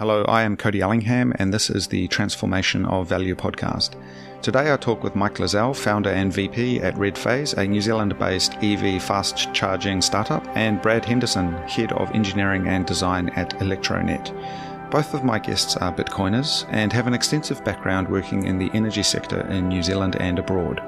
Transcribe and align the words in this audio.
Hello, 0.00 0.24
I 0.28 0.44
am 0.44 0.56
Cody 0.56 0.80
Ellingham, 0.80 1.34
and 1.38 1.52
this 1.52 1.68
is 1.68 1.88
the 1.88 2.08
Transformation 2.08 2.86
of 2.86 3.06
Value 3.06 3.34
podcast. 3.34 4.00
Today 4.40 4.72
I 4.72 4.78
talk 4.78 5.02
with 5.04 5.14
Mike 5.14 5.34
Lazelle, 5.34 5.76
founder 5.76 6.08
and 6.08 6.32
VP 6.32 6.80
at 6.80 6.96
Red 6.96 7.18
Phase, 7.18 7.52
a 7.52 7.66
New 7.66 7.82
Zealand 7.82 8.18
based 8.18 8.54
EV 8.62 9.02
fast 9.02 9.52
charging 9.52 10.00
startup, 10.00 10.42
and 10.56 10.80
Brad 10.80 11.04
Henderson, 11.04 11.52
head 11.68 11.92
of 11.92 12.10
engineering 12.12 12.66
and 12.66 12.86
design 12.86 13.28
at 13.36 13.50
Electronet. 13.60 14.32
Both 14.90 15.12
of 15.12 15.22
my 15.22 15.38
guests 15.38 15.76
are 15.76 15.94
Bitcoiners 15.94 16.64
and 16.70 16.94
have 16.94 17.06
an 17.06 17.12
extensive 17.12 17.62
background 17.62 18.08
working 18.08 18.46
in 18.46 18.56
the 18.56 18.70
energy 18.72 19.02
sector 19.02 19.46
in 19.48 19.68
New 19.68 19.82
Zealand 19.82 20.16
and 20.18 20.38
abroad. 20.38 20.82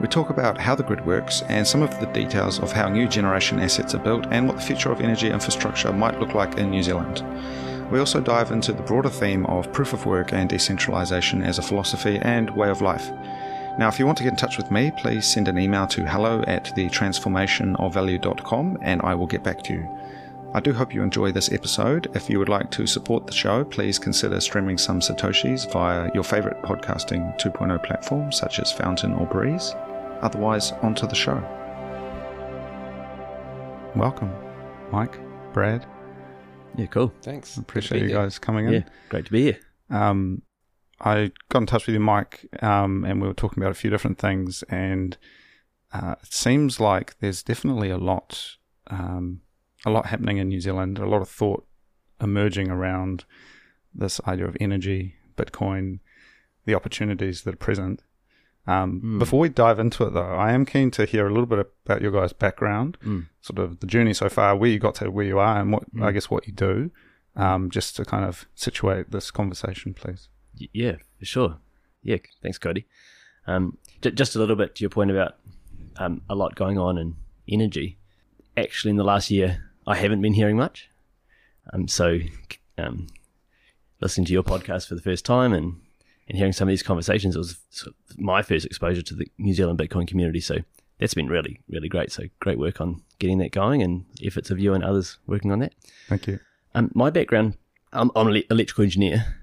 We 0.00 0.06
talk 0.06 0.30
about 0.30 0.56
how 0.56 0.76
the 0.76 0.84
grid 0.84 1.04
works 1.04 1.42
and 1.48 1.66
some 1.66 1.82
of 1.82 1.98
the 1.98 2.06
details 2.06 2.60
of 2.60 2.70
how 2.70 2.88
new 2.88 3.08
generation 3.08 3.58
assets 3.58 3.96
are 3.96 3.98
built 3.98 4.24
and 4.30 4.46
what 4.46 4.58
the 4.58 4.62
future 4.62 4.92
of 4.92 5.00
energy 5.00 5.30
infrastructure 5.30 5.92
might 5.92 6.20
look 6.20 6.34
like 6.34 6.58
in 6.58 6.70
New 6.70 6.84
Zealand. 6.84 7.24
We 7.92 7.98
also 7.98 8.22
dive 8.22 8.52
into 8.52 8.72
the 8.72 8.82
broader 8.82 9.10
theme 9.10 9.44
of 9.44 9.70
proof 9.70 9.92
of 9.92 10.06
work 10.06 10.32
and 10.32 10.48
decentralization 10.48 11.42
as 11.42 11.58
a 11.58 11.62
philosophy 11.62 12.18
and 12.22 12.48
way 12.56 12.70
of 12.70 12.80
life. 12.80 13.10
Now, 13.78 13.88
if 13.88 13.98
you 13.98 14.06
want 14.06 14.16
to 14.16 14.24
get 14.24 14.30
in 14.30 14.38
touch 14.38 14.56
with 14.56 14.70
me, 14.70 14.92
please 14.96 15.26
send 15.26 15.46
an 15.46 15.58
email 15.58 15.86
to 15.88 16.08
hello 16.08 16.42
at 16.46 16.74
thetransformationofvalue.com 16.74 18.78
and 18.80 19.02
I 19.02 19.14
will 19.14 19.26
get 19.26 19.42
back 19.42 19.62
to 19.64 19.74
you. 19.74 19.98
I 20.54 20.60
do 20.60 20.72
hope 20.72 20.94
you 20.94 21.02
enjoy 21.02 21.32
this 21.32 21.52
episode. 21.52 22.10
If 22.16 22.30
you 22.30 22.38
would 22.38 22.48
like 22.48 22.70
to 22.70 22.86
support 22.86 23.26
the 23.26 23.34
show, 23.34 23.62
please 23.62 23.98
consider 23.98 24.40
streaming 24.40 24.78
some 24.78 25.00
Satoshis 25.00 25.70
via 25.70 26.10
your 26.14 26.24
favorite 26.24 26.62
podcasting 26.62 27.38
2.0 27.38 27.84
platform, 27.84 28.32
such 28.32 28.58
as 28.58 28.72
Fountain 28.72 29.12
or 29.12 29.26
Breez. 29.26 29.74
Otherwise, 30.22 30.72
on 30.80 30.94
to 30.94 31.06
the 31.06 31.14
show. 31.14 31.36
Welcome, 33.94 34.32
Mike, 34.90 35.18
Brad, 35.52 35.84
Yeah, 36.76 36.86
cool. 36.86 37.12
Thanks. 37.22 37.56
Appreciate 37.56 38.02
you 38.02 38.08
here. 38.08 38.16
guys 38.16 38.38
coming 38.38 38.66
in. 38.66 38.72
Yeah, 38.72 38.82
great 39.08 39.26
to 39.26 39.32
be 39.32 39.42
here. 39.42 39.58
Um, 39.90 40.42
I 41.00 41.32
got 41.48 41.62
in 41.62 41.66
touch 41.66 41.86
with 41.86 41.94
you, 41.94 42.00
Mike, 42.00 42.46
um, 42.62 43.04
and 43.04 43.20
we 43.20 43.28
were 43.28 43.34
talking 43.34 43.62
about 43.62 43.72
a 43.72 43.78
few 43.78 43.90
different 43.90 44.18
things. 44.18 44.62
And 44.68 45.16
uh, 45.92 46.14
it 46.22 46.32
seems 46.32 46.80
like 46.80 47.18
there's 47.18 47.42
definitely 47.42 47.90
a 47.90 47.98
lot, 47.98 48.56
um, 48.86 49.40
a 49.84 49.90
lot 49.90 50.06
happening 50.06 50.38
in 50.38 50.48
New 50.48 50.60
Zealand. 50.60 50.98
A 50.98 51.06
lot 51.06 51.20
of 51.20 51.28
thought 51.28 51.66
emerging 52.20 52.70
around 52.70 53.24
this 53.94 54.20
idea 54.26 54.46
of 54.46 54.56
energy, 54.60 55.16
Bitcoin, 55.36 55.98
the 56.64 56.74
opportunities 56.74 57.42
that 57.42 57.54
are 57.54 57.58
present. 57.58 58.02
Um, 58.66 59.00
Mm. 59.02 59.18
Before 59.18 59.40
we 59.40 59.48
dive 59.48 59.78
into 59.80 60.04
it, 60.06 60.10
though, 60.14 60.34
I 60.36 60.52
am 60.52 60.64
keen 60.64 60.90
to 60.92 61.04
hear 61.04 61.26
a 61.26 61.30
little 61.30 61.46
bit 61.46 61.58
about 61.84 62.00
your 62.00 62.12
guys' 62.12 62.32
background 62.32 62.96
Mm. 63.04 63.26
sort 63.40 63.58
of 63.58 63.80
the 63.80 63.86
journey 63.86 64.14
so 64.14 64.28
far, 64.28 64.56
where 64.56 64.70
you 64.70 64.78
got 64.78 64.94
to 64.96 65.10
where 65.10 65.24
you 65.26 65.38
are, 65.38 65.60
and 65.60 65.72
what 65.72 65.92
Mm. 65.94 66.04
I 66.04 66.12
guess 66.12 66.30
what 66.30 66.46
you 66.46 66.52
do, 66.52 66.90
um, 67.34 67.70
just 67.70 67.96
to 67.96 68.04
kind 68.04 68.24
of 68.24 68.46
situate 68.54 69.10
this 69.10 69.30
conversation, 69.32 69.94
please. 69.94 70.28
Yeah, 70.54 70.96
for 71.18 71.24
sure. 71.24 71.58
Yeah, 72.04 72.18
thanks, 72.42 72.58
Cody. 72.58 72.86
Um, 73.46 73.78
j- 74.00 74.10
just 74.12 74.36
a 74.36 74.38
little 74.38 74.54
bit 74.56 74.74
to 74.76 74.80
your 74.82 74.90
point 74.90 75.10
about 75.10 75.36
um, 75.96 76.22
a 76.30 76.34
lot 76.34 76.54
going 76.54 76.78
on 76.78 76.96
in 76.98 77.16
energy. 77.48 77.98
Actually, 78.56 78.90
in 78.92 78.96
the 78.96 79.04
last 79.04 79.30
year, 79.30 79.70
I 79.86 79.96
haven't 79.96 80.22
been 80.22 80.34
hearing 80.34 80.56
much. 80.56 80.88
Um, 81.72 81.86
so, 81.88 82.18
um, 82.78 83.08
listening 84.00 84.24
to 84.26 84.32
your 84.32 84.42
podcast 84.42 84.88
for 84.88 84.94
the 84.94 85.02
first 85.02 85.24
time 85.24 85.52
and, 85.52 85.80
and 86.28 86.38
hearing 86.38 86.52
some 86.52 86.68
of 86.68 86.72
these 86.72 86.82
conversations, 86.82 87.34
it 87.34 87.38
was 87.38 87.58
sort 87.70 87.94
of 88.10 88.18
my 88.18 88.42
first 88.42 88.64
exposure 88.64 89.02
to 89.02 89.14
the 89.14 89.26
New 89.38 89.54
Zealand 89.54 89.78
Bitcoin 89.78 90.06
community. 90.06 90.40
So, 90.40 90.58
that's 90.98 91.14
been 91.14 91.28
really, 91.28 91.60
really 91.68 91.88
great. 91.88 92.12
So, 92.12 92.24
great 92.40 92.58
work 92.58 92.80
on 92.80 93.02
getting 93.18 93.38
that 93.38 93.50
going 93.50 93.82
and 93.82 94.04
efforts 94.24 94.50
of 94.50 94.58
you 94.58 94.74
and 94.74 94.84
others 94.84 95.18
working 95.26 95.50
on 95.50 95.58
that. 95.60 95.74
Thank 96.08 96.26
you. 96.26 96.38
Um, 96.74 96.90
my 96.94 97.10
background, 97.10 97.56
I'm, 97.92 98.10
I'm 98.14 98.28
an 98.28 98.42
electrical 98.50 98.84
engineer. 98.84 99.38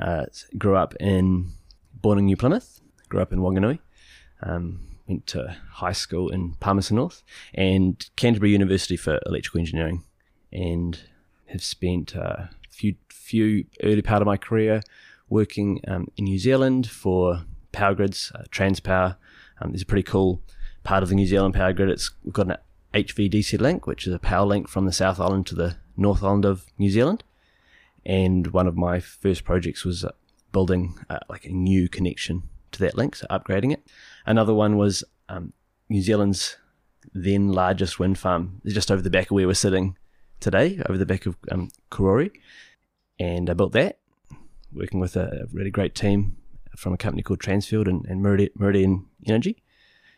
Uh, 0.00 0.26
grew 0.56 0.76
up 0.76 0.94
in, 1.00 1.50
born 1.94 2.18
in 2.18 2.26
New 2.26 2.36
Plymouth, 2.36 2.80
grew 3.08 3.20
up 3.20 3.32
in 3.32 3.40
Wanganui. 3.40 3.80
Um, 4.42 4.80
went 5.08 5.26
to 5.28 5.56
high 5.72 5.92
school 5.92 6.28
in 6.28 6.54
Palmerston 6.60 6.96
North 6.96 7.22
and 7.54 8.08
Canterbury 8.16 8.52
University 8.52 8.96
for 8.96 9.18
electrical 9.26 9.58
engineering, 9.58 10.04
and 10.52 11.00
have 11.46 11.62
spent 11.62 12.14
a 12.14 12.50
few 12.70 12.94
few 13.08 13.64
early 13.82 14.02
part 14.02 14.22
of 14.22 14.26
my 14.26 14.36
career 14.36 14.82
working 15.28 15.80
um, 15.86 16.08
in 16.16 16.24
New 16.24 16.38
Zealand 16.38 16.88
for 16.88 17.44
power 17.72 17.94
grids, 17.94 18.32
uh, 18.34 18.44
Transpower. 18.50 19.16
Um, 19.60 19.72
there's 19.72 19.82
a 19.82 19.86
pretty 19.86 20.02
cool 20.02 20.42
part 20.84 21.02
of 21.02 21.08
the 21.08 21.14
New 21.14 21.26
Zealand 21.26 21.54
power 21.54 21.72
grid. 21.72 21.90
It's 21.90 22.10
we've 22.24 22.32
got 22.32 22.46
an 22.46 22.56
HVDC 22.94 23.60
link, 23.60 23.86
which 23.86 24.06
is 24.06 24.14
a 24.14 24.18
power 24.18 24.46
link 24.46 24.68
from 24.68 24.86
the 24.86 24.92
South 24.92 25.20
Island 25.20 25.46
to 25.48 25.54
the 25.54 25.76
North 25.96 26.22
Island 26.22 26.44
of 26.44 26.66
New 26.78 26.90
Zealand. 26.90 27.24
And 28.06 28.48
one 28.48 28.66
of 28.66 28.76
my 28.76 29.00
first 29.00 29.44
projects 29.44 29.84
was 29.84 30.04
uh, 30.04 30.12
building 30.52 30.98
uh, 31.10 31.18
like 31.28 31.44
a 31.44 31.50
new 31.52 31.88
connection 31.88 32.44
to 32.72 32.78
that 32.80 32.96
link, 32.96 33.16
so 33.16 33.26
upgrading 33.30 33.72
it. 33.72 33.86
Another 34.24 34.54
one 34.54 34.76
was 34.76 35.04
um, 35.28 35.52
New 35.88 36.02
Zealand's 36.02 36.56
then 37.14 37.48
largest 37.48 37.98
wind 37.98 38.18
farm, 38.18 38.60
just 38.66 38.90
over 38.90 39.02
the 39.02 39.10
back 39.10 39.26
of 39.26 39.32
where 39.32 39.46
we're 39.46 39.54
sitting 39.54 39.96
today, 40.40 40.80
over 40.88 40.98
the 40.98 41.06
back 41.06 41.26
of 41.26 41.36
um, 41.50 41.70
Karori. 41.90 42.30
And 43.18 43.50
I 43.50 43.54
built 43.54 43.72
that, 43.72 43.98
working 44.72 45.00
with 45.00 45.16
a 45.16 45.46
really 45.52 45.70
great 45.70 45.94
team 45.94 46.36
from 46.76 46.92
a 46.92 46.96
company 46.96 47.22
called 47.22 47.40
Transfield 47.40 47.88
and, 47.88 48.04
and 48.06 48.24
Meridi- 48.24 48.54
Meridian 48.54 49.06
Energy. 49.26 49.62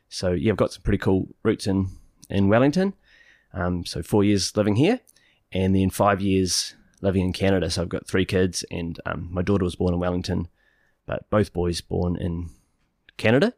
So 0.08 0.32
yeah, 0.32 0.52
I've 0.52 0.58
got 0.58 0.72
some 0.72 0.82
pretty 0.82 0.98
cool 0.98 1.28
roots 1.42 1.66
in 1.66 1.88
in 2.28 2.48
Wellington. 2.48 2.94
Um, 3.52 3.84
so 3.84 4.02
four 4.02 4.22
years 4.22 4.56
living 4.56 4.76
here, 4.76 5.00
and 5.52 5.74
then 5.74 5.90
five 5.90 6.20
years 6.20 6.74
living 7.00 7.22
in 7.26 7.32
Canada. 7.32 7.70
So 7.70 7.82
I've 7.82 7.88
got 7.88 8.06
three 8.06 8.24
kids, 8.24 8.64
and 8.70 9.00
um, 9.06 9.28
my 9.30 9.42
daughter 9.42 9.64
was 9.64 9.76
born 9.76 9.94
in 9.94 10.00
Wellington, 10.00 10.48
but 11.06 11.28
both 11.30 11.52
boys 11.52 11.80
born 11.80 12.16
in 12.16 12.50
Canada, 13.16 13.54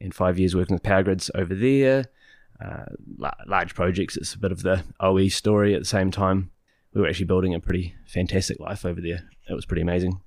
and 0.00 0.14
five 0.14 0.38
years 0.38 0.54
working 0.54 0.74
with 0.74 0.82
power 0.82 1.02
grids 1.02 1.30
over 1.34 1.54
there. 1.54 2.06
Uh, 2.58 2.86
large 3.46 3.74
projects. 3.74 4.16
It's 4.16 4.32
a 4.32 4.38
bit 4.38 4.50
of 4.50 4.62
the 4.62 4.82
OE 4.98 5.28
story 5.28 5.74
at 5.74 5.80
the 5.80 5.86
same 5.86 6.10
time. 6.10 6.50
We 6.94 7.02
were 7.02 7.08
actually 7.08 7.26
building 7.26 7.54
a 7.54 7.60
pretty 7.60 7.94
fantastic 8.06 8.58
life 8.58 8.86
over 8.86 9.00
there. 9.00 9.28
It 9.48 9.52
was 9.52 9.66
pretty 9.66 9.82
amazing. 9.82 10.20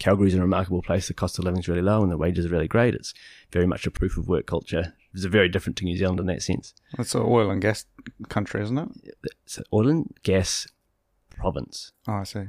Calgary's 0.00 0.34
a 0.34 0.40
remarkable 0.40 0.82
place. 0.82 1.06
The 1.06 1.14
cost 1.14 1.38
of 1.38 1.44
living 1.44 1.60
is 1.60 1.68
really 1.68 1.82
low 1.82 2.02
and 2.02 2.10
the 2.10 2.16
wages 2.16 2.46
are 2.46 2.48
really 2.48 2.66
great. 2.66 2.94
It's 2.94 3.14
very 3.52 3.66
much 3.66 3.86
a 3.86 3.90
proof 3.90 4.16
of 4.16 4.26
work 4.26 4.46
culture. 4.46 4.94
It's 5.14 5.24
very 5.24 5.48
different 5.48 5.76
to 5.78 5.84
New 5.84 5.96
Zealand 5.96 6.18
in 6.18 6.26
that 6.26 6.42
sense. 6.42 6.74
It's 6.98 7.14
an 7.14 7.22
oil 7.22 7.50
and 7.50 7.60
gas 7.60 7.84
country, 8.28 8.62
isn't 8.62 8.78
it? 8.78 9.14
It's 9.44 9.58
an 9.58 9.64
oil 9.72 9.88
and 9.88 10.18
gas 10.22 10.66
province. 11.36 11.92
Oh, 12.08 12.14
I 12.14 12.24
see. 12.24 12.48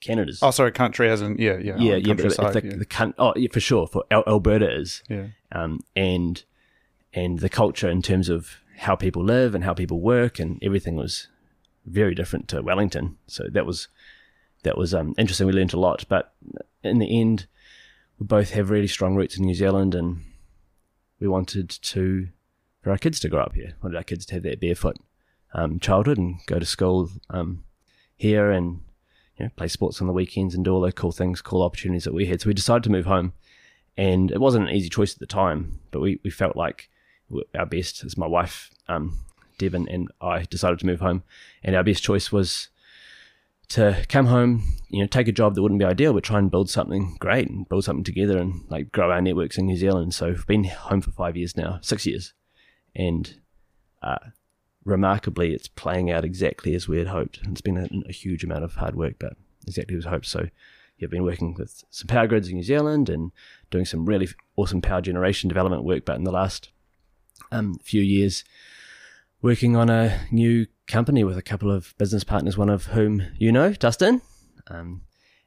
Canada's. 0.00 0.40
Oh, 0.42 0.50
sorry, 0.50 0.70
country 0.70 1.10
as 1.10 1.20
in 1.20 1.36
yeah, 1.38 1.56
yeah, 1.56 1.76
yeah, 1.78 1.96
yeah, 1.96 2.14
but 2.14 2.34
countryside, 2.34 2.52
the, 2.54 2.66
yeah. 2.66 2.76
the 2.76 3.14
oh, 3.18 3.32
yeah, 3.36 3.48
for 3.50 3.60
sure. 3.60 3.86
For 3.86 4.04
Al- 4.10 4.24
Alberta 4.26 4.70
is, 4.70 5.02
yeah. 5.08 5.28
um, 5.50 5.80
and 5.96 6.44
and 7.12 7.38
the 7.38 7.48
culture 7.48 7.88
in 7.88 8.02
terms 8.02 8.28
of 8.28 8.56
how 8.76 8.96
people 8.96 9.24
live 9.24 9.54
and 9.54 9.64
how 9.64 9.72
people 9.72 10.00
work 10.00 10.38
and 10.38 10.62
everything 10.62 10.96
was 10.96 11.28
very 11.86 12.14
different 12.14 12.48
to 12.48 12.60
Wellington. 12.60 13.16
So 13.26 13.44
that 13.50 13.64
was 13.64 13.88
that 14.62 14.76
was 14.76 14.92
um, 14.92 15.14
interesting. 15.16 15.46
We 15.46 15.54
learned 15.54 15.72
a 15.72 15.80
lot, 15.80 16.04
but 16.08 16.34
in 16.84 16.98
the 16.98 17.20
end, 17.20 17.46
we 18.18 18.26
both 18.26 18.50
have 18.50 18.70
really 18.70 18.86
strong 18.86 19.14
roots 19.14 19.36
in 19.36 19.44
New 19.44 19.54
Zealand, 19.54 19.94
and 19.94 20.22
we 21.20 21.28
wanted 21.28 21.70
to 21.70 22.28
for 22.82 22.90
our 22.90 22.98
kids 22.98 23.18
to 23.20 23.28
grow 23.28 23.42
up 23.42 23.54
here. 23.54 23.74
Wanted 23.82 23.96
our 23.96 24.04
kids 24.04 24.26
to 24.26 24.34
have 24.34 24.42
that 24.42 24.60
barefoot 24.60 24.96
um, 25.54 25.78
childhood 25.80 26.18
and 26.18 26.38
go 26.46 26.58
to 26.58 26.66
school 26.66 27.10
um, 27.30 27.64
here 28.16 28.50
and 28.50 28.82
you 29.38 29.46
know 29.46 29.50
play 29.56 29.68
sports 29.68 30.00
on 30.00 30.06
the 30.06 30.12
weekends 30.12 30.54
and 30.54 30.64
do 30.64 30.72
all 30.72 30.80
those 30.80 30.94
cool 30.94 31.12
things, 31.12 31.40
cool 31.40 31.62
opportunities 31.62 32.04
that 32.04 32.14
we 32.14 32.26
had. 32.26 32.40
So 32.40 32.48
we 32.48 32.54
decided 32.54 32.84
to 32.84 32.90
move 32.90 33.06
home, 33.06 33.32
and 33.96 34.30
it 34.30 34.40
wasn't 34.40 34.68
an 34.68 34.74
easy 34.74 34.88
choice 34.88 35.14
at 35.14 35.20
the 35.20 35.26
time, 35.26 35.80
but 35.90 36.00
we, 36.00 36.20
we 36.24 36.30
felt 36.30 36.56
like 36.56 36.90
our 37.54 37.66
best 37.66 38.04
as 38.04 38.16
my 38.16 38.26
wife 38.26 38.70
um, 38.86 39.18
Devon 39.58 39.88
and 39.88 40.08
I 40.20 40.42
decided 40.42 40.78
to 40.80 40.86
move 40.86 41.00
home, 41.00 41.22
and 41.62 41.74
our 41.74 41.84
best 41.84 42.02
choice 42.02 42.30
was 42.30 42.68
to 43.68 44.04
come 44.08 44.26
home, 44.26 44.62
you 44.88 45.00
know, 45.00 45.06
take 45.06 45.28
a 45.28 45.32
job 45.32 45.54
that 45.54 45.62
wouldn't 45.62 45.80
be 45.80 45.84
ideal, 45.84 46.12
but 46.12 46.24
try 46.24 46.38
and 46.38 46.50
build 46.50 46.70
something 46.70 47.16
great 47.18 47.48
and 47.48 47.68
build 47.68 47.84
something 47.84 48.04
together 48.04 48.38
and 48.38 48.62
like 48.68 48.92
grow 48.92 49.10
our 49.10 49.20
networks 49.20 49.58
in 49.58 49.66
New 49.66 49.76
Zealand. 49.76 50.14
So 50.14 50.28
we've 50.28 50.46
been 50.46 50.64
home 50.64 51.00
for 51.00 51.10
five 51.10 51.36
years 51.36 51.56
now, 51.56 51.78
six 51.82 52.06
years, 52.06 52.34
and 52.94 53.40
uh, 54.02 54.18
remarkably, 54.84 55.54
it's 55.54 55.68
playing 55.68 56.10
out 56.10 56.24
exactly 56.24 56.74
as 56.74 56.88
we 56.88 56.98
had 56.98 57.08
hoped. 57.08 57.40
It's 57.44 57.60
been 57.60 57.78
a, 57.78 57.88
a 58.08 58.12
huge 58.12 58.44
amount 58.44 58.64
of 58.64 58.74
hard 58.74 58.94
work, 58.94 59.14
but 59.18 59.34
exactly 59.66 59.96
as 59.96 60.04
hoped. 60.04 60.26
So 60.26 60.48
you've 60.98 61.10
been 61.10 61.24
working 61.24 61.54
with 61.54 61.84
some 61.90 62.06
power 62.06 62.26
grids 62.26 62.48
in 62.48 62.56
New 62.56 62.62
Zealand 62.62 63.08
and 63.08 63.32
doing 63.70 63.84
some 63.84 64.04
really 64.04 64.28
awesome 64.56 64.82
power 64.82 65.00
generation 65.00 65.48
development 65.48 65.84
work, 65.84 66.04
but 66.04 66.16
in 66.16 66.24
the 66.24 66.32
last 66.32 66.70
um, 67.50 67.78
few 67.82 68.02
years, 68.02 68.44
working 69.42 69.76
on 69.76 69.90
a 69.90 70.20
new 70.30 70.66
company 70.86 71.24
with 71.24 71.38
a 71.38 71.42
couple 71.42 71.70
of 71.70 71.94
business 71.98 72.24
partners, 72.24 72.58
one 72.58 72.68
of 72.68 72.86
whom 72.86 73.22
you 73.38 73.52
know, 73.52 73.72
Dustin, 73.72 74.20
um, 74.68 75.02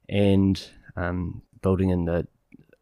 and 0.10 0.70
um, 0.96 1.42
building 1.62 1.90
in 1.90 2.06
the, 2.06 2.28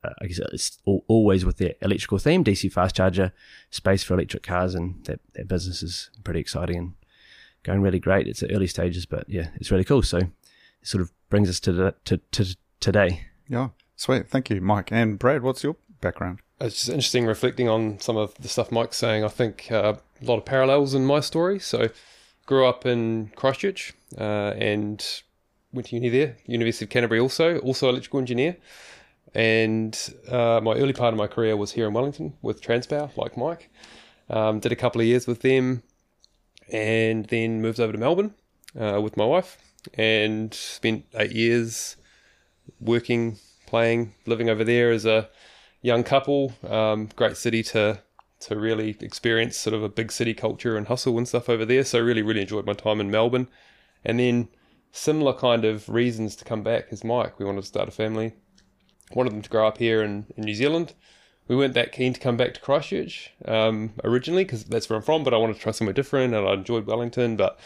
uh, 0.04 0.10
I 0.22 0.28
guess 0.28 0.40
it's 0.40 0.78
al- 0.88 1.04
always 1.08 1.46
with 1.46 1.58
the 1.58 1.76
electrical 1.84 2.18
theme, 2.18 2.44
DC 2.44 2.72
fast 2.72 2.96
charger 2.96 3.34
space 3.70 4.04
for 4.04 4.14
electric 4.14 4.44
cars, 4.44 4.76
and 4.76 5.04
that, 5.06 5.20
that 5.34 5.48
business 5.48 5.84
is 5.84 6.10
pretty 6.24 6.40
exciting 6.40 6.78
and 6.78 6.94
going 7.64 7.82
really 7.82 8.00
great. 8.00 8.28
It's 8.28 8.44
at 8.44 8.52
early 8.52 8.68
stages, 8.68 9.06
but 9.06 9.30
yeah, 9.30 9.50
it's 9.56 9.72
really 9.72 9.84
cool. 9.84 10.04
So 10.04 10.18
it 10.18 10.30
sort 10.84 11.02
of 11.02 11.12
brings 11.30 11.50
us 11.50 11.60
to 11.62 11.74
the, 11.74 11.96
to, 12.06 12.18
to 12.18 12.56
today. 12.80 13.28
Yeah, 13.48 13.70
sweet. 13.96 14.30
Thank 14.30 14.50
you, 14.50 14.62
Mike. 14.62 14.92
And 14.92 15.20
Brad, 15.20 15.44
what's 15.44 15.64
your 15.64 15.76
background? 16.02 16.40
It's 16.62 16.76
just 16.76 16.90
interesting 16.90 17.26
reflecting 17.26 17.68
on 17.68 18.00
some 18.00 18.16
of 18.16 18.34
the 18.36 18.48
stuff 18.48 18.72
Mike's 18.72 18.98
saying. 18.98 19.26
I 19.26 19.28
think 19.28 19.70
uh, 19.72 19.96
a 20.22 20.26
lot 20.26 20.38
of 20.38 20.46
parallels 20.46 20.94
in 20.94 21.06
my 21.06 21.20
story. 21.20 21.60
So, 21.60 21.90
grew 22.46 22.66
up 22.66 22.86
in 22.86 23.32
Christchurch 23.36 23.94
uh, 24.18 24.54
and 24.58 25.04
went 25.74 25.88
to 25.88 25.96
uni 25.96 26.10
there, 26.10 26.38
University 26.46 26.86
of 26.86 26.90
Canterbury 26.90 27.20
also, 27.20 27.60
also 27.60 27.90
electrical 27.90 28.20
engineer. 28.20 28.58
And 29.34 29.98
uh, 30.30 30.62
my 30.64 30.74
early 30.76 30.94
part 30.94 31.14
of 31.14 31.18
my 31.18 31.28
career 31.28 31.58
was 31.58 31.74
here 31.74 31.88
in 31.88 31.94
Wellington 31.94 32.34
with 32.42 32.62
Transpower, 32.62 33.16
like 33.18 33.36
Mike. 33.36 33.70
Um, 34.30 34.60
did 34.60 34.72
a 34.72 34.76
couple 34.76 35.02
of 35.02 35.08
years 35.08 35.28
with 35.28 35.42
them 35.42 35.84
and 36.72 37.26
then 37.26 37.62
moved 37.62 37.80
over 37.80 37.92
to 37.92 37.98
Melbourne 37.98 38.34
uh, 38.80 39.00
with 39.02 39.18
my 39.18 39.26
wife 39.26 39.58
and 39.94 40.54
spent 40.54 41.06
eight 41.16 41.32
years 41.32 41.98
working, 42.80 43.38
playing, 43.68 44.16
living 44.26 44.50
over 44.50 44.64
there 44.64 44.92
as 44.92 45.06
a 45.06 45.30
young 45.82 46.04
couple. 46.04 46.54
Um, 46.68 47.10
great 47.16 47.38
city 47.38 47.62
to 47.64 48.02
to 48.42 48.56
really 48.56 48.98
experience 49.00 49.58
sort 49.58 49.74
of 49.74 49.84
a 49.84 49.90
big 49.90 50.12
city 50.12 50.34
culture 50.34 50.78
and 50.78 50.88
hustle 50.88 51.18
and 51.18 51.28
stuff 51.28 51.50
over 51.50 51.66
there. 51.66 51.84
So 51.84 52.00
really, 52.00 52.22
really 52.22 52.42
enjoyed 52.42 52.66
my 52.66 52.74
time 52.74 53.00
in 53.00 53.10
Melbourne. 53.10 53.48
And 54.04 54.20
then 54.20 54.50
similar 54.92 55.34
kind 55.34 55.66
of 55.66 55.90
reasons 55.90 56.36
to 56.38 56.46
come 56.46 56.64
back 56.64 56.88
as 56.92 57.04
Mike. 57.04 57.40
We 57.40 57.46
wanted 57.46 57.62
to 57.62 57.68
start 57.68 57.90
a 57.90 57.92
family. 57.92 58.34
Wanted 59.14 59.34
them 59.34 59.42
to 59.42 59.50
grow 59.50 59.68
up 59.68 59.78
here 59.78 60.02
in, 60.04 60.26
in 60.36 60.44
New 60.44 60.56
Zealand. 60.56 60.94
We 61.48 61.56
weren't 61.56 61.76
that 61.76 61.92
keen 61.92 62.14
to 62.14 62.20
come 62.20 62.38
back 62.38 62.56
to 62.56 62.62
Christchurch 62.62 63.32
um, 63.46 63.94
originally 64.04 64.44
because 64.44 64.64
that's 64.64 64.90
where 64.90 64.98
I'm 64.98 65.04
from, 65.04 65.24
but 65.24 65.34
I 65.34 65.38
wanted 65.38 65.56
to 65.56 65.60
try 65.60 65.72
somewhere 65.72 65.94
different 65.94 66.34
and 66.34 66.48
I 66.48 66.54
enjoyed 66.54 66.88
Wellington. 66.88 67.36
But 67.36 67.60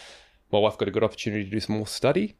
my 0.51 0.59
wife 0.59 0.77
got 0.77 0.89
a 0.89 0.91
good 0.91 1.03
opportunity 1.03 1.45
to 1.45 1.49
do 1.49 1.59
some 1.59 1.77
more 1.77 1.87
study 1.87 2.35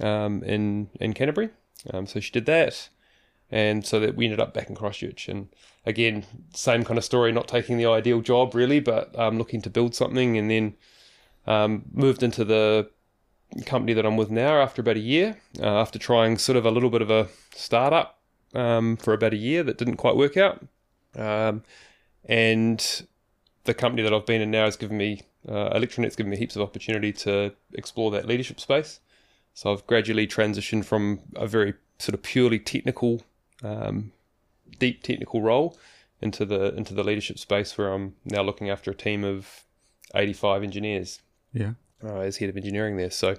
um, 0.00 0.42
in, 0.44 0.90
in 1.00 1.14
Canterbury. 1.14 1.50
Um, 1.92 2.06
so 2.06 2.20
she 2.20 2.30
did 2.30 2.46
that 2.46 2.88
and 3.52 3.86
so 3.86 4.00
that 4.00 4.16
we 4.16 4.24
ended 4.24 4.40
up 4.40 4.54
back 4.54 4.68
in 4.70 4.74
Christchurch. 4.74 5.28
And 5.28 5.48
again, 5.84 6.24
same 6.54 6.84
kind 6.84 6.98
of 6.98 7.04
story, 7.04 7.30
not 7.30 7.46
taking 7.46 7.76
the 7.76 7.86
ideal 7.86 8.22
job 8.22 8.54
really, 8.54 8.80
but 8.80 9.16
um, 9.18 9.38
looking 9.38 9.60
to 9.62 9.70
build 9.70 9.94
something, 9.94 10.38
and 10.38 10.50
then 10.50 10.74
um, 11.46 11.84
moved 11.92 12.22
into 12.22 12.44
the 12.44 12.90
company 13.66 13.92
that 13.92 14.06
I'm 14.06 14.16
with 14.16 14.30
now 14.30 14.62
after 14.62 14.80
about 14.80 14.96
a 14.96 15.00
year, 15.00 15.36
uh, 15.60 15.80
after 15.80 15.98
trying 15.98 16.38
sort 16.38 16.56
of 16.56 16.64
a 16.64 16.70
little 16.70 16.90
bit 16.90 17.02
of 17.02 17.10
a 17.10 17.28
startup 17.54 18.18
um, 18.54 18.96
for 18.96 19.12
about 19.12 19.34
a 19.34 19.36
year 19.36 19.62
that 19.62 19.76
didn't 19.76 19.98
quite 19.98 20.16
work 20.16 20.36
out, 20.38 20.66
um, 21.16 21.62
and 22.24 23.02
the 23.64 23.74
company 23.74 24.02
that 24.02 24.14
I've 24.14 24.26
been 24.26 24.40
in 24.40 24.50
now 24.50 24.64
has 24.64 24.76
given 24.76 24.96
me 24.96 25.22
uh, 25.48 25.70
Electronet's 25.76 26.16
given 26.16 26.30
me 26.30 26.36
heaps 26.36 26.56
of 26.56 26.62
opportunity 26.62 27.12
to 27.12 27.52
explore 27.74 28.10
that 28.12 28.26
leadership 28.26 28.60
space. 28.60 29.00
So 29.54 29.72
I've 29.72 29.86
gradually 29.86 30.26
transitioned 30.26 30.84
from 30.84 31.20
a 31.36 31.46
very 31.46 31.74
sort 31.98 32.14
of 32.14 32.22
purely 32.22 32.58
technical 32.58 33.22
um, 33.62 34.12
deep 34.78 35.02
technical 35.02 35.42
role 35.42 35.78
into 36.20 36.44
the 36.44 36.74
into 36.74 36.94
the 36.94 37.04
leadership 37.04 37.38
space 37.38 37.76
where 37.76 37.92
I'm 37.92 38.14
now 38.24 38.42
looking 38.42 38.70
after 38.70 38.90
a 38.90 38.94
team 38.94 39.24
of 39.24 39.64
85 40.14 40.62
engineers. 40.62 41.20
Yeah, 41.52 41.72
uh, 42.04 42.20
as 42.20 42.38
head 42.38 42.48
of 42.48 42.56
engineering 42.56 42.96
there. 42.96 43.10
So, 43.10 43.36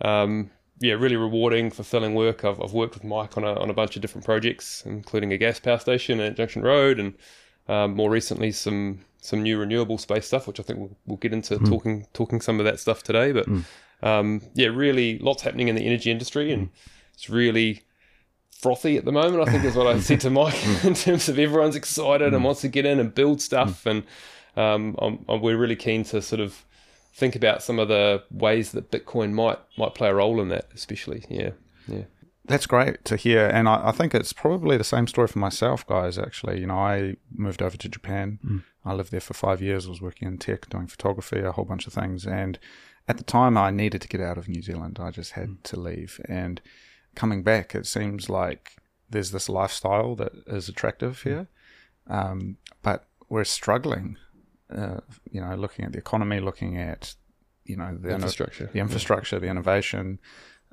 um, 0.00 0.50
yeah, 0.80 0.94
really 0.94 1.16
rewarding, 1.16 1.70
fulfilling 1.70 2.14
work. 2.14 2.44
I've, 2.44 2.60
I've 2.60 2.72
worked 2.72 2.94
with 2.94 3.04
Mike 3.04 3.36
on 3.36 3.44
a 3.44 3.54
on 3.54 3.70
a 3.70 3.74
bunch 3.74 3.96
of 3.96 4.02
different 4.02 4.24
projects, 4.24 4.82
including 4.86 5.32
a 5.32 5.38
gas 5.38 5.60
power 5.60 5.78
station 5.78 6.20
at 6.20 6.36
Junction 6.36 6.62
Road, 6.62 6.98
and 6.98 7.14
um, 7.68 7.94
more 7.94 8.10
recently 8.10 8.52
some 8.52 9.04
some 9.20 9.42
new 9.42 9.58
renewable 9.58 9.98
space 9.98 10.26
stuff, 10.26 10.48
which 10.48 10.58
I 10.58 10.62
think 10.62 10.80
we'll, 10.80 10.96
we'll 11.06 11.18
get 11.18 11.32
into 11.32 11.58
mm. 11.58 11.68
talking 11.68 12.06
talking 12.12 12.40
some 12.40 12.58
of 12.58 12.64
that 12.64 12.80
stuff 12.80 13.02
today. 13.02 13.32
But 13.32 13.46
mm. 13.46 13.64
um, 14.02 14.42
yeah, 14.54 14.68
really 14.68 15.18
lots 15.18 15.42
happening 15.42 15.68
in 15.68 15.76
the 15.76 15.86
energy 15.86 16.10
industry, 16.10 16.52
and 16.52 16.70
it's 17.14 17.30
really 17.30 17.82
frothy 18.62 18.96
at 18.96 19.04
the 19.04 19.12
moment. 19.12 19.46
I 19.46 19.50
think 19.50 19.64
is 19.64 19.76
what 19.76 19.88
I 19.88 20.00
said 20.00 20.20
to 20.22 20.30
Mike 20.40 20.64
in 20.84 20.94
terms 20.94 21.28
of 21.28 21.38
everyone's 21.38 21.76
excited 21.76 22.32
and 22.32 22.44
wants 22.44 22.62
to 22.62 22.68
get 22.68 22.86
in 22.86 23.00
and 23.00 23.14
build 23.14 23.42
stuff, 23.42 23.84
and 23.84 24.04
um, 24.56 24.96
I'm, 24.98 25.24
I'm, 25.28 25.42
we're 25.42 25.58
really 25.58 25.76
keen 25.76 26.04
to 26.04 26.22
sort 26.22 26.40
of 26.40 26.64
think 27.12 27.36
about 27.36 27.62
some 27.62 27.78
of 27.78 27.88
the 27.88 28.22
ways 28.30 28.72
that 28.72 28.90
Bitcoin 28.90 29.32
might 29.32 29.58
might 29.76 29.94
play 29.94 30.08
a 30.08 30.14
role 30.14 30.40
in 30.40 30.48
that, 30.48 30.68
especially. 30.74 31.24
Yeah, 31.28 31.50
yeah. 31.86 32.04
That's 32.44 32.66
great 32.66 33.04
to 33.04 33.16
hear, 33.16 33.46
and 33.46 33.68
I, 33.68 33.88
I, 33.88 33.92
think 33.92 34.14
it's 34.14 34.32
probably 34.32 34.76
the 34.76 34.82
same 34.82 35.06
story 35.06 35.28
for 35.28 35.38
myself, 35.38 35.86
guys. 35.86 36.18
Actually, 36.18 36.60
you 36.60 36.66
know, 36.66 36.78
I 36.78 37.16
moved 37.32 37.62
over 37.62 37.76
to 37.76 37.88
Japan. 37.88 38.40
Mm. 38.44 38.64
I 38.84 38.94
lived 38.94 39.12
there 39.12 39.20
for 39.20 39.34
five 39.34 39.62
years. 39.62 39.86
I 39.86 39.90
was 39.90 40.02
working 40.02 40.26
in 40.26 40.38
tech, 40.38 40.68
doing 40.68 40.88
photography, 40.88 41.38
a 41.38 41.52
whole 41.52 41.64
bunch 41.64 41.86
of 41.86 41.92
things, 41.92 42.26
and 42.26 42.58
at 43.06 43.16
the 43.16 43.22
time, 43.22 43.56
I 43.56 43.70
needed 43.70 44.00
to 44.02 44.08
get 44.08 44.20
out 44.20 44.38
of 44.38 44.48
New 44.48 44.60
Zealand. 44.60 44.98
I 45.00 45.10
just 45.12 45.32
had 45.32 45.48
mm. 45.48 45.62
to 45.62 45.78
leave, 45.78 46.20
and 46.28 46.60
coming 47.14 47.42
back, 47.42 47.74
it 47.74 47.86
seems 47.86 48.28
like 48.28 48.76
there's 49.10 49.30
this 49.30 49.48
lifestyle 49.48 50.14
that 50.16 50.32
is 50.46 50.68
attractive 50.68 51.22
hmm. 51.22 51.28
here, 51.28 51.48
um, 52.08 52.56
but 52.82 53.06
we're 53.28 53.44
struggling. 53.44 54.16
Uh, 54.74 55.00
you 55.30 55.40
know, 55.40 55.54
looking 55.54 55.84
at 55.84 55.92
the 55.92 55.98
economy, 55.98 56.40
looking 56.40 56.78
at 56.78 57.14
you 57.64 57.76
know 57.76 57.96
the 58.00 58.10
infrastructure, 58.10 58.70
the 58.72 58.78
infrastructure, 58.78 59.38
the 59.38 59.48
innovation. 59.48 60.18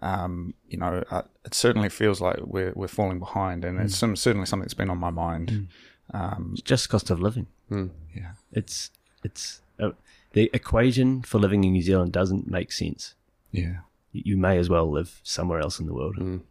Um, 0.02 0.54
you 0.70 0.78
know, 0.78 1.04
uh, 1.12 1.24
it 1.44 1.54
certainly 1.54 1.90
feels 1.90 2.22
like 2.22 2.38
we're 2.40 2.72
we're 2.76 2.88
falling 2.88 3.20
behind, 3.20 3.66
and 3.66 3.78
mm. 3.78 3.84
it's 3.84 3.98
some, 3.98 4.16
certainly 4.16 4.46
something 4.46 4.64
that's 4.64 4.74
been 4.74 4.90
on 4.90 4.98
my 4.98 5.10
mind. 5.10 5.50
Mm. 5.50 5.68
Um, 6.14 6.50
it's 6.54 6.62
just 6.62 6.90
cost 6.90 7.10
of 7.10 7.20
living. 7.20 7.48
Mm. 7.70 7.92
Yeah, 8.16 8.32
it's 8.54 8.92
it's 9.24 9.62
uh, 9.80 9.92
the 10.32 10.50
equation 10.54 11.22
for 11.24 11.40
living 11.40 11.64
in 11.64 11.74
New 11.74 11.82
Zealand 11.82 12.14
doesn't 12.14 12.50
make 12.50 12.72
sense. 12.72 13.16
Yeah, 13.52 13.80
you 14.12 14.38
may 14.38 14.58
as 14.58 14.70
well 14.70 14.90
live 14.90 15.20
somewhere 15.24 15.60
else 15.60 15.80
in 15.80 15.86
the 15.86 15.94
world. 15.94 16.16
Mm. 16.18 16.42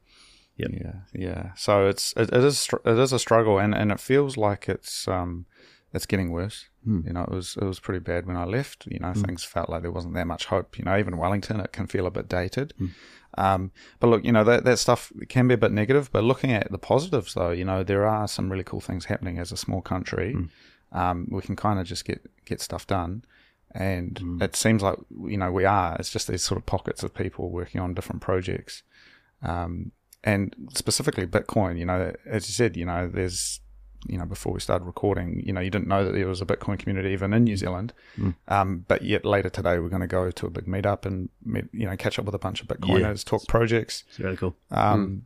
Yep. 0.57 0.71
Yeah, 0.73 0.93
yeah. 1.15 1.51
So 1.57 1.87
it's 1.87 2.13
it, 2.17 2.31
it 2.33 2.45
is 2.45 2.69
it 2.85 2.99
is 2.99 3.13
a 3.13 3.19
struggle, 3.19 3.59
and, 3.59 3.75
and 3.75 3.93
it 3.93 4.01
feels 4.01 4.37
like 4.37 4.69
it's 4.69 5.07
um 5.07 5.47
it's 5.93 6.07
getting 6.07 6.31
worse. 6.33 6.69
Mm. 6.87 7.07
You 7.07 7.13
know, 7.13 7.23
it 7.23 7.31
was 7.31 7.57
it 7.61 7.65
was 7.65 7.81
pretty 7.81 8.01
bad 8.01 8.27
when 8.27 8.37
I 8.37 8.45
left. 8.45 8.87
You 8.87 8.99
know, 8.99 9.09
mm. 9.09 9.25
things 9.25 9.45
felt 9.45 9.71
like 9.71 9.83
there 9.83 9.93
wasn't 9.93 10.15
that 10.15 10.27
much 10.27 10.47
hope. 10.47 10.79
You 10.79 10.85
know, 10.85 10.99
even 10.99 11.17
Wellington, 11.17 11.61
it 11.61 11.73
can 11.73 11.87
feel 11.87 12.07
a 12.07 12.11
bit 12.11 12.29
dated. 12.29 12.75
Mm. 12.81 12.91
Um, 13.37 13.71
but 14.01 14.09
look, 14.09 14.25
you 14.25 14.33
know 14.33 14.45
that 14.45 14.65
that 14.65 14.79
stuff 14.79 15.13
can 15.29 15.47
be 15.47 15.55
a 15.55 15.59
bit 15.59 15.73
negative. 15.73 16.11
But 16.11 16.25
looking 16.25 16.53
at 16.53 16.71
the 16.73 16.79
positives, 16.79 17.35
though, 17.35 17.51
you 17.51 17.65
know, 17.65 17.85
there 17.85 18.07
are 18.07 18.27
some 18.27 18.51
really 18.51 18.65
cool 18.65 18.81
things 18.81 19.05
happening 19.05 19.39
as 19.39 19.53
a 19.53 19.57
small 19.57 19.81
country. 19.81 20.33
Hmm. 20.33 20.45
Um, 20.91 21.29
we 21.31 21.43
can 21.43 21.55
kind 21.55 21.79
of 21.79 21.87
just 21.87 22.05
get 22.05 22.29
get 22.45 22.61
stuff 22.61 22.87
done 22.87 23.23
and 23.73 24.15
mm. 24.15 24.43
it 24.43 24.57
seems 24.57 24.83
like 24.83 24.99
you 25.27 25.37
know 25.37 25.51
we 25.51 25.65
are. 25.65 25.97
It's 25.99 26.11
just 26.11 26.29
these 26.29 26.43
sort 26.43 26.59
of 26.59 26.67
pockets 26.67 27.03
of 27.03 27.15
people 27.15 27.51
working 27.51 27.81
on 27.81 27.95
different 27.95 28.23
projects, 28.23 28.83
um, 29.43 29.93
and 30.25 30.55
specifically 30.75 31.27
Bitcoin. 31.27 31.79
You 31.79 31.87
know, 31.87 32.13
as 32.27 32.49
you 32.49 32.53
said, 32.53 32.77
you 32.77 32.85
know, 32.85 33.09
there's 33.13 33.61
you 34.07 34.17
know 34.17 34.25
before 34.25 34.53
we 34.53 34.61
started 34.61 34.85
recording, 34.85 35.43
you 35.45 35.53
know, 35.53 35.61
you 35.61 35.71
didn't 35.71 35.89
know 35.89 36.05
that 36.05 36.13
there 36.13 36.29
was 36.29 36.41
a 36.41 36.47
Bitcoin 36.47 36.79
community 36.79 37.11
even 37.11 37.33
in 37.33 37.45
New 37.45 37.57
Zealand, 37.57 37.93
mm. 38.17 38.35
um, 38.49 38.85
but 38.89 39.03
yet 39.03 39.25
later 39.25 39.51
today 39.51 39.79
we're 39.79 39.89
going 39.89 40.01
to 40.01 40.07
go 40.07 40.31
to 40.31 40.47
a 40.47 40.51
big 40.51 40.67
meetup 40.67 41.05
and 41.05 41.29
meet, 41.45 41.67
you 41.73 41.87
know 41.87 41.97
catch 41.97 42.19
up 42.19 42.25
with 42.25 42.35
a 42.35 42.39
bunch 42.39 42.63
of 42.63 42.69
Bitcoiners, 42.69 43.25
yeah. 43.25 43.31
talk 43.31 43.47
projects. 43.49 44.05
It's 44.09 44.19
really 44.19 44.37
cool. 44.37 44.57
Um, 44.71 45.09
mm 45.09 45.23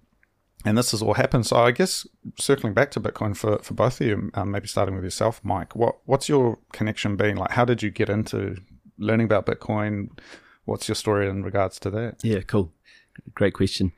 and 0.64 0.78
this 0.78 0.92
has 0.92 1.02
all 1.02 1.14
happened. 1.14 1.47
So 1.47 1.57
I 1.57 1.71
guess 1.71 2.07
circling 2.38 2.75
back 2.75 2.90
to 2.92 3.00
Bitcoin 3.00 3.37
for, 3.37 3.59
for 3.59 3.75
both 3.75 4.00
of 4.00 4.07
you, 4.07 4.31
um, 4.35 4.50
maybe 4.50 4.69
starting 4.69 4.95
with 4.95 5.04
yourself, 5.04 5.40
Mike. 5.42 5.75
What 5.75 5.99
what's 6.04 6.28
your 6.28 6.59
connection 6.73 7.16
been 7.16 7.37
like? 7.37 7.52
How 7.52 7.64
did 7.64 7.83
you 7.83 7.90
get 7.90 8.09
into 8.09 8.57
learning 8.99 9.26
about 9.26 9.47
Bitcoin? 9.47 10.11
What's 10.64 10.88
your 10.88 10.95
story 10.95 11.28
in 11.28 11.42
regards 11.42 11.78
to 11.81 11.90
that? 11.90 12.16
Yeah, 12.23 12.40
cool, 12.40 12.73
great 13.35 13.54
question. 13.54 13.92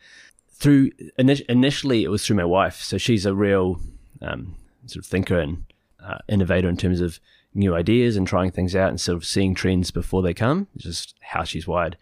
Through 0.51 0.91
initially, 1.19 2.05
it 2.05 2.09
was 2.09 2.27
through 2.27 2.37
my 2.37 2.45
wife. 2.45 2.81
So 2.81 2.97
she's 2.97 3.27
a 3.27 3.35
real 3.35 3.81
um, 4.23 4.57
sort 4.87 5.05
of 5.05 5.11
thinker 5.11 5.39
and 5.39 5.65
uh, 6.03 6.19
innovator 6.29 6.69
in 6.69 6.77
terms 6.77 7.01
of 7.01 7.21
new 7.55 7.75
ideas 7.75 8.17
and 8.17 8.27
trying 8.27 8.51
things 8.51 8.75
out 8.75 8.89
and 8.89 9.01
sort 9.01 9.17
of 9.17 9.25
seeing 9.25 9.55
trends 9.55 9.91
before 9.91 10.23
they 10.23 10.35
come. 10.35 10.69
Just 10.77 11.15
how 11.21 11.45
she's 11.45 11.67
wired. 11.67 11.97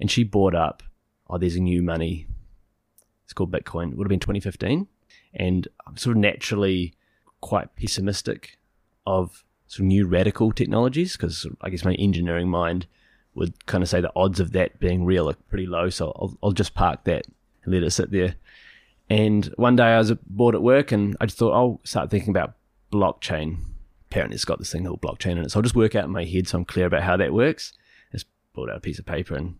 And 0.00 0.10
she 0.10 0.24
brought 0.24 0.54
up, 0.54 0.82
oh, 1.30 1.38
there's 1.38 1.56
a 1.56 1.60
new 1.60 1.82
money 1.82 2.26
it's 3.24 3.32
called 3.32 3.52
Bitcoin. 3.52 3.92
It 3.92 3.96
would 3.96 4.06
have 4.06 4.10
been 4.10 4.20
2015. 4.20 4.86
And 5.34 5.68
I'm 5.86 5.96
sort 5.96 6.16
of 6.16 6.20
naturally 6.20 6.94
quite 7.40 7.74
pessimistic 7.76 8.58
of 9.06 9.44
sort 9.66 9.80
of 9.80 9.86
new 9.86 10.06
radical 10.06 10.52
technologies 10.52 11.16
because 11.16 11.46
I 11.60 11.70
guess 11.70 11.84
my 11.84 11.94
engineering 11.94 12.48
mind 12.48 12.86
would 13.34 13.66
kind 13.66 13.82
of 13.82 13.88
say 13.88 14.00
the 14.00 14.12
odds 14.14 14.40
of 14.40 14.52
that 14.52 14.78
being 14.78 15.04
real 15.04 15.28
are 15.28 15.34
pretty 15.48 15.66
low. 15.66 15.88
So 15.88 16.12
I'll, 16.16 16.36
I'll 16.42 16.52
just 16.52 16.74
park 16.74 17.04
that 17.04 17.26
and 17.64 17.72
let 17.72 17.82
it 17.82 17.90
sit 17.90 18.10
there. 18.10 18.34
And 19.08 19.46
one 19.56 19.76
day 19.76 19.84
I 19.84 19.98
was 19.98 20.12
bored 20.26 20.54
at 20.54 20.62
work 20.62 20.92
and 20.92 21.16
I 21.20 21.26
just 21.26 21.38
thought 21.38 21.52
I'll 21.52 21.80
start 21.84 22.10
thinking 22.10 22.30
about 22.30 22.54
blockchain. 22.92 23.58
Apparently 24.10 24.34
it's 24.34 24.44
got 24.44 24.58
this 24.58 24.72
thing 24.72 24.84
called 24.84 25.00
blockchain 25.00 25.32
in 25.32 25.38
it. 25.38 25.50
So 25.50 25.58
I'll 25.58 25.62
just 25.62 25.74
work 25.74 25.94
out 25.94 26.04
in 26.04 26.10
my 26.10 26.24
head 26.24 26.46
so 26.48 26.58
I'm 26.58 26.64
clear 26.64 26.86
about 26.86 27.02
how 27.02 27.16
that 27.16 27.32
works. 27.32 27.72
Just 28.12 28.26
pulled 28.52 28.68
out 28.68 28.76
a 28.76 28.80
piece 28.80 28.98
of 28.98 29.06
paper 29.06 29.34
and 29.34 29.56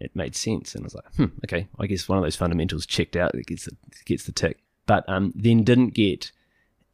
it 0.00 0.14
made 0.14 0.34
sense. 0.34 0.74
And 0.74 0.84
I 0.84 0.86
was 0.86 0.94
like, 0.94 1.14
hmm, 1.16 1.26
okay, 1.44 1.68
I 1.78 1.86
guess 1.86 2.08
one 2.08 2.18
of 2.18 2.24
those 2.24 2.36
fundamentals 2.36 2.86
checked 2.86 3.16
out. 3.16 3.34
It 3.34 3.46
gets 3.46 3.66
the, 3.66 3.76
gets 4.04 4.24
the 4.24 4.32
tick. 4.32 4.58
But 4.86 5.08
um, 5.08 5.32
then 5.34 5.64
didn't 5.64 5.90
get 5.90 6.32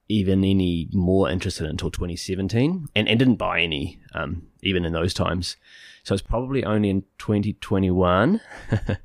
even 0.09 0.45
any 0.45 0.89
more 0.93 1.31
interested 1.31 1.67
until 1.67 1.91
2017 1.91 2.89
and, 2.95 3.09
and 3.09 3.19
didn't 3.19 3.37
buy 3.37 3.61
any 3.61 4.01
um, 4.15 4.47
even 4.63 4.85
in 4.85 4.93
those 4.93 5.15
times. 5.15 5.57
So 6.03 6.15
it's 6.15 6.23
probably 6.23 6.65
only 6.65 6.91
in 6.91 7.03
2021 7.19 8.41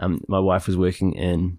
Um, 0.00 0.24
my 0.26 0.38
wife 0.38 0.66
was 0.66 0.76
working 0.76 1.12
in 1.12 1.58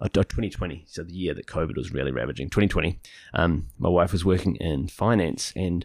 uh, 0.00 0.08
2020, 0.08 0.84
so 0.86 1.02
the 1.02 1.12
year 1.12 1.34
that 1.34 1.46
COVID 1.46 1.76
was 1.76 1.92
really 1.92 2.12
ravaging. 2.12 2.48
2020, 2.48 3.00
um, 3.34 3.66
my 3.78 3.88
wife 3.88 4.12
was 4.12 4.24
working 4.24 4.56
in 4.56 4.88
finance 4.88 5.52
and 5.56 5.84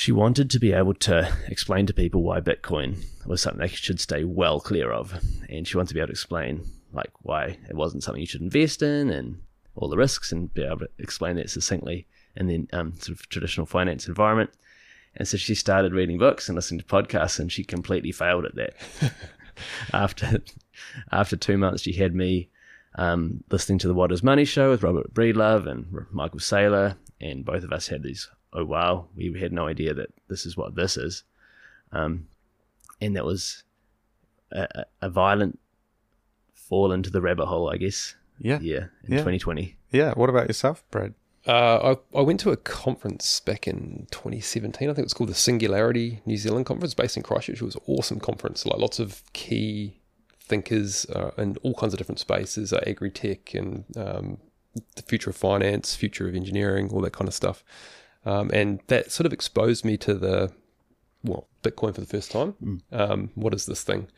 she 0.00 0.12
wanted 0.12 0.48
to 0.48 0.58
be 0.58 0.72
able 0.72 0.94
to 0.94 1.30
explain 1.48 1.84
to 1.84 1.92
people 1.92 2.22
why 2.22 2.40
Bitcoin 2.40 3.04
was 3.26 3.42
something 3.42 3.60
they 3.60 3.68
should 3.68 4.00
stay 4.00 4.24
well 4.24 4.58
clear 4.58 4.90
of, 4.90 5.22
and 5.50 5.68
she 5.68 5.76
wanted 5.76 5.88
to 5.88 5.94
be 5.94 6.00
able 6.00 6.06
to 6.06 6.12
explain 6.12 6.64
like 6.94 7.10
why 7.20 7.58
it 7.68 7.76
wasn't 7.76 8.02
something 8.02 8.22
you 8.22 8.26
should 8.26 8.40
invest 8.40 8.80
in 8.80 9.10
and 9.10 9.42
all 9.74 9.90
the 9.90 9.98
risks, 9.98 10.32
and 10.32 10.54
be 10.54 10.62
able 10.62 10.78
to 10.78 10.88
explain 10.98 11.36
that 11.36 11.50
succinctly 11.50 12.06
in 12.34 12.46
the 12.46 12.66
um, 12.72 12.94
sort 12.94 13.10
of 13.10 13.28
traditional 13.28 13.66
finance 13.66 14.08
environment. 14.08 14.48
And 15.16 15.28
so 15.28 15.36
she 15.36 15.54
started 15.54 15.92
reading 15.92 16.16
books 16.16 16.48
and 16.48 16.56
listening 16.56 16.80
to 16.80 16.86
podcasts, 16.86 17.38
and 17.38 17.52
she 17.52 17.62
completely 17.62 18.10
failed 18.10 18.46
at 18.46 18.54
that. 18.54 18.76
after 19.92 20.42
after 21.12 21.36
two 21.36 21.58
months, 21.58 21.82
she 21.82 21.92
had 21.92 22.14
me 22.14 22.48
um, 22.94 23.44
listening 23.50 23.78
to 23.80 23.86
the 23.86 23.94
What 23.94 24.12
Is 24.12 24.22
Money 24.22 24.46
show 24.46 24.70
with 24.70 24.82
Robert 24.82 25.12
Breedlove 25.12 25.68
and 25.70 26.06
Michael 26.10 26.40
Saylor, 26.40 26.96
and 27.20 27.44
both 27.44 27.64
of 27.64 27.72
us 27.74 27.88
had 27.88 28.02
these 28.02 28.30
oh 28.52 28.64
wow, 28.64 29.06
we 29.16 29.38
had 29.38 29.52
no 29.52 29.66
idea 29.66 29.94
that 29.94 30.12
this 30.28 30.46
is 30.46 30.56
what 30.56 30.74
this 30.74 30.96
is. 30.96 31.24
Um, 31.92 32.28
and 33.00 33.16
that 33.16 33.24
was 33.24 33.64
a, 34.52 34.84
a, 35.00 35.10
violent 35.10 35.58
fall 36.54 36.92
into 36.92 37.10
the 37.10 37.20
rabbit 37.20 37.46
hole, 37.46 37.68
I 37.68 37.78
guess. 37.78 38.14
Yeah. 38.38 38.58
Yeah. 38.60 38.86
In 39.04 39.12
Yeah. 39.12 39.18
2020. 39.18 39.76
Yeah. 39.90 40.14
What 40.14 40.30
about 40.30 40.48
yourself, 40.48 40.84
Brad? 40.90 41.14
Uh, 41.46 41.96
I, 42.14 42.18
I 42.18 42.22
went 42.22 42.40
to 42.40 42.50
a 42.50 42.56
conference 42.56 43.40
back 43.40 43.66
in 43.66 44.06
2017. 44.10 44.88
I 44.88 44.92
think 44.92 44.98
it 44.98 45.04
was 45.04 45.14
called 45.14 45.30
the 45.30 45.34
Singularity 45.34 46.20
New 46.26 46.36
Zealand 46.36 46.66
Conference, 46.66 46.94
based 46.94 47.16
in 47.16 47.22
Christchurch. 47.22 47.60
It 47.60 47.64
was 47.64 47.76
an 47.76 47.82
awesome 47.86 48.20
conference. 48.20 48.66
Like 48.66 48.78
lots 48.78 48.98
of 48.98 49.22
key 49.32 50.00
thinkers 50.38 51.06
uh, 51.06 51.30
in 51.38 51.56
all 51.62 51.74
kinds 51.74 51.94
of 51.94 51.98
different 51.98 52.18
spaces, 52.18 52.72
uh, 52.72 52.80
agri 52.86 53.10
tech 53.10 53.54
and 53.54 53.84
um, 53.96 54.38
the 54.96 55.02
future 55.02 55.30
of 55.30 55.36
finance, 55.36 55.94
future 55.94 56.28
of 56.28 56.34
engineering, 56.34 56.90
all 56.92 57.00
that 57.00 57.12
kind 57.12 57.26
of 57.28 57.34
stuff. 57.34 57.64
Um, 58.24 58.50
and 58.52 58.80
that 58.88 59.10
sort 59.10 59.26
of 59.26 59.32
exposed 59.32 59.84
me 59.84 59.96
to 59.98 60.14
the 60.14 60.52
well 61.24 61.48
Bitcoin 61.62 61.94
for 61.94 62.00
the 62.00 62.06
first 62.06 62.30
time. 62.30 62.82
Um, 62.92 63.30
what 63.34 63.54
is 63.54 63.66
this 63.66 63.82
thing? 63.82 64.08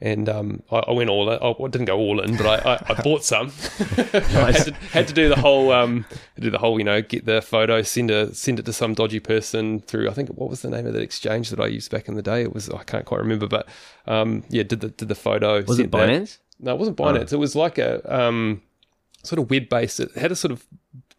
And 0.00 0.28
um, 0.28 0.64
I, 0.72 0.78
I 0.78 0.90
went 0.92 1.10
all 1.10 1.30
in. 1.30 1.38
I 1.40 1.68
didn't 1.68 1.84
go 1.84 1.96
all 1.96 2.18
in, 2.20 2.36
but 2.36 2.44
I, 2.44 2.72
I, 2.72 2.92
I 2.92 3.02
bought 3.02 3.22
some. 3.22 3.50
had, 3.96 4.56
to, 4.56 4.74
had 4.90 5.06
to 5.06 5.14
do 5.14 5.28
the 5.28 5.36
whole, 5.36 5.70
um, 5.70 6.04
do 6.40 6.50
the 6.50 6.58
whole, 6.58 6.76
you 6.76 6.84
know, 6.84 7.02
get 7.02 7.24
the 7.24 7.40
photo, 7.40 7.82
send 7.82 8.10
a, 8.10 8.34
send 8.34 8.58
it 8.58 8.64
to 8.64 8.72
some 8.72 8.94
dodgy 8.94 9.20
person 9.20 9.78
through. 9.78 10.10
I 10.10 10.12
think 10.12 10.30
what 10.30 10.50
was 10.50 10.62
the 10.62 10.70
name 10.70 10.86
of 10.86 10.94
that 10.94 11.02
exchange 11.02 11.50
that 11.50 11.60
I 11.60 11.66
used 11.68 11.92
back 11.92 12.08
in 12.08 12.16
the 12.16 12.22
day? 12.22 12.42
It 12.42 12.52
was 12.52 12.68
I 12.70 12.82
can't 12.82 13.04
quite 13.04 13.20
remember, 13.20 13.46
but 13.46 13.68
um, 14.08 14.42
yeah, 14.48 14.64
did 14.64 14.80
the 14.80 14.88
did 14.88 15.06
the 15.06 15.14
photo. 15.14 15.62
Was 15.62 15.78
it 15.78 15.84
sent 15.84 15.92
that. 15.92 16.08
Binance? 16.08 16.38
No, 16.58 16.72
it 16.72 16.78
wasn't 16.78 16.96
Binance. 16.96 17.32
It 17.32 17.36
was 17.36 17.54
like 17.54 17.78
a 17.78 18.02
um, 18.12 18.60
sort 19.22 19.38
of 19.38 19.50
web 19.50 19.68
based. 19.68 20.00
It 20.00 20.12
had 20.16 20.32
a 20.32 20.36
sort 20.36 20.50
of 20.50 20.66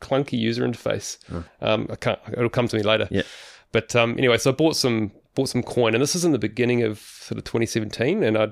clunky 0.04 0.38
user 0.38 0.64
interface. 0.68 1.18
Um, 1.62 1.88
I 1.90 1.96
can't. 1.96 2.20
It'll 2.34 2.50
come 2.50 2.68
to 2.68 2.78
me 2.78 2.84
later. 2.84 3.08
Yeah. 3.12 3.24
But 3.72 3.96
um, 3.96 4.16
anyway, 4.18 4.38
so 4.38 4.52
I 4.52 4.54
bought 4.54 4.76
some 4.76 5.12
bought 5.36 5.50
some 5.50 5.64
coin, 5.64 5.94
and 5.96 6.02
this 6.02 6.16
is 6.16 6.24
in 6.26 6.32
the 6.32 6.40
beginning 6.50 6.84
of 6.84 7.00
sort 7.00 7.38
of 7.40 7.44
2017. 7.46 8.22
And 8.24 8.38
I 8.38 8.48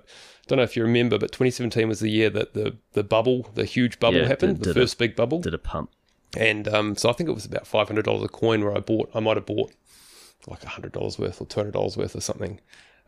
don't 0.48 0.58
know 0.58 0.64
if 0.64 0.76
you 0.76 0.82
remember, 0.84 1.18
but 1.20 1.32
2017 1.32 1.88
was 1.88 2.00
the 2.00 2.10
year 2.10 2.30
that 2.32 2.54
the 2.54 2.78
the 2.94 3.04
bubble, 3.04 3.50
the 3.54 3.66
huge 3.66 4.00
bubble 4.00 4.20
Yeah, 4.20 4.28
happened, 4.28 4.58
did- 4.60 4.64
the 4.70 4.74
did 4.74 4.80
first 4.82 4.98
big 4.98 5.16
bubble. 5.16 5.40
Did 5.42 5.54
a 5.54 5.60
pump. 5.60 5.92
And 6.38 6.68
um, 6.70 6.96
so 6.96 7.10
I 7.10 7.14
think 7.14 7.30
it 7.30 7.34
was 7.34 7.46
about 7.46 7.68
five 7.68 7.88
hundred 7.88 8.06
dollars 8.06 8.24
a 8.24 8.30
coin 8.30 8.64
where 8.64 8.76
I 8.76 8.80
bought. 8.80 9.12
I 9.14 9.20
might 9.20 9.38
have 9.38 9.46
bought 9.46 9.72
like 10.48 10.64
hundred 10.64 10.92
dollars 10.94 11.20
worth 11.20 11.40
or 11.42 11.46
two 11.46 11.60
hundred 11.60 11.74
dollars 11.74 11.98
worth 11.98 12.16
or 12.16 12.22
something, 12.22 12.60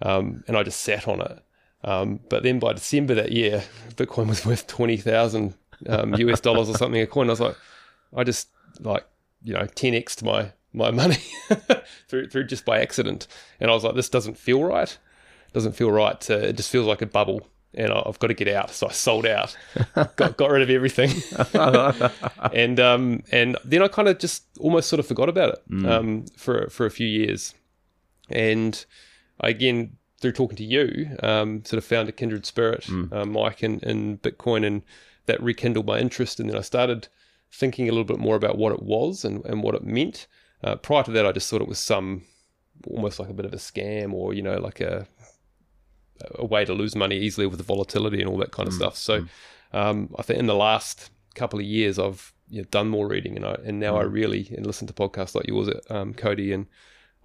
um, 0.01 0.43
and 0.47 0.55
I 0.57 0.63
just 0.63 0.81
sat 0.81 1.07
on 1.07 1.21
it. 1.21 1.39
Um, 1.85 2.19
but 2.29 2.43
then 2.43 2.59
by 2.59 2.73
December 2.73 3.13
that 3.15 3.31
year, 3.31 3.63
Bitcoin 3.95 4.27
was 4.27 4.45
worth 4.45 4.67
twenty 4.67 4.97
thousand 4.97 5.55
um, 5.87 6.13
US 6.15 6.39
dollars 6.41 6.69
or 6.69 6.75
something 6.77 7.01
a 7.01 7.07
coin. 7.07 7.27
I 7.27 7.31
was 7.31 7.39
like, 7.39 7.55
I 8.15 8.23
just 8.23 8.49
like 8.79 9.05
you 9.43 9.53
know 9.53 9.65
ten 9.75 9.93
x 9.93 10.15
to 10.17 10.25
my 10.25 10.51
my 10.73 10.89
money 10.91 11.17
through 12.07 12.29
through 12.29 12.45
just 12.45 12.65
by 12.65 12.81
accident, 12.81 13.27
and 13.59 13.69
I 13.69 13.73
was 13.73 13.83
like, 13.83 13.95
this 13.95 14.09
doesn't 14.09 14.37
feel 14.37 14.63
right. 14.63 14.97
Doesn't 15.53 15.73
feel 15.73 15.91
right. 15.91 16.19
To, 16.21 16.49
it 16.49 16.57
just 16.57 16.71
feels 16.71 16.87
like 16.87 17.01
a 17.01 17.05
bubble. 17.05 17.47
And 17.75 17.91
I- 17.91 18.03
I've 18.05 18.19
got 18.19 18.27
to 18.27 18.35
get 18.35 18.47
out, 18.47 18.69
so 18.69 18.87
I 18.87 18.91
sold 18.91 19.25
out, 19.25 19.55
got 20.15 20.37
got 20.37 20.51
rid 20.51 20.61
of 20.61 20.69
everything, 20.69 21.09
and 22.53 22.79
um, 22.79 23.23
and 23.31 23.57
then 23.65 23.81
I 23.81 23.87
kind 23.87 24.07
of 24.07 24.19
just 24.19 24.43
almost 24.59 24.89
sort 24.89 24.99
of 24.99 25.07
forgot 25.07 25.27
about 25.29 25.49
it 25.55 25.85
um, 25.85 26.25
for 26.37 26.69
for 26.69 26.85
a 26.85 26.91
few 26.91 27.07
years, 27.07 27.53
and 28.29 28.85
I, 29.41 29.49
again 29.49 29.97
through 30.21 30.31
talking 30.33 30.55
to 30.55 30.63
you, 30.63 31.17
um, 31.21 31.65
sort 31.65 31.77
of 31.79 31.83
found 31.83 32.07
a 32.07 32.11
kindred 32.13 32.45
spirit, 32.45 32.87
uh, 33.11 33.25
Mike, 33.25 33.61
in, 33.61 33.79
in 33.81 34.17
Bitcoin, 34.19 34.65
and 34.65 34.81
that 35.25 35.41
rekindled 35.43 35.85
my 35.85 35.99
interest, 35.99 36.39
and 36.39 36.49
then 36.49 36.55
I 36.57 36.61
started 36.61 37.09
thinking 37.53 37.87
a 37.87 37.91
little 37.91 38.03
bit 38.03 38.19
more 38.19 38.35
about 38.35 38.57
what 38.57 38.73
it 38.73 38.81
was 38.81 39.23
and, 39.23 39.45
and 39.45 39.61
what 39.63 39.75
it 39.75 39.83
meant. 39.83 40.27
Uh, 40.63 40.75
prior 40.75 41.03
to 41.03 41.11
that, 41.11 41.25
I 41.25 41.31
just 41.31 41.49
thought 41.49 41.61
it 41.61 41.67
was 41.67 41.79
some 41.79 42.23
almost 42.87 43.19
like 43.19 43.29
a 43.29 43.33
bit 43.33 43.45
of 43.45 43.53
a 43.53 43.57
scam, 43.57 44.13
or 44.13 44.33
you 44.33 44.41
know, 44.41 44.57
like 44.57 44.81
a 44.81 45.07
a 46.35 46.45
way 46.45 46.63
to 46.63 46.73
lose 46.73 46.95
money 46.95 47.17
easily 47.17 47.45
with 47.47 47.57
the 47.57 47.63
volatility 47.63 48.19
and 48.21 48.29
all 48.29 48.37
that 48.37 48.51
kind 48.51 48.67
of 48.67 48.73
stuff. 48.73 48.95
So 48.95 49.25
um, 49.73 50.13
I 50.17 50.21
think 50.21 50.39
in 50.39 50.45
the 50.45 50.55
last 50.55 51.09
couple 51.35 51.59
of 51.59 51.65
years, 51.65 51.99
I've 51.99 52.33
you 52.49 52.61
know, 52.61 52.67
done 52.71 52.89
more 52.89 53.07
reading, 53.07 53.35
and 53.35 53.45
I 53.45 53.55
and 53.65 53.79
now 53.79 53.97
I 53.97 54.03
really 54.03 54.51
and 54.55 54.65
listen 54.65 54.87
to 54.87 54.93
podcasts 54.93 55.35
like 55.35 55.47
yours, 55.47 55.69
um, 55.89 56.13
Cody, 56.13 56.53
and 56.53 56.67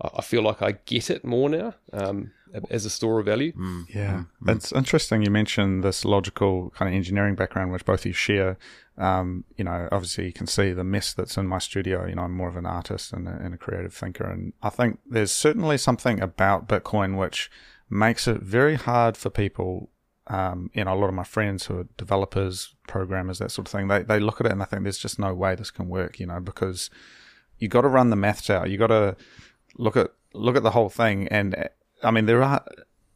I, 0.00 0.08
I 0.18 0.22
feel 0.22 0.42
like 0.42 0.62
I 0.62 0.72
get 0.86 1.10
it 1.10 1.24
more 1.24 1.48
now 1.48 1.74
um, 1.92 2.32
as 2.70 2.84
a 2.84 2.90
store 2.90 3.20
of 3.20 3.26
value. 3.26 3.52
Yeah, 3.92 4.24
it's 4.46 4.72
interesting. 4.72 5.22
You 5.22 5.30
mentioned 5.30 5.84
this 5.84 6.04
logical 6.04 6.70
kind 6.70 6.88
of 6.88 6.94
engineering 6.94 7.34
background, 7.34 7.72
which 7.72 7.84
both 7.84 8.00
of 8.00 8.06
you 8.06 8.12
share. 8.12 8.56
Um, 8.96 9.44
you 9.56 9.64
know, 9.64 9.88
obviously 9.92 10.26
you 10.26 10.32
can 10.32 10.48
see 10.48 10.72
the 10.72 10.82
mess 10.84 11.12
that's 11.12 11.36
in 11.36 11.46
my 11.46 11.58
studio. 11.58 12.06
You 12.06 12.16
know, 12.16 12.22
I'm 12.22 12.36
more 12.36 12.48
of 12.48 12.56
an 12.56 12.66
artist 12.66 13.12
and 13.12 13.28
a, 13.28 13.32
and 13.32 13.54
a 13.54 13.56
creative 13.56 13.94
thinker, 13.94 14.24
and 14.24 14.52
I 14.62 14.70
think 14.70 14.98
there's 15.08 15.32
certainly 15.32 15.78
something 15.78 16.20
about 16.20 16.68
Bitcoin 16.68 17.16
which 17.16 17.50
makes 17.90 18.26
it 18.26 18.42
very 18.42 18.74
hard 18.74 19.16
for 19.16 19.30
people. 19.30 19.90
Um, 20.26 20.70
you 20.74 20.84
know, 20.84 20.92
a 20.92 20.98
lot 20.98 21.08
of 21.08 21.14
my 21.14 21.24
friends 21.24 21.66
who 21.66 21.78
are 21.78 21.88
developers, 21.96 22.74
programmers, 22.86 23.38
that 23.38 23.50
sort 23.50 23.66
of 23.66 23.72
thing, 23.72 23.88
they 23.88 24.02
they 24.02 24.20
look 24.20 24.40
at 24.40 24.46
it 24.46 24.52
and 24.52 24.60
they 24.60 24.66
think 24.66 24.82
there's 24.82 24.98
just 24.98 25.18
no 25.18 25.32
way 25.32 25.54
this 25.54 25.70
can 25.70 25.88
work. 25.88 26.20
You 26.20 26.26
know, 26.26 26.40
because 26.40 26.90
you 27.58 27.68
got 27.68 27.82
to 27.82 27.88
run 27.88 28.10
the 28.10 28.16
maths 28.16 28.50
out. 28.50 28.70
You 28.70 28.78
got 28.78 28.88
to 28.88 29.16
look 29.78 29.96
at 29.96 30.12
look 30.34 30.56
at 30.56 30.62
the 30.62 30.72
whole 30.72 30.90
thing, 30.90 31.28
and 31.28 31.68
I 32.02 32.10
mean 32.10 32.26
there 32.26 32.42
are 32.42 32.64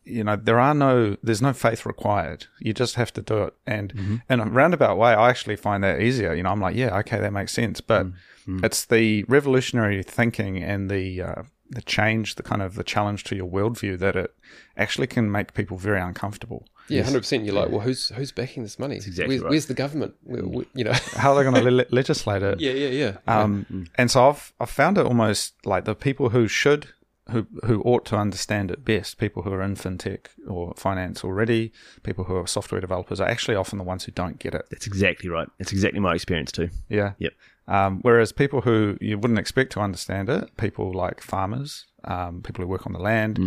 you 0.05 0.25
know 0.25 0.37
there 0.37 0.59
are 0.59 0.75
no 0.75 1.17
there's 1.23 1.43
no 1.43 1.53
faith 1.53 1.85
required. 1.85 2.47
You 2.61 2.73
just 2.73 2.95
have 2.95 3.13
to 3.15 3.23
do 3.23 3.45
it, 3.45 3.55
and 3.67 3.95
mm-hmm. 3.95 4.17
in 4.31 4.41
a 4.41 4.47
roundabout 4.47 4.97
way, 4.97 5.13
I 5.13 5.29
actually 5.29 5.57
find 5.57 5.85
that 5.85 6.01
easier. 6.01 6.35
You 6.35 6.43
know, 6.43 6.51
I'm 6.51 6.61
like, 6.61 6.77
yeah, 6.77 6.97
okay, 6.99 7.19
that 7.21 7.33
makes 7.33 7.53
sense, 7.53 7.81
but 7.81 8.07
mm-hmm. 8.07 8.57
Mm-hmm. 8.57 8.65
it's 8.65 8.85
the 8.85 9.25
revolutionary 9.25 10.03
thinking 10.03 10.63
and 10.63 10.91
the 10.91 11.23
uh, 11.23 11.43
the 11.71 11.83
change, 11.83 12.35
the 12.35 12.43
kind 12.43 12.63
of 12.63 12.75
the 12.75 12.85
challenge 12.85 13.25
to 13.25 13.37
your 13.37 13.49
worldview 13.49 13.99
that 13.99 14.17
it 14.17 14.35
actually 14.77 15.07
can 15.07 15.31
make 15.31 15.55
people 15.55 15.77
very 15.77 16.01
uncomfortable. 16.01 16.67
Yeah, 16.93 17.03
hundred 17.03 17.21
percent. 17.21 17.45
You're 17.45 17.55
like, 17.55 17.71
well, 17.71 17.81
who's 17.81 18.09
who's 18.11 18.33
backing 18.33 18.63
this 18.63 18.79
money? 18.79 18.97
exactly 18.97 19.27
Where's, 19.29 19.43
right. 19.43 19.51
where's 19.51 19.67
the 19.67 19.75
government? 19.75 20.15
Where, 20.25 20.43
where- 20.43 20.67
you 20.75 20.85
know, 20.85 20.93
How 21.17 21.33
are 21.33 21.37
they 21.43 21.51
going 21.51 21.63
to 21.65 21.71
le- 21.71 21.87
legislate 21.91 22.43
it? 22.43 22.61
yeah, 22.61 22.73
yeah, 22.73 22.89
yeah. 22.89 23.17
Um, 23.27 23.87
and 23.97 24.11
so 24.11 24.29
I've 24.29 24.53
I've 24.61 24.71
found 24.71 24.99
it 24.99 25.07
almost 25.07 25.55
like 25.65 25.85
the 25.85 25.95
people 25.95 26.31
who 26.31 26.49
should 26.49 26.89
who 27.31 27.47
who 27.65 27.81
ought 27.83 28.05
to 28.07 28.17
understand 28.17 28.71
it 28.71 28.85
best, 28.85 29.17
people 29.19 29.43
who 29.43 29.53
are 29.53 29.63
in 29.63 29.77
fintech 29.77 30.27
or 30.49 30.75
finance 30.77 31.25
already, 31.25 31.73
people 32.03 32.25
who 32.25 32.37
are 32.37 32.47
software 32.47 32.81
developers, 32.81 33.21
are 33.21 33.29
actually 33.29 33.55
often 33.57 33.79
the 33.79 33.85
ones 33.85 34.05
who 34.05 34.13
don't 34.13 34.39
get 34.39 34.55
it. 34.55 34.67
That's 34.71 34.87
exactly 34.87 35.29
right. 35.31 35.49
That's 35.59 35.73
exactly 35.73 36.01
my 36.01 36.15
experience 36.15 36.51
too. 36.53 36.69
Yeah. 36.89 37.13
Yep. 37.19 37.33
Um, 37.69 38.01
whereas 38.03 38.33
people 38.33 38.63
who 38.63 38.99
you 39.01 39.17
wouldn't 39.19 39.39
expect 39.39 39.71
to 39.73 39.81
understand 39.81 40.29
it, 40.29 40.57
people 40.57 40.93
like 40.93 41.21
farmers, 41.21 41.87
um, 42.03 42.43
people 42.43 42.65
who 42.65 42.69
work 42.69 42.87
on 42.87 42.93
the 42.93 42.99
land, 42.99 43.39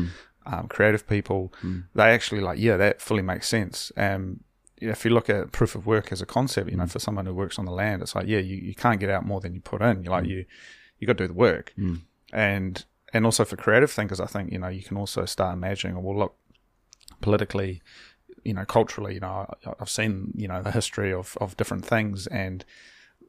um, 0.45 0.67
creative 0.67 1.07
people, 1.07 1.53
they 1.93 2.03
actually 2.03 2.41
like, 2.41 2.59
yeah, 2.59 2.77
that 2.77 3.01
fully 3.01 3.21
makes 3.21 3.47
sense. 3.47 3.91
Um, 3.97 4.41
you 4.79 4.87
know, 4.87 4.91
if 4.91 5.05
you 5.05 5.11
look 5.11 5.29
at 5.29 5.51
proof 5.51 5.75
of 5.75 5.85
work 5.85 6.11
as 6.11 6.21
a 6.21 6.25
concept, 6.25 6.69
you 6.69 6.77
know, 6.77 6.85
for 6.87 6.99
someone 6.99 7.25
who 7.25 7.33
works 7.33 7.57
on 7.57 7.65
the 7.65 7.71
land, 7.71 8.01
it's 8.01 8.15
like, 8.15 8.27
yeah, 8.27 8.39
you, 8.39 8.57
you 8.57 8.75
can't 8.75 8.99
get 8.99 9.09
out 9.09 9.25
more 9.25 9.39
than 9.39 9.53
you 9.53 9.61
put 9.61 9.81
in. 9.81 10.03
You're 10.03 10.11
like, 10.11 10.25
you, 10.25 10.45
you 10.99 11.07
got 11.07 11.17
to 11.17 11.23
do 11.23 11.27
the 11.27 11.33
work. 11.33 11.73
And, 12.33 12.83
and 13.13 13.25
also 13.25 13.45
for 13.45 13.55
creative 13.55 13.91
thinkers, 13.91 14.19
I 14.19 14.25
think, 14.25 14.51
you 14.51 14.59
know, 14.59 14.67
you 14.67 14.83
can 14.83 14.97
also 14.97 15.25
start 15.25 15.53
imagining, 15.53 16.01
well, 16.03 16.17
look, 16.17 16.35
politically, 17.21 17.81
you 18.43 18.53
know, 18.53 18.65
culturally, 18.65 19.13
you 19.15 19.21
know, 19.21 19.47
I've 19.79 19.89
seen, 19.89 20.31
you 20.35 20.47
know, 20.47 20.61
the 20.61 20.71
history 20.71 21.13
of, 21.13 21.37
of 21.39 21.55
different 21.55 21.85
things 21.85 22.27
and 22.27 22.65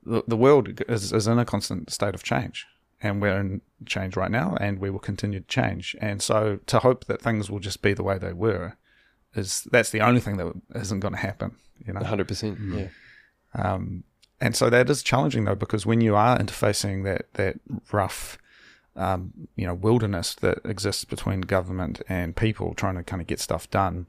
the, 0.05 0.23
the 0.27 0.37
world 0.37 0.83
is, 0.89 1.13
is 1.13 1.27
in 1.27 1.39
a 1.39 1.45
constant 1.45 1.91
state 1.91 2.15
of 2.15 2.23
change 2.23 2.67
and 3.07 3.23
we're 3.23 3.39
in 3.41 3.61
change 3.85 4.17
right 4.17 4.31
now 4.31 4.57
and 4.61 4.79
we 4.79 4.91
will 4.91 4.99
continue 4.99 5.41
to 5.41 5.47
change. 5.47 5.97
And 6.01 6.23
so 6.23 6.59
to 6.67 6.79
hope 6.81 7.07
that 7.07 7.23
things 7.23 7.51
will 7.51 7.59
just 7.61 7.83
be 7.83 7.95
the 7.95 8.03
way 8.03 8.19
they 8.19 8.33
were 8.33 8.77
is 9.35 9.67
that's 9.71 9.91
the 9.91 10.01
only 10.01 10.21
thing 10.21 10.37
that 10.39 10.53
isn't 10.75 11.01
going 11.01 11.15
to 11.15 11.21
happen, 11.21 11.57
you 11.87 11.93
know? 11.93 12.01
hundred 12.01 12.29
percent. 12.29 12.59
Yeah, 12.61 12.89
Um, 13.55 14.05
and 14.41 14.57
so 14.57 14.71
that 14.71 14.89
is 14.91 15.03
challenging 15.03 15.45
though, 15.45 15.55
because 15.55 15.87
when 15.87 16.01
you 16.01 16.17
are 16.17 16.39
interfacing 16.39 17.05
that, 17.05 17.33
that 17.35 17.59
rough, 17.93 18.39
um, 18.97 19.33
you 19.57 19.67
know, 19.67 19.75
wilderness 19.75 20.35
that 20.37 20.59
exists 20.65 21.05
between 21.05 21.43
government 21.43 22.01
and 22.09 22.35
people 22.35 22.75
trying 22.75 22.97
to 22.97 23.03
kind 23.03 23.21
of 23.21 23.29
get 23.29 23.41
stuff 23.41 23.71
done, 23.71 24.07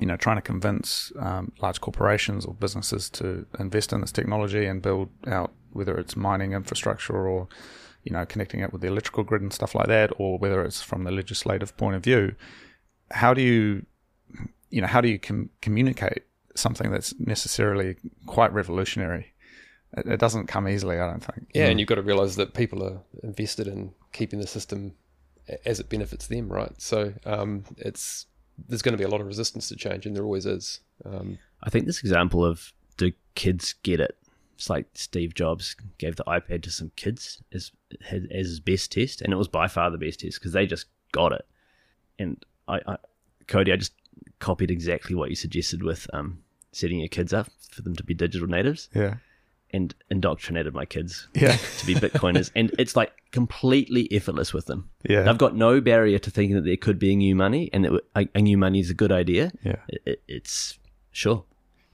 you 0.00 0.06
know, 0.06 0.16
trying 0.16 0.36
to 0.36 0.42
convince 0.42 1.12
um, 1.18 1.52
large 1.60 1.80
corporations 1.80 2.44
or 2.44 2.54
businesses 2.54 3.08
to 3.10 3.46
invest 3.58 3.92
in 3.92 4.00
this 4.00 4.12
technology 4.12 4.66
and 4.66 4.82
build 4.82 5.08
out 5.26 5.52
whether 5.72 5.96
it's 5.98 6.16
mining 6.16 6.52
infrastructure 6.52 7.28
or 7.28 7.48
you 8.04 8.12
know 8.12 8.24
connecting 8.24 8.60
it 8.60 8.72
with 8.72 8.82
the 8.82 8.88
electrical 8.88 9.24
grid 9.24 9.42
and 9.42 9.52
stuff 9.52 9.74
like 9.74 9.86
that, 9.86 10.12
or 10.18 10.38
whether 10.38 10.62
it's 10.62 10.82
from 10.82 11.04
the 11.04 11.10
legislative 11.10 11.76
point 11.76 11.96
of 11.96 12.02
view. 12.02 12.34
How 13.10 13.32
do 13.32 13.42
you, 13.42 13.86
you 14.70 14.80
know, 14.80 14.86
how 14.86 15.00
do 15.00 15.08
you 15.08 15.18
com- 15.18 15.50
communicate 15.62 16.24
something 16.54 16.90
that's 16.90 17.18
necessarily 17.18 17.96
quite 18.26 18.52
revolutionary? 18.52 19.32
It, 19.96 20.06
it, 20.06 20.20
doesn't 20.20 20.46
come 20.46 20.68
easily, 20.68 20.98
I 20.98 21.10
don't 21.10 21.24
think. 21.24 21.48
Yeah, 21.54 21.68
mm. 21.68 21.70
and 21.70 21.80
you've 21.80 21.88
got 21.88 21.94
to 21.94 22.02
realize 22.02 22.36
that 22.36 22.52
people 22.52 22.84
are 22.84 23.00
invested 23.22 23.66
in 23.66 23.94
keeping 24.12 24.40
the 24.40 24.46
system 24.46 24.94
as 25.64 25.80
it 25.80 25.88
benefits 25.88 26.26
them, 26.26 26.52
right? 26.52 26.72
So 26.80 27.14
um, 27.24 27.64
it's 27.78 28.26
there's 28.68 28.82
going 28.82 28.92
to 28.92 28.98
be 28.98 29.04
a 29.04 29.08
lot 29.08 29.20
of 29.20 29.26
resistance 29.26 29.68
to 29.68 29.76
change, 29.76 30.04
and 30.04 30.14
there 30.14 30.24
always 30.24 30.46
is. 30.46 30.80
Um, 31.04 31.38
I 31.62 31.70
think 31.70 31.86
this 31.86 32.00
example 32.00 32.44
of 32.44 32.72
do 32.98 33.12
kids 33.34 33.74
get 33.82 34.00
it? 34.00 34.17
It's 34.58 34.68
like 34.68 34.88
Steve 34.94 35.34
Jobs 35.34 35.76
gave 35.98 36.16
the 36.16 36.24
iPad 36.24 36.62
to 36.64 36.70
some 36.70 36.90
kids 36.96 37.40
as 37.52 37.70
as 38.10 38.24
his 38.28 38.60
best 38.60 38.90
test, 38.90 39.22
and 39.22 39.32
it 39.32 39.36
was 39.36 39.46
by 39.46 39.68
far 39.68 39.88
the 39.90 39.98
best 39.98 40.20
test 40.20 40.40
because 40.40 40.52
they 40.52 40.66
just 40.66 40.86
got 41.12 41.32
it. 41.32 41.46
And 42.18 42.44
I, 42.66 42.80
I, 42.84 42.96
Cody, 43.46 43.72
I 43.72 43.76
just 43.76 43.92
copied 44.40 44.72
exactly 44.72 45.14
what 45.14 45.30
you 45.30 45.36
suggested 45.36 45.84
with 45.84 46.08
um, 46.12 46.42
setting 46.72 46.98
your 46.98 47.08
kids 47.08 47.32
up 47.32 47.48
for 47.70 47.82
them 47.82 47.94
to 47.94 48.02
be 48.02 48.14
digital 48.14 48.48
natives. 48.48 48.88
Yeah 48.92 49.14
and 49.70 49.94
indoctrinated 50.10 50.72
my 50.72 50.84
kids 50.84 51.28
yeah. 51.34 51.56
to 51.78 51.86
be 51.86 51.94
Bitcoiners. 51.94 52.50
and 52.56 52.74
it's 52.78 52.96
like 52.96 53.12
completely 53.32 54.10
effortless 54.10 54.54
with 54.54 54.66
them. 54.66 54.88
Yeah. 55.08 55.28
I've 55.28 55.38
got 55.38 55.54
no 55.54 55.80
barrier 55.80 56.18
to 56.18 56.30
thinking 56.30 56.56
that 56.56 56.64
there 56.64 56.76
could 56.76 56.98
be 56.98 57.12
a 57.12 57.16
new 57.16 57.34
money 57.34 57.68
and 57.72 57.84
that 57.84 58.28
a, 58.34 58.40
new 58.40 58.56
money 58.56 58.80
is 58.80 58.90
a 58.90 58.94
good 58.94 59.12
idea. 59.12 59.52
Yeah. 59.62 59.76
It, 59.88 60.22
it's 60.26 60.78
sure. 61.12 61.44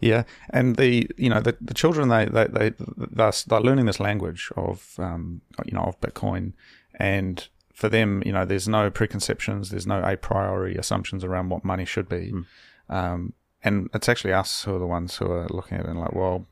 Yeah, 0.04 0.24
and 0.50 0.76
the 0.76 1.08
you 1.16 1.30
know 1.30 1.40
the, 1.40 1.56
the 1.62 1.72
children 1.72 2.08
they 2.10 2.26
they 2.26 2.46
they 2.46 2.72
they're, 2.78 3.32
they're 3.46 3.60
learning 3.60 3.86
this 3.86 4.00
language 4.00 4.50
of 4.54 4.96
um 4.98 5.40
you 5.64 5.72
know 5.72 5.84
of 5.84 5.98
Bitcoin, 6.00 6.52
and 6.96 7.48
for 7.72 7.88
them 7.88 8.22
you 8.26 8.32
know 8.32 8.44
there's 8.44 8.68
no 8.68 8.90
preconceptions, 8.90 9.70
there's 9.70 9.86
no 9.86 10.02
a 10.02 10.16
priori 10.18 10.76
assumptions 10.76 11.24
around 11.24 11.48
what 11.48 11.64
money 11.64 11.86
should 11.86 12.06
be, 12.06 12.32
mm. 12.32 12.44
um, 12.90 13.32
and 13.62 13.88
it's 13.94 14.10
actually 14.10 14.34
us 14.34 14.64
who 14.64 14.76
are 14.76 14.78
the 14.78 14.86
ones 14.86 15.16
who 15.16 15.32
are 15.32 15.48
looking 15.48 15.78
at 15.78 15.86
it 15.86 15.90
and 15.90 15.98
like 15.98 16.12
well 16.12 16.46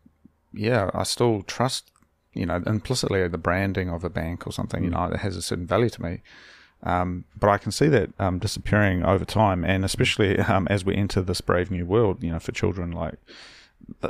yeah, 0.55 0.91
I 0.95 1.03
still 1.03 1.43
trust, 1.43 1.91
you 2.33 2.47
know, 2.47 2.63
implicitly 2.67 3.27
the 3.29 3.39
branding 3.39 3.91
of 3.91 4.03
a 4.03 4.11
bank 4.11 4.47
or 4.47 4.53
something, 4.53 4.83
you 4.83 4.91
mm. 4.91 4.95
know, 4.95 5.15
it 5.15 5.21
has 5.21 5.37
a 5.37 5.43
certain 5.43 5.67
value 5.67 5.91
to 5.91 6.03
me. 6.03 6.23
Um, 6.85 7.25
but 7.39 7.49
I 7.49 7.59
can 7.59 7.71
see 7.71 7.89
that 7.89 8.11
um, 8.19 8.39
disappearing 8.39 9.05
over 9.05 9.25
time, 9.25 9.65
and 9.65 9.85
especially 9.85 10.39
um, 10.41 10.67
as 10.69 10.85
we 10.85 10.97
enter 10.97 11.23
this 11.23 11.41
brave 11.41 11.71
new 11.71 11.87
world, 11.87 12.23
you 12.23 12.31
know, 12.31 12.39
for 12.39 12.53
children, 12.53 12.91
like 12.91 13.15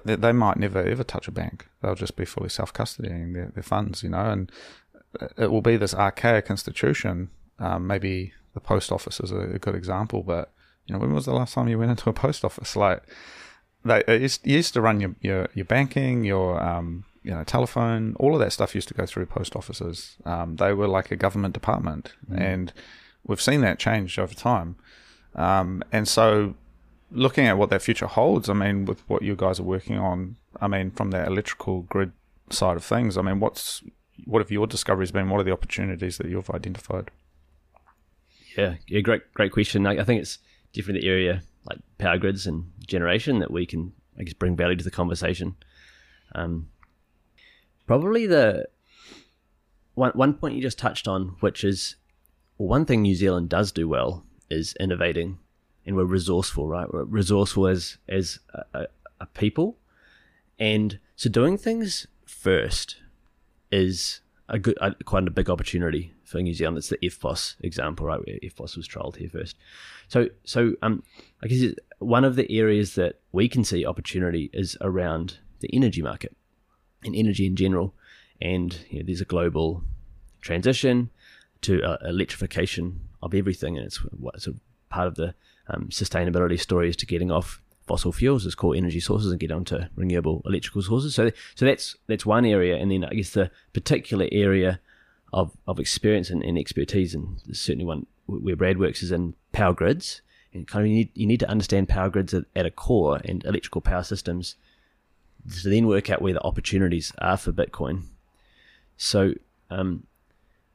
they, 0.05 0.17
they 0.17 0.33
might 0.33 0.57
never 0.57 0.83
ever 0.83 1.05
touch 1.05 1.29
a 1.29 1.33
bank; 1.33 1.69
they'll 1.83 1.95
just 1.95 2.17
be 2.17 2.25
fully 2.25 2.49
self 2.49 2.73
custodying 2.73 3.35
their, 3.35 3.53
their 3.55 3.63
funds, 3.63 4.03
you 4.03 4.09
know, 4.09 4.31
and 4.31 4.51
it 5.37 5.51
will 5.51 5.63
be 5.63 5.77
this 5.77 5.95
archaic 5.95 6.49
institution. 6.51 7.31
Um, 7.59 7.87
maybe 7.87 8.33
the 8.55 8.61
post 8.61 8.91
office 8.91 9.21
is 9.21 9.31
a, 9.31 9.55
a, 9.55 9.59
good 9.59 9.75
example, 9.75 10.23
but 10.23 10.53
you 10.87 10.95
know, 10.95 10.99
when 10.99 11.13
was 11.13 11.27
the 11.27 11.33
last 11.35 11.55
time 11.55 11.69
you 11.69 11.79
went 11.79 11.91
into 11.91 12.11
a 12.11 12.13
post 12.13 12.45
office? 12.45 12.75
Like, 12.75 13.03
they 13.85 14.03
used, 14.09 14.47
used 14.47 14.75
to 14.75 14.81
run 14.81 15.01
your, 15.01 15.15
your, 15.21 15.49
your 15.55 15.65
banking, 15.65 16.25
your 16.25 16.63
um, 16.63 17.05
you 17.23 17.31
know 17.31 17.45
telephone, 17.45 18.15
all 18.19 18.35
of 18.35 18.41
that 18.41 18.53
stuff 18.53 18.75
used 18.75 18.89
to 18.89 18.95
go 18.95 19.07
through 19.07 19.27
post 19.27 19.55
offices. 19.57 20.17
Um, 20.25 20.57
they 20.57 20.73
were 20.73 20.89
like 20.89 21.11
a 21.11 21.17
government 21.17 21.55
department, 21.55 22.15
mm. 22.31 22.41
and 22.41 22.73
we've 23.25 23.41
seen 23.41 23.61
that 23.63 23.79
change 23.79 24.19
over 24.19 24.35
time. 24.35 24.77
Um, 25.35 25.83
and 25.93 26.07
so, 26.07 26.55
looking 27.11 27.47
at 27.47 27.57
what 27.57 27.71
that 27.71 27.83
future 27.83 28.07
holds, 28.07 28.49
I 28.49 28.55
mean, 28.55 28.85
with 28.85 29.09
what 29.09 29.23
you 29.23 29.37
guys 29.37 29.61
are 29.61 29.65
working 29.65 29.99
on, 29.99 30.37
I 30.61 30.69
mean, 30.69 30.91
from 30.91 31.11
the 31.11 31.25
electrical 31.25 31.83
grid 31.83 32.13
side 32.51 32.77
of 32.77 32.85
things, 32.85 33.17
I 33.17 33.23
mean, 33.23 33.41
what's 33.41 33.83
what 34.25 34.41
have 34.41 34.51
your 34.51 34.67
discoveries 34.67 35.13
been? 35.13 35.31
What 35.31 35.41
are 35.41 35.45
the 35.45 35.53
opportunities 35.53 36.19
that 36.19 36.29
you've 36.29 36.51
identified? 36.51 37.11
Yeah, 38.57 38.75
yeah, 38.87 39.01
great, 39.01 39.33
great 39.35 39.53
question. 39.53 39.87
I, 39.87 39.99
I 39.99 40.05
think 40.05 40.21
it's 40.21 40.39
different 40.73 41.01
the 41.01 41.09
area 41.09 41.43
like 41.65 41.79
power 41.99 42.19
grids 42.19 42.47
and 42.47 42.71
generation 42.87 43.39
that 43.39 43.51
we 43.51 43.67
can, 43.67 43.93
I 44.19 44.25
guess, 44.25 44.35
bring 44.35 44.57
value 44.57 44.77
to 44.77 44.85
the 44.85 44.91
conversation. 44.91 45.57
Um, 46.35 46.69
probably 47.93 48.27
the 48.27 48.67
one 49.93 50.13
one 50.13 50.33
point 50.33 50.55
you 50.55 50.63
just 50.63 50.79
touched 50.79 51.07
on, 51.07 51.37
which 51.41 51.63
is 51.63 51.97
well, 52.57 52.67
one 52.67 52.87
thing 52.87 53.03
New 53.03 53.15
Zealand 53.15 53.51
does 53.51 53.71
do 53.71 53.87
well 53.87 54.25
is 54.49 54.75
innovating, 54.81 55.39
and 55.85 55.95
we're 55.95 56.07
resourceful, 56.07 56.67
right? 56.67 56.91
We're 56.91 57.05
resourceful 57.05 57.67
as 57.67 57.99
as 58.09 58.39
a, 58.73 58.87
a 59.21 59.27
people, 59.27 59.77
and 60.59 60.99
so 61.17 61.29
doing 61.29 61.59
things 61.59 62.07
first 62.25 62.97
is 63.71 64.23
a 64.49 64.59
good, 64.59 64.79
a, 64.81 64.95
quite 65.05 65.29
a 65.29 65.31
big 65.31 65.51
opportunity 65.51 66.15
for 66.25 66.41
New 66.41 66.55
Zealand. 66.55 66.79
It's 66.79 66.89
the 66.89 66.97
EFTPOS 66.97 67.57
example, 67.61 68.07
right? 68.07 68.21
Where 68.27 68.39
EFTPOS 68.43 68.75
was 68.75 68.89
trialled 68.89 69.17
here 69.17 69.29
first. 69.29 69.57
So, 70.09 70.29
so 70.45 70.73
um, 70.81 71.03
I 71.43 71.47
guess 71.47 71.75
one 71.99 72.25
of 72.25 72.37
the 72.37 72.51
areas 72.59 72.95
that 72.95 73.21
we 73.33 73.51
can 73.51 73.65
see 73.65 73.85
opportunity 73.85 74.49
is 74.55 74.79
around 74.81 75.41
the 75.61 75.69
energy 75.75 76.01
market 76.01 76.35
and 77.05 77.15
energy 77.15 77.47
in 77.47 77.57
general. 77.57 77.95
And 78.41 78.77
you 78.91 78.99
know, 78.99 79.07
there's 79.07 79.21
a 79.21 79.27
global 79.27 79.83
transition 80.41 81.11
to 81.63 81.83
uh, 81.83 81.99
electrification 82.05 83.01
of 83.23 83.35
everything, 83.35 83.77
and 83.77 83.87
it's 83.87 83.99
what 83.99 84.41
sort 84.41 84.57
of 84.57 84.61
part 84.89 85.07
of 85.07 85.15
the 85.15 85.35
um, 85.69 85.89
sustainability 85.89 86.59
story 86.59 86.89
is 86.89 86.97
to 86.97 87.07
getting 87.07 87.31
off 87.31 87.61
fossil 87.87 88.13
fuels 88.13 88.47
as 88.47 88.55
core 88.55 88.75
energy 88.75 89.01
sources 89.01 89.31
and 89.31 89.41
get 89.41 89.53
onto 89.53 89.79
renewable 89.97 90.43
electrical 90.45 90.83
sources. 90.83 91.15
So, 91.15 91.31
so 91.55 91.65
that's 91.65 91.97
that's 92.09 92.27
one 92.27 92.45
area, 92.45 92.77
and 92.77 92.91
then 92.91 93.05
I 93.05 93.15
guess 93.15 93.31
the 93.31 93.51
particular 93.73 94.29
area 94.33 94.81
of, 95.33 95.57
of 95.67 95.79
experience 95.79 96.31
and, 96.31 96.43
and 96.43 96.59
expertise, 96.59 97.15
and 97.15 97.41
certainly 97.53 97.85
one 97.85 98.07
where 98.27 98.57
Brad 98.57 98.79
works 98.79 99.03
is 99.03 99.13
in 99.13 99.35
power 99.53 99.73
grids 99.73 100.23
and 100.53 100.67
kind 100.67 100.85
of 100.85 100.91
you 100.91 100.97
need, 100.97 101.11
you 101.15 101.27
need 101.27 101.41
to 101.41 101.49
understand 101.49 101.89
power 101.89 102.09
grids 102.11 102.35
at, 102.35 102.45
at 102.55 102.67
a 102.67 102.71
core 102.71 103.21
and 103.25 103.45
electrical 103.45 103.81
power 103.81 104.03
systems 104.03 104.57
to 105.63 105.69
then 105.69 105.87
work 105.87 106.11
out 106.11 106.23
where 106.23 106.33
the 106.33 106.43
opportunities 106.43 107.13
are 107.19 107.37
for 107.37 107.53
Bitcoin. 107.53 108.05
So, 108.97 109.35
um, 109.71 110.07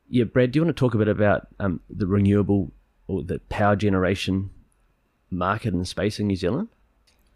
yeah, 0.10 0.26
Brad, 0.26 0.52
do 0.52 0.60
you 0.60 0.66
want 0.66 0.76
to 0.76 0.80
talk 0.80 0.94
a 0.94 0.98
bit 0.98 1.08
about 1.08 1.48
um, 1.60 1.80
the 1.90 2.08
renewable 2.08 2.72
or 3.08 3.24
the 3.24 3.40
power 3.50 3.76
generation 3.76 4.50
market 5.30 5.74
and 5.74 5.88
space 5.88 6.20
in 6.20 6.28
New 6.28 6.36
Zealand? 6.36 6.70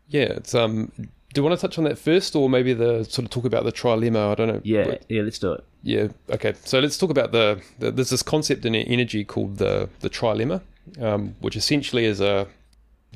Yeah, 0.08 0.24
it's 0.24 0.54
um. 0.54 0.92
Do 0.98 1.40
you 1.40 1.44
want 1.46 1.58
to 1.58 1.66
touch 1.66 1.78
on 1.78 1.86
that 1.86 1.98
first, 1.98 2.36
or 2.36 2.50
maybe 2.50 2.74
the 2.74 3.06
sort 3.06 3.24
of 3.24 3.30
talk 3.30 3.46
about 3.46 3.64
the 3.64 3.72
trilemma? 3.72 4.32
I 4.32 4.36
don't 4.36 4.48
know. 4.48 4.62
Yeah, 4.66 4.98
yeah, 5.08 5.22
let's 5.22 5.40
do 5.40 5.54
it. 5.54 5.64
Yeah, 5.82 6.08
okay. 6.30 6.54
So 6.66 6.80
let's 6.80 6.98
talk 6.98 7.10
about 7.10 7.32
the, 7.32 7.62
the 7.80 7.90
there's 7.90 8.10
this 8.10 8.22
concept 8.22 8.66
in 8.66 8.76
energy 8.76 9.24
called 9.24 9.58
the 9.58 9.88
the 10.02 10.10
trilemma, 10.10 10.62
um, 11.00 11.36
which 11.40 11.56
essentially 11.56 12.04
is 12.04 12.20
a 12.20 12.48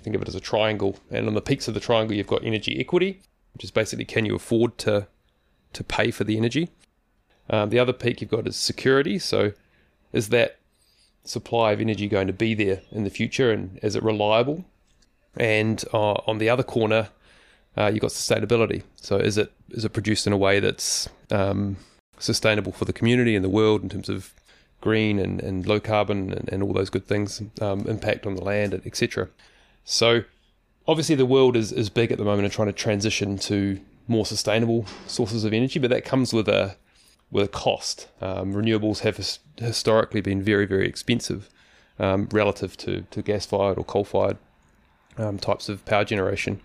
think 0.02 0.16
of 0.16 0.22
it 0.22 0.30
as 0.30 0.36
a 0.36 0.40
triangle, 0.40 0.98
and 1.12 1.28
on 1.28 1.34
the 1.34 1.42
peaks 1.42 1.68
of 1.68 1.74
the 1.74 1.80
triangle 1.82 2.16
you've 2.16 2.28
got 2.28 2.44
energy 2.46 2.80
equity, 2.80 3.22
which 3.56 3.64
is 3.64 3.72
basically 3.72 4.06
can 4.06 4.26
you 4.26 4.36
afford 4.36 4.78
to 4.78 5.08
to 5.74 5.84
pay 5.84 6.12
for 6.12 6.24
the 6.24 6.38
energy. 6.38 6.70
Um, 7.50 7.70
the 7.70 7.80
other 7.80 7.94
peak 7.94 8.22
you've 8.22 8.30
got 8.30 8.48
is 8.48 8.56
security. 8.56 9.20
So 9.20 9.54
is 10.14 10.30
that 10.30 10.60
supply 11.24 11.72
of 11.72 11.82
energy 11.82 12.08
going 12.08 12.28
to 12.28 12.34
be 12.34 12.54
there 12.54 12.82
in 12.92 13.04
the 13.04 13.10
future, 13.10 13.52
and 13.52 13.80
is 13.82 13.96
it 13.96 14.04
reliable? 14.04 14.66
And 15.38 15.84
uh, 15.94 16.14
on 16.28 16.38
the 16.38 16.50
other 16.50 16.64
corner, 16.64 17.10
uh, 17.78 17.88
you've 17.88 18.02
got 18.02 18.12
sustainability. 18.12 18.84
So 18.98 19.18
is 19.18 19.38
it 19.38 19.52
is 19.72 19.86
it 19.86 19.90
produced 19.90 20.28
in 20.28 20.34
a 20.34 20.38
way 20.38 20.60
that's 20.60 21.10
um, 21.32 21.78
sustainable 22.20 22.72
for 22.72 22.86
the 22.86 22.94
community 22.94 23.36
and 23.36 23.44
the 23.44 23.50
world 23.50 23.84
in 23.84 23.90
terms 23.90 24.10
of 24.10 24.34
green 24.82 25.18
and, 25.20 25.42
and 25.42 25.66
low 25.66 25.80
carbon 25.80 26.32
and, 26.32 26.50
and 26.52 26.62
all 26.62 26.74
those 26.74 26.90
good 26.90 27.08
things, 27.08 27.42
um, 27.62 27.86
impact 27.88 28.26
on 28.26 28.36
the 28.36 28.44
land, 28.44 28.74
etc. 28.86 29.30
So 29.84 30.24
obviously 30.88 31.16
the 31.16 31.26
world 31.26 31.56
is, 31.56 31.72
is 31.72 31.90
big 31.90 32.12
at 32.12 32.18
the 32.18 32.26
moment 32.26 32.46
and 32.46 32.54
trying 32.54 32.68
to 32.68 32.74
transition 32.74 33.38
to 33.38 33.80
more 34.08 34.26
sustainable 34.26 34.86
sources 35.08 35.44
of 35.44 35.54
energy, 35.54 35.80
but 35.80 35.90
that 35.90 36.06
comes 36.06 36.34
with 36.34 36.48
a 36.48 36.76
with 37.32 37.46
a 37.46 37.50
cost. 37.50 38.08
Um, 38.22 38.54
renewables 38.54 39.00
have 39.00 39.18
his, 39.18 39.40
historically 39.58 40.22
been 40.22 40.42
very 40.44 40.66
very 40.66 40.88
expensive 40.88 41.50
um, 42.00 42.28
relative 42.32 42.78
to, 42.78 43.02
to 43.12 43.22
gas 43.22 43.46
fired 43.46 43.78
or 43.78 43.84
coal 43.84 44.04
fired 44.04 44.38
um, 45.18 45.38
types 45.40 45.70
of 45.70 45.84
power 45.86 46.06
generation. 46.06 46.62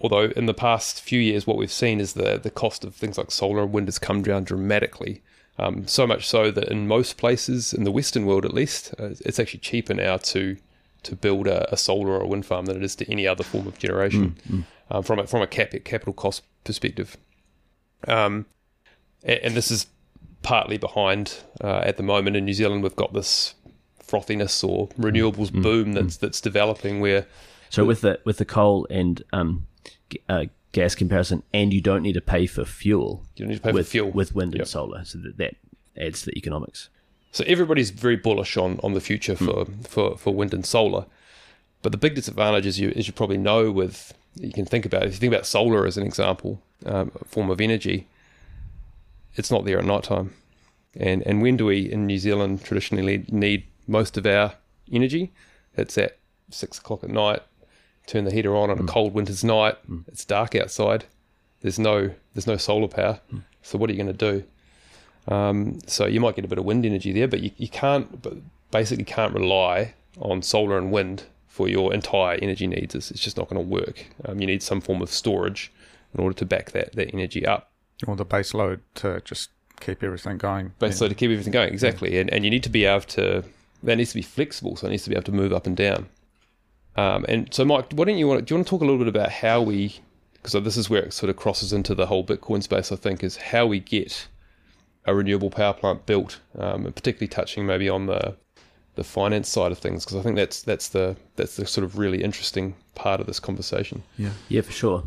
Although 0.00 0.30
in 0.36 0.46
the 0.46 0.54
past 0.54 1.00
few 1.00 1.20
years, 1.20 1.46
what 1.46 1.56
we've 1.56 1.72
seen 1.72 2.00
is 2.00 2.14
the 2.14 2.38
the 2.38 2.50
cost 2.50 2.84
of 2.84 2.94
things 2.94 3.18
like 3.18 3.30
solar 3.30 3.62
and 3.62 3.72
wind 3.72 3.88
has 3.88 3.98
come 3.98 4.22
down 4.22 4.44
dramatically. 4.44 5.22
Um, 5.58 5.86
so 5.86 6.06
much 6.06 6.26
so 6.26 6.50
that 6.50 6.68
in 6.68 6.86
most 6.86 7.16
places 7.16 7.72
in 7.72 7.84
the 7.84 7.90
Western 7.90 8.26
world, 8.26 8.44
at 8.44 8.52
least, 8.52 8.94
uh, 8.98 9.14
it's 9.24 9.38
actually 9.38 9.60
cheaper 9.60 9.94
now 9.94 10.18
to 10.18 10.58
to 11.02 11.16
build 11.16 11.46
a, 11.46 11.72
a, 11.72 11.76
solar 11.76 12.12
or 12.12 12.22
a 12.22 12.26
wind 12.26 12.44
farm 12.46 12.66
than 12.66 12.76
it 12.76 12.82
is 12.82 12.96
to 12.96 13.10
any 13.10 13.26
other 13.26 13.44
form 13.44 13.66
of 13.66 13.78
generation 13.78 14.36
mm, 14.48 14.58
mm. 14.58 14.64
Um, 14.88 15.02
from 15.02 15.18
a, 15.18 15.26
from 15.26 15.42
a 15.42 15.48
cap, 15.48 15.72
capital 15.84 16.12
cost 16.12 16.44
perspective. 16.62 17.16
Um, 18.06 18.46
and, 19.24 19.40
and, 19.40 19.54
this 19.56 19.72
is 19.72 19.86
partly 20.42 20.78
behind 20.78 21.40
uh, 21.60 21.78
at 21.78 21.96
the 21.96 22.04
moment 22.04 22.36
in 22.36 22.44
New 22.44 22.54
Zealand. 22.54 22.84
We've 22.84 22.94
got 22.94 23.12
this 23.12 23.54
frothiness 24.00 24.62
or 24.62 24.86
renewables 24.90 25.50
mm, 25.50 25.58
mm. 25.58 25.62
boom 25.62 25.92
that's 25.92 26.16
that's 26.18 26.40
developing 26.40 27.00
where 27.00 27.26
So 27.70 27.84
with 27.84 28.02
the 28.02 28.20
with 28.24 28.38
the 28.38 28.44
coal 28.44 28.86
and 28.90 29.22
um, 29.32 29.66
g- 30.08 30.20
uh, 30.28 30.44
gas 30.70 30.94
comparison, 30.94 31.42
and 31.52 31.72
you 31.72 31.80
don't 31.80 32.02
need 32.02 32.12
to 32.12 32.20
pay 32.20 32.46
for 32.46 32.64
fuel. 32.64 33.24
You 33.34 33.44
don't 33.44 33.50
need 33.50 33.56
to 33.56 33.62
pay 33.62 33.70
for 33.70 33.74
with, 33.74 33.88
fuel. 33.88 34.10
with 34.10 34.34
wind 34.34 34.52
Yep. 34.52 34.60
and 34.60 34.68
solar, 34.68 35.04
so 35.04 35.18
that 35.18 35.36
that 35.38 35.56
adds 35.96 36.20
to 36.20 36.26
the 36.26 36.38
economics. 36.38 36.90
So 37.32 37.44
everybody's 37.46 37.90
very 37.90 38.16
bullish 38.16 38.56
on, 38.56 38.80
on 38.82 38.94
the 38.94 39.00
future 39.00 39.36
for, 39.36 39.66
for, 39.82 40.16
for 40.16 40.34
wind 40.34 40.54
and 40.54 40.64
solar. 40.64 41.06
But 41.82 41.92
the 41.92 41.98
big 41.98 42.14
disadvantage, 42.14 42.66
as 42.66 42.80
you 42.80 42.92
as 42.96 43.06
you 43.06 43.12
probably 43.12 43.38
know, 43.38 43.70
with 43.70 44.14
you 44.34 44.52
can 44.52 44.64
think 44.64 44.84
about 44.84 45.04
if 45.04 45.12
you 45.12 45.18
think 45.18 45.32
about 45.32 45.46
solar 45.46 45.86
as 45.86 45.96
an 45.96 46.04
example, 46.04 46.60
um, 46.84 47.12
a 47.20 47.24
form 47.24 47.50
of 47.50 47.60
energy, 47.60 48.08
it's 49.34 49.50
not 49.50 49.64
there 49.64 49.78
at 49.78 49.84
night 49.84 50.04
time. 50.04 50.34
And 50.98 51.22
and 51.22 51.42
when 51.42 51.56
do 51.56 51.66
we 51.66 51.90
in 51.92 52.06
New 52.06 52.18
Zealand 52.18 52.64
traditionally 52.64 53.24
need 53.28 53.66
most 53.86 54.16
of 54.16 54.26
our 54.26 54.54
energy? 54.90 55.32
It's 55.76 55.96
at 55.98 56.18
six 56.50 56.78
o'clock 56.78 57.04
at 57.04 57.10
night. 57.10 57.42
Turn 58.06 58.24
the 58.24 58.32
heater 58.32 58.56
on 58.56 58.70
on 58.70 58.78
a 58.78 58.82
mm. 58.82 58.88
cold 58.88 59.12
winter's 59.12 59.44
night. 59.44 59.76
Mm. 59.88 60.08
It's 60.08 60.24
dark 60.24 60.54
outside. 60.54 61.04
There's 61.60 61.78
no 61.78 62.12
there's 62.34 62.46
no 62.46 62.56
solar 62.56 62.88
power. 62.88 63.20
Mm. 63.32 63.42
So 63.62 63.78
what 63.78 63.90
are 63.90 63.92
you 63.92 64.02
going 64.02 64.16
to 64.16 64.32
do? 64.32 64.44
Um, 65.28 65.80
so 65.86 66.06
you 66.06 66.20
might 66.20 66.36
get 66.36 66.44
a 66.44 66.48
bit 66.48 66.58
of 66.58 66.64
wind 66.64 66.86
energy 66.86 67.12
there, 67.12 67.28
but 67.28 67.40
you, 67.40 67.50
you 67.56 67.68
can't, 67.68 68.22
but 68.22 68.34
basically 68.70 69.04
can't 69.04 69.34
rely 69.34 69.94
on 70.18 70.42
solar 70.42 70.78
and 70.78 70.92
wind 70.92 71.24
for 71.48 71.68
your 71.68 71.92
entire 71.92 72.36
energy 72.42 72.66
needs. 72.66 72.94
It's, 72.94 73.10
it's 73.10 73.20
just 73.20 73.36
not 73.36 73.48
going 73.48 73.62
to 73.62 73.68
work. 73.68 74.06
Um, 74.24 74.40
you 74.40 74.46
need 74.46 74.62
some 74.62 74.80
form 74.80 75.02
of 75.02 75.10
storage 75.10 75.72
in 76.14 76.20
order 76.22 76.34
to 76.36 76.44
back 76.44 76.72
that, 76.72 76.94
that 76.94 77.12
energy 77.12 77.46
up. 77.46 77.70
Or 78.06 78.14
the 78.14 78.24
base 78.24 78.52
load 78.54 78.80
to 78.96 79.20
just 79.24 79.50
keep 79.80 80.02
everything 80.02 80.38
going. 80.38 80.72
Basically, 80.78 81.08
to 81.08 81.14
keep 81.14 81.30
everything 81.30 81.52
going, 81.52 81.72
exactly. 81.72 82.18
And, 82.18 82.30
and 82.30 82.44
you 82.44 82.50
need 82.50 82.62
to 82.62 82.68
be 82.68 82.84
able 82.84 83.06
to, 83.06 83.42
that 83.82 83.96
needs 83.96 84.10
to 84.10 84.16
be 84.16 84.22
flexible, 84.22 84.76
so 84.76 84.86
it 84.86 84.90
needs 84.90 85.04
to 85.04 85.10
be 85.10 85.16
able 85.16 85.24
to 85.24 85.32
move 85.32 85.52
up 85.52 85.66
and 85.66 85.76
down. 85.76 86.08
Um, 86.96 87.24
and 87.28 87.52
so, 87.52 87.64
Mike, 87.64 87.92
why 87.92 88.04
don't 88.04 88.18
you 88.18 88.28
want, 88.28 88.44
do 88.46 88.54
you 88.54 88.58
want 88.58 88.66
to 88.66 88.70
talk 88.70 88.82
a 88.82 88.84
little 88.84 88.98
bit 88.98 89.08
about 89.08 89.30
how 89.30 89.60
we, 89.62 90.00
because 90.34 90.52
this 90.62 90.76
is 90.76 90.88
where 90.88 91.02
it 91.02 91.12
sort 91.12 91.30
of 91.30 91.36
crosses 91.36 91.72
into 91.72 91.94
the 91.94 92.06
whole 92.06 92.24
Bitcoin 92.24 92.62
space, 92.62 92.92
I 92.92 92.96
think, 92.96 93.24
is 93.24 93.36
how 93.36 93.66
we 93.66 93.80
get 93.80 94.28
a 95.06 95.14
renewable 95.14 95.50
power 95.50 95.72
plant 95.72 96.06
built, 96.06 96.40
um, 96.58 96.86
and 96.86 96.94
particularly 96.94 97.28
touching 97.28 97.66
maybe 97.66 97.88
on 97.88 98.06
the 98.06 98.36
the 98.96 99.04
finance 99.04 99.48
side 99.48 99.72
of 99.72 99.78
things, 99.78 100.04
because 100.04 100.16
I 100.16 100.22
think 100.22 100.36
that's 100.36 100.62
that's 100.62 100.88
the 100.88 101.16
that's 101.36 101.56
the 101.56 101.66
sort 101.66 101.84
of 101.84 101.98
really 101.98 102.22
interesting 102.22 102.74
part 102.94 103.20
of 103.20 103.26
this 103.26 103.38
conversation. 103.40 104.02
Yeah. 104.18 104.30
Yeah, 104.48 104.62
for 104.62 104.72
sure. 104.72 105.04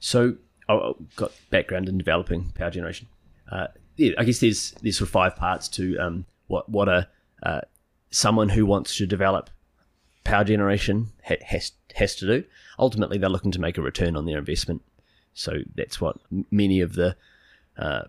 So 0.00 0.36
I 0.68 0.74
I 0.74 0.92
got 1.16 1.32
background 1.50 1.88
in 1.88 1.98
developing 1.98 2.52
power 2.54 2.70
generation. 2.70 3.08
Uh, 3.50 3.68
yeah, 3.96 4.12
I 4.18 4.24
guess 4.24 4.38
there's 4.38 4.72
there's 4.82 4.98
sort 4.98 5.08
of 5.08 5.12
five 5.12 5.36
parts 5.36 5.68
to 5.70 5.96
um, 5.98 6.24
what 6.46 6.68
what 6.68 6.88
a 6.88 7.08
uh, 7.42 7.60
someone 8.10 8.50
who 8.50 8.64
wants 8.64 8.96
to 8.96 9.06
develop 9.06 9.50
power 10.24 10.44
generation 10.44 11.08
ha- 11.24 11.42
has 11.44 11.72
has 11.94 12.14
to 12.16 12.26
do. 12.26 12.44
Ultimately, 12.78 13.18
they're 13.18 13.28
looking 13.28 13.52
to 13.52 13.60
make 13.60 13.76
a 13.76 13.82
return 13.82 14.16
on 14.16 14.26
their 14.26 14.38
investment. 14.38 14.82
So 15.34 15.58
that's 15.74 16.00
what 16.00 16.16
many 16.50 16.80
of 16.80 16.94
the 16.94 17.16
uh, 17.76 18.02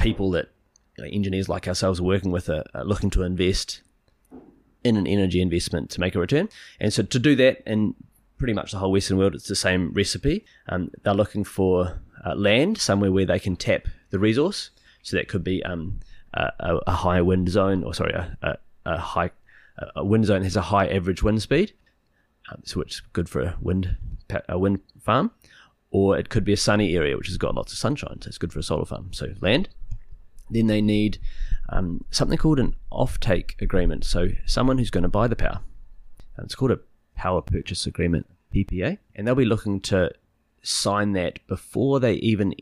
people 0.00 0.30
that 0.32 0.50
you 0.96 1.04
know, 1.04 1.10
engineers 1.10 1.48
like 1.48 1.68
ourselves 1.68 2.00
are 2.00 2.04
working 2.04 2.30
with 2.30 2.48
are, 2.48 2.64
are 2.74 2.84
looking 2.84 3.10
to 3.10 3.22
invest 3.22 3.82
in 4.82 4.96
an 4.96 5.06
energy 5.06 5.40
investment 5.40 5.90
to 5.90 6.00
make 6.00 6.14
a 6.14 6.18
return. 6.18 6.48
And 6.80 6.92
so 6.92 7.02
to 7.02 7.18
do 7.18 7.36
that 7.36 7.62
in 7.66 7.94
pretty 8.38 8.54
much 8.54 8.72
the 8.72 8.78
whole 8.78 8.92
Western 8.92 9.18
world, 9.18 9.34
it's 9.34 9.48
the 9.48 9.54
same 9.54 9.92
recipe. 9.92 10.44
Um, 10.68 10.90
they're 11.02 11.14
looking 11.14 11.44
for 11.44 12.00
uh, 12.24 12.34
land 12.34 12.78
somewhere 12.78 13.12
where 13.12 13.26
they 13.26 13.38
can 13.38 13.56
tap 13.56 13.86
the 14.10 14.18
resource. 14.18 14.70
So 15.02 15.16
that 15.16 15.28
could 15.28 15.44
be 15.44 15.62
um, 15.64 16.00
a, 16.34 16.78
a, 16.86 16.92
high 16.92 17.22
wind 17.22 17.48
zone, 17.48 17.84
or 17.84 17.94
sorry, 17.94 18.12
a, 18.12 18.36
a, 18.42 18.56
a 18.84 18.98
high 18.98 19.30
a 19.96 20.04
wind 20.04 20.26
zone 20.26 20.42
has 20.42 20.56
a 20.56 20.62
high 20.62 20.86
average 20.86 21.22
wind 21.22 21.42
speed, 21.42 21.72
um, 22.50 22.60
so 22.64 22.80
it's 22.80 23.00
good 23.00 23.28
for 23.28 23.40
a 23.40 23.56
wind 23.60 23.96
a 24.48 24.58
wind 24.58 24.80
farm. 25.00 25.30
Or 25.92 26.16
it 26.16 26.28
could 26.28 26.44
be 26.44 26.52
a 26.52 26.56
sunny 26.56 26.94
area 26.94 27.16
which 27.16 27.26
has 27.26 27.36
got 27.36 27.54
lots 27.54 27.72
of 27.72 27.78
sunshine, 27.78 28.20
so 28.20 28.28
it's 28.28 28.38
good 28.38 28.52
for 28.52 28.60
a 28.60 28.62
solar 28.62 28.84
farm. 28.84 29.12
So 29.12 29.28
land. 29.40 29.68
Then 30.50 30.66
they 30.66 30.82
need 30.82 31.18
um, 31.68 32.04
something 32.10 32.38
called 32.38 32.58
an 32.58 32.74
offtake 32.92 33.60
agreement. 33.60 34.04
So 34.04 34.28
someone 34.46 34.78
who's 34.78 34.90
going 34.90 35.02
to 35.02 35.08
buy 35.08 35.28
the 35.28 35.36
power. 35.36 35.60
It's 36.38 36.54
called 36.54 36.70
a 36.72 36.80
power 37.14 37.42
purchase 37.42 37.86
agreement, 37.86 38.26
PPA, 38.54 38.98
and 39.14 39.26
they'll 39.26 39.34
be 39.34 39.44
looking 39.44 39.80
to 39.82 40.10
sign 40.62 41.12
that 41.12 41.46
before 41.46 42.00
they 42.00 42.14
even 42.14 42.54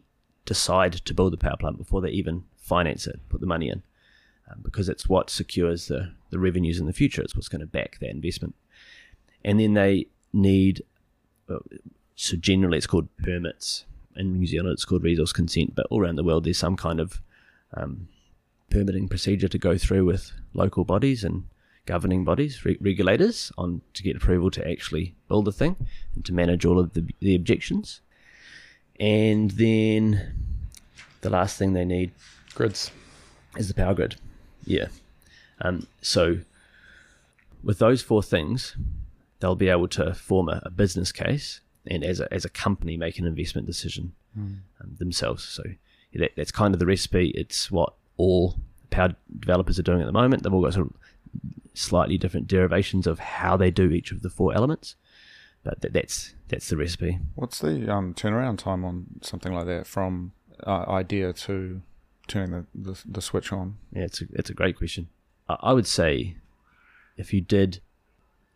decide 0.44 0.92
to 0.92 1.14
build 1.14 1.32
the 1.32 1.38
power 1.38 1.56
plant, 1.56 1.78
before 1.78 2.00
they 2.00 2.10
even 2.10 2.44
finance 2.56 3.06
it, 3.06 3.20
put 3.28 3.40
the 3.40 3.46
money 3.46 3.68
in, 3.68 3.82
um, 4.50 4.60
because 4.62 4.88
it's 4.88 5.08
what 5.08 5.30
secures 5.30 5.88
the, 5.88 6.12
the 6.30 6.38
revenues 6.38 6.78
in 6.78 6.86
the 6.86 6.92
future. 6.92 7.22
It's 7.22 7.36
what's 7.36 7.48
going 7.48 7.60
to 7.60 7.66
back 7.66 7.98
that 8.00 8.10
investment. 8.10 8.54
And 9.44 9.60
then 9.60 9.74
they 9.74 10.06
need, 10.32 10.82
so 12.16 12.36
generally 12.36 12.78
it's 12.78 12.86
called 12.86 13.08
permits. 13.22 13.84
In 14.16 14.32
New 14.32 14.46
Zealand, 14.46 14.72
it's 14.72 14.84
called 14.84 15.04
resource 15.04 15.32
consent, 15.32 15.76
but 15.76 15.86
all 15.90 16.02
around 16.02 16.16
the 16.16 16.24
world, 16.24 16.44
there's 16.44 16.58
some 16.58 16.76
kind 16.76 16.98
of 16.98 17.22
um, 17.74 18.08
permitting 18.70 19.08
procedure 19.08 19.48
to 19.48 19.58
go 19.58 19.78
through 19.78 20.04
with 20.04 20.32
local 20.54 20.84
bodies 20.84 21.24
and 21.24 21.44
governing 21.86 22.24
bodies, 22.24 22.64
re- 22.64 22.78
regulators, 22.80 23.50
on 23.56 23.80
to 23.94 24.02
get 24.02 24.16
approval 24.16 24.50
to 24.50 24.68
actually 24.68 25.14
build 25.28 25.46
the 25.46 25.52
thing 25.52 25.76
and 26.14 26.24
to 26.24 26.32
manage 26.32 26.64
all 26.64 26.78
of 26.78 26.92
the, 26.92 27.06
the 27.20 27.34
objections. 27.34 28.00
And 29.00 29.52
then 29.52 30.34
the 31.20 31.30
last 31.30 31.56
thing 31.58 31.72
they 31.72 31.84
need 31.84 32.10
Grids. 32.54 32.90
is 33.56 33.68
the 33.68 33.74
power 33.74 33.94
grid. 33.94 34.16
Yeah. 34.64 34.88
Um, 35.60 35.86
so 36.02 36.38
with 37.62 37.78
those 37.78 38.02
four 38.02 38.22
things, 38.22 38.76
they'll 39.40 39.54
be 39.54 39.68
able 39.68 39.88
to 39.88 40.14
form 40.14 40.48
a, 40.48 40.60
a 40.64 40.70
business 40.70 41.12
case 41.12 41.60
and 41.86 42.04
as 42.04 42.20
a, 42.20 42.32
as 42.32 42.44
a 42.44 42.48
company 42.50 42.96
make 42.96 43.18
an 43.18 43.26
investment 43.26 43.66
decision 43.66 44.12
um, 44.80 44.96
themselves. 44.98 45.44
So 45.44 45.62
that, 46.14 46.32
that's 46.36 46.50
kind 46.52 46.74
of 46.74 46.80
the 46.80 46.86
recipe. 46.86 47.30
It's 47.34 47.70
what 47.70 47.94
all 48.16 48.56
power 48.90 49.14
developers 49.38 49.78
are 49.78 49.82
doing 49.82 50.00
at 50.00 50.06
the 50.06 50.12
moment. 50.12 50.42
They've 50.42 50.52
all 50.52 50.62
got 50.62 50.74
sort 50.74 50.86
of 50.86 50.94
slightly 51.74 52.18
different 52.18 52.48
derivations 52.48 53.06
of 53.06 53.18
how 53.18 53.56
they 53.56 53.70
do 53.70 53.90
each 53.90 54.10
of 54.10 54.22
the 54.22 54.30
four 54.30 54.54
elements, 54.54 54.96
but 55.62 55.80
that, 55.80 55.92
that's 55.92 56.34
that's 56.48 56.68
the 56.68 56.76
recipe. 56.76 57.18
What's 57.34 57.60
the 57.60 57.92
um, 57.92 58.14
turnaround 58.14 58.58
time 58.58 58.84
on 58.84 59.06
something 59.22 59.52
like 59.52 59.66
that 59.66 59.86
from 59.86 60.32
uh, 60.66 60.84
idea 60.88 61.32
to 61.32 61.82
turning 62.26 62.66
the, 62.74 62.92
the, 62.92 63.02
the 63.06 63.22
switch 63.22 63.52
on? 63.52 63.76
Yeah, 63.92 64.04
it's 64.04 64.20
a, 64.22 64.24
it's 64.32 64.50
a 64.50 64.54
great 64.54 64.76
question. 64.76 65.08
I, 65.48 65.56
I 65.60 65.72
would 65.72 65.86
say 65.86 66.36
if 67.16 67.32
you 67.32 67.40
did, 67.40 67.80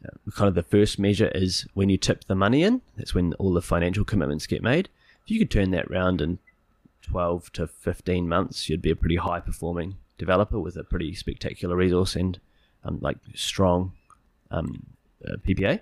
uh, 0.05 0.31
kind 0.33 0.49
of 0.49 0.55
the 0.55 0.63
first 0.63 0.99
measure 0.99 1.31
is 1.35 1.67
when 1.75 1.91
you 1.91 1.99
tip 1.99 2.25
the 2.25 2.35
money 2.35 2.63
in. 2.63 2.81
That's 2.97 3.15
when 3.15 3.35
all 3.35 3.53
the 3.53 3.63
financial 3.63 4.05
commitments 4.05 4.47
get 4.47 4.63
made. 4.63 4.89
If 5.25 5.31
you 5.31 5.39
could 5.39 5.51
turn 5.51 5.71
that 5.73 5.91
round 5.91 6.21
in 6.21 6.39
12 7.03 7.53
to 7.55 7.67
15 7.67 8.29
months, 8.29 8.69
you'd 8.69 8.83
be 8.83 8.91
a 8.91 8.97
pretty 8.97 9.17
high 9.17 9.41
performing 9.41 9.97
developer 10.19 10.59
with 10.59 10.77
a 10.77 10.85
pretty 10.85 11.15
spectacular 11.15 11.77
resource 11.77 12.15
and 12.17 12.39
um, 12.85 12.99
like 13.01 13.17
strong 13.35 13.93
um, 14.51 14.87
uh, 15.27 15.37
PPA. 15.47 15.81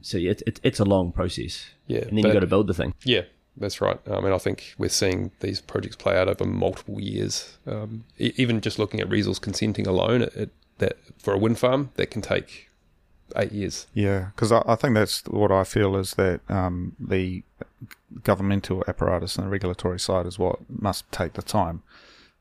So 0.00 0.18
yeah, 0.18 0.32
it, 0.32 0.42
it, 0.46 0.60
it's 0.62 0.80
a 0.80 0.84
long 0.84 1.12
process. 1.12 1.66
Yeah, 1.86 2.00
And 2.00 2.16
then 2.18 2.22
but- 2.22 2.28
you 2.28 2.34
got 2.34 2.40
to 2.40 2.46
build 2.46 2.66
the 2.66 2.74
thing. 2.74 2.94
Yeah, 3.04 3.22
that's 3.56 3.80
right. 3.80 3.98
I 4.10 4.20
mean, 4.20 4.32
I 4.32 4.38
think 4.38 4.74
we're 4.78 4.88
seeing 4.88 5.30
these 5.40 5.60
projects 5.60 5.96
play 5.96 6.16
out 6.16 6.28
over 6.28 6.44
multiple 6.44 7.00
years. 7.00 7.58
Um, 7.66 8.04
e- 8.18 8.32
even 8.36 8.60
just 8.60 8.78
looking 8.78 9.00
at 9.00 9.08
resource 9.08 9.38
consenting 9.38 9.86
alone, 9.86 10.22
it, 10.22 10.34
it, 10.36 10.50
that 10.78 10.96
for 11.18 11.34
a 11.34 11.38
wind 11.38 11.58
farm, 11.58 11.90
that 11.96 12.10
can 12.10 12.22
take 12.22 12.68
eight 13.36 13.52
years. 13.52 13.86
Yeah, 13.94 14.30
because 14.34 14.52
I, 14.52 14.62
I 14.66 14.74
think 14.74 14.94
that's 14.94 15.24
what 15.26 15.52
I 15.52 15.64
feel 15.64 15.96
is 15.96 16.14
that 16.14 16.40
um, 16.48 16.96
the 16.98 17.42
governmental 18.24 18.84
apparatus 18.88 19.36
and 19.36 19.46
the 19.46 19.50
regulatory 19.50 19.98
side 20.00 20.26
is 20.26 20.38
what 20.38 20.58
must 20.68 21.10
take 21.12 21.34
the 21.34 21.42
time. 21.42 21.82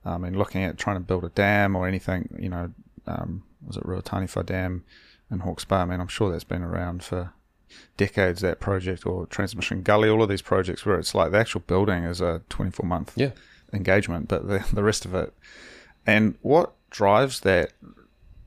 I 0.04 0.18
mean, 0.18 0.38
looking 0.38 0.64
at 0.64 0.78
trying 0.78 0.96
to 0.98 1.02
build 1.02 1.24
a 1.24 1.30
dam 1.30 1.76
or 1.76 1.88
anything, 1.88 2.36
you 2.40 2.50
know, 2.50 2.72
um, 3.08 3.44
was 3.66 3.78
it 3.78 3.84
Ruataniwha 3.84 4.46
Dam 4.46 4.84
in 5.30 5.40
Hawke's 5.40 5.66
Bay? 5.66 5.76
I 5.78 5.86
mean, 5.86 6.00
I'm 6.00 6.08
sure 6.08 6.32
that's 6.32 6.44
been 6.44 6.64
around 6.64 7.04
for 7.04 7.34
decades, 7.98 8.42
that 8.42 8.60
project, 8.60 9.06
or 9.06 9.26
Transmission 9.28 9.82
Gully, 9.84 10.10
all 10.10 10.24
of 10.24 10.30
these 10.30 10.42
projects 10.42 10.86
where 10.86 10.98
it's 11.00 11.14
like 11.14 11.32
the 11.32 11.38
actual 11.38 11.62
building 11.62 12.04
is 12.04 12.20
a 12.20 12.42
24 12.50 12.88
month 12.88 13.14
Yeah. 13.16 13.32
engagement, 13.74 14.28
but 14.28 14.48
the, 14.48 14.66
the 14.74 14.84
rest 14.84 15.06
of 15.06 15.14
it. 15.14 15.34
And 16.06 16.36
what 16.42 16.74
drives 16.90 17.42
that 17.42 17.74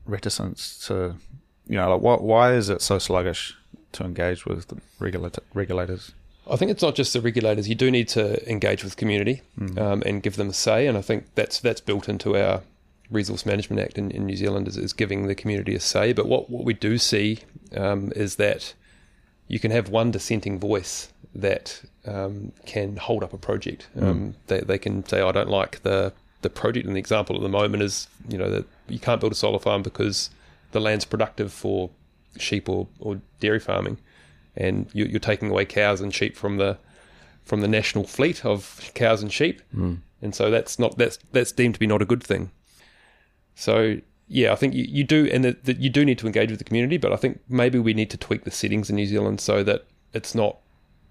reticence 0.05 0.85
to, 0.87 1.15
you 1.67 1.77
know, 1.77 1.89
like 1.93 2.01
what, 2.01 2.21
why 2.21 2.53
is 2.53 2.69
it 2.69 2.81
so 2.81 2.99
sluggish 2.99 3.55
to 3.93 4.03
engage 4.03 4.45
with 4.45 4.71
regulators? 4.99 6.11
I 6.49 6.55
think 6.55 6.71
it's 6.71 6.83
not 6.83 6.95
just 6.95 7.13
the 7.13 7.21
regulators. 7.21 7.67
You 7.67 7.75
do 7.75 7.89
need 7.89 8.07
to 8.09 8.47
engage 8.49 8.83
with 8.83 8.97
community 8.97 9.41
um, 9.79 10.03
and 10.05 10.21
give 10.21 10.35
them 10.35 10.49
a 10.49 10.53
say, 10.53 10.87
and 10.87 10.97
I 10.97 11.01
think 11.01 11.25
that's 11.35 11.59
that's 11.59 11.81
built 11.81 12.07
into 12.07 12.37
our 12.37 12.61
Resource 13.09 13.45
Management 13.45 13.81
Act 13.81 13.97
in, 13.97 14.11
in 14.11 14.25
New 14.25 14.35
Zealand 14.35 14.67
is, 14.67 14.77
is 14.77 14.93
giving 14.93 15.27
the 15.27 15.35
community 15.35 15.75
a 15.75 15.79
say. 15.79 16.13
But 16.13 16.27
what 16.27 16.49
what 16.49 16.63
we 16.63 16.73
do 16.73 16.97
see 16.97 17.39
um, 17.75 18.11
is 18.15 18.35
that 18.35 18.73
you 19.47 19.59
can 19.59 19.71
have 19.71 19.89
one 19.89 20.11
dissenting 20.11 20.59
voice 20.59 21.11
that 21.33 21.81
um, 22.05 22.51
can 22.65 22.97
hold 22.97 23.23
up 23.23 23.33
a 23.33 23.37
project. 23.37 23.87
Um, 23.99 24.35
they 24.47 24.61
they 24.61 24.77
can 24.77 25.05
say, 25.05 25.21
"I 25.21 25.31
don't 25.31 25.49
like 25.49 25.83
the 25.83 26.13
the 26.41 26.49
project." 26.49 26.85
And 26.85 26.95
the 26.95 26.99
example 26.99 27.35
at 27.35 27.41
the 27.41 27.49
moment 27.49 27.83
is, 27.83 28.07
you 28.27 28.37
know, 28.37 28.49
that 28.49 28.65
you 28.87 28.99
can't 28.99 29.19
build 29.19 29.33
a 29.33 29.35
solar 29.35 29.59
farm 29.59 29.83
because 29.83 30.29
the 30.71 30.79
land's 30.79 31.05
productive 31.05 31.51
for 31.53 31.89
sheep 32.37 32.67
or, 32.67 32.87
or 32.99 33.21
dairy 33.39 33.59
farming, 33.59 33.97
and 34.57 34.87
you, 34.93 35.05
you're 35.05 35.19
taking 35.19 35.49
away 35.49 35.65
cows 35.65 36.01
and 36.01 36.13
sheep 36.13 36.35
from 36.35 36.57
the 36.57 36.77
from 37.43 37.61
the 37.61 37.67
national 37.67 38.05
fleet 38.05 38.43
of 38.45 38.91
cows 38.95 39.21
and 39.21 39.31
sheep, 39.31 39.61
Mm. 39.75 39.99
and 40.21 40.33
so 40.35 40.49
that's 40.49 40.79
not 40.79 40.97
that's 40.97 41.19
that's 41.31 41.51
deemed 41.51 41.75
to 41.75 41.79
be 41.79 41.87
not 41.87 42.01
a 42.01 42.05
good 42.05 42.23
thing. 42.23 42.51
So 43.55 43.97
yeah, 44.27 44.51
I 44.51 44.55
think 44.55 44.73
you, 44.73 44.85
you 44.87 45.03
do, 45.03 45.29
and 45.31 45.43
that 45.43 45.65
that 45.65 45.77
you 45.79 45.89
do 45.89 46.03
need 46.05 46.17
to 46.19 46.27
engage 46.27 46.49
with 46.49 46.59
the 46.59 46.65
community, 46.65 46.97
but 46.97 47.11
I 47.13 47.15
think 47.15 47.39
maybe 47.47 47.79
we 47.79 47.93
need 47.93 48.09
to 48.11 48.17
tweak 48.17 48.43
the 48.43 48.51
settings 48.51 48.89
in 48.89 48.95
New 48.95 49.05
Zealand 49.05 49.39
so 49.41 49.63
that 49.63 49.85
it's 50.13 50.33
not 50.35 50.57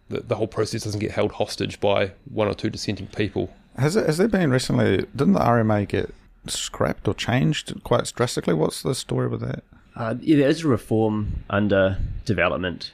the, 0.09 0.21
the 0.21 0.37
whole 0.37 0.47
process 0.49 0.85
doesn't 0.85 1.01
get 1.01 1.13
held 1.13 1.33
hostage 1.33 1.81
by 1.81 2.13
one 2.31 2.49
or 2.49 2.55
two 2.55 2.71
dissenting 2.71 3.07
people. 3.09 3.51
Has 3.79 3.97
it, 3.97 4.07
has 4.07 4.19
there 4.19 4.29
been 4.29 4.51
recently? 4.51 4.99
Didn't 5.17 5.33
the 5.35 5.41
RMA 5.41 5.89
get 5.89 6.13
scrapped 6.47 7.09
or 7.09 7.15
changed 7.15 7.73
quite 7.85 8.13
drastically? 8.15 8.55
What's 8.55 8.83
the 8.83 8.95
story 8.95 9.29
with 9.29 9.41
that? 9.41 9.65
Uh, 9.97 10.17
yeah, 10.21 10.37
there 10.39 10.49
is 10.49 10.65
a 10.65 10.69
reform 10.69 11.45
under 11.49 11.99
development. 12.25 12.93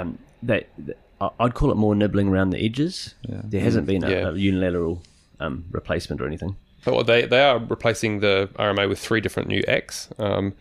Um, 0.00 0.18
that, 0.42 0.68
that 0.78 0.98
I- 1.20 1.30
I'd 1.40 1.54
call 1.54 1.70
it 1.70 1.76
more 1.76 1.94
nibbling 1.94 2.28
around 2.28 2.50
the 2.50 2.64
edges. 2.64 3.14
Yeah. 3.28 3.40
There 3.44 3.60
hasn't 3.60 3.86
been 3.86 4.02
a, 4.04 4.10
Yeah. 4.10 4.28
a 4.30 4.34
unilateral 4.34 5.02
um, 5.38 5.64
replacement 5.70 6.20
or 6.20 6.26
anything. 6.26 6.56
But 6.84 7.04
they 7.06 7.26
they 7.26 7.42
are 7.42 7.58
replacing 7.58 8.20
the 8.20 8.48
RMA 8.58 8.88
with 8.88 8.98
three 8.98 9.20
different 9.20 9.48
new 9.48 9.62
acts. 9.68 10.08
Um, 10.18 10.54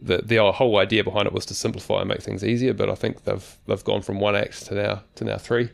the 0.00 0.18
the 0.18 0.52
whole 0.52 0.78
idea 0.78 1.02
behind 1.02 1.26
it 1.26 1.32
was 1.32 1.44
to 1.46 1.54
simplify 1.54 2.00
and 2.00 2.08
make 2.08 2.22
things 2.22 2.44
easier, 2.44 2.72
but 2.72 2.88
I 2.88 2.94
think 2.94 3.24
they've 3.24 3.56
they've 3.66 3.84
gone 3.84 4.02
from 4.02 4.20
one 4.20 4.36
act 4.36 4.66
to 4.66 4.74
now 4.74 5.02
to 5.16 5.24
now 5.24 5.38
three, 5.38 5.70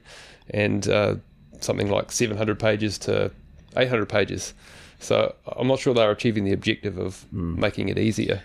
and 0.50 0.88
uh, 0.88 1.16
something 1.60 1.90
like 1.90 2.10
seven 2.10 2.36
hundred 2.38 2.58
pages 2.58 2.96
to 3.00 3.30
eight 3.76 3.88
hundred 3.90 4.08
pages. 4.08 4.54
So 4.98 5.34
I'm 5.46 5.68
not 5.68 5.78
sure 5.78 5.92
they're 5.92 6.10
achieving 6.10 6.44
the 6.44 6.52
objective 6.52 6.96
of 6.98 7.30
making 7.30 7.90
it 7.90 7.98
easier. 7.98 8.40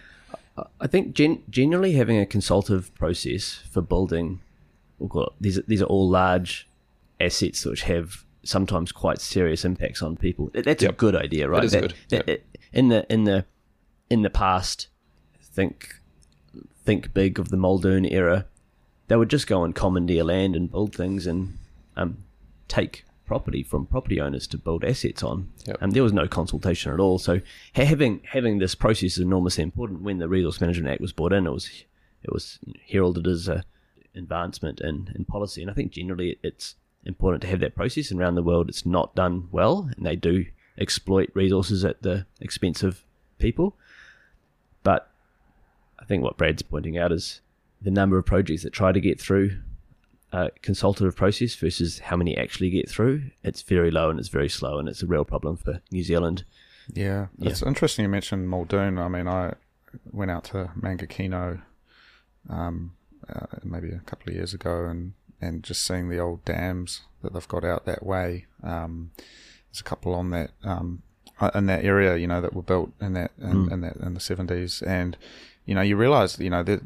I 0.79 0.87
think 0.87 1.13
gen- 1.15 1.43
generally 1.49 1.93
having 1.93 2.17
a 2.17 2.25
consultative 2.25 2.93
process 2.95 3.53
for 3.71 3.81
building, 3.81 4.41
we'll 4.99 5.09
call 5.09 5.23
it, 5.27 5.33
these 5.39 5.59
these 5.67 5.81
are 5.81 5.85
all 5.85 6.09
large 6.09 6.67
assets 7.19 7.65
which 7.65 7.83
have 7.83 8.25
sometimes 8.43 8.91
quite 8.91 9.21
serious 9.21 9.63
impacts 9.63 10.01
on 10.01 10.17
people. 10.17 10.49
That- 10.53 10.65
That's 10.65 10.83
a 10.83 10.91
good 10.91 11.15
idea, 11.15 11.47
right? 11.47 11.63
is 11.63 11.71
That- 11.71 11.81
good, 11.81 11.93
that- 12.09 12.27
yep. 12.27 12.41
in 12.73 12.89
the 12.89 13.05
in 13.11 13.23
the 13.23 13.45
in 14.09 14.21
the 14.23 14.29
past, 14.29 14.87
think 15.41 15.95
think 16.83 17.13
big 17.13 17.39
of 17.39 17.49
the 17.49 17.57
Muldoon 17.57 18.05
era, 18.05 18.45
they 19.07 19.15
would 19.15 19.29
just 19.29 19.47
go 19.47 19.63
and 19.63 19.73
commandeer 19.75 20.23
land 20.23 20.55
and 20.55 20.69
build 20.71 20.95
things 20.95 21.27
and 21.27 21.57
um, 21.95 22.23
take 22.67 23.05
property 23.25 23.63
from 23.63 23.85
property 23.85 24.19
owners 24.19 24.47
to 24.47 24.57
build 24.57 24.83
assets 24.83 25.23
on. 25.23 25.49
Yep. 25.65 25.77
And 25.81 25.93
there 25.93 26.03
was 26.03 26.13
no 26.13 26.27
consultation 26.27 26.91
at 26.93 26.99
all. 26.99 27.17
So 27.17 27.41
having 27.73 28.21
having 28.25 28.59
this 28.59 28.75
process 28.75 29.13
is 29.13 29.19
enormously 29.19 29.63
important. 29.63 30.01
When 30.01 30.17
the 30.17 30.27
Resource 30.27 30.59
Management 30.59 30.91
Act 30.91 31.01
was 31.01 31.13
brought 31.13 31.33
in, 31.33 31.47
it 31.47 31.51
was 31.51 31.85
it 32.23 32.31
was 32.31 32.59
heralded 32.87 33.27
as 33.27 33.47
a 33.47 33.63
advancement 34.15 34.81
in, 34.81 35.11
in 35.15 35.25
policy. 35.25 35.61
And 35.61 35.71
I 35.71 35.73
think 35.73 35.91
generally 35.91 36.37
it's 36.43 36.75
important 37.05 37.41
to 37.41 37.47
have 37.47 37.59
that 37.61 37.75
process. 37.75 38.11
And 38.11 38.19
around 38.19 38.35
the 38.35 38.43
world, 38.43 38.69
it's 38.69 38.85
not 38.85 39.15
done 39.15 39.47
well, 39.51 39.89
and 39.95 40.05
they 40.05 40.15
do 40.15 40.45
exploit 40.77 41.29
resources 41.33 41.85
at 41.85 42.01
the 42.01 42.25
expense 42.39 42.83
of 42.83 43.03
people. 43.39 43.75
But 44.83 45.09
I 45.99 46.05
think 46.05 46.23
what 46.23 46.37
Brad's 46.37 46.61
pointing 46.61 46.97
out 46.97 47.11
is 47.11 47.41
the 47.81 47.91
number 47.91 48.17
of 48.17 48.25
projects 48.25 48.63
that 48.63 48.73
try 48.73 48.91
to 48.91 48.99
get 48.99 49.19
through 49.19 49.59
a 50.31 50.51
consultative 50.61 51.15
process 51.15 51.55
versus 51.55 51.99
how 51.99 52.15
many 52.15 52.37
actually 52.37 52.69
get 52.69 52.89
through. 52.89 53.23
It's 53.43 53.61
very 53.61 53.91
low 53.91 54.09
and 54.09 54.19
it's 54.19 54.29
very 54.29 54.49
slow, 54.49 54.79
and 54.79 54.87
it's 54.87 55.03
a 55.03 55.07
real 55.07 55.25
problem 55.25 55.57
for 55.57 55.81
New 55.91 56.03
Zealand. 56.03 56.45
Yeah, 57.37 57.49
it's 57.49 57.61
interesting 57.61 58.03
you 58.03 58.09
mentioned 58.09 58.49
Muldoon. 58.49 58.97
I 58.97 59.07
mean, 59.07 59.27
I 59.27 59.53
went 60.11 60.31
out 60.31 60.45
to 60.45 60.71
Mangakino 60.79 61.61
um, 62.49 62.93
uh, 63.29 63.45
maybe 63.63 63.91
a 63.91 63.99
couple 63.99 64.29
of 64.29 64.35
years 64.35 64.53
ago, 64.53 64.85
and 64.85 65.13
and 65.39 65.63
just 65.63 65.85
seeing 65.85 66.09
the 66.09 66.19
old 66.19 66.45
dams 66.45 67.01
that 67.21 67.33
they've 67.33 67.47
got 67.47 67.63
out 67.63 67.85
that 67.85 68.05
way. 68.05 68.45
Um, 68.63 69.11
there's 69.71 69.81
a 69.81 69.83
couple 69.83 70.13
on 70.13 70.29
that 70.31 70.51
um, 70.63 71.01
uh, 71.39 71.51
in 71.55 71.65
that 71.67 71.83
area, 71.83 72.17
you 72.17 72.27
know, 72.27 72.41
that 72.41 72.53
were 72.53 72.61
built 72.61 72.91
in 72.99 73.13
that 73.13 73.31
in, 73.39 73.71
in 73.71 73.81
that 73.81 73.97
in 73.97 74.13
the 74.13 74.19
seventies, 74.19 74.81
and 74.81 75.17
you 75.65 75.75
know, 75.75 75.81
you 75.81 75.95
realise, 75.95 76.39
you 76.39 76.49
know, 76.49 76.63
that 76.63 76.81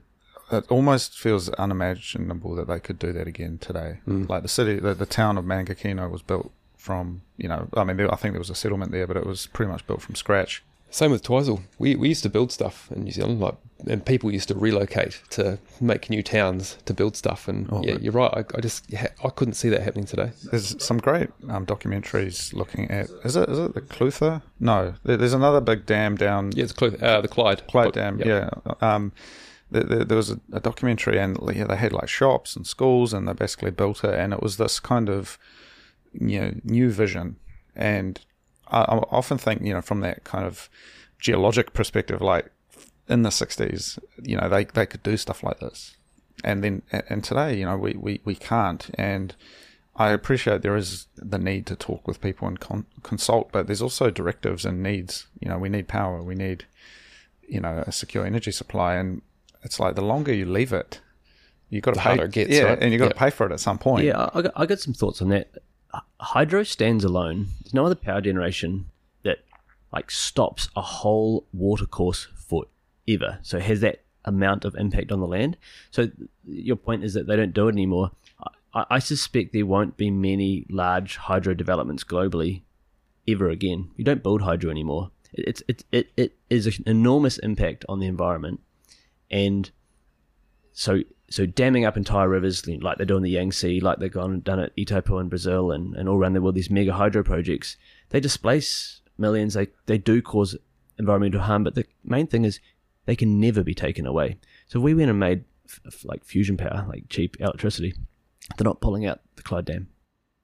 it 0.51 0.65
almost 0.69 1.17
feels 1.17 1.49
unimaginable 1.49 2.55
that 2.55 2.67
they 2.67 2.79
could 2.79 2.99
do 2.99 3.11
that 3.13 3.27
again 3.27 3.57
today. 3.57 3.99
Like 4.05 4.43
the 4.43 4.47
city, 4.49 4.79
the, 4.79 4.93
the 4.93 5.05
town 5.05 5.37
of 5.37 5.45
Mangakino 5.45 6.09
was 6.09 6.21
built 6.21 6.51
from, 6.77 7.21
you 7.37 7.47
know, 7.49 7.67
I 7.75 7.83
mean, 7.83 7.97
there, 7.97 8.11
I 8.13 8.15
think 8.15 8.33
there 8.33 8.39
was 8.39 8.49
a 8.51 8.55
settlement 8.55 8.91
there, 8.91 9.07
but 9.07 9.17
it 9.17 9.25
was 9.25 9.47
pretty 9.47 9.71
much 9.71 9.85
built 9.87 10.01
from 10.01 10.15
scratch. 10.15 10.63
Same 10.91 11.11
with 11.11 11.23
Twizel. 11.23 11.61
We, 11.79 11.95
we 11.95 12.07
used 12.09 12.23
to 12.23 12.29
build 12.29 12.51
stuff 12.51 12.89
in 12.95 13.03
New 13.03 13.11
Zealand, 13.11 13.39
like, 13.41 13.55
and 13.89 14.05
people 14.05 14.31
used 14.31 14.47
to 14.47 14.55
relocate 14.55 15.19
to 15.31 15.57
make 15.81 16.09
new 16.09 16.23
towns 16.23 16.77
to 16.85 16.93
build 16.93 17.17
stuff. 17.17 17.47
And 17.49 17.67
Oh, 17.71 17.83
yeah, 17.83 17.97
you're 17.99 18.13
right. 18.13 18.31
I, 18.33 18.45
I 18.55 18.61
just 18.61 18.85
I 18.93 19.29
couldn't 19.29 19.55
see 19.55 19.67
that 19.69 19.81
happening 19.81 20.05
today. 20.05 20.31
There's 20.51 20.81
some 20.81 20.99
great 20.99 21.31
um, 21.49 21.65
documentaries 21.65 22.53
looking 22.53 22.89
at 22.91 23.09
is 23.25 23.35
it 23.35 23.49
is 23.49 23.59
it 23.59 23.73
the 23.73 23.81
Clutha? 23.81 24.41
No, 24.59 24.93
there, 25.03 25.17
there's 25.17 25.33
another 25.33 25.59
big 25.59 25.85
dam 25.85 26.15
down 26.15 26.51
Yeah, 26.55 26.63
it's 26.65 26.73
Cl- 26.79 26.95
uh, 27.03 27.19
the 27.19 27.27
Clyde. 27.27 27.67
Clyde 27.67 27.91
Dam. 27.93 28.19
yep. 28.19 28.27
Yeah, 28.65 28.73
um, 28.95 29.11
there, 29.71 29.83
there, 29.83 30.05
there 30.05 30.17
was 30.17 30.31
a, 30.31 30.39
a 30.53 30.59
documentary, 30.59 31.19
and 31.19 31.37
they 31.37 31.75
had 31.75 31.93
like 31.93 32.09
shops 32.09 32.55
and 32.55 32.65
schools, 32.65 33.13
and 33.13 33.27
they 33.27 33.33
basically 33.33 33.71
built 33.71 34.03
it, 34.03 34.13
and 34.13 34.33
it 34.33 34.41
was 34.41 34.57
this 34.57 34.79
kind 34.79 35.09
of 35.09 35.37
you 36.13 36.39
know 36.39 36.53
new 36.63 36.91
vision. 36.91 37.37
And 37.75 38.19
I, 38.67 38.81
I 38.81 38.97
often 39.11 39.37
think 39.37 39.61
you 39.61 39.73
know 39.73 39.81
from 39.81 40.01
that 40.01 40.23
kind 40.23 40.45
of 40.45 40.69
geologic 41.19 41.73
perspective, 41.73 42.21
like 42.21 42.51
in 43.07 43.23
the 43.23 43.29
'60s, 43.29 43.99
you 44.21 44.37
know 44.37 44.49
they 44.49 44.65
they 44.65 44.85
could 44.85 45.03
do 45.03 45.17
stuff 45.17 45.43
like 45.43 45.59
this, 45.59 45.95
and 46.43 46.63
then 46.63 46.81
and 46.91 47.23
today, 47.23 47.57
you 47.57 47.65
know, 47.65 47.77
we 47.77 47.93
we, 47.93 48.21
we 48.23 48.35
can't, 48.35 48.89
and. 48.95 49.35
I 49.97 50.09
appreciate 50.09 50.61
there 50.61 50.75
is 50.75 51.07
the 51.15 51.37
need 51.37 51.65
to 51.67 51.75
talk 51.77 52.05
with 52.05 52.19
people 52.19 52.49
and 52.49 52.59
con- 52.59 52.85
consult, 53.01 53.53
but 53.53 53.67
there's 53.67 53.81
also 53.81 54.09
directives 54.09 54.65
and 54.65 54.83
needs. 54.83 55.27
You 55.39 55.47
know, 55.47 55.57
we 55.57 55.69
need 55.69 55.87
power. 55.87 56.21
We 56.21 56.35
need 56.35 56.65
you 57.47 57.61
know 57.61 57.81
a 57.87 57.93
secure 57.93 58.25
energy 58.25 58.51
supply 58.51 58.95
and 58.95 59.21
it's 59.65 59.79
like 59.79 59.95
the 59.95 60.01
longer 60.01 60.33
you 60.33 60.45
leave 60.45 60.71
it 60.71 61.01
you 61.69 61.81
got 61.81 61.91
to 61.91 61.95
The 61.97 62.01
pay 62.03 62.09
harder 62.09 62.25
it 62.25 62.31
gets, 62.31 62.51
yeah 62.51 62.61
right? 62.63 62.79
and 62.81 62.93
you 62.93 62.99
got 62.99 63.09
to 63.09 63.15
pay 63.15 63.29
for 63.31 63.45
it 63.47 63.51
at 63.51 63.59
some 63.59 63.77
point 63.77 64.05
Yeah, 64.05 64.29
I, 64.33 64.41
got, 64.43 64.53
I 64.55 64.65
got 64.65 64.79
some 64.79 64.93
thoughts 64.93 65.21
on 65.21 65.29
that. 65.29 65.49
Hydro 66.19 66.63
stands 66.63 67.03
alone. 67.03 67.47
There's 67.61 67.73
no 67.73 67.85
other 67.85 67.95
power 67.95 68.21
generation 68.21 68.85
that 69.23 69.39
like 69.91 70.11
stops 70.11 70.69
a 70.75 70.81
whole 70.81 71.45
water 71.53 71.85
course 71.85 72.27
forever. 72.35 73.39
So 73.41 73.57
it 73.57 73.63
has 73.63 73.81
that 73.81 74.03
amount 74.25 74.65
of 74.65 74.75
impact 74.75 75.11
on 75.11 75.19
the 75.19 75.27
land. 75.27 75.57
So 75.91 76.09
your 76.45 76.75
point 76.75 77.03
is 77.03 77.13
that 77.13 77.27
they 77.27 77.35
don't 77.35 77.53
do 77.53 77.67
it 77.67 77.71
anymore. 77.73 78.11
I, 78.73 78.85
I 78.91 78.99
suspect 78.99 79.53
there 79.53 79.65
won't 79.65 79.97
be 79.97 80.11
many 80.11 80.65
large 80.69 81.17
hydro 81.17 81.53
developments 81.53 82.03
globally 82.03 82.61
ever 83.27 83.49
again. 83.49 83.89
You 83.95 84.03
don't 84.03 84.21
build 84.23 84.41
hydro 84.43 84.69
anymore. 84.69 85.11
It's 85.33 85.61
it, 85.67 85.83
it 85.91 86.11
it 86.15 86.37
is 86.49 86.67
an 86.67 86.83
enormous 86.85 87.37
impact 87.39 87.83
on 87.89 87.99
the 87.99 88.07
environment, 88.07 88.61
and 89.29 89.71
so 90.71 91.01
so 91.29 91.45
damming 91.45 91.85
up 91.85 91.97
entire 91.97 92.29
rivers 92.29 92.67
like 92.67 92.97
they 92.97 93.05
do 93.05 93.17
in 93.17 93.23
the 93.23 93.31
Yangtze, 93.31 93.79
like 93.79 93.99
they've 93.99 94.11
gone 94.11 94.33
and 94.33 94.43
done 94.43 94.59
at 94.59 94.75
Itaipu 94.75 95.19
in 95.19 95.29
Brazil 95.29 95.71
and, 95.71 95.95
and 95.95 96.07
all 96.07 96.17
around 96.17 96.33
the 96.33 96.41
world, 96.41 96.55
these 96.55 96.69
mega 96.69 96.93
hydro 96.93 97.23
projects, 97.23 97.77
they 98.09 98.19
displace 98.19 99.01
millions. 99.17 99.55
They 99.55 99.67
they 99.85 99.97
do 99.97 100.21
cause 100.21 100.55
environmental 100.97 101.41
harm, 101.41 101.63
but 101.63 101.75
the 101.75 101.85
main 102.03 102.27
thing 102.27 102.45
is 102.45 102.59
they 103.05 103.15
can 103.15 103.39
never 103.39 103.63
be 103.63 103.73
taken 103.73 104.05
away. 104.05 104.37
So 104.67 104.79
if 104.79 104.83
we 104.83 104.93
went 104.93 105.09
and 105.09 105.19
made 105.19 105.45
f- 105.87 106.05
like 106.05 106.23
fusion 106.23 106.57
power, 106.57 106.85
like 106.87 107.05
cheap 107.09 107.37
electricity, 107.39 107.93
they're 108.57 108.65
not 108.65 108.81
pulling 108.81 109.05
out 109.05 109.21
the 109.35 109.43
Clyde 109.43 109.65
Dam. 109.65 109.87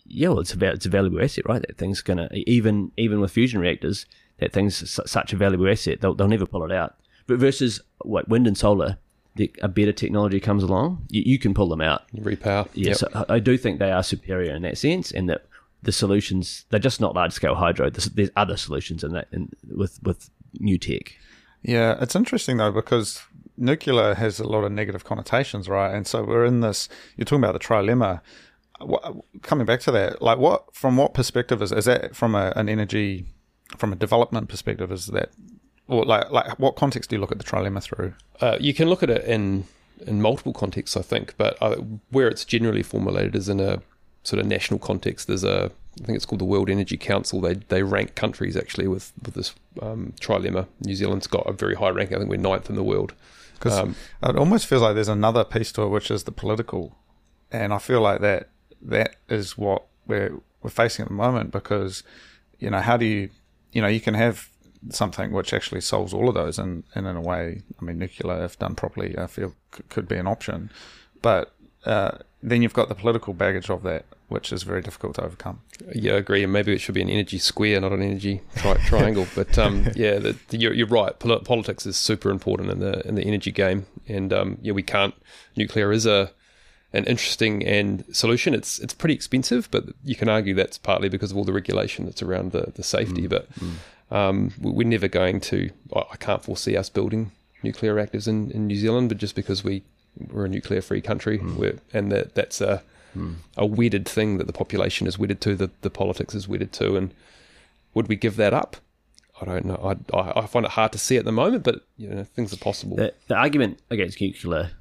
Yeah, 0.05 0.29
well, 0.29 0.39
it's 0.39 0.55
a 0.55 0.71
it's 0.71 0.85
a 0.85 0.89
valuable 0.89 1.21
asset, 1.21 1.45
right? 1.47 1.61
That 1.61 1.77
thing's 1.77 2.01
gonna 2.01 2.29
even 2.33 2.91
even 2.97 3.21
with 3.21 3.31
fusion 3.31 3.61
reactors, 3.61 4.05
that 4.39 4.51
thing's 4.51 4.89
su- 4.89 5.03
such 5.05 5.31
a 5.31 5.37
valuable 5.37 5.69
asset. 5.69 6.01
They'll 6.01 6.15
they'll 6.15 6.27
never 6.27 6.45
pull 6.45 6.65
it 6.65 6.71
out. 6.71 6.95
But 7.27 7.39
versus 7.39 7.81
what 8.03 8.27
wind 8.29 8.47
and 8.47 8.57
solar, 8.57 8.97
the, 9.35 9.51
a 9.61 9.67
better 9.67 9.93
technology 9.93 10.39
comes 10.39 10.63
along, 10.63 11.05
you, 11.09 11.23
you 11.25 11.39
can 11.39 11.53
pull 11.53 11.69
them 11.69 11.81
out. 11.81 12.03
Repower. 12.15 12.67
Yeah, 12.73 12.89
Yep. 12.89 12.97
so 12.97 13.07
I- 13.13 13.35
I 13.35 13.39
do 13.39 13.57
think 13.57 13.79
they 13.79 13.91
are 13.91 14.03
superior 14.03 14.53
in 14.55 14.61
that 14.63 14.77
sense, 14.77 15.11
and 15.11 15.29
that 15.29 15.45
the 15.83 15.91
solutions 15.91 16.65
they're 16.69 16.79
just 16.79 17.01
not 17.01 17.15
large 17.15 17.31
scale 17.33 17.55
hydro. 17.55 17.89
There's, 17.89 18.05
there's 18.05 18.29
other 18.35 18.57
solutions 18.57 19.03
in 19.03 19.13
that, 19.13 19.27
in, 19.31 19.49
with 19.67 19.99
with 20.03 20.29
new 20.59 20.77
tech. 20.77 21.15
Yeah, 21.63 21.97
it's 22.01 22.15
interesting 22.15 22.57
though 22.57 22.71
because 22.71 23.21
nuclear 23.57 24.15
has 24.15 24.39
a 24.39 24.47
lot 24.47 24.63
of 24.63 24.71
negative 24.71 25.03
connotations, 25.05 25.69
right? 25.69 25.93
And 25.93 26.05
so 26.07 26.23
we're 26.23 26.45
in 26.45 26.61
this. 26.61 26.89
You're 27.15 27.25
talking 27.25 27.43
about 27.43 27.53
the 27.53 27.59
trilemma. 27.59 28.21
Coming 29.43 29.65
back 29.67 29.79
to 29.81 29.91
that, 29.91 30.21
like 30.23 30.39
what 30.39 30.75
from 30.75 30.97
what 30.97 31.13
perspective 31.13 31.61
is 31.61 31.71
is 31.71 31.85
that 31.85 32.15
from 32.15 32.33
a, 32.33 32.51
an 32.55 32.67
energy, 32.67 33.25
from 33.77 33.93
a 33.93 33.95
development 33.95 34.49
perspective? 34.49 34.91
Is 34.91 35.05
that 35.07 35.29
or 35.91 36.05
like 36.05 36.31
like 36.31 36.57
what 36.57 36.75
context 36.75 37.09
do 37.09 37.15
you 37.15 37.19
look 37.19 37.31
at 37.31 37.37
the 37.37 37.43
trilemma 37.43 37.83
through? 37.83 38.13
Uh, 38.39 38.57
you 38.59 38.73
can 38.73 38.87
look 38.89 39.03
at 39.03 39.09
it 39.09 39.25
in 39.25 39.65
in 40.07 40.21
multiple 40.21 40.53
contexts, 40.53 40.97
I 40.97 41.01
think, 41.01 41.35
but 41.37 41.57
uh, 41.61 41.75
where 42.09 42.27
it's 42.27 42.45
generally 42.45 42.81
formulated 42.81 43.35
is 43.35 43.49
in 43.49 43.59
a 43.59 43.81
sort 44.23 44.39
of 44.39 44.47
national 44.47 44.79
context. 44.79 45.27
There's 45.27 45.43
a, 45.43 45.71
I 46.01 46.05
think 46.05 46.15
it's 46.15 46.25
called 46.25 46.41
the 46.41 46.45
World 46.45 46.69
Energy 46.69 46.97
Council. 46.97 47.41
They 47.41 47.55
they 47.55 47.83
rank 47.83 48.15
countries 48.15 48.55
actually 48.55 48.87
with 48.87 49.11
with 49.23 49.35
this 49.35 49.53
um, 49.81 50.13
trilemma. 50.19 50.67
New 50.85 50.95
Zealand's 50.95 51.27
got 51.27 51.47
a 51.47 51.53
very 51.53 51.75
high 51.75 51.89
ranking. 51.89 52.15
I 52.15 52.19
think 52.19 52.29
we're 52.29 52.37
ninth 52.37 52.69
in 52.69 52.75
the 52.75 52.83
world 52.83 53.13
because 53.55 53.77
Um, 53.77 53.95
it 54.23 54.37
almost 54.37 54.65
feels 54.67 54.81
like 54.81 54.95
there's 54.95 55.07
another 55.07 55.43
piece 55.43 55.71
to 55.73 55.83
it, 55.83 55.89
which 55.89 56.09
is 56.09 56.23
the 56.23 56.31
political, 56.31 56.95
and 57.51 57.73
I 57.73 57.79
feel 57.79 58.01
like 58.01 58.21
that 58.21 58.49
that 58.81 59.17
is 59.27 59.57
what 59.57 59.83
we're 60.07 60.39
we're 60.63 60.69
facing 60.69 61.03
at 61.03 61.09
the 61.09 61.15
moment. 61.15 61.51
Because 61.51 62.03
you 62.59 62.69
know, 62.69 62.79
how 62.79 62.95
do 62.95 63.05
you 63.05 63.29
you 63.73 63.81
know 63.81 63.89
you 63.89 63.99
can 63.99 64.13
have 64.13 64.50
something 64.89 65.31
which 65.31 65.53
actually 65.53 65.81
solves 65.81 66.13
all 66.13 66.27
of 66.27 66.35
those, 66.35 66.57
and, 66.59 66.83
and 66.95 67.05
in 67.07 67.15
a 67.15 67.21
way, 67.21 67.61
I 67.79 67.85
mean, 67.85 67.99
nuclear, 67.99 68.43
if 68.43 68.57
done 68.59 68.75
properly, 68.75 69.17
I 69.17 69.27
feel 69.27 69.53
c- 69.75 69.83
could 69.89 70.07
be 70.07 70.15
an 70.17 70.27
option, 70.27 70.71
but 71.21 71.53
uh, 71.85 72.17
then 72.43 72.61
you've 72.61 72.73
got 72.73 72.89
the 72.89 72.95
political 72.95 73.33
baggage 73.33 73.69
of 73.69 73.83
that, 73.83 74.05
which 74.27 74.51
is 74.51 74.63
very 74.63 74.81
difficult 74.81 75.15
to 75.15 75.23
overcome. 75.23 75.61
Yeah, 75.93 76.13
I 76.13 76.17
agree. 76.17 76.43
And 76.43 76.53
maybe 76.53 76.73
it 76.73 76.79
should 76.79 76.95
be 76.95 77.01
an 77.01 77.09
energy 77.09 77.37
square, 77.37 77.79
not 77.81 77.91
an 77.91 78.01
energy 78.01 78.41
tri- 78.55 78.77
triangle. 78.85 79.27
But 79.35 79.57
um, 79.57 79.87
yeah, 79.95 80.19
the, 80.19 80.37
the, 80.49 80.57
you're, 80.57 80.73
you're 80.73 80.87
right. 80.87 81.17
Politics 81.19 81.85
is 81.85 81.97
super 81.97 82.29
important 82.29 82.69
in 82.71 82.79
the 82.79 83.05
in 83.07 83.15
the 83.15 83.23
energy 83.23 83.51
game, 83.51 83.85
and 84.07 84.31
um, 84.31 84.57
yeah, 84.61 84.73
we 84.73 84.83
can't. 84.83 85.13
Nuclear 85.55 85.91
is 85.91 86.05
a 86.05 86.31
an 86.93 87.05
interesting 87.05 87.65
and 87.65 88.03
solution. 88.11 88.53
It's 88.53 88.79
it's 88.79 88.93
pretty 88.93 89.13
expensive, 89.15 89.69
but 89.71 89.85
you 90.03 90.15
can 90.15 90.29
argue 90.29 90.53
that's 90.53 90.77
partly 90.77 91.09
because 91.09 91.31
of 91.31 91.37
all 91.37 91.45
the 91.45 91.53
regulation 91.53 92.05
that's 92.05 92.21
around 92.21 92.51
the 92.51 92.71
the 92.75 92.83
safety. 92.83 93.27
but 93.27 93.47
um, 94.11 94.51
we- 94.59 94.71
we're 94.71 94.87
never 94.87 95.07
going 95.07 95.39
to. 95.41 95.69
I 95.95 96.15
can't 96.17 96.43
foresee 96.43 96.75
us 96.77 96.89
building 96.89 97.31
nuclear 97.63 97.93
reactors 97.93 98.27
in, 98.27 98.51
in 98.51 98.67
New 98.67 98.75
Zealand, 98.75 99.09
but 99.09 99.17
just 99.17 99.35
because 99.35 99.63
we 99.63 99.83
we're 100.31 100.45
a 100.45 100.49
nuclear 100.49 100.81
free 100.81 101.01
country, 101.01 101.37
we're, 101.37 101.77
and 101.93 102.11
that 102.11 102.35
that's 102.35 102.59
a 102.61 102.83
a 103.57 103.65
wedded 103.65 104.07
thing 104.07 104.37
that 104.37 104.47
the 104.47 104.53
population 104.53 105.05
is 105.07 105.19
wedded 105.19 105.41
to, 105.41 105.55
the 105.55 105.69
the 105.81 105.89
politics 105.89 106.33
is 106.35 106.47
wedded 106.47 106.71
to, 106.73 106.95
and 106.95 107.13
would 107.93 108.07
we 108.07 108.15
give 108.15 108.35
that 108.37 108.53
up? 108.53 108.77
I 109.41 109.45
don't 109.45 109.65
know. 109.65 109.75
I, 110.13 110.15
I, 110.17 110.41
I 110.41 110.45
find 110.45 110.65
it 110.65 110.71
hard 110.73 110.91
to 110.91 110.97
see 110.99 111.17
at 111.17 111.25
the 111.25 111.31
moment, 111.31 111.63
but 111.63 111.83
you 111.97 112.07
know 112.09 112.23
things 112.23 112.53
are 112.53 112.57
possible. 112.57 112.95
The, 112.97 113.13
the 113.27 113.35
argument 113.35 113.79
against 113.89 114.21
nuclear 114.21 114.71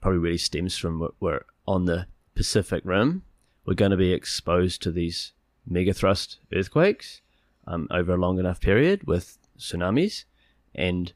probably 0.00 0.18
really 0.18 0.38
stems 0.38 0.76
from 0.76 0.98
what 1.00 1.12
we're 1.20 1.44
on 1.66 1.84
the 1.86 2.06
Pacific 2.34 2.82
Rim. 2.84 3.22
We're 3.66 3.74
going 3.74 3.90
to 3.92 3.96
be 3.96 4.12
exposed 4.12 4.82
to 4.82 4.90
these 4.90 5.32
megathrust 5.70 6.36
earthquakes 6.52 7.20
um, 7.66 7.88
over 7.90 8.14
a 8.14 8.18
long 8.18 8.38
enough 8.38 8.60
period 8.60 9.06
with 9.06 9.38
tsunamis, 9.58 10.24
and 10.74 11.12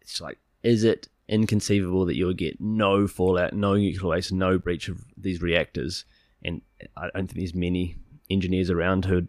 it's 0.00 0.20
like, 0.20 0.38
is 0.62 0.84
it 0.84 1.08
inconceivable 1.28 2.04
that 2.06 2.16
you 2.16 2.26
would 2.26 2.38
get 2.38 2.60
no 2.60 3.06
fallout, 3.06 3.52
no 3.52 3.74
nuclear 3.76 4.10
waste, 4.10 4.32
no 4.32 4.58
breach 4.58 4.88
of 4.88 5.04
these 5.16 5.42
reactors? 5.42 6.04
And 6.44 6.62
I 6.96 7.08
don't 7.14 7.26
think 7.26 7.38
there's 7.38 7.54
many 7.54 7.96
engineers 8.30 8.70
around 8.70 9.04
who'd 9.04 9.28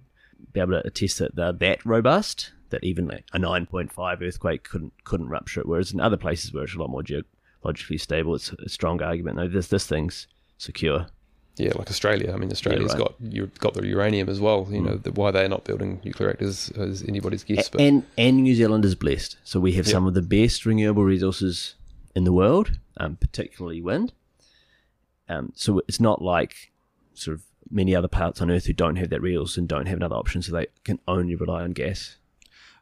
be 0.51 0.59
able 0.59 0.73
to 0.73 0.87
attest 0.87 1.19
that 1.19 1.35
they're 1.35 1.53
that 1.53 1.85
robust 1.85 2.51
that 2.69 2.83
even 2.83 3.07
like 3.07 3.25
a 3.33 3.39
9.5 3.39 4.21
earthquake 4.21 4.63
couldn't 4.63 4.93
couldn't 5.03 5.29
rupture 5.29 5.61
it. 5.61 5.67
Whereas 5.67 5.93
in 5.93 5.99
other 5.99 6.17
places 6.17 6.53
where 6.53 6.63
it's 6.63 6.75
a 6.75 6.79
lot 6.79 6.89
more 6.89 7.03
geologically 7.03 7.97
stable, 7.97 8.35
it's 8.35 8.51
a 8.51 8.69
strong 8.69 9.01
argument. 9.01 9.37
No, 9.37 9.47
this 9.47 9.67
this 9.67 9.87
thing's 9.87 10.27
secure. 10.57 11.07
Yeah, 11.55 11.71
like 11.75 11.89
Australia. 11.89 12.33
I 12.33 12.37
mean, 12.37 12.51
Australia's 12.51 12.93
right. 12.93 12.99
got 12.99 13.15
you've 13.19 13.57
got 13.59 13.75
the 13.75 13.85
uranium 13.85 14.27
as 14.27 14.39
well. 14.39 14.67
You 14.69 14.81
know, 14.81 14.95
the, 14.97 15.11
why 15.11 15.31
they're 15.31 15.49
not 15.49 15.63
building 15.65 16.01
nuclear 16.03 16.29
reactors 16.29 16.69
is 16.71 17.03
anybody's 17.03 17.43
guess. 17.43 17.69
But 17.69 17.81
and 17.81 18.03
and 18.17 18.37
New 18.37 18.55
Zealand 18.55 18.85
is 18.85 18.95
blessed, 18.95 19.37
so 19.43 19.59
we 19.59 19.73
have 19.73 19.87
some 19.87 20.07
of 20.07 20.15
the 20.15 20.21
best 20.21 20.65
renewable 20.65 21.03
resources 21.03 21.75
in 22.15 22.23
the 22.23 22.33
world, 22.33 22.79
um, 22.97 23.17
particularly 23.17 23.81
wind. 23.81 24.13
Um, 25.29 25.53
so 25.55 25.81
it's 25.87 25.99
not 25.99 26.21
like 26.21 26.71
sort 27.13 27.35
of 27.35 27.43
many 27.69 27.95
other 27.95 28.07
parts 28.07 28.41
on 28.41 28.49
Earth 28.49 28.65
who 28.65 28.73
don't 28.73 28.95
have 28.97 29.09
that 29.09 29.21
resource 29.21 29.57
and 29.57 29.67
don't 29.67 29.87
have 29.87 29.97
another 29.97 30.15
option, 30.15 30.41
so 30.41 30.51
they 30.51 30.67
can 30.83 30.99
only 31.07 31.35
rely 31.35 31.63
on 31.63 31.71
gas. 31.71 32.17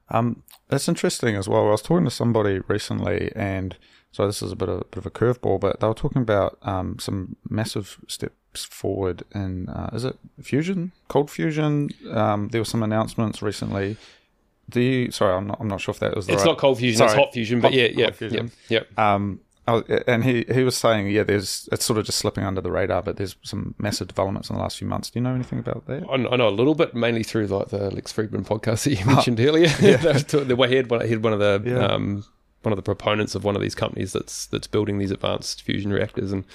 Um, 0.09 0.43
that's 0.69 0.87
interesting 0.87 1.35
as 1.35 1.47
well. 1.47 1.67
I 1.67 1.71
was 1.71 1.81
talking 1.81 2.05
to 2.05 2.11
somebody 2.11 2.59
recently, 2.67 3.31
and 3.35 3.75
so 4.11 4.25
this 4.27 4.41
is 4.41 4.51
a 4.51 4.55
bit 4.55 4.69
of, 4.69 4.89
bit 4.91 4.97
of 4.97 5.05
a 5.05 5.11
curveball, 5.11 5.59
but 5.59 5.79
they 5.79 5.87
were 5.87 5.93
talking 5.93 6.21
about 6.21 6.57
um, 6.63 6.97
some 6.99 7.35
massive 7.49 7.97
steps 8.07 8.65
forward 8.65 9.23
in 9.33 9.69
uh, 9.69 9.89
is 9.93 10.03
it 10.05 10.17
fusion, 10.41 10.91
cold 11.07 11.31
fusion? 11.31 11.89
Um, 12.11 12.49
there 12.49 12.61
were 12.61 12.65
some 12.65 12.83
announcements 12.83 13.41
recently. 13.41 13.97
Do 14.69 14.79
you? 14.81 15.11
Sorry, 15.11 15.33
I'm 15.33 15.47
not. 15.47 15.57
I'm 15.59 15.67
not 15.67 15.81
sure 15.81 15.91
if 15.93 15.99
that 15.99 16.15
was 16.15 16.27
the 16.27 16.33
it's 16.33 16.43
right. 16.43 16.49
not 16.51 16.57
cold 16.57 16.77
fusion, 16.79 17.03
it's 17.05 17.13
hot 17.13 17.33
fusion. 17.33 17.59
But 17.61 17.69
Hot- 17.69 17.73
yeah, 17.77 17.87
yeah, 17.93 18.11
fusion. 18.11 18.51
yeah, 18.69 18.81
yeah. 18.97 19.13
Um, 19.15 19.39
was- 19.67 19.83
and 20.07 20.23
he 20.23 20.45
he 20.53 20.63
was 20.63 20.75
saying, 20.75 21.09
yeah, 21.09 21.23
there's 21.23 21.67
it's 21.71 21.85
sort 21.85 21.99
of 21.99 22.05
just 22.05 22.17
slipping 22.19 22.43
under 22.43 22.61
the 22.61 22.71
radar, 22.71 23.01
but 23.01 23.17
there's 23.17 23.35
some 23.43 23.75
massive 23.77 24.07
developments 24.07 24.49
in 24.49 24.55
the 24.55 24.61
last 24.61 24.77
few 24.77 24.87
months. 24.87 25.09
Do 25.09 25.19
you 25.19 25.23
know 25.23 25.33
anything 25.33 25.59
about 25.59 25.85
that? 25.87 26.03
I 26.09 26.13
I 26.15 26.35
know 26.35 26.47
a 26.47 26.49
little 26.49 26.75
bit, 26.75 26.93
mainly 26.95 27.23
through 27.23 27.47
like 27.47 27.69
the 27.69 27.89
Lex 27.91 28.11
Fridman 28.13 28.45
podcast 28.45 28.83
that 28.85 28.97
you 28.99 29.05
mentioned 29.13 29.39
earlier. 29.39 29.67
They 29.79 29.95
were 30.37 30.43
the 30.45 30.55
way 30.55 30.69
he 30.69 30.75
had 30.75 30.89
one, 30.89 31.07
had 31.07 31.23
one 31.23 31.33
of 31.33 31.39
the 31.39 31.61
Yeah. 31.65 31.85
um, 31.85 32.23
one 32.63 32.71
of 32.71 32.77
the 32.77 32.83
proponents 32.83 33.35
of 33.35 33.43
one 33.43 33.55
of 33.55 33.61
these 33.61 33.75
companies 33.75 34.13
that's 34.13 34.45
that's 34.47 34.67
building 34.67 34.97
these 34.97 35.11
advanced 35.11 35.61
fusion 35.61 35.91
reactors 35.91 36.31
and 36.31 36.45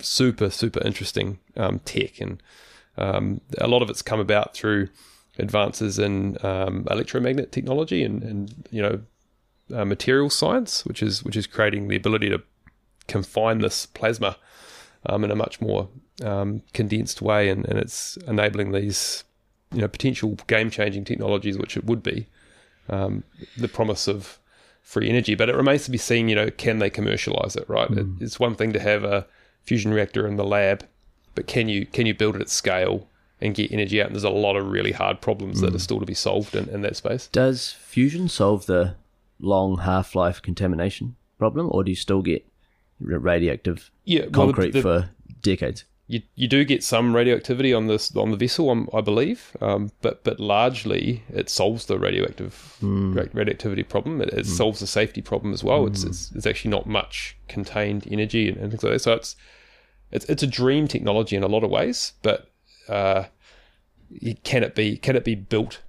super 0.00 0.50
super 0.50 0.84
interesting 0.84 1.38
um, 1.56 1.78
tech. 1.80 2.20
And 2.20 2.42
um, 2.96 3.40
a 3.58 3.68
lot 3.68 3.82
of 3.82 3.90
it's 3.90 4.02
come 4.02 4.20
about 4.20 4.54
through 4.54 4.88
advances 5.38 5.98
in 5.98 6.36
um, 6.44 6.86
electromagnet 6.90 7.52
technology 7.52 8.02
and, 8.04 8.22
and 8.22 8.68
you 8.70 8.82
know 8.82 9.00
uh, 9.74 9.84
material 9.84 10.30
science, 10.30 10.84
which 10.84 11.02
is 11.02 11.24
which 11.24 11.36
is 11.36 11.46
creating 11.46 11.88
the 11.88 11.96
ability 11.96 12.28
to 12.28 12.42
confine 13.08 13.58
this 13.58 13.86
plasma 13.86 14.36
um, 15.06 15.24
in 15.24 15.30
a 15.30 15.36
much 15.36 15.60
more 15.60 15.88
um, 16.22 16.62
condensed 16.72 17.22
way, 17.22 17.48
and, 17.48 17.66
and 17.66 17.78
it's 17.78 18.16
enabling 18.28 18.72
these 18.72 19.24
you 19.72 19.80
know 19.80 19.88
potential 19.88 20.36
game 20.46 20.70
changing 20.70 21.04
technologies, 21.04 21.56
which 21.56 21.76
it 21.76 21.84
would 21.84 22.02
be 22.02 22.26
um, 22.88 23.24
the 23.56 23.68
promise 23.68 24.08
of 24.08 24.38
free 24.82 25.08
energy. 25.08 25.34
But 25.34 25.48
it 25.48 25.56
remains 25.56 25.84
to 25.84 25.90
be 25.90 25.98
seen, 25.98 26.28
you 26.28 26.34
know, 26.34 26.50
can 26.50 26.78
they 26.78 26.90
commercialize 26.90 27.56
it? 27.56 27.68
Right? 27.68 27.90
It, 27.90 28.06
it's 28.20 28.38
one 28.38 28.54
thing 28.54 28.72
to 28.74 28.80
have 28.80 29.04
a 29.04 29.26
fusion 29.62 29.94
reactor 29.94 30.26
in 30.26 30.36
the 30.36 30.44
lab, 30.44 30.86
but 31.34 31.46
can 31.46 31.68
you 31.68 31.86
can 31.86 32.06
you 32.06 32.14
build 32.14 32.36
it 32.36 32.42
at 32.42 32.50
scale? 32.50 33.08
And 33.40 33.56
get 33.56 33.72
energy 33.72 34.00
out, 34.00 34.06
and 34.06 34.14
there's 34.14 34.22
a 34.22 34.30
lot 34.30 34.54
of 34.54 34.70
really 34.70 34.92
hard 34.92 35.20
problems 35.20 35.62
that 35.62 35.70
hmm. 35.70 35.74
are 35.74 35.80
still 35.80 35.98
to 35.98 36.06
be 36.06 36.14
solved 36.14 36.54
in, 36.54 36.68
in 36.68 36.82
that 36.82 36.94
space. 36.94 37.26
Does 37.26 37.72
fusion 37.72 38.28
solve 38.28 38.66
the 38.66 38.94
long 39.40 39.78
half 39.78 40.14
life 40.14 40.40
contamination 40.40 41.16
problem, 41.38 41.68
or 41.72 41.82
do 41.82 41.90
you 41.90 41.96
still 41.96 42.22
get 42.22 42.46
radioactive 43.00 43.90
Yeah, 44.04 44.26
well, 44.30 44.46
concrete 44.46 44.70
the- 44.70 44.82
for 44.82 45.10
decades? 45.40 45.84
You 46.12 46.20
you 46.34 46.46
do 46.46 46.62
get 46.62 46.84
some 46.84 47.16
radioactivity 47.16 47.72
on 47.72 47.86
this 47.86 48.14
on 48.14 48.30
the 48.30 48.36
vessel, 48.36 48.68
um, 48.68 48.86
I 48.92 49.00
believe, 49.00 49.56
um, 49.62 49.90
but 50.02 50.22
but 50.24 50.38
largely 50.38 51.22
it 51.32 51.48
solves 51.48 51.86
the 51.86 51.98
radioactive 51.98 52.76
ra- 52.82 53.24
radioactivity 53.32 53.82
problem. 53.82 54.20
It, 54.20 54.28
it 54.34 54.46
solves 54.46 54.80
the 54.80 54.86
safety 54.86 55.22
problem 55.22 55.54
as 55.54 55.64
well. 55.64 55.86
It's, 55.86 56.04
it's 56.04 56.30
it's 56.32 56.46
actually 56.46 56.70
not 56.70 56.86
much 56.86 57.38
contained 57.48 58.06
energy 58.10 58.48
and, 58.48 58.58
and 58.58 58.70
things 58.70 58.82
like 58.82 58.92
that. 58.92 58.98
So 58.98 59.14
it's 59.14 59.36
it's 60.10 60.26
it's 60.26 60.42
a 60.42 60.46
dream 60.46 60.86
technology 60.86 61.34
in 61.34 61.42
a 61.42 61.48
lot 61.48 61.64
of 61.64 61.70
ways, 61.70 62.12
but 62.20 62.50
uh, 62.90 63.24
can 64.44 64.62
it 64.62 64.74
be 64.74 64.98
can 64.98 65.16
it 65.16 65.24
be 65.24 65.34
built 65.34 65.80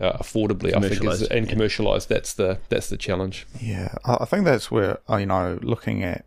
uh, 0.00 0.16
affordably? 0.16 0.74
I 0.74 0.80
think 0.88 1.04
is, 1.04 1.22
and 1.24 1.46
commercialized. 1.46 2.08
That's 2.08 2.32
the 2.32 2.60
that's 2.70 2.88
the 2.88 2.96
challenge. 2.96 3.46
Yeah, 3.60 3.94
I 4.06 4.18
I 4.20 4.24
think 4.24 4.46
that's 4.46 4.70
where 4.70 5.00
uh, 5.06 5.16
you 5.16 5.26
know 5.26 5.58
looking 5.60 6.02
at 6.02 6.24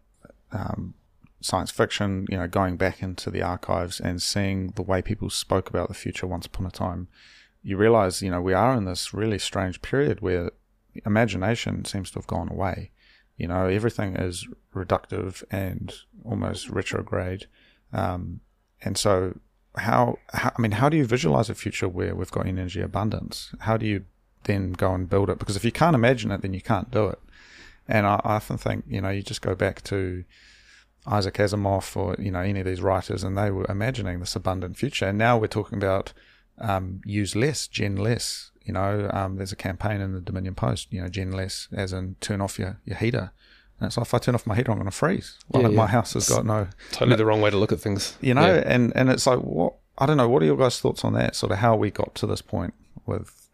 um, 0.52 0.94
science 1.42 1.72
fiction, 1.72 2.26
you 2.30 2.38
know, 2.38 2.48
going 2.48 2.78
back 2.78 3.02
into 3.02 3.30
the 3.30 3.42
archives 3.42 4.00
and 4.00 4.22
seeing 4.22 4.72
the 4.72 4.82
way 4.82 5.02
people 5.02 5.30
spoke 5.30 5.70
about 5.70 5.88
the 5.88 5.94
future 5.94 6.28
once 6.28 6.46
upon 6.46 6.66
a 6.66 6.72
time, 6.72 7.08
you 7.64 7.78
realize 7.78 8.22
you 8.22 8.32
know 8.32 8.42
we 8.42 8.54
are 8.54 8.76
in 8.76 8.86
this 8.86 9.14
really 9.14 9.40
strange 9.40 9.82
period 9.82 10.22
where 10.22 10.52
imagination 11.06 11.86
seems 11.86 12.12
to 12.12 12.20
have 12.20 12.28
gone 12.28 12.50
away. 12.50 12.92
You 13.38 13.48
know, 13.48 13.68
everything 13.68 14.16
is 14.16 14.48
reductive 14.74 15.44
and 15.50 15.94
almost 16.26 16.70
retrograde, 16.70 17.48
um, 17.94 18.42
and 18.82 18.98
so 18.98 19.40
how, 19.76 20.20
how 20.34 20.52
I 20.58 20.62
mean, 20.62 20.72
how 20.72 20.90
do 20.90 20.98
you 20.98 21.06
visualize 21.06 21.50
a 21.50 21.56
future 21.56 21.88
where 21.88 22.16
we've 22.16 22.32
got 22.32 22.48
energy 22.48 22.82
abundance? 22.82 23.54
How 23.60 23.78
do 23.78 23.86
you 23.86 24.06
then 24.44 24.74
go 24.74 24.94
and 24.94 25.10
build 25.10 25.30
it? 25.30 25.40
Because 25.40 25.56
if 25.56 25.66
you 25.66 25.72
can't 25.72 25.96
imagine 25.96 26.32
it, 26.32 26.42
then 26.42 26.54
you 26.54 26.62
can't 26.62 26.92
do 26.92 27.08
it. 27.08 27.20
And 27.88 28.06
I, 28.06 28.22
I 28.24 28.36
often 28.36 28.58
think, 28.58 28.86
you 28.88 29.02
know, 29.02 29.10
you 29.10 29.22
just 29.22 29.42
go 29.42 29.56
back 29.56 29.84
to 29.86 30.24
Isaac 31.10 31.36
Asimov 31.36 31.96
or, 31.98 32.16
you 32.20 32.32
know, 32.32 32.40
any 32.42 32.60
of 32.60 32.66
these 32.66 32.82
writers, 32.82 33.24
and 33.24 33.38
they 33.38 33.50
were 33.52 33.66
imagining 33.70 34.20
this 34.20 34.36
abundant 34.36 34.78
future. 34.78 35.08
And 35.08 35.18
now 35.18 35.38
we're 35.38 35.48
talking 35.48 35.78
about 35.78 36.14
um, 36.60 37.02
use 37.06 37.36
less, 37.36 37.68
gen 37.68 37.96
less. 37.96 38.52
You 38.64 38.74
know, 38.74 39.10
um, 39.12 39.38
there's 39.38 39.52
a 39.52 39.56
campaign 39.56 40.00
in 40.02 40.14
the 40.14 40.22
Dominion 40.22 40.54
Post, 40.56 40.94
you 40.94 41.02
know, 41.02 41.08
gen 41.10 41.32
less, 41.32 41.68
as 41.74 41.92
in 41.94 42.16
turn 42.22 42.42
off 42.42 42.60
your, 42.60 42.80
your 42.86 42.98
heater. 42.98 43.32
And 43.80 43.88
it's 43.88 43.98
like, 43.98 44.06
if 44.06 44.14
I 44.14 44.18
turn 44.20 44.36
off 44.36 44.46
my 44.46 44.56
heater, 44.56 44.72
I'm 44.72 44.78
going 44.78 44.90
to 44.92 44.96
freeze. 44.96 45.38
Like, 45.52 45.64
Yeah, 45.64 45.70
my 45.70 45.88
house 45.88 46.14
has 46.14 46.30
got 46.30 46.46
no, 46.46 46.68
Totally 46.92 47.16
the 47.18 47.26
wrong 47.26 47.42
way 47.42 47.50
to 47.50 47.58
look 47.58 47.72
at 47.72 47.80
things. 47.80 48.16
you 48.22 48.34
know, 48.34 48.46
Yeah. 48.46 48.64
and, 48.66 48.92
and 48.96 49.10
it's 49.10 49.26
like, 49.26 49.40
what, 49.40 49.74
I 49.98 50.06
don't 50.06 50.18
know, 50.18 50.30
what 50.30 50.44
are 50.44 50.46
your 50.46 50.58
guys' 50.58 50.80
thoughts 50.80 51.04
on 51.04 51.14
that? 51.14 51.36
Sort 51.36 51.52
of 51.52 51.58
how 51.60 51.76
we 51.76 51.90
got 51.90 52.14
to 52.16 52.28
this 52.28 52.42
point 52.42 52.74
with 53.06 53.50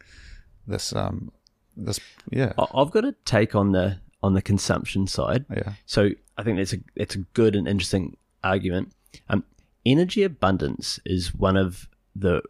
this, 0.68 0.94
um, 0.94 1.32
this, 1.78 2.00
yeah, 2.32 2.54
I- 2.58 2.68
I've 2.74 2.92
got 2.92 3.06
a 3.06 3.14
take 3.24 3.56
on 3.56 3.72
the 3.72 4.00
on 4.24 4.34
the 4.34 4.42
consumption 4.42 5.06
side. 5.06 5.46
yeah. 5.56 5.74
So 5.86 6.10
I 6.38 6.44
think 6.44 6.58
that's 6.58 6.74
a 6.74 6.80
that's 6.96 7.16
a 7.16 7.20
good 7.34 7.56
and 7.56 7.68
interesting 7.68 8.18
argument. 8.44 8.92
Um, 9.30 9.44
energy 9.86 10.24
abundance 10.24 11.00
is 11.06 11.34
one 11.34 11.56
of 11.58 11.88
the 12.16 12.42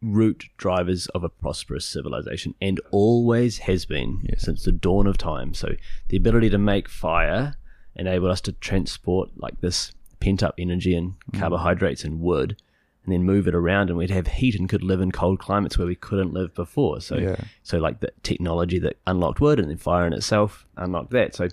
root 0.00 0.44
drivers 0.56 1.06
of 1.08 1.24
a 1.24 1.28
prosperous 1.28 1.84
civilization, 1.84 2.54
and 2.60 2.80
always 2.90 3.58
has 3.58 3.84
been 3.84 4.24
since 4.38 4.64
the 4.64 4.72
dawn 4.72 5.06
of 5.06 5.18
time. 5.18 5.54
So 5.54 5.74
the 6.08 6.16
ability 6.16 6.50
to 6.50 6.58
make 6.58 6.88
fire 6.88 7.56
enabled 7.96 8.30
us 8.30 8.40
to 8.42 8.52
transport 8.52 9.30
like 9.36 9.60
this 9.60 9.92
pent 10.20 10.42
up 10.42 10.54
energy 10.58 10.94
and 10.94 11.14
Mm. 11.32 11.38
carbohydrates 11.40 12.04
and 12.04 12.20
wood 12.20 12.56
and 13.04 13.12
then 13.12 13.22
move 13.24 13.48
it 13.48 13.54
around 13.54 13.88
and 13.88 13.96
we'd 13.98 14.10
have 14.10 14.26
heat 14.26 14.54
and 14.58 14.68
could 14.68 14.82
live 14.84 15.00
in 15.00 15.10
cold 15.10 15.38
climates 15.38 15.78
where 15.78 15.86
we 15.86 15.94
couldn't 15.94 16.32
live 16.32 16.54
before. 16.54 17.00
So 17.00 17.16
Yeah. 17.16 17.36
so 17.62 17.78
like 17.78 18.00
the 18.00 18.12
technology 18.22 18.78
that 18.80 18.98
unlocked 19.06 19.40
wood 19.40 19.58
and 19.58 19.68
then 19.70 19.78
fire 19.78 20.06
in 20.06 20.12
itself 20.12 20.66
unlocked 20.76 21.10
that. 21.10 21.34
So 21.34 21.48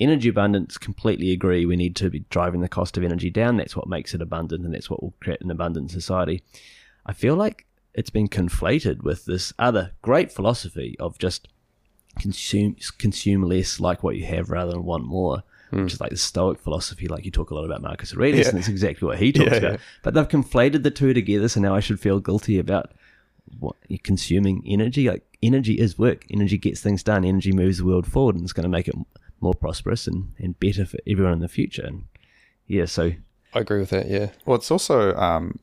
energy 0.00 0.28
abundance 0.28 0.78
completely 0.78 1.32
agree 1.32 1.66
we 1.66 1.76
need 1.76 1.96
to 1.96 2.10
be 2.10 2.20
driving 2.30 2.60
the 2.60 2.68
cost 2.68 2.96
of 2.96 3.04
energy 3.04 3.30
down. 3.30 3.56
That's 3.56 3.76
what 3.76 3.88
makes 3.88 4.14
it 4.14 4.22
abundant 4.22 4.64
and 4.64 4.72
that's 4.74 4.88
what 4.90 5.02
will 5.02 5.14
create 5.20 5.40
an 5.40 5.50
abundant 5.50 5.90
society. 5.90 6.42
I 7.06 7.12
feel 7.12 7.34
like 7.36 7.66
it's 7.94 8.10
been 8.10 8.28
conflated 8.28 9.02
with 9.02 9.24
this 9.24 9.52
other 9.58 9.92
great 10.02 10.30
philosophy 10.30 10.96
of 11.00 11.18
just 11.18 11.48
consume 12.18 12.76
consume 12.98 13.42
less, 13.42 13.80
like 13.80 14.02
what 14.02 14.16
you 14.16 14.26
have, 14.26 14.50
rather 14.50 14.72
than 14.72 14.84
want 14.84 15.04
more. 15.04 15.42
Hmm. 15.70 15.82
Which 15.84 15.92
is 15.94 16.00
like 16.00 16.10
the 16.10 16.16
Stoic 16.16 16.58
philosophy, 16.58 17.08
like 17.08 17.26
you 17.26 17.30
talk 17.30 17.50
a 17.50 17.54
lot 17.54 17.64
about 17.66 17.82
Marcus 17.82 18.14
Aurelius, 18.14 18.46
Yeah. 18.46 18.48
and 18.50 18.58
that's 18.58 18.68
exactly 18.68 19.06
what 19.06 19.18
he 19.18 19.32
talks 19.32 19.50
Yeah, 19.50 19.56
about. 19.58 19.72
yeah. 19.72 19.78
But 20.02 20.14
they've 20.14 20.26
conflated 20.28 20.82
the 20.82 20.90
two 20.90 21.12
together, 21.12 21.46
so 21.48 21.60
now 21.60 21.74
I 21.74 21.80
should 21.80 22.00
feel 22.00 22.20
guilty 22.20 22.58
about 22.58 22.92
what 23.58 23.76
you're 23.86 23.98
consuming 24.02 24.62
energy. 24.66 25.08
Like 25.10 25.24
energy 25.42 25.74
is 25.78 25.98
work. 25.98 26.24
Energy 26.30 26.56
gets 26.56 26.80
things 26.80 27.02
done. 27.02 27.22
Energy 27.24 27.52
moves 27.52 27.78
the 27.78 27.84
world 27.84 28.06
forward, 28.06 28.36
and 28.36 28.44
it's 28.44 28.54
going 28.54 28.62
to 28.64 28.68
make 28.70 28.88
it 28.88 28.94
more 29.40 29.54
prosperous 29.54 30.06
and, 30.06 30.32
and 30.38 30.58
better 30.58 30.84
for 30.84 30.98
everyone 31.06 31.34
in 31.34 31.40
the 31.40 31.48
future. 31.48 31.84
And 31.84 32.04
yeah, 32.66 32.86
so 32.86 33.12
I 33.54 33.60
agree 33.60 33.80
with 33.80 33.90
that. 33.90 34.08
Yeah. 34.08 34.30
Well, 34.44 34.56
it's 34.56 34.70
also, 34.70 35.14
um, 35.16 35.58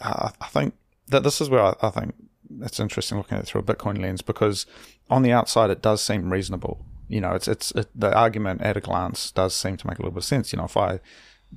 I 0.00 0.30
I 0.40 0.46
think 0.48 0.74
that 1.08 1.22
this 1.22 1.40
is 1.40 1.48
where 1.50 1.62
I, 1.62 1.74
I 1.82 1.90
think 1.90 2.14
it's 2.60 2.80
interesting 2.80 3.18
looking 3.18 3.38
at 3.38 3.44
it 3.44 3.46
through 3.46 3.60
a 3.60 3.64
Bitcoin 3.64 4.00
lens 4.00 4.22
because 4.22 4.66
on 5.10 5.22
the 5.22 5.32
outside 5.32 5.70
it 5.70 5.82
does 5.82 6.02
seem 6.02 6.32
reasonable. 6.32 6.84
You 7.08 7.20
know, 7.20 7.32
it's 7.32 7.48
it's 7.48 7.70
it, 7.72 7.88
the 7.94 8.14
argument 8.14 8.62
at 8.62 8.76
a 8.76 8.80
glance 8.80 9.30
does 9.30 9.54
seem 9.54 9.76
to 9.76 9.86
make 9.86 9.98
a 9.98 10.02
little 10.02 10.12
bit 10.12 10.18
of 10.18 10.24
sense. 10.24 10.52
You 10.52 10.58
know, 10.58 10.64
if 10.64 10.76
I 10.76 11.00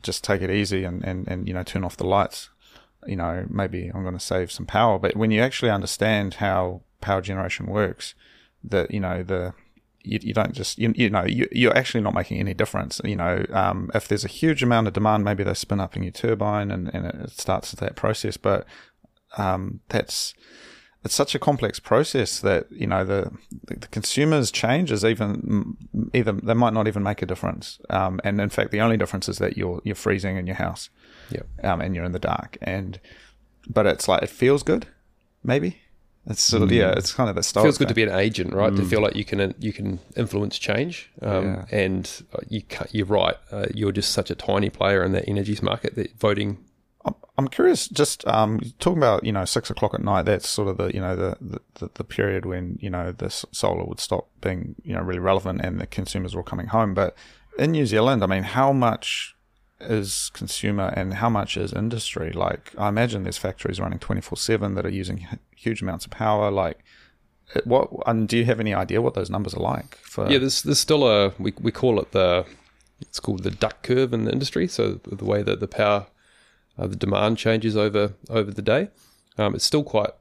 just 0.02 0.24
take 0.24 0.42
it 0.42 0.52
easy 0.52 0.84
and 0.84 1.04
and 1.04 1.28
and 1.28 1.48
you 1.48 1.54
know 1.54 1.64
turn 1.64 1.84
off 1.84 1.98
the 1.98 2.06
lights, 2.06 2.50
you 3.08 3.16
know, 3.16 3.46
maybe 3.50 3.92
I'm 3.94 4.04
going 4.04 4.18
to 4.18 4.20
save 4.20 4.52
some 4.52 4.66
power. 4.66 5.00
But 5.00 5.16
when 5.16 5.32
you 5.32 5.42
actually 5.42 5.72
understand 5.72 6.36
how 6.36 6.82
power 7.02 7.22
generation 7.22 7.66
works, 7.66 8.14
that 8.64 8.92
you 8.92 9.00
know 9.00 9.24
the 9.24 9.54
you, 10.04 10.20
you 10.22 10.34
don't 10.34 10.54
just 10.54 10.78
you, 10.78 10.94
you 10.96 11.10
know 11.10 11.26
you, 11.26 11.48
you're 11.52 11.76
actually 11.76 12.02
not 12.02 12.14
making 12.14 12.40
any 12.40 12.54
difference 12.54 13.02
you 13.04 13.16
know 13.16 13.46
um, 13.52 13.90
if 13.94 14.08
there's 14.08 14.26
a 14.26 14.30
huge 14.30 14.64
amount 14.64 14.88
of 14.88 14.94
demand 14.94 15.24
maybe 15.24 15.44
they 15.44 15.54
spin 15.54 15.80
up 15.80 15.96
a 15.96 16.00
new 16.00 16.12
turbine 16.12 16.72
and, 16.72 16.94
and 16.94 17.06
it 17.06 17.32
starts 17.32 17.72
that 17.72 17.96
process 17.96 18.38
but 18.38 18.66
um, 19.38 19.80
that's 19.90 20.34
it's 21.04 21.16
such 21.16 21.34
a 21.34 21.40
complex 21.40 21.80
process 21.80 22.40
that 22.42 22.68
you 22.72 22.88
know 22.88 23.06
the 23.06 23.32
the 23.68 23.88
consumers 23.88 24.52
changes 24.52 25.06
even 25.06 25.78
either 26.14 26.32
they 26.34 26.54
might 26.54 26.74
not 26.74 26.88
even 26.88 27.04
make 27.04 27.22
a 27.22 27.26
difference 27.26 27.80
um, 27.90 28.20
and 28.24 28.42
in 28.42 28.50
fact 28.50 28.72
the 28.72 28.82
only 28.82 28.98
difference 28.98 29.30
is 29.30 29.38
that 29.38 29.58
you're 29.58 29.82
you're 29.84 29.96
freezing 29.96 30.38
in 30.38 30.48
your 30.48 30.58
house 30.58 30.90
Yep. 31.32 31.46
um, 31.64 31.80
and 31.82 31.94
you're 31.94 32.06
in 32.06 32.12
the 32.12 32.20
dark 32.20 32.58
and 32.62 33.00
but 33.68 33.86
it's 33.86 34.08
like 34.08 34.24
it 34.24 34.30
feels 34.30 34.64
good 34.64 34.88
maybe 35.44 35.78
it's 36.30 36.42
sort 36.44 36.64
of 36.64 36.72
yeah 36.72 36.92
it's 36.96 37.12
kind 37.14 37.30
of 37.30 37.36
the 37.36 37.44
style 37.44 37.64
feels 37.64 37.78
good 37.78 37.88
to 37.90 37.94
be 37.96 38.04
an 38.04 38.12
agent, 38.18 38.54
right? 38.54 38.76
To 38.76 38.84
feel 38.86 39.02
like 39.02 39.16
you 39.16 39.26
can 39.26 39.54
you 39.60 39.74
can 39.74 40.00
influence 40.16 40.58
change. 40.60 41.10
Um, 41.22 41.46
Yeah. 41.46 41.66
And 41.72 42.24
uh, 42.34 42.40
you 42.48 42.62
you're 42.92 43.06
right. 43.08 43.36
Uh, 43.52 43.66
you're 43.74 43.92
just 43.92 44.12
such 44.12 44.30
a 44.32 44.36
tiny 44.36 44.70
player 44.70 45.04
in 45.04 45.12
that 45.14 45.28
energies 45.28 45.62
market 45.62 45.96
that 45.96 46.18
voting. 46.20 46.58
I'm- 47.06 47.16
I'm 47.38 47.48
curious, 47.48 47.88
just 47.88 48.28
um, 48.28 48.60
talking 48.80 48.98
about 48.98 49.24
you 49.24 49.32
know 49.32 49.46
six 49.46 49.70
o'clock 49.70 49.94
at 49.94 50.02
night. 50.04 50.24
That's 50.26 50.48
sort 50.48 50.68
of 50.68 50.76
the 50.78 50.94
you 50.94 51.00
know 51.00 51.16
the, 51.16 51.38
the, 51.40 51.60
the, 51.76 51.90
the 51.94 52.04
period 52.04 52.46
when 52.46 52.78
you 52.82 52.90
know 52.90 53.14
the 53.14 53.30
solar 53.30 53.86
would 53.86 54.02
stop 54.02 54.28
being 54.42 54.76
you 54.84 54.94
know 54.94 55.02
really 55.02 55.20
relevant 55.20 55.62
and 55.62 55.80
the 55.80 55.88
consumers 55.88 56.36
were 56.36 56.44
coming 56.44 56.68
home. 56.68 56.94
But 56.94 57.16
in 57.58 57.72
New 57.72 57.86
Zealand, 57.86 58.24
I 58.24 58.28
mean, 58.28 58.44
how 58.44 58.74
much 58.74 59.36
is 59.82 60.30
consumer 60.34 60.94
and 60.96 61.16
how 61.16 61.30
much 61.30 61.58
is 61.58 61.74
industry? 61.74 62.32
Like, 62.32 62.74
I 62.78 62.90
imagine 62.90 63.24
there's 63.24 63.38
factories 63.38 63.80
running 63.80 64.00
twenty 64.00 64.22
four 64.22 64.38
seven 64.38 64.76
that 64.76 64.86
are 64.86 64.90
using 64.90 65.28
huge 65.56 65.82
amounts 65.82 66.06
of 66.06 66.12
power. 66.12 66.52
Like, 66.52 66.80
what? 67.64 67.90
And 68.06 68.28
do 68.28 68.38
you 68.38 68.46
have 68.46 68.60
any 68.60 68.74
idea 68.74 69.02
what 69.02 69.14
those 69.14 69.30
numbers 69.30 69.54
are 69.54 69.62
like? 69.62 69.96
For 69.96 70.30
Yeah, 70.30 70.40
there's 70.40 70.62
there's 70.62 70.80
still 70.80 71.08
a 71.08 71.34
we 71.40 71.54
we 71.60 71.72
call 71.72 72.00
it 72.00 72.12
the 72.12 72.46
it's 73.02 73.20
called 73.20 73.44
the 73.44 73.52
duck 73.52 73.82
curve 73.84 74.14
in 74.14 74.26
the 74.26 74.32
industry. 74.32 74.68
So 74.68 75.00
the 75.06 75.26
way 75.26 75.42
that 75.44 75.60
the 75.60 75.68
power, 75.68 76.08
uh, 76.78 76.88
the 76.88 76.96
demand 76.96 77.38
changes 77.38 77.78
over 77.78 78.14
over 78.30 78.52
the 78.52 78.62
day, 78.62 78.90
um, 79.38 79.56
it's 79.56 79.66
still 79.66 79.84
quite 79.84 80.12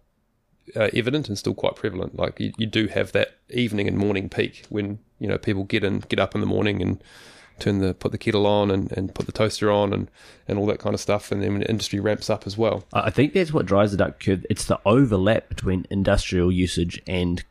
uh, 0.77 0.89
evident 0.95 1.29
and 1.29 1.39
still 1.39 1.55
quite 1.55 1.77
prevalent. 1.77 2.17
Like 2.17 2.39
you, 2.41 2.53
you 2.57 2.67
do 2.67 2.87
have 2.89 3.13
that 3.13 3.39
evening 3.51 3.89
and 3.89 3.99
morning 3.99 4.29
peak 4.29 4.65
when 4.69 4.99
you 5.19 5.29
know 5.29 5.39
people 5.39 5.65
get 5.65 5.85
in 5.85 6.01
get 6.01 6.21
up 6.21 6.35
in 6.35 6.41
the 6.41 6.47
morning 6.47 6.81
and 6.81 7.03
turn 7.61 7.79
the 7.79 7.95
put 7.95 8.13
the 8.13 8.19
kettle 8.19 8.47
on 8.47 8.71
and, 8.71 8.91
and 8.93 9.15
put 9.15 9.27
the 9.27 9.33
toaster 9.33 9.71
on 9.71 9.93
and, 9.93 10.11
and 10.47 10.59
all 10.59 10.67
that 10.67 10.79
kind 10.79 10.95
of 10.95 11.01
stuff 11.01 11.31
and 11.33 11.43
then 11.43 11.59
the 11.59 11.69
industry 11.69 12.01
ramps 12.01 12.29
up 12.31 12.47
as 12.47 12.57
well. 12.59 12.85
I 12.93 13.11
think 13.11 13.33
that's 13.35 13.53
what 13.53 13.67
drives 13.67 13.93
the 13.93 13.99
duck 13.99 14.21
curve. 14.21 14.45
It's 14.51 14.65
the 14.67 14.81
overlap 14.87 15.49
between 15.49 15.87
industrial 15.91 16.51
usage 16.53 17.01
and 17.07 17.43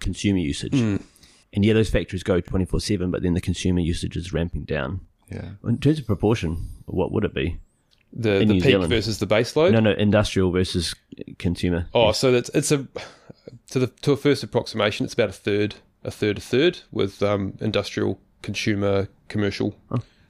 consumer 0.00 0.38
usage. 0.38 0.74
And 0.74 1.64
yeah, 1.64 1.72
those 1.74 1.88
factories 1.90 2.22
go 2.24 2.40
24 2.40 2.80
7, 2.80 3.10
but 3.10 3.22
then 3.22 3.34
the 3.34 3.40
consumer 3.40 3.80
usage 3.80 4.16
is 4.16 4.32
ramping 4.32 4.64
down. 4.64 5.00
yeah. 5.30 5.50
In 5.64 5.78
terms 5.78 5.98
of 6.00 6.06
proportion, 6.06 6.68
what 6.86 7.12
would 7.12 7.24
it 7.24 7.32
be? 7.32 7.58
The 8.12 8.34
In 8.40 8.48
the 8.48 8.54
New 8.54 8.60
peak 8.60 8.70
Zealand. 8.70 8.90
versus 8.90 9.18
the 9.18 9.26
base 9.26 9.54
load. 9.56 9.72
No, 9.72 9.80
no, 9.80 9.92
industrial 9.92 10.50
versus 10.50 10.94
consumer. 11.38 11.86
Oh, 11.94 12.12
so 12.12 12.30
that's 12.32 12.48
it's 12.50 12.70
a 12.72 12.86
to 13.70 13.78
the 13.80 13.86
to 14.02 14.12
a 14.12 14.16
first 14.16 14.42
approximation, 14.42 15.04
it's 15.04 15.14
about 15.14 15.30
a 15.30 15.32
third, 15.32 15.76
a 16.04 16.10
third, 16.10 16.38
a 16.38 16.40
third 16.40 16.80
with 16.92 17.22
um, 17.22 17.54
industrial, 17.60 18.20
consumer, 18.44 19.08
commercial. 19.28 19.74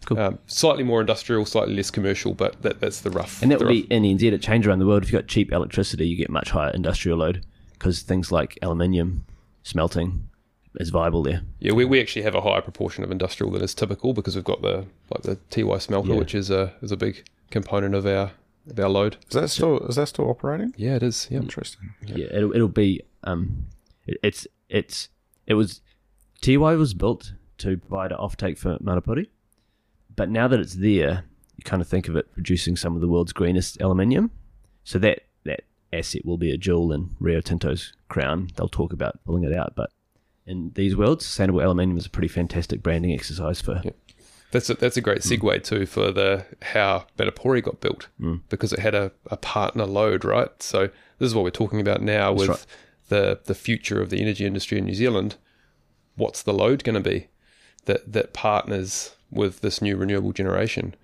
cool. 0.06 0.18
Um, 0.18 0.38
slightly 0.46 0.82
more 0.84 1.00
industrial, 1.00 1.44
slightly 1.44 1.74
less 1.74 1.90
commercial, 1.90 2.32
but 2.34 2.60
that, 2.62 2.80
that's 2.80 3.00
the 3.00 3.10
rough. 3.10 3.42
And 3.42 3.50
that 3.50 3.58
would 3.58 3.66
rough- 3.66 3.88
be 3.88 3.94
in 3.94 4.02
NZ. 4.04 4.32
It 4.32 4.42
changed 4.42 4.66
around 4.66 4.78
the 4.78 4.86
world. 4.86 5.02
If 5.02 5.12
you've 5.12 5.20
got 5.20 5.28
cheap 5.28 5.52
electricity, 5.52 6.06
you 6.08 6.16
get 6.16 6.30
much 6.30 6.50
higher 6.50 6.70
industrial 6.70 7.18
load 7.18 7.44
because 7.72 8.00
things 8.02 8.30
like 8.32 8.58
aluminium 8.62 9.24
smelting 9.62 10.28
is 10.76 10.90
viable 10.90 11.22
there. 11.22 11.42
yeah. 11.60 11.72
We, 11.72 11.84
we 11.84 12.00
actually 12.00 12.22
have 12.22 12.34
a 12.34 12.40
higher 12.40 12.60
proportion 12.60 13.04
of 13.04 13.10
industrial 13.12 13.52
than 13.52 13.62
is 13.62 13.74
typical 13.74 14.12
because 14.12 14.34
we've 14.34 14.44
got 14.44 14.60
the 14.62 14.84
like 15.10 15.22
the 15.22 15.36
Tiwai 15.50 15.80
smelter, 15.80 16.12
Yeah. 16.12 16.18
which 16.18 16.34
is 16.34 16.50
a 16.50 16.72
is 16.82 16.90
a 16.92 16.96
big 16.96 17.24
component 17.50 17.94
of 17.94 18.04
our 18.06 18.32
of 18.68 18.78
our 18.80 18.88
load. 18.88 19.16
Is 19.28 19.34
that 19.34 19.48
still 19.50 19.78
is 19.86 19.96
that 19.96 20.08
still 20.08 20.28
operating? 20.28 20.74
Yeah, 20.76 20.96
it 20.96 21.02
is. 21.04 21.28
Yeah. 21.30 21.38
Interesting. 21.38 21.94
Yeah, 22.04 22.26
it'll, 22.32 22.52
it'll 22.54 22.68
be. 22.68 23.02
Um, 23.22 23.66
it, 24.06 24.18
it's 24.22 24.46
it's 24.68 25.08
it 25.46 25.54
was 25.54 25.80
Tiwai 26.42 26.76
was 26.76 26.92
built 26.92 27.32
to 27.58 27.76
provide 27.76 28.12
an 28.12 28.18
offtake 28.18 28.58
for 28.58 28.78
Manapouri, 28.78 29.28
but 30.14 30.30
now 30.30 30.48
that 30.48 30.60
it's 30.60 30.74
there, 30.74 31.24
you 31.56 31.64
kind 31.64 31.82
of 31.82 31.88
think 31.88 32.08
of 32.08 32.16
it 32.16 32.32
producing 32.32 32.76
some 32.76 32.94
of 32.94 33.00
the 33.00 33.08
world's 33.08 33.32
greenest 33.32 33.80
aluminium. 33.80 34.30
So 34.84 34.98
that 34.98 35.20
that 35.44 35.64
asset 35.92 36.24
will 36.24 36.38
be 36.38 36.50
a 36.50 36.56
jewel 36.56 36.92
in 36.92 37.14
Rio 37.18 37.40
Tinto's 37.40 37.92
crown. 38.08 38.48
They'll 38.56 38.68
talk 38.68 38.92
about 38.92 39.18
pulling 39.24 39.44
it 39.44 39.54
out, 39.54 39.74
but 39.74 39.90
in 40.46 40.72
these 40.74 40.96
worlds, 40.96 41.24
sustainable 41.24 41.62
aluminium 41.62 41.96
is 41.96 42.06
a 42.06 42.10
pretty 42.10 42.28
fantastic 42.28 42.82
branding 42.82 43.12
exercise 43.12 43.60
for. 43.60 43.82
That's 44.50 44.70
a, 44.70 44.74
that's 44.74 44.96
a 44.96 45.00
great 45.00 45.22
segue 45.22 45.40
mm. 45.40 45.64
too 45.64 45.84
for 45.84 46.12
the 46.12 46.46
how 46.62 47.06
Manapouri 47.18 47.60
got 47.60 47.80
built 47.80 48.06
mm. 48.20 48.40
because 48.48 48.72
it 48.72 48.78
had 48.78 48.94
a, 48.94 49.10
a 49.26 49.36
partner 49.36 49.84
load, 49.84 50.24
right? 50.24 50.50
So 50.62 50.90
this 51.18 51.26
is 51.26 51.34
what 51.34 51.42
we're 51.42 51.50
talking 51.50 51.80
about 51.80 52.02
now 52.02 52.32
with 52.32 52.48
right. 52.48 52.66
the 53.08 53.40
the 53.46 53.54
future 53.54 54.00
of 54.00 54.10
the 54.10 54.20
energy 54.20 54.46
industry 54.46 54.78
in 54.78 54.84
New 54.84 54.94
Zealand. 54.94 55.36
What's 56.14 56.42
the 56.42 56.52
load 56.52 56.84
going 56.84 57.02
to 57.02 57.10
be 57.10 57.26
that 57.86 58.12
that 58.12 58.32
partners 58.32 59.14
with 59.30 59.60
this 59.60 59.80
new 59.82 59.96
renewable 59.96 60.32
generation? 60.32 60.94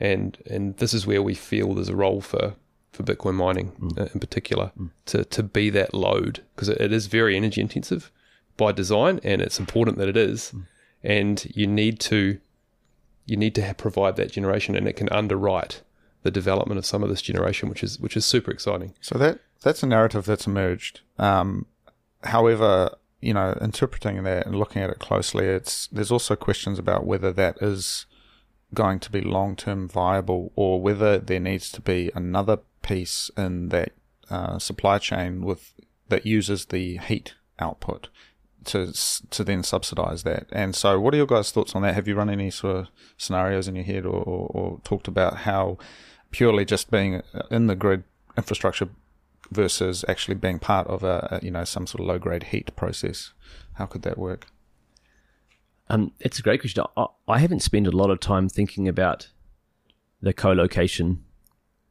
And 0.00 0.36
and 0.50 0.76
this 0.76 0.92
is 0.92 1.06
where 1.06 1.22
we 1.22 1.34
feel 1.34 1.74
there's 1.74 1.88
a 1.88 1.96
role 1.96 2.20
for 2.20 2.54
for 2.92 3.02
Bitcoin 3.04 3.34
mining 3.34 3.72
uh, 3.96 4.08
in 4.12 4.20
particular 4.20 4.70
to 5.06 5.24
to 5.24 5.42
be 5.42 5.70
that 5.70 5.94
load 5.94 6.42
because 6.54 6.68
it, 6.68 6.80
it 6.80 6.92
is 6.92 7.06
very 7.06 7.36
energy 7.36 7.60
intensive 7.60 8.10
by 8.56 8.72
design, 8.72 9.18
and 9.24 9.40
it's 9.40 9.58
important 9.58 9.98
that 9.98 10.08
it 10.08 10.16
is. 10.16 10.52
And 11.02 11.44
you 11.54 11.66
need 11.66 12.00
to 12.00 12.38
you 13.24 13.36
need 13.36 13.54
to 13.54 13.74
provide 13.74 14.16
that 14.16 14.32
generation, 14.32 14.76
and 14.76 14.86
it 14.86 14.94
can 14.94 15.08
underwrite 15.10 15.82
the 16.22 16.30
development 16.30 16.78
of 16.78 16.86
some 16.86 17.02
of 17.02 17.08
this 17.08 17.22
generation, 17.22 17.68
which 17.68 17.82
is 17.82 17.98
which 17.98 18.16
is 18.16 18.24
super 18.24 18.50
exciting. 18.50 18.94
So 19.00 19.18
that 19.18 19.40
that's 19.62 19.82
a 19.82 19.86
narrative 19.86 20.24
that's 20.24 20.46
emerged. 20.46 21.00
Um, 21.18 21.66
however, 22.24 22.90
you 23.22 23.32
know, 23.32 23.56
interpreting 23.60 24.22
that 24.24 24.46
and 24.46 24.56
looking 24.56 24.82
at 24.82 24.90
it 24.90 24.98
closely, 24.98 25.46
it's 25.46 25.86
there's 25.86 26.10
also 26.10 26.36
questions 26.36 26.78
about 26.78 27.06
whether 27.06 27.32
that 27.32 27.56
is 27.62 28.04
going 28.74 28.98
to 29.00 29.10
be 29.10 29.20
long 29.20 29.56
term 29.56 29.88
viable 29.88 30.52
or 30.56 30.80
whether 30.80 31.18
there 31.18 31.40
needs 31.40 31.70
to 31.72 31.80
be 31.80 32.10
another 32.14 32.58
piece 32.82 33.30
in 33.36 33.68
that 33.68 33.92
uh, 34.28 34.58
supply 34.58 34.98
chain 34.98 35.42
with 35.44 35.72
that 36.08 36.26
uses 36.26 36.66
the 36.66 36.98
heat 36.98 37.34
output 37.58 38.08
to 38.64 38.92
to 39.30 39.44
then 39.44 39.62
subsidize 39.62 40.24
that. 40.24 40.46
And 40.52 40.74
so, 40.74 40.98
what 41.00 41.14
are 41.14 41.18
your 41.18 41.26
guys' 41.26 41.52
thoughts 41.52 41.74
on 41.74 41.82
that? 41.82 41.94
Have 41.94 42.08
you 42.08 42.14
run 42.14 42.30
any 42.30 42.50
sort 42.50 42.76
of 42.76 42.86
scenarios 43.16 43.68
in 43.68 43.76
your 43.76 43.84
head, 43.84 44.04
or, 44.04 44.22
or, 44.22 44.46
or 44.48 44.80
talked 44.84 45.08
about 45.08 45.38
how 45.38 45.78
purely 46.30 46.64
just 46.64 46.90
being 46.90 47.22
in 47.50 47.66
the 47.66 47.76
grid 47.76 48.04
infrastructure 48.36 48.88
versus 49.52 50.04
actually 50.08 50.34
being 50.34 50.58
part 50.58 50.86
of 50.86 51.02
a, 51.02 51.38
a 51.40 51.44
you 51.44 51.50
know 51.50 51.64
some 51.64 51.86
sort 51.86 52.00
of 52.00 52.06
low 52.06 52.18
grade 52.18 52.44
heat 52.44 52.74
process? 52.76 53.32
How 53.74 53.86
could 53.86 54.02
that 54.02 54.18
work? 54.18 54.46
Um, 55.88 56.12
it's 56.20 56.38
a 56.38 56.42
great 56.42 56.60
question. 56.60 56.84
I, 56.96 57.06
I 57.28 57.38
haven't 57.38 57.60
spent 57.60 57.86
a 57.86 57.90
lot 57.90 58.10
of 58.10 58.20
time 58.20 58.48
thinking 58.48 58.88
about 58.88 59.28
the 60.20 60.32
co-location 60.32 61.24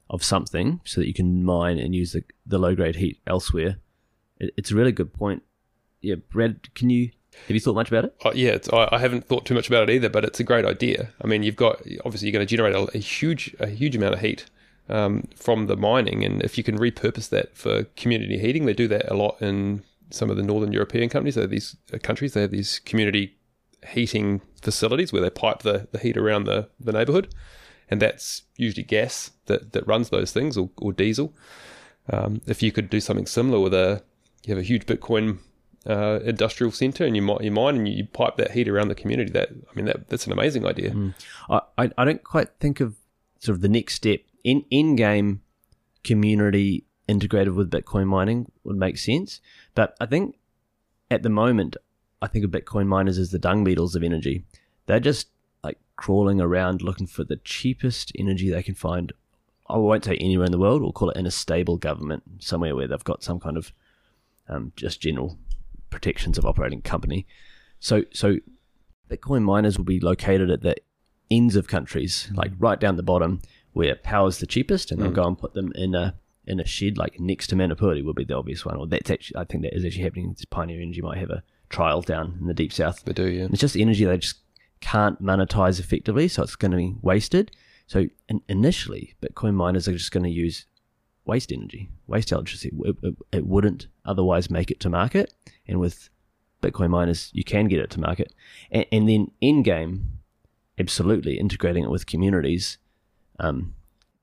of 0.09 0.23
something 0.23 0.81
so 0.83 1.01
that 1.01 1.07
you 1.07 1.13
can 1.13 1.43
mine 1.43 1.77
and 1.77 1.93
use 1.93 2.13
the, 2.13 2.23
the 2.45 2.57
low 2.57 2.75
grade 2.75 2.95
heat 2.95 3.19
elsewhere. 3.27 3.77
It, 4.39 4.53
it's 4.57 4.71
a 4.71 4.75
really 4.75 4.91
good 4.91 5.13
point. 5.13 5.43
Yeah, 6.01 6.15
Brad, 6.15 6.73
can 6.73 6.89
you 6.89 7.11
have 7.47 7.51
you 7.51 7.59
thought 7.59 7.75
much 7.75 7.89
about 7.89 8.05
it? 8.05 8.15
Uh, 8.25 8.31
yeah, 8.35 8.51
it's, 8.51 8.69
I, 8.73 8.89
I 8.91 8.99
haven't 8.99 9.25
thought 9.25 9.45
too 9.45 9.53
much 9.53 9.67
about 9.67 9.89
it 9.89 9.93
either, 9.93 10.09
but 10.09 10.25
it's 10.25 10.39
a 10.39 10.43
great 10.43 10.65
idea. 10.65 11.13
I 11.21 11.27
mean, 11.27 11.43
you've 11.43 11.55
got 11.55 11.81
obviously 12.03 12.27
you're 12.27 12.33
going 12.33 12.45
to 12.45 12.49
generate 12.49 12.75
a, 12.75 12.97
a 12.97 12.97
huge 12.97 13.55
a 13.59 13.67
huge 13.67 13.95
amount 13.95 14.15
of 14.15 14.21
heat 14.21 14.45
um, 14.91 15.27
from 15.35 15.67
the 15.67 15.77
mining, 15.77 16.23
and 16.23 16.41
if 16.43 16.57
you 16.57 16.63
can 16.63 16.77
repurpose 16.77 17.29
that 17.29 17.55
for 17.55 17.83
community 17.95 18.37
heating, 18.37 18.65
they 18.65 18.73
do 18.73 18.87
that 18.89 19.09
a 19.11 19.15
lot 19.15 19.41
in 19.41 19.83
some 20.09 20.29
of 20.29 20.37
the 20.37 20.43
northern 20.43 20.71
European 20.71 21.09
companies. 21.09 21.35
They 21.35 21.45
these 21.45 21.75
uh, 21.93 21.97
countries. 21.97 22.33
They 22.33 22.41
have 22.41 22.51
these 22.51 22.79
community 22.79 23.37
heating 23.87 24.41
facilities 24.61 25.11
where 25.11 25.21
they 25.21 25.29
pipe 25.29 25.59
the, 25.59 25.87
the 25.91 25.97
heat 25.97 26.17
around 26.17 26.43
the, 26.43 26.69
the 26.79 26.91
neighborhood, 26.91 27.33
and 27.89 28.01
that's 28.01 28.43
usually 28.57 28.83
gas 28.83 29.31
that, 29.45 29.71
that 29.73 29.87
runs 29.87 30.09
those 30.09 30.31
things 30.31 30.57
or, 30.57 30.69
or 30.77 30.93
diesel. 30.93 31.33
Um, 32.09 32.41
if 32.45 32.61
you 32.61 32.71
could 32.71 32.89
do 32.89 32.99
something 32.99 33.25
similar 33.25 33.59
with 33.59 33.73
a 33.73 34.03
you 34.43 34.55
have 34.55 34.61
a 34.61 34.65
huge 34.65 34.85
Bitcoin 34.87 35.37
uh, 35.87 36.19
industrial 36.23 36.71
center 36.71 37.05
and 37.05 37.15
you 37.15 37.37
you 37.41 37.51
mine 37.51 37.75
and 37.77 37.87
you 37.87 38.05
pipe 38.05 38.37
that 38.37 38.51
heat 38.51 38.67
around 38.67 38.87
the 38.87 38.95
community. 38.95 39.31
That 39.31 39.49
I 39.51 39.75
mean, 39.75 39.85
that 39.85 40.09
that's 40.09 40.25
an 40.25 40.33
amazing 40.33 40.65
idea. 40.65 40.91
Mm. 40.91 41.13
I, 41.77 41.91
I 41.97 42.05
don't 42.05 42.23
quite 42.23 42.49
think 42.59 42.79
of 42.79 42.95
sort 43.39 43.55
of 43.55 43.61
the 43.61 43.69
next 43.69 43.95
step 43.95 44.21
in 44.43 44.65
in 44.69 44.95
game 44.95 45.41
community 46.03 46.85
integrated 47.07 47.53
with 47.53 47.71
Bitcoin 47.71 48.07
mining 48.07 48.51
would 48.63 48.77
make 48.77 48.97
sense, 48.97 49.41
but 49.75 49.95
I 49.99 50.05
think 50.05 50.37
at 51.09 51.23
the 51.23 51.29
moment 51.29 51.75
I 52.21 52.27
think 52.27 52.45
of 52.45 52.51
Bitcoin 52.51 52.87
miners 52.87 53.17
as 53.17 53.31
the 53.31 53.39
dung 53.39 53.63
beetles 53.63 53.95
of 53.95 54.03
energy. 54.03 54.45
They're 54.85 54.99
just 54.99 55.29
like 55.63 55.79
crawling 55.95 56.39
around 56.39 56.81
looking 56.81 57.07
for 57.07 57.23
the 57.23 57.37
cheapest 57.37 58.11
energy 58.17 58.49
they 58.49 58.63
can 58.63 58.75
find. 58.75 59.11
I 59.67 59.77
won't 59.77 60.05
say 60.05 60.17
anywhere 60.17 60.45
in 60.45 60.51
the 60.51 60.59
world. 60.59 60.81
We'll 60.81 60.91
call 60.91 61.09
it 61.09 61.17
in 61.17 61.25
a 61.25 61.31
stable 61.31 61.77
government, 61.77 62.23
somewhere 62.39 62.75
where 62.75 62.87
they've 62.87 63.03
got 63.03 63.23
some 63.23 63.39
kind 63.39 63.57
of 63.57 63.73
um, 64.47 64.73
just 64.75 65.01
general 65.01 65.37
protections 65.89 66.37
of 66.37 66.45
operating 66.45 66.81
company. 66.81 67.25
So 67.79 68.03
so 68.13 68.37
Bitcoin 69.09 69.43
miners 69.43 69.77
will 69.77 69.85
be 69.85 69.99
located 69.99 70.51
at 70.51 70.61
the 70.61 70.75
ends 71.31 71.55
of 71.55 71.67
countries, 71.67 72.29
like 72.33 72.51
right 72.59 72.79
down 72.79 72.97
the 72.97 73.03
bottom, 73.03 73.41
where 73.73 73.95
power's 73.95 74.39
the 74.39 74.45
cheapest, 74.45 74.91
and 74.91 75.01
they'll 75.01 75.11
mm. 75.11 75.15
go 75.15 75.27
and 75.27 75.37
put 75.37 75.53
them 75.53 75.71
in 75.75 75.95
a 75.95 76.15
in 76.47 76.59
a 76.59 76.65
shed 76.65 76.97
like 76.97 77.19
next 77.19 77.47
to 77.47 77.55
Manapouri 77.55 78.03
would 78.03 78.15
be 78.15 78.23
the 78.23 78.35
obvious 78.35 78.65
one. 78.65 78.75
Or 78.75 78.87
that's 78.87 79.09
actually 79.09 79.37
I 79.37 79.43
think 79.45 79.63
that 79.63 79.75
is 79.75 79.85
actually 79.85 80.03
happening. 80.03 80.35
Pioneer 80.49 80.81
Energy 80.81 81.01
might 81.01 81.17
have 81.17 81.29
a 81.29 81.43
trial 81.69 82.01
down 82.01 82.37
in 82.39 82.47
the 82.47 82.53
deep 82.53 82.73
south. 82.73 83.03
They 83.05 83.13
do, 83.13 83.27
yeah. 83.27 83.43
And 83.43 83.53
it's 83.53 83.61
just 83.61 83.77
energy 83.77 84.05
they 84.05 84.17
just 84.17 84.39
can't 84.81 85.21
monetize 85.21 85.79
effectively, 85.79 86.27
so 86.27 86.43
it's 86.43 86.55
going 86.55 86.71
to 86.71 86.77
be 86.77 86.95
wasted. 87.01 87.51
So 87.87 88.07
in, 88.29 88.41
initially, 88.47 89.15
Bitcoin 89.21 89.53
miners 89.53 89.87
are 89.87 89.93
just 89.93 90.11
going 90.11 90.23
to 90.23 90.29
use 90.29 90.65
waste 91.25 91.51
energy, 91.51 91.89
waste 92.07 92.31
electricity. 92.31 92.75
It, 92.83 92.95
it, 93.03 93.15
it, 93.31 93.45
wouldn't 93.45 93.87
otherwise 94.05 94.49
make 94.49 94.71
it 94.71 94.79
to 94.81 94.89
market. 94.89 95.33
And 95.67 95.79
with 95.79 96.09
Bitcoin 96.61 96.89
miners, 96.89 97.29
you 97.33 97.43
can 97.43 97.67
get 97.67 97.79
it 97.79 97.89
to 97.91 97.99
market. 97.99 98.33
And, 98.71 98.85
and 98.91 99.09
then 99.09 99.31
in 99.39 99.61
game, 99.61 100.19
absolutely 100.79 101.37
integrating 101.37 101.83
it 101.83 101.91
with 101.91 102.07
communities 102.07 102.77
um, 103.41 103.73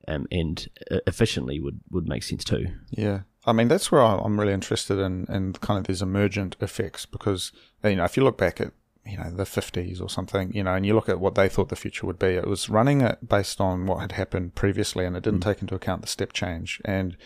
um, 0.07 0.27
and 0.31 0.67
uh, 0.89 0.97
efficiently 1.05 1.59
would, 1.59 1.81
would 1.91 2.07
make 2.07 2.23
sense 2.23 2.43
too. 2.43 2.67
Yeah. 2.89 3.21
I 3.45 3.53
mean, 3.53 3.67
that's 3.67 3.91
where 3.91 4.01
I'm 4.01 4.39
really 4.39 4.53
interested 4.53 4.99
in, 4.99 5.25
in 5.29 5.53
kind 5.53 5.79
of 5.79 5.85
these 5.85 6.01
emergent 6.01 6.55
effects 6.59 7.05
because, 7.05 7.51
you 7.83 7.95
know, 7.95 8.03
if 8.03 8.17
you 8.17 8.23
look 8.23 8.37
back 8.37 8.59
at 8.59 8.71
you 9.05 9.17
know 9.17 9.31
the 9.31 9.43
50s 9.43 10.01
or 10.01 10.09
something 10.09 10.53
you 10.53 10.63
know 10.63 10.75
and 10.75 10.85
you 10.85 10.93
look 10.93 11.09
at 11.09 11.19
what 11.19 11.33
they 11.35 11.49
thought 11.49 11.69
the 11.69 11.75
future 11.75 12.05
would 12.05 12.19
be 12.19 12.27
it 12.27 12.45
was 12.45 12.69
running 12.69 13.01
it 13.01 13.27
based 13.27 13.59
on 13.59 13.85
what 13.85 14.01
had 14.01 14.11
happened 14.11 14.53
previously 14.55 15.05
and 15.05 15.15
it 15.15 15.23
didn't 15.23 15.39
mm. 15.39 15.45
take 15.45 15.61
into 15.61 15.73
account 15.73 16.01
the 16.01 16.07
step 16.07 16.33
change 16.33 16.81
and 16.85 17.17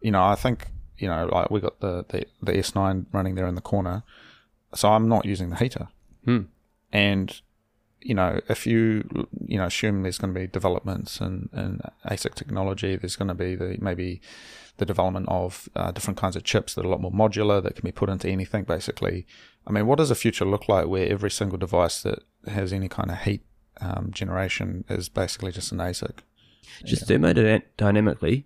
you 0.00 0.10
know 0.10 0.22
i 0.22 0.34
think 0.34 0.68
you 0.98 1.08
know 1.08 1.28
like 1.32 1.50
we 1.50 1.58
got 1.58 1.80
the 1.80 2.04
the, 2.10 2.26
the 2.42 2.52
s9 2.52 3.06
running 3.12 3.34
there 3.34 3.46
in 3.46 3.54
the 3.54 3.60
corner 3.60 4.02
so 4.74 4.92
i'm 4.92 5.08
not 5.08 5.24
using 5.24 5.50
the 5.50 5.56
heater 5.56 5.88
mm. 6.26 6.46
and 6.92 7.40
you 8.04 8.14
know 8.14 8.40
if 8.48 8.66
you 8.66 9.04
you 9.46 9.58
know 9.58 9.66
assume 9.66 10.02
there's 10.02 10.18
going 10.18 10.32
to 10.32 10.40
be 10.40 10.46
developments 10.46 11.20
and 11.20 11.48
and 11.52 11.80
asic 12.06 12.34
technology 12.34 12.96
there's 12.96 13.16
going 13.16 13.28
to 13.28 13.34
be 13.34 13.54
the 13.54 13.76
maybe 13.80 14.20
the 14.78 14.86
development 14.86 15.26
of 15.28 15.68
uh, 15.76 15.90
different 15.90 16.18
kinds 16.18 16.34
of 16.34 16.44
chips 16.44 16.74
that 16.74 16.84
are 16.84 16.88
a 16.88 16.90
lot 16.90 17.00
more 17.00 17.12
modular 17.12 17.62
that 17.62 17.74
can 17.74 17.84
be 17.84 17.92
put 17.92 18.08
into 18.08 18.28
anything 18.28 18.64
basically 18.64 19.26
I 19.66 19.72
mean, 19.72 19.86
what 19.86 19.98
does 19.98 20.08
the 20.08 20.14
future 20.14 20.44
look 20.44 20.68
like 20.68 20.86
where 20.86 21.08
every 21.08 21.30
single 21.30 21.58
device 21.58 22.02
that 22.02 22.24
has 22.46 22.72
any 22.72 22.88
kind 22.88 23.10
of 23.10 23.18
heat 23.18 23.44
um, 23.80 24.10
generation 24.10 24.84
is 24.88 25.08
basically 25.08 25.52
just 25.52 25.72
an 25.72 25.78
ASIC? 25.78 26.18
Just 26.84 27.08
yeah. 27.08 27.16
thermodynamically, 27.18 28.44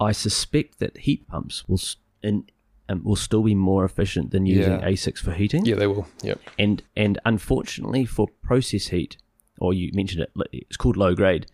I 0.00 0.12
suspect 0.12 0.80
that 0.80 0.98
heat 0.98 1.28
pumps 1.28 1.68
will 1.68 1.80
in, 2.22 2.46
um, 2.88 3.02
will 3.04 3.16
still 3.16 3.42
be 3.42 3.54
more 3.54 3.84
efficient 3.84 4.30
than 4.30 4.46
using 4.46 4.80
yeah. 4.80 4.88
ASICs 4.88 5.18
for 5.18 5.32
heating. 5.32 5.64
Yeah, 5.64 5.76
they 5.76 5.86
will. 5.86 6.06
Yep. 6.22 6.40
And 6.58 6.82
and 6.96 7.18
unfortunately 7.24 8.04
for 8.04 8.28
process 8.42 8.88
heat, 8.88 9.16
or 9.58 9.72
you 9.72 9.90
mentioned 9.94 10.22
it, 10.22 10.32
it's 10.52 10.76
called 10.76 10.96
low 10.96 11.14
grade 11.14 11.46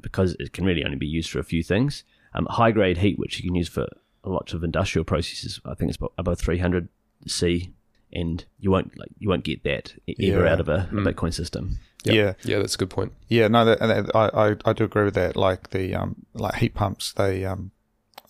because 0.00 0.36
it 0.38 0.52
can 0.52 0.64
really 0.64 0.84
only 0.84 0.96
be 0.96 1.06
used 1.06 1.30
for 1.30 1.38
a 1.38 1.44
few 1.44 1.62
things. 1.62 2.04
Um, 2.34 2.46
high 2.50 2.70
grade 2.70 2.98
heat, 2.98 3.18
which 3.18 3.38
you 3.38 3.48
can 3.48 3.54
use 3.54 3.68
for 3.68 3.86
lots 4.24 4.52
of 4.52 4.64
industrial 4.64 5.04
processes, 5.04 5.60
I 5.64 5.74
think 5.74 5.90
it's 5.90 5.98
above 6.18 6.38
300 6.38 6.88
C 7.26 7.72
and 8.12 8.44
you 8.58 8.70
won't 8.70 8.96
like 8.98 9.10
you 9.18 9.28
won't 9.28 9.44
get 9.44 9.62
that 9.64 9.94
ever 10.08 10.44
yeah. 10.44 10.52
out 10.52 10.60
of 10.60 10.68
a, 10.68 10.88
mm. 10.90 11.06
a 11.06 11.12
Bitcoin 11.12 11.34
system. 11.34 11.78
Yep. 12.04 12.14
Yeah, 12.14 12.50
yeah, 12.50 12.58
that's 12.58 12.76
a 12.76 12.78
good 12.78 12.90
point. 12.90 13.12
Yeah, 13.28 13.48
no, 13.48 13.64
that, 13.64 13.80
that, 13.80 14.14
I, 14.14 14.50
I 14.50 14.56
I 14.64 14.72
do 14.72 14.84
agree 14.84 15.04
with 15.04 15.14
that. 15.14 15.36
Like 15.36 15.70
the 15.70 15.94
um 15.94 16.26
like 16.34 16.56
heat 16.56 16.74
pumps, 16.74 17.12
they 17.12 17.44
um. 17.44 17.72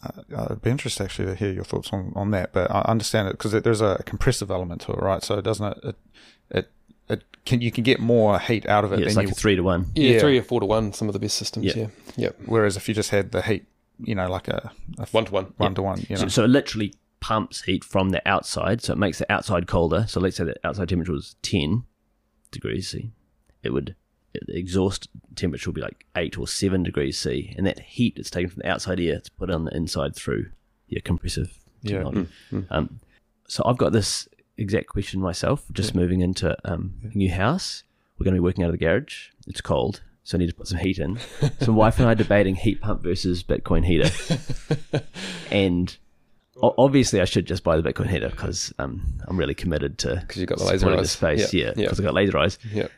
Uh, 0.02 0.46
I'd 0.50 0.62
be 0.62 0.70
interested 0.70 1.04
actually 1.04 1.26
to 1.26 1.34
hear 1.34 1.52
your 1.52 1.64
thoughts 1.64 1.90
on, 1.92 2.12
on 2.14 2.30
that, 2.32 2.52
but 2.52 2.70
I 2.70 2.82
understand 2.82 3.28
it 3.28 3.32
because 3.32 3.52
there's 3.52 3.80
a 3.80 4.02
compressive 4.04 4.50
element 4.50 4.82
to 4.82 4.92
it, 4.92 5.00
right? 5.00 5.22
So 5.22 5.38
it 5.38 5.42
doesn't 5.42 5.78
it, 5.84 5.96
it 6.50 6.70
it 7.08 7.22
can 7.44 7.60
you 7.60 7.72
can 7.72 7.84
get 7.84 8.00
more 8.00 8.38
heat 8.38 8.66
out 8.66 8.84
of 8.84 8.92
it. 8.92 9.00
Yeah, 9.00 9.06
it's 9.06 9.16
like 9.16 9.28
you, 9.28 9.32
a 9.32 9.34
three 9.34 9.56
to 9.56 9.62
one. 9.62 9.86
Yeah, 9.94 10.12
yeah, 10.12 10.20
three 10.20 10.38
or 10.38 10.42
four 10.42 10.60
to 10.60 10.66
one. 10.66 10.92
Some 10.92 11.08
of 11.08 11.12
the 11.12 11.18
best 11.18 11.36
systems. 11.36 11.74
Yeah, 11.74 11.88
yeah. 12.16 12.30
Whereas 12.44 12.76
if 12.76 12.88
you 12.88 12.94
just 12.94 13.10
had 13.10 13.32
the 13.32 13.42
heat, 13.42 13.64
you 13.98 14.14
know, 14.14 14.28
like 14.28 14.48
a, 14.48 14.72
a 14.98 15.06
one 15.06 15.24
to 15.24 15.32
one, 15.32 15.54
one 15.56 15.74
to 15.74 15.82
one. 15.82 16.00
You 16.08 16.16
know? 16.16 16.22
so, 16.22 16.28
so 16.28 16.44
literally 16.44 16.94
pumps 17.20 17.62
heat 17.62 17.84
from 17.84 18.10
the 18.10 18.26
outside, 18.28 18.82
so 18.82 18.92
it 18.92 18.98
makes 18.98 19.18
the 19.18 19.32
outside 19.32 19.66
colder. 19.66 20.04
So 20.08 20.20
let's 20.20 20.36
say 20.36 20.44
the 20.44 20.56
outside 20.64 20.88
temperature 20.88 21.12
was 21.12 21.36
10 21.42 21.84
degrees 22.50 22.88
C. 22.90 23.12
It 23.62 23.72
would 23.72 23.96
the 24.46 24.56
exhaust 24.56 25.08
temperature 25.34 25.70
will 25.70 25.74
be 25.74 25.80
like 25.80 26.06
8 26.16 26.38
or 26.38 26.46
7 26.48 26.82
degrees 26.82 27.18
C, 27.18 27.54
and 27.56 27.66
that 27.66 27.80
heat 27.80 28.18
is 28.18 28.30
taken 28.30 28.50
from 28.50 28.60
the 28.62 28.68
outside 28.68 29.00
air 29.00 29.20
to 29.20 29.30
put 29.32 29.50
on 29.50 29.64
the 29.64 29.76
inside 29.76 30.14
through 30.14 30.46
your 30.88 31.00
compressive 31.00 31.58
technology. 31.84 32.28
Yeah. 32.50 32.58
Mm-hmm. 32.58 32.72
Um, 32.72 33.00
so 33.48 33.62
I've 33.66 33.78
got 33.78 33.92
this 33.92 34.28
exact 34.56 34.88
question 34.88 35.20
myself, 35.20 35.64
just 35.72 35.94
yeah. 35.94 36.00
moving 36.00 36.20
into 36.20 36.56
um, 36.64 36.94
a 37.02 37.16
new 37.16 37.30
house. 37.30 37.82
We're 38.18 38.24
going 38.24 38.34
to 38.34 38.40
be 38.40 38.44
working 38.44 38.64
out 38.64 38.70
of 38.70 38.78
the 38.78 38.84
garage. 38.84 39.28
It's 39.46 39.60
cold, 39.60 40.02
so 40.24 40.36
I 40.36 40.38
need 40.38 40.48
to 40.48 40.54
put 40.54 40.68
some 40.68 40.78
heat 40.78 40.98
in. 40.98 41.18
so 41.60 41.72
my 41.72 41.78
wife 41.78 41.98
and 41.98 42.08
I 42.08 42.12
are 42.12 42.16
debating 42.16 42.54
heat 42.54 42.80
pump 42.80 43.02
versus 43.02 43.42
Bitcoin 43.42 43.84
heater. 43.84 44.10
and 45.50 45.96
obviously 46.62 47.20
I 47.20 47.24
should 47.24 47.46
just 47.46 47.62
buy 47.62 47.78
the 47.78 47.92
Bitcoin 47.92 48.08
heater 48.08 48.30
because 48.30 48.72
um, 48.78 49.20
I'm 49.26 49.36
really 49.36 49.54
committed 49.54 49.98
to 49.98 50.16
because 50.16 50.38
you've 50.38 50.48
got 50.48 50.58
the 50.58 50.64
laser 50.64 50.90
eyes. 50.90 51.00
The 51.00 51.08
space, 51.08 51.52
yeah, 51.52 51.72
because 51.74 51.82
yeah. 51.82 51.88
I've 51.90 52.04
got 52.04 52.14
laser 52.14 52.38
eyes. 52.38 52.58
Yeah. 52.72 52.88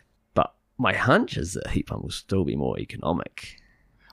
But 0.79 0.83
my 0.83 0.95
hunch 0.95 1.37
is 1.37 1.55
that 1.55 1.67
a 1.67 1.71
heat 1.71 1.87
pump 1.87 2.03
will 2.03 2.11
still 2.11 2.45
be 2.45 2.57
more 2.57 2.79
economic. 2.79 3.61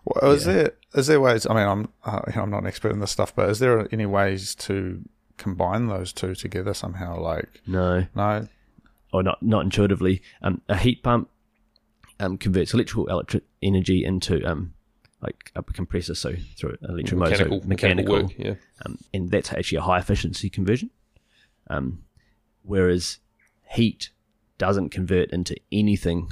Well, 0.03 0.31
is 0.31 0.45
yeah. 0.45 0.53
there 0.53 0.71
is 0.93 1.07
there 1.07 1.21
ways? 1.21 1.47
I 1.47 1.53
mean, 1.53 1.67
I'm 1.67 1.89
uh, 2.03 2.21
I'm 2.35 2.49
not 2.51 2.61
an 2.61 2.67
expert 2.67 2.91
in 2.91 2.99
this 2.99 3.11
stuff, 3.11 3.35
but 3.35 3.49
is 3.49 3.59
there 3.59 3.87
any 3.91 4.05
ways 4.05 4.53
to 4.55 5.01
combine 5.37 5.87
those 5.87 6.13
two 6.13 6.35
together 6.35 6.73
somehow? 6.73 7.19
Like 7.19 7.61
no, 7.65 8.05
no, 8.15 8.47
or 9.11 9.23
not 9.23 9.41
not 9.41 9.63
intuitively. 9.63 10.21
Um, 10.41 10.61
a 10.69 10.77
heat 10.77 11.01
pump 11.01 11.29
um, 12.19 12.37
converts 12.37 12.73
electrical 12.73 13.07
electric 13.07 13.43
energy 13.63 14.05
into 14.05 14.45
um, 14.45 14.75
like 15.21 15.51
a 15.55 15.63
compressor, 15.63 16.13
so 16.13 16.33
through 16.55 16.77
electric 16.83 17.17
mechanical, 17.17 17.57
motor, 17.57 17.67
mechanical, 17.67 17.67
mechanical 17.67 18.13
work, 18.15 18.33
yeah. 18.37 18.55
Um, 18.85 18.99
and 19.11 19.31
that's 19.31 19.51
actually 19.51 19.79
a 19.79 19.81
high 19.81 19.99
efficiency 19.99 20.51
conversion. 20.51 20.91
Um, 21.67 22.03
whereas 22.61 23.17
heat 23.71 24.11
doesn't 24.59 24.89
convert 24.89 25.31
into 25.31 25.55
anything 25.71 26.31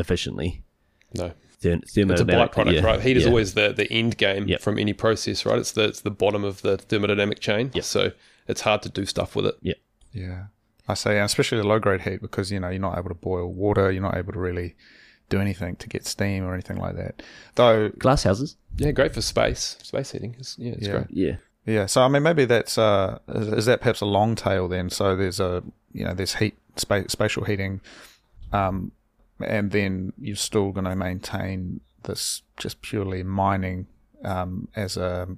efficiently. 0.00 0.62
No. 1.14 1.32
Therm- 1.62 1.82
it's 1.82 1.96
a 1.96 2.24
byproduct, 2.24 2.72
yeah, 2.72 2.80
right? 2.80 3.00
Heat 3.00 3.18
is 3.18 3.26
always 3.26 3.52
the, 3.52 3.72
the 3.72 3.90
end 3.92 4.16
game 4.16 4.48
yep. 4.48 4.62
from 4.62 4.78
any 4.78 4.94
process, 4.94 5.44
right? 5.44 5.58
It's 5.58 5.72
the 5.72 5.84
it's 5.84 6.00
the 6.00 6.10
bottom 6.10 6.42
of 6.42 6.62
the 6.62 6.78
thermodynamic 6.78 7.38
chain. 7.38 7.70
Yep. 7.74 7.84
So 7.84 8.12
it's 8.48 8.62
hard 8.62 8.80
to 8.82 8.88
do 8.88 9.04
stuff 9.04 9.36
with 9.36 9.44
it. 9.44 9.58
Yeah. 9.60 9.74
Yeah. 10.12 10.44
I 10.88 10.94
say, 10.94 11.20
especially 11.20 11.58
the 11.58 11.66
low 11.66 11.78
grade 11.78 12.00
heat, 12.00 12.22
because 12.22 12.50
you 12.50 12.60
know 12.60 12.70
you're 12.70 12.80
not 12.80 12.98
able 12.98 13.10
to 13.10 13.14
boil 13.14 13.52
water, 13.52 13.90
you're 13.90 14.02
not 14.02 14.16
able 14.16 14.32
to 14.32 14.38
really 14.38 14.74
do 15.28 15.40
anything 15.40 15.76
to 15.76 15.88
get 15.88 16.04
steam 16.06 16.44
or 16.44 16.54
anything 16.54 16.78
like 16.78 16.96
that. 16.96 17.22
Though 17.54 17.90
glass 17.90 18.24
houses, 18.24 18.56
yeah, 18.76 18.90
great 18.90 19.14
for 19.14 19.20
space 19.20 19.76
space 19.82 20.12
heating. 20.12 20.36
It's, 20.38 20.58
yeah, 20.58 20.72
it's 20.72 20.86
yeah. 20.86 20.92
great. 20.92 21.06
Yeah, 21.10 21.36
yeah. 21.66 21.86
So 21.86 22.02
I 22.02 22.08
mean, 22.08 22.22
maybe 22.22 22.46
that's 22.46 22.78
uh, 22.78 23.18
is, 23.28 23.48
is, 23.48 23.66
that 23.66 23.80
perhaps 23.80 24.00
a 24.00 24.06
long 24.06 24.34
tail 24.34 24.66
then? 24.66 24.90
So 24.90 25.14
there's 25.14 25.40
a 25.40 25.62
you 25.92 26.04
know 26.04 26.14
there's 26.14 26.34
heat 26.34 26.58
spa- 26.76 27.08
spatial 27.08 27.44
heating 27.44 27.80
um, 28.52 28.92
and 29.42 29.70
then 29.70 30.12
you're 30.18 30.36
still 30.36 30.70
going 30.72 30.84
to 30.84 30.96
maintain 30.96 31.80
this 32.04 32.42
just 32.56 32.80
purely 32.82 33.22
mining 33.22 33.86
um, 34.24 34.68
as 34.76 34.96
a 34.96 35.28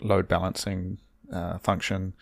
load 0.00 0.28
balancing 0.28 0.98
uh, 1.32 1.58
function, 1.58 2.14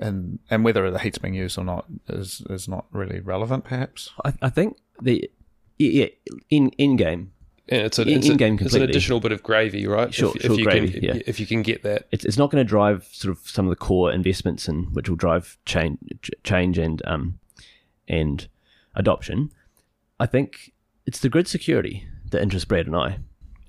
and 0.00 0.38
and 0.50 0.64
whether 0.64 0.90
the 0.90 0.98
heat's 0.98 1.18
being 1.18 1.34
used 1.34 1.58
or 1.58 1.64
not 1.64 1.86
is 2.08 2.42
is 2.50 2.68
not 2.68 2.86
really 2.92 3.20
relevant, 3.20 3.64
perhaps. 3.64 4.10
I, 4.24 4.32
I 4.42 4.48
think 4.50 4.76
the 5.00 5.30
yeah, 5.78 6.06
in 6.50 6.68
in 6.78 6.96
game 6.96 7.32
And 7.68 7.82
it's, 7.82 7.98
a, 7.98 8.02
In- 8.02 8.18
it's, 8.18 8.28
a- 8.28 8.32
in-game 8.32 8.58
it's 8.60 8.74
an 8.74 8.82
additional 8.82 9.20
bit 9.20 9.32
of 9.32 9.42
gravy, 9.42 9.86
right? 9.86 10.12
Sure- 10.12 10.32
if, 10.36 10.42
sure 10.42 10.52
if 10.52 10.58
you 10.58 10.64
gravy, 10.64 10.92
can, 10.92 11.02
yeah. 11.04 11.22
if 11.26 11.40
you 11.40 11.46
can 11.46 11.62
get 11.62 11.82
that. 11.82 12.06
it's, 12.12 12.24
it's 12.24 12.36
not 12.36 12.50
going 12.50 12.64
to 12.64 12.68
drive 12.68 13.08
sort 13.12 13.32
of 13.36 13.48
some 13.48 13.66
of 13.66 13.70
the 13.70 13.76
core 13.76 14.12
investments 14.12 14.68
in 14.68 14.84
which 14.92 15.08
will 15.08 15.16
drive 15.16 15.58
change 15.64 15.98
change 16.44 16.78
and 16.78 17.02
um 17.06 17.38
and 18.08 18.48
adoption. 18.94 19.50
I 20.22 20.26
think 20.26 20.72
it's 21.04 21.18
the 21.18 21.28
grid 21.28 21.48
security 21.48 22.06
that 22.30 22.40
interests 22.40 22.64
Brad 22.64 22.86
and 22.86 22.94
I. 22.94 23.18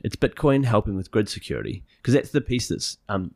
It's 0.04 0.16
Bitcoin 0.16 0.66
helping 0.66 0.96
with 0.96 1.10
grid 1.10 1.28
security 1.28 1.84
because 1.98 2.14
that's 2.14 2.30
the 2.30 2.42
piece 2.42 2.68
that's 2.68 3.00
um 3.10 3.34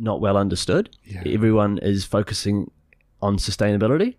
not 0.00 0.20
well 0.20 0.36
understood. 0.36 0.90
Yeah. 1.04 1.22
Everyone 1.24 1.78
is 1.78 2.04
focusing 2.04 2.72
on 3.22 3.36
sustainability. 3.36 4.16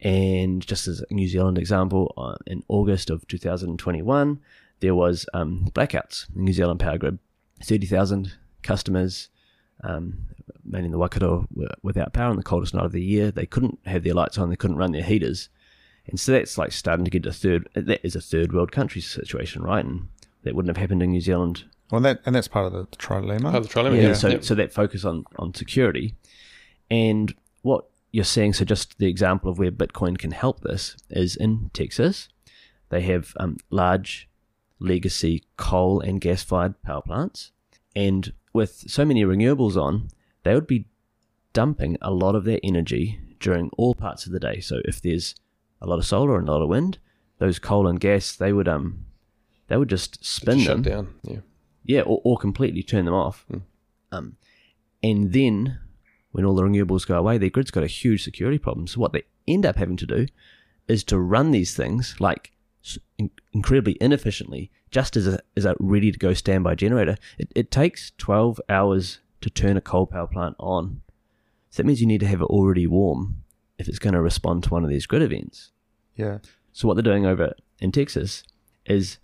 And 0.00 0.66
just 0.66 0.88
as 0.88 1.04
a 1.08 1.14
New 1.14 1.28
Zealand 1.28 1.56
example, 1.56 2.12
uh, 2.16 2.34
in 2.48 2.64
August 2.66 3.10
of 3.10 3.24
2021, 3.28 4.40
there 4.80 4.94
was 4.96 5.24
um, 5.32 5.68
blackouts 5.72 6.26
in 6.34 6.44
New 6.44 6.52
Zealand 6.52 6.80
power 6.80 6.98
grid. 6.98 7.20
30,000 7.62 8.32
customers, 8.62 9.28
um, 9.84 10.26
mainly 10.64 10.86
in 10.86 10.92
the 10.92 10.98
Waikato, 10.98 11.46
were 11.54 11.68
without 11.82 12.12
power 12.12 12.30
on 12.30 12.36
the 12.36 12.42
coldest 12.42 12.74
night 12.74 12.86
of 12.86 12.92
the 12.92 13.02
year. 13.02 13.30
They 13.30 13.46
couldn't 13.46 13.78
have 13.86 14.02
their 14.02 14.14
lights 14.14 14.36
on, 14.36 14.50
they 14.50 14.56
couldn't 14.56 14.78
run 14.78 14.92
their 14.92 15.04
heaters. 15.04 15.48
And 16.10 16.20
so 16.20 16.32
that's 16.32 16.58
like 16.58 16.72
starting 16.72 17.04
to 17.04 17.10
get 17.10 17.22
to 17.22 17.32
third, 17.32 17.68
that 17.74 18.04
is 18.04 18.14
a 18.16 18.20
third 18.20 18.52
world 18.52 18.72
country 18.72 19.00
situation, 19.00 19.62
right? 19.62 19.84
And 19.84 20.08
that 20.42 20.54
wouldn't 20.54 20.76
have 20.76 20.80
happened 20.80 21.02
in 21.02 21.10
New 21.12 21.20
Zealand 21.20 21.64
Well, 21.90 22.00
that 22.02 22.20
and 22.26 22.34
that's 22.34 22.48
part 22.48 22.66
of 22.66 22.72
the 22.72 22.84
trilemma. 22.96 23.42
Part 23.42 23.54
of 23.56 23.68
the 23.68 23.74
trilemma, 23.74 23.96
yeah, 23.96 24.08
yeah. 24.08 24.12
so 24.14 24.28
Yep. 24.28 24.44
so 24.44 24.54
that 24.54 24.72
focus 24.72 25.04
on 25.04 25.24
on 25.38 25.54
security, 25.54 26.14
and 26.90 27.34
what 27.62 27.84
you're 28.12 28.24
saying. 28.24 28.54
So 28.54 28.64
just 28.64 28.98
the 28.98 29.08
example 29.08 29.50
of 29.50 29.58
where 29.58 29.70
Bitcoin 29.72 30.18
can 30.18 30.32
help 30.32 30.60
this 30.60 30.96
is 31.10 31.36
in 31.36 31.70
Texas. 31.72 32.28
They 32.88 33.02
have 33.02 33.34
um, 33.38 33.56
large 33.70 34.28
legacy 34.80 35.44
coal 35.56 36.00
and 36.00 36.20
gas 36.20 36.42
fired 36.42 36.80
power 36.82 37.02
plants, 37.02 37.52
and 37.94 38.32
with 38.52 38.84
so 38.88 39.04
many 39.04 39.24
renewables 39.24 39.76
on, 39.76 40.08
they 40.42 40.54
would 40.54 40.66
be 40.66 40.86
dumping 41.52 41.96
a 42.00 42.10
lot 42.10 42.34
of 42.34 42.44
their 42.44 42.60
energy 42.62 43.20
during 43.38 43.70
all 43.76 43.94
parts 43.94 44.26
of 44.26 44.32
the 44.32 44.40
day. 44.40 44.60
So 44.60 44.80
if 44.84 45.00
there's 45.00 45.34
a 45.80 45.86
lot 45.86 45.98
of 45.98 46.06
solar 46.06 46.38
and 46.38 46.48
a 46.48 46.52
lot 46.52 46.62
of 46.62 46.68
wind, 46.68 46.98
those 47.38 47.58
coal 47.58 47.86
and 47.86 48.00
gas 48.00 48.34
they 48.36 48.52
would 48.52 48.68
um 48.68 49.04
they 49.68 49.76
would 49.76 49.88
just 49.88 50.24
spin 50.24 50.58
them 50.64 50.82
Shut 50.82 50.92
down. 50.92 51.14
Yeah. 51.22 51.38
yeah, 51.84 52.00
or, 52.02 52.20
or 52.24 52.36
completely 52.38 52.82
turn 52.82 53.04
them 53.04 53.14
off. 53.14 53.46
Um, 54.12 54.36
and 55.02 55.32
then 55.32 55.78
when 56.32 56.44
all 56.44 56.54
the 56.54 56.62
renewables 56.62 57.06
go 57.06 57.16
away, 57.16 57.38
their 57.38 57.50
grid's 57.50 57.70
got 57.70 57.84
a 57.84 57.88
huge 57.88 58.24
security 58.24 58.58
problem. 58.58 58.86
So 58.88 59.00
what 59.00 59.12
they 59.12 59.22
end 59.46 59.64
up 59.64 59.76
having 59.76 59.96
to 59.98 60.06
do 60.06 60.26
is 60.88 61.04
to 61.04 61.18
run 61.18 61.52
these 61.52 61.74
things 61.76 62.16
like 62.18 62.52
in- 63.18 63.30
incredibly 63.52 63.96
inefficiently, 64.00 64.70
just 64.90 65.16
as 65.16 65.26
a 65.26 65.40
as 65.56 65.64
a 65.64 65.76
ready 65.78 66.10
to 66.10 66.18
go 66.18 66.34
standby 66.34 66.74
generator. 66.74 67.16
It, 67.38 67.52
it 67.54 67.70
takes 67.70 68.12
twelve 68.18 68.60
hours 68.68 69.20
to 69.40 69.50
turn 69.50 69.76
a 69.76 69.80
coal 69.80 70.06
power 70.06 70.26
plant 70.26 70.56
on. 70.58 71.02
So 71.70 71.82
that 71.82 71.86
means 71.86 72.00
you 72.00 72.06
need 72.06 72.20
to 72.20 72.26
have 72.26 72.40
it 72.40 72.46
already 72.46 72.86
warm 72.88 73.44
if 73.80 73.88
it's 73.88 73.98
going 73.98 74.14
to 74.14 74.20
respond 74.20 74.62
to 74.64 74.70
one 74.70 74.84
of 74.84 74.90
these 74.90 75.06
grid 75.06 75.22
events. 75.22 75.72
Yeah. 76.14 76.38
So 76.72 76.86
what 76.86 76.94
they're 76.94 77.02
doing 77.02 77.26
over 77.26 77.54
in 77.80 77.90
Texas 77.90 78.44
is 78.86 79.18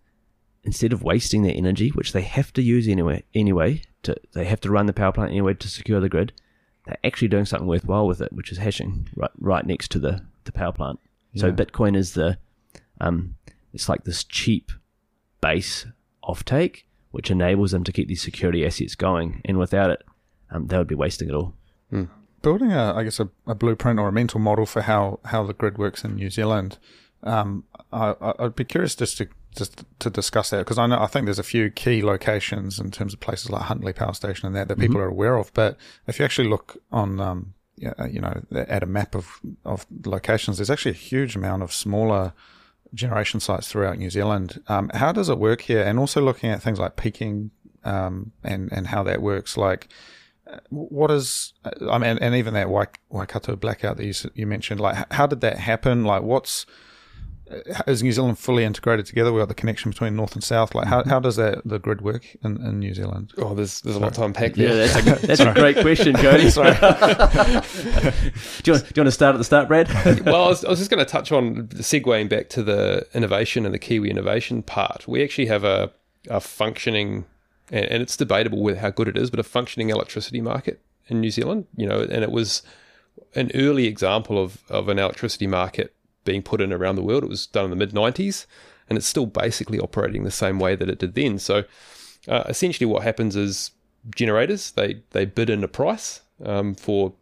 instead 0.64 0.92
of 0.92 1.02
wasting 1.02 1.42
their 1.42 1.54
energy, 1.54 1.90
which 1.90 2.12
they 2.12 2.22
have 2.22 2.52
to 2.54 2.62
use 2.62 2.88
anyway, 2.88 3.22
anyway, 3.34 3.82
to 4.02 4.16
they 4.32 4.46
have 4.46 4.60
to 4.62 4.70
run 4.70 4.86
the 4.86 4.92
power 4.92 5.12
plant 5.12 5.30
anyway 5.30 5.54
to 5.54 5.68
secure 5.68 6.00
the 6.00 6.08
grid, 6.08 6.32
they're 6.86 6.98
actually 7.04 7.28
doing 7.28 7.44
something 7.44 7.68
worthwhile 7.68 8.06
with 8.06 8.20
it, 8.20 8.32
which 8.32 8.50
is 8.50 8.58
hashing 8.58 9.08
right 9.14 9.30
right 9.38 9.66
next 9.66 9.90
to 9.92 9.98
the 9.98 10.24
the 10.44 10.52
power 10.52 10.72
plant. 10.72 10.98
So 11.36 11.52
Bitcoin 11.52 11.96
is 11.96 12.14
the 12.14 12.38
um, 13.00 13.36
it's 13.74 13.88
like 13.90 14.04
this 14.04 14.24
cheap 14.24 14.72
base 15.42 15.86
offtake, 16.24 16.84
which 17.10 17.30
enables 17.30 17.72
them 17.72 17.84
to 17.84 17.92
keep 17.92 18.08
these 18.08 18.22
security 18.22 18.64
assets 18.64 18.94
going, 18.94 19.42
and 19.44 19.58
without 19.58 19.90
it, 19.90 20.02
um, 20.50 20.66
they 20.68 20.78
would 20.78 20.88
be 20.88 20.94
wasting 20.94 21.28
it 21.28 21.34
all. 21.34 21.54
Building 22.46 22.70
a, 22.70 22.94
I 22.94 23.02
guess, 23.02 23.18
a, 23.18 23.28
a 23.48 23.56
blueprint 23.56 23.98
or 23.98 24.06
a 24.06 24.12
mental 24.12 24.38
model 24.38 24.66
for 24.66 24.82
how, 24.82 25.18
how 25.24 25.42
the 25.42 25.52
grid 25.52 25.78
works 25.78 26.04
in 26.04 26.14
New 26.14 26.30
Zealand. 26.30 26.78
Um, 27.24 27.64
I, 27.92 28.14
I'd 28.38 28.54
be 28.54 28.62
curious 28.64 28.94
just 28.94 29.18
to 29.18 29.26
just 29.56 29.84
to 29.98 30.10
discuss 30.10 30.50
that 30.50 30.58
because 30.58 30.78
I 30.78 30.86
know 30.86 31.00
I 31.00 31.08
think 31.08 31.24
there's 31.24 31.40
a 31.40 31.42
few 31.42 31.70
key 31.70 32.04
locations 32.04 32.78
in 32.78 32.92
terms 32.92 33.14
of 33.14 33.18
places 33.18 33.50
like 33.50 33.62
Huntly 33.62 33.92
Power 33.92 34.14
Station 34.14 34.46
and 34.46 34.54
that 34.54 34.68
that 34.68 34.78
people 34.78 34.98
are 34.98 35.08
aware 35.08 35.34
of. 35.34 35.52
But 35.54 35.76
if 36.06 36.20
you 36.20 36.24
actually 36.24 36.46
look 36.46 36.80
on, 36.92 37.18
um, 37.18 37.54
yeah, 37.78 38.06
you 38.06 38.20
know, 38.20 38.40
at 38.54 38.84
a 38.84 38.86
map 38.86 39.16
of 39.16 39.40
of 39.64 39.84
locations, 40.04 40.58
there's 40.58 40.70
actually 40.70 40.92
a 40.92 40.94
huge 41.10 41.34
amount 41.34 41.64
of 41.64 41.72
smaller 41.72 42.32
generation 42.94 43.40
sites 43.40 43.66
throughout 43.66 43.98
New 43.98 44.10
Zealand. 44.10 44.62
Um, 44.68 44.88
how 44.94 45.10
does 45.10 45.28
it 45.28 45.38
work 45.40 45.62
here? 45.62 45.82
And 45.82 45.98
also 45.98 46.20
looking 46.20 46.50
at 46.50 46.62
things 46.62 46.78
like 46.78 46.94
peaking 46.94 47.50
um, 47.82 48.30
and 48.44 48.70
and 48.70 48.86
how 48.86 49.02
that 49.02 49.20
works, 49.20 49.56
like 49.56 49.88
what 50.70 51.10
is 51.10 51.52
I 51.90 51.98
mean, 51.98 52.18
and 52.18 52.34
even 52.34 52.54
that 52.54 52.68
Waik- 52.68 52.96
Waikato 53.10 53.56
blackout 53.56 53.96
that 53.96 54.04
you 54.06 54.14
you 54.34 54.46
mentioned, 54.46 54.80
like 54.80 55.12
how 55.12 55.26
did 55.26 55.40
that 55.40 55.58
happen? 55.58 56.04
Like, 56.04 56.22
what's 56.22 56.66
uh, 57.50 57.82
is 57.86 58.02
New 58.02 58.10
Zealand 58.12 58.38
fully 58.38 58.64
integrated 58.64 59.06
together? 59.06 59.32
We 59.32 59.40
got 59.40 59.48
the 59.48 59.54
connection 59.54 59.90
between 59.92 60.16
north 60.16 60.34
and 60.34 60.42
south. 60.42 60.74
Like, 60.74 60.88
how, 60.88 61.04
how 61.04 61.20
does 61.20 61.36
that 61.36 61.62
the 61.64 61.78
grid 61.78 62.00
work 62.00 62.26
in, 62.42 62.56
in 62.64 62.80
New 62.80 62.92
Zealand? 62.92 63.32
Oh, 63.38 63.54
there's 63.54 63.80
there's 63.82 63.96
a 63.96 64.00
lot 64.00 64.14
to 64.14 64.24
unpack 64.24 64.56
Yeah, 64.56 64.68
there. 64.68 64.88
that's 64.88 65.22
a, 65.22 65.26
that's 65.26 65.40
a 65.40 65.54
great 65.54 65.76
question, 65.76 66.14
Cody. 66.16 66.50
do, 66.50 66.60
you 66.60 66.62
want, 66.72 67.62
do 68.62 68.64
you 68.64 68.72
want 68.72 69.06
to 69.06 69.10
start 69.12 69.34
at 69.34 69.38
the 69.38 69.44
start, 69.44 69.68
Brad? 69.68 69.88
well, 70.24 70.44
I 70.44 70.48
was, 70.48 70.64
I 70.64 70.70
was 70.70 70.78
just 70.78 70.90
going 70.90 71.04
to 71.04 71.10
touch 71.10 71.30
on 71.32 71.68
the 71.68 71.82
segueing 71.82 72.28
back 72.28 72.48
to 72.50 72.62
the 72.62 73.06
innovation 73.14 73.64
and 73.64 73.74
the 73.74 73.78
Kiwi 73.78 74.10
innovation 74.10 74.62
part. 74.62 75.06
We 75.06 75.22
actually 75.22 75.46
have 75.46 75.64
a, 75.64 75.92
a 76.28 76.40
functioning, 76.40 77.26
and, 77.70 77.84
and 77.86 78.02
it's 78.02 78.16
debatable 78.16 78.62
with 78.62 78.78
how 78.78 78.90
good 78.90 79.08
it 79.08 79.16
is, 79.16 79.30
but 79.30 79.40
a 79.40 79.44
functioning 79.44 79.90
electricity 79.90 80.40
market 80.40 80.80
in 81.08 81.20
New 81.20 81.30
Zealand. 81.30 81.66
You 81.76 81.86
know, 81.86 82.00
and 82.00 82.22
it 82.22 82.30
was 82.30 82.62
an 83.34 83.50
early 83.54 83.86
example 83.86 84.42
of, 84.42 84.62
of 84.68 84.88
an 84.88 84.98
electricity 84.98 85.46
market 85.46 85.94
being 86.24 86.42
put 86.42 86.60
in 86.60 86.72
around 86.72 86.96
the 86.96 87.02
world. 87.02 87.24
It 87.24 87.30
was 87.30 87.46
done 87.46 87.64
in 87.64 87.70
the 87.70 87.76
mid 87.76 87.92
90s, 87.92 88.46
and 88.88 88.98
it's 88.98 89.06
still 89.06 89.26
basically 89.26 89.78
operating 89.78 90.24
the 90.24 90.30
same 90.30 90.58
way 90.58 90.76
that 90.76 90.88
it 90.88 90.98
did 90.98 91.14
then. 91.14 91.38
So, 91.38 91.64
uh, 92.28 92.44
essentially, 92.48 92.86
what 92.86 93.02
happens 93.02 93.36
is 93.36 93.70
generators 94.14 94.70
they 94.72 95.02
they 95.10 95.24
bid 95.24 95.50
in 95.50 95.64
a 95.64 95.68
price 95.68 96.20
um, 96.44 96.74
for 96.74 97.14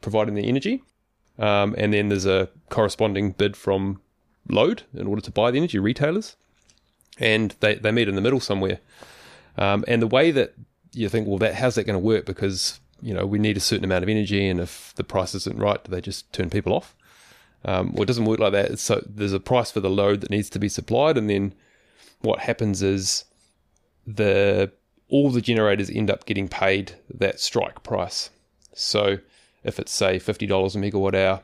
providing 0.00 0.34
the 0.34 0.48
energy, 0.48 0.82
um, 1.38 1.74
and 1.76 1.92
then 1.92 2.08
there's 2.08 2.26
a 2.26 2.48
corresponding 2.70 3.32
bid 3.32 3.56
from 3.56 4.00
load 4.48 4.84
in 4.94 5.06
order 5.06 5.20
to 5.20 5.30
buy 5.30 5.50
the 5.50 5.58
energy 5.58 5.78
retailers, 5.78 6.36
and 7.18 7.54
they 7.60 7.74
they 7.74 7.90
meet 7.90 8.08
in 8.08 8.14
the 8.14 8.20
middle 8.20 8.40
somewhere. 8.40 8.78
Um, 9.58 9.84
and 9.88 10.02
the 10.02 10.06
way 10.06 10.30
that 10.30 10.54
you 10.92 11.08
think, 11.08 11.26
well, 11.28 11.38
that 11.38 11.54
how's 11.54 11.74
that 11.76 11.84
going 11.84 11.98
to 11.98 12.04
work? 12.04 12.26
Because 12.26 12.80
you 13.02 13.12
know 13.14 13.26
we 13.26 13.38
need 13.38 13.56
a 13.56 13.60
certain 13.60 13.84
amount 13.84 14.02
of 14.02 14.08
energy, 14.08 14.48
and 14.48 14.60
if 14.60 14.92
the 14.96 15.04
price 15.04 15.34
isn't 15.34 15.58
right, 15.58 15.82
do 15.82 15.90
they 15.90 16.00
just 16.00 16.32
turn 16.32 16.50
people 16.50 16.72
off? 16.72 16.94
Um, 17.64 17.92
well, 17.92 18.02
it 18.02 18.06
doesn't 18.06 18.24
work 18.24 18.38
like 18.38 18.52
that. 18.52 18.78
So 18.78 19.04
there's 19.08 19.32
a 19.32 19.40
price 19.40 19.70
for 19.70 19.80
the 19.80 19.90
load 19.90 20.20
that 20.20 20.30
needs 20.30 20.50
to 20.50 20.58
be 20.58 20.68
supplied, 20.68 21.16
and 21.16 21.28
then 21.28 21.54
what 22.20 22.40
happens 22.40 22.82
is 22.82 23.24
the 24.06 24.70
all 25.08 25.30
the 25.30 25.40
generators 25.40 25.90
end 25.90 26.10
up 26.10 26.26
getting 26.26 26.48
paid 26.48 26.92
that 27.12 27.40
strike 27.40 27.82
price. 27.82 28.30
So 28.72 29.18
if 29.64 29.78
it's 29.78 29.92
say 29.92 30.18
fifty 30.18 30.46
dollars 30.46 30.76
a 30.76 30.78
megawatt 30.78 31.14
hour, 31.14 31.42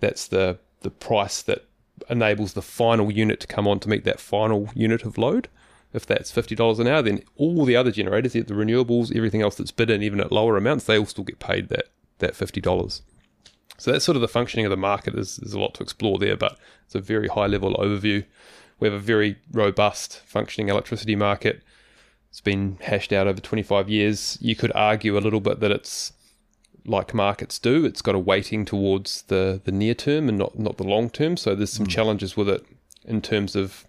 that's 0.00 0.26
the 0.26 0.58
the 0.82 0.90
price 0.90 1.42
that 1.42 1.66
enables 2.08 2.54
the 2.54 2.62
final 2.62 3.10
unit 3.10 3.40
to 3.40 3.46
come 3.46 3.68
on 3.68 3.78
to 3.80 3.88
meet 3.88 4.04
that 4.04 4.20
final 4.20 4.70
unit 4.74 5.04
of 5.04 5.18
load. 5.18 5.48
If 5.92 6.06
that's 6.06 6.30
fifty 6.30 6.54
dollars 6.54 6.78
an 6.78 6.86
hour, 6.86 7.02
then 7.02 7.22
all 7.36 7.64
the 7.64 7.76
other 7.76 7.90
generators, 7.90 8.32
the 8.32 8.42
renewables, 8.42 9.14
everything 9.14 9.42
else 9.42 9.56
that's 9.56 9.72
bid 9.72 9.90
in, 9.90 10.02
even 10.02 10.20
at 10.20 10.30
lower 10.30 10.56
amounts, 10.56 10.84
they 10.84 10.98
all 10.98 11.06
still 11.06 11.24
get 11.24 11.40
paid 11.40 11.68
that 11.68 11.86
that 12.18 12.36
fifty 12.36 12.60
dollars. 12.60 13.02
So 13.80 13.90
that's 13.90 14.04
sort 14.04 14.16
of 14.16 14.20
the 14.20 14.28
functioning 14.28 14.66
of 14.66 14.70
the 14.70 14.76
market. 14.76 15.14
There's, 15.14 15.36
there's 15.38 15.54
a 15.54 15.58
lot 15.58 15.72
to 15.74 15.82
explore 15.82 16.18
there, 16.18 16.36
but 16.36 16.58
it's 16.84 16.94
a 16.94 17.00
very 17.00 17.28
high 17.28 17.46
level 17.46 17.74
overview. 17.76 18.26
We 18.78 18.86
have 18.86 18.94
a 18.94 18.98
very 18.98 19.36
robust 19.50 20.20
functioning 20.26 20.68
electricity 20.68 21.16
market. 21.16 21.62
It's 22.28 22.42
been 22.42 22.76
hashed 22.82 23.10
out 23.10 23.26
over 23.26 23.40
25 23.40 23.88
years. 23.88 24.36
You 24.40 24.54
could 24.54 24.70
argue 24.74 25.16
a 25.16 25.20
little 25.20 25.40
bit 25.40 25.60
that 25.60 25.70
it's 25.70 26.12
like 26.84 27.14
markets 27.14 27.58
do. 27.58 27.84
It's 27.84 28.02
got 28.02 28.14
a 28.14 28.18
weighting 28.18 28.64
towards 28.66 29.22
the, 29.22 29.60
the 29.64 29.72
near 29.72 29.94
term 29.94 30.28
and 30.28 30.36
not, 30.36 30.58
not 30.58 30.76
the 30.76 30.84
long 30.84 31.08
term. 31.08 31.36
So 31.36 31.54
there's 31.54 31.72
some 31.72 31.86
hmm. 31.86 31.90
challenges 31.90 32.36
with 32.36 32.48
it 32.48 32.64
in 33.04 33.22
terms 33.22 33.56
of 33.56 33.86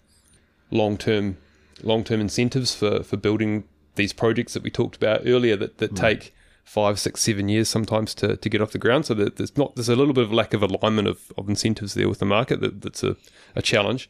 long 0.72 0.98
term 0.98 1.38
long 1.84 2.04
term 2.04 2.22
incentives 2.22 2.74
for, 2.74 3.04
for 3.04 3.18
building 3.18 3.64
these 3.96 4.14
projects 4.14 4.54
that 4.54 4.64
we 4.64 4.70
talked 4.70 4.96
about 4.96 5.22
earlier 5.26 5.56
that, 5.58 5.78
that 5.80 5.96
take 5.96 6.34
five, 6.64 7.00
six, 7.00 7.22
seven 7.22 7.50
years 7.50 7.68
sometimes 7.68 8.14
to, 8.16 8.38
to 8.38 8.50
get 8.50 8.62
off 8.62 8.72
the 8.72 8.78
ground. 8.78 9.06
So 9.06 9.14
that 9.16 9.36
there's 9.36 9.58
not 9.58 9.76
there's 9.76 9.90
a 9.90 9.96
little 9.96 10.14
bit 10.14 10.24
of 10.24 10.34
lack 10.34 10.54
of 10.54 10.64
alignment 10.64 11.08
of, 11.08 11.32
of 11.38 11.50
incentives 11.50 11.94
there 11.94 12.08
with 12.08 12.20
the 12.20 12.26
market. 12.26 12.62
That, 12.62 12.82
that's 12.82 13.04
a, 13.04 13.16
a 13.56 13.62
challenge. 13.62 14.10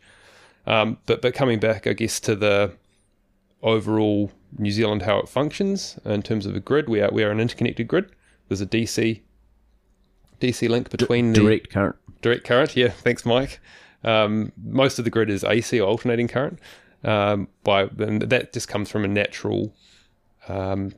Um, 0.68 0.98
but 1.06 1.22
but 1.22 1.34
coming 1.34 1.60
back, 1.60 1.88
I 1.88 1.94
guess 1.94 2.20
to 2.22 2.36
the 2.36 2.74
overall 3.64 4.32
New 4.58 4.72
Zealand 4.72 5.04
how 5.04 5.18
it 5.20 5.30
functions 5.30 6.00
in 6.06 6.22
terms 6.22 6.46
of 6.46 6.56
a 6.56 6.60
grid, 6.60 6.90
we 6.90 7.02
are 7.02 7.12
we 7.12 7.24
are 7.24 7.32
an 7.32 7.40
interconnected 7.40 7.88
grid. 7.88 8.12
There's 8.48 8.62
a 8.62 8.66
DC 8.66 9.22
DC 10.40 10.70
link 10.70 10.90
between 10.90 11.34
the 11.34 11.40
Direct 11.40 11.70
current. 11.70 11.96
direct 12.22 12.44
current. 12.44 12.76
Yeah, 12.76 12.90
thanks, 12.90 13.26
Mike. 13.26 13.60
Um, 14.04 14.52
most 14.64 14.98
of 15.00 15.06
the 15.06 15.12
grid 15.12 15.30
is 15.30 15.44
AC 15.44 15.80
or 15.80 15.88
alternating 15.88 16.28
current. 16.28 16.60
Um, 17.04 17.48
by 17.64 17.84
and 17.98 18.22
that 18.22 18.54
just 18.54 18.68
comes 18.68 18.90
from 18.90 19.04
a 19.04 19.08
natural 19.08 19.74
um, 20.48 20.94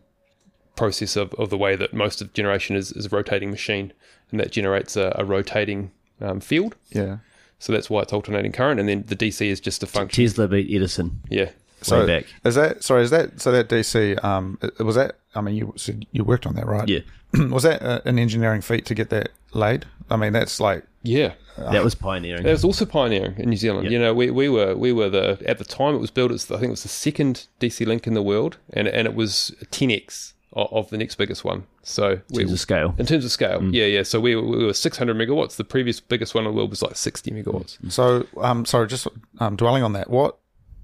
process 0.76 1.16
of, 1.16 1.34
of 1.36 1.50
the 1.50 1.58
way 1.58 1.76
that 1.76 1.94
most 1.94 2.22
of 2.22 2.34
generation 2.34 2.76
is, 2.76 2.92
is 2.92 3.06
a 3.06 3.10
rotating 3.10 3.50
machine, 3.52 3.94
and 4.32 4.40
that 4.40 4.52
generates 4.52 4.96
a, 4.98 5.14
a 5.18 5.24
rotating 5.26 5.92
um, 6.22 6.40
field. 6.40 6.76
Yeah. 6.90 7.18
So 7.60 7.72
that's 7.72 7.90
why 7.90 8.02
it's 8.02 8.12
alternating 8.12 8.52
current, 8.52 8.80
and 8.80 8.90
then 8.90 9.04
the 9.08 9.16
DC 9.16 9.46
is 9.48 9.60
just 9.62 9.84
a 9.84 9.88
function. 9.88 10.24
Tesla 10.26 10.48
beat 10.50 10.74
Edison 10.76 11.22
Yeah, 11.30 11.52
So 11.82 12.02
way 12.02 12.08
back. 12.20 12.26
is 12.44 12.56
that 12.56 12.84
sorry? 12.84 13.04
Is 13.04 13.10
that 13.12 13.40
so? 13.40 13.52
That 13.54 13.70
DC 13.70 14.22
um 14.24 14.60
was 14.80 14.96
that? 14.96 15.16
I 15.34 15.40
mean, 15.42 15.56
you 15.56 15.74
so 15.78 15.94
you 16.12 16.26
worked 16.26 16.46
on 16.46 16.56
that, 16.56 16.66
right? 16.66 16.88
Yeah, 16.90 17.00
was 17.50 17.64
that 17.64 17.82
uh, 17.82 18.02
an 18.04 18.20
engineering 18.20 18.60
feat 18.62 18.86
to 18.88 18.94
get 18.94 19.10
that 19.12 19.30
laid? 19.54 19.86
I 20.10 20.18
mean, 20.18 20.34
that's 20.34 20.60
like 20.60 20.84
yeah. 21.04 21.34
that 21.58 21.84
was 21.84 21.96
pioneering. 21.96 22.44
That 22.44 22.52
was 22.52 22.64
also 22.64 22.86
pioneering 22.86 23.36
in 23.38 23.50
New 23.50 23.58
Zealand. 23.58 23.84
Yep. 23.86 23.92
You 23.92 24.00
know, 24.00 24.14
we, 24.14 24.32
we 24.32 24.50
were 24.50 24.76
we 24.76 24.92
were 24.92 25.10
the 25.10 25.42
at 25.46 25.58
the 25.58 25.64
time 25.66 25.94
it 25.96 26.00
was 26.00 26.12
built. 26.12 26.32
It's 26.32 26.50
I 26.50 26.56
think 26.56 26.68
it 26.68 26.72
was 26.72 26.84
the 26.84 26.90
second 26.90 27.48
DC 27.60 27.86
link 27.86 28.08
in 28.08 28.14
the 28.14 28.24
world, 28.24 28.58
and 28.72 28.88
and 28.88 29.08
it 29.08 29.14
was 29.14 29.54
10x 29.72 30.34
of, 30.54 30.72
of 30.72 30.90
the 30.90 30.98
next 30.98 31.16
biggest 31.16 31.44
one. 31.44 31.66
So 31.84 32.12
in 32.12 32.18
terms 32.18 32.32
we, 32.48 32.54
of 32.54 32.60
scale. 32.60 32.96
in 32.98 33.06
terms 33.06 33.26
of 33.26 33.32
scale, 33.32 33.64
yeah, 33.74 33.86
yeah. 33.86 34.04
So 34.04 34.20
we, 34.20 34.36
were- 34.36 34.44
we 34.44 34.66
were 34.66 34.74
600 34.74 35.16
megawatts. 35.16 35.58
The 35.58 35.64
previous 35.64 36.00
biggest 36.00 36.34
one 36.34 36.46
in 36.46 36.52
the 36.52 36.56
world 36.56 36.70
was 36.70 36.82
like 36.82 36.96
60 36.96 37.32
megawatts. 37.32 37.92
so. 37.92 38.26
Um, 38.38 38.66
sorry, 38.66 38.88
just 38.88 39.08
um, 39.40 39.56
dwelling 39.56 39.84
on 39.84 39.94
that. 39.94 40.10
What 40.10 40.38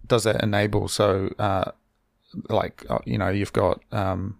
does 0.07 0.23
that 0.25 0.43
enable? 0.43 0.87
So, 0.87 1.33
uh, 1.39 1.71
like 2.49 2.85
uh, 2.89 2.99
you 3.05 3.17
know, 3.17 3.29
you've 3.29 3.53
got 3.53 3.81
um, 3.91 4.37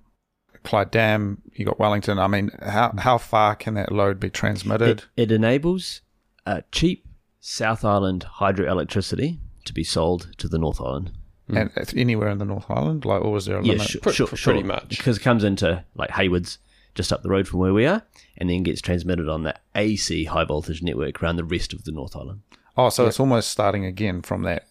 Clyde 0.64 0.92
Dam, 0.92 1.42
you 1.54 1.66
got 1.66 1.80
Wellington. 1.80 2.20
I 2.20 2.28
mean, 2.28 2.52
how 2.62 2.94
how 2.98 3.18
far 3.18 3.56
can 3.56 3.74
that 3.76 3.92
load 3.92 4.20
be 4.20 4.30
transmitted? 4.30 5.00
It, 5.16 5.24
it 5.24 5.32
enables 5.32 6.02
uh, 6.46 6.62
cheap 6.72 7.06
South 7.40 7.84
Island 7.86 8.26
hydroelectricity 8.40 9.40
to 9.66 9.74
be 9.74 9.84
sold 9.84 10.30
to 10.38 10.48
the 10.48 10.58
North 10.58 10.82
Island. 10.82 11.12
and 11.48 11.72
it's 11.76 11.94
anywhere 11.96 12.30
in 12.30 12.38
the 12.38 12.46
North 12.46 12.70
Island, 12.70 13.06
like, 13.06 13.22
or 13.24 13.32
was 13.32 13.46
there 13.46 13.58
a 13.58 13.64
Yeah, 13.64 13.74
limit? 13.74 13.88
sure, 13.88 14.02
Pre- 14.02 14.14
sure, 14.14 14.28
pre- 14.28 14.38
sure. 14.38 14.54
pretty 14.54 14.68
much. 14.68 14.90
Because 14.90 15.18
it 15.18 15.22
comes 15.22 15.44
into 15.44 15.84
like 15.96 16.12
Haywards, 16.12 16.60
just 16.96 17.12
up 17.14 17.24
the 17.24 17.30
road 17.30 17.48
from 17.48 17.60
where 17.60 17.74
we 17.74 17.86
are, 17.86 18.04
and 18.38 18.50
then 18.50 18.64
gets 18.64 18.82
transmitted 18.82 19.28
on 19.30 19.44
the 19.44 19.56
AC 19.76 20.26
high 20.26 20.44
voltage 20.44 20.82
network 20.84 21.22
around 21.24 21.38
the 21.38 21.44
rest 21.44 21.74
of 21.74 21.84
the 21.86 21.92
North 21.92 22.16
Island. 22.16 22.42
Oh, 22.78 22.90
so 22.90 23.08
it's 23.08 23.20
almost 23.20 23.50
starting 23.50 23.84
again 23.86 24.22
from 24.22 24.44
that 24.44 24.68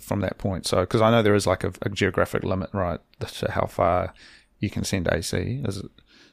from 0.00 0.20
that 0.20 0.38
point. 0.38 0.66
So 0.66 0.80
because 0.82 1.00
I 1.00 1.10
know 1.10 1.22
there 1.22 1.34
is 1.34 1.46
like 1.48 1.64
a, 1.64 1.72
a 1.82 1.88
geographic 1.88 2.44
limit, 2.44 2.70
right, 2.72 3.00
to 3.20 3.50
how 3.50 3.66
far 3.66 4.12
you 4.60 4.70
can 4.70 4.84
send 4.84 5.08
AC. 5.10 5.62
Is 5.64 5.78
it? 5.78 5.86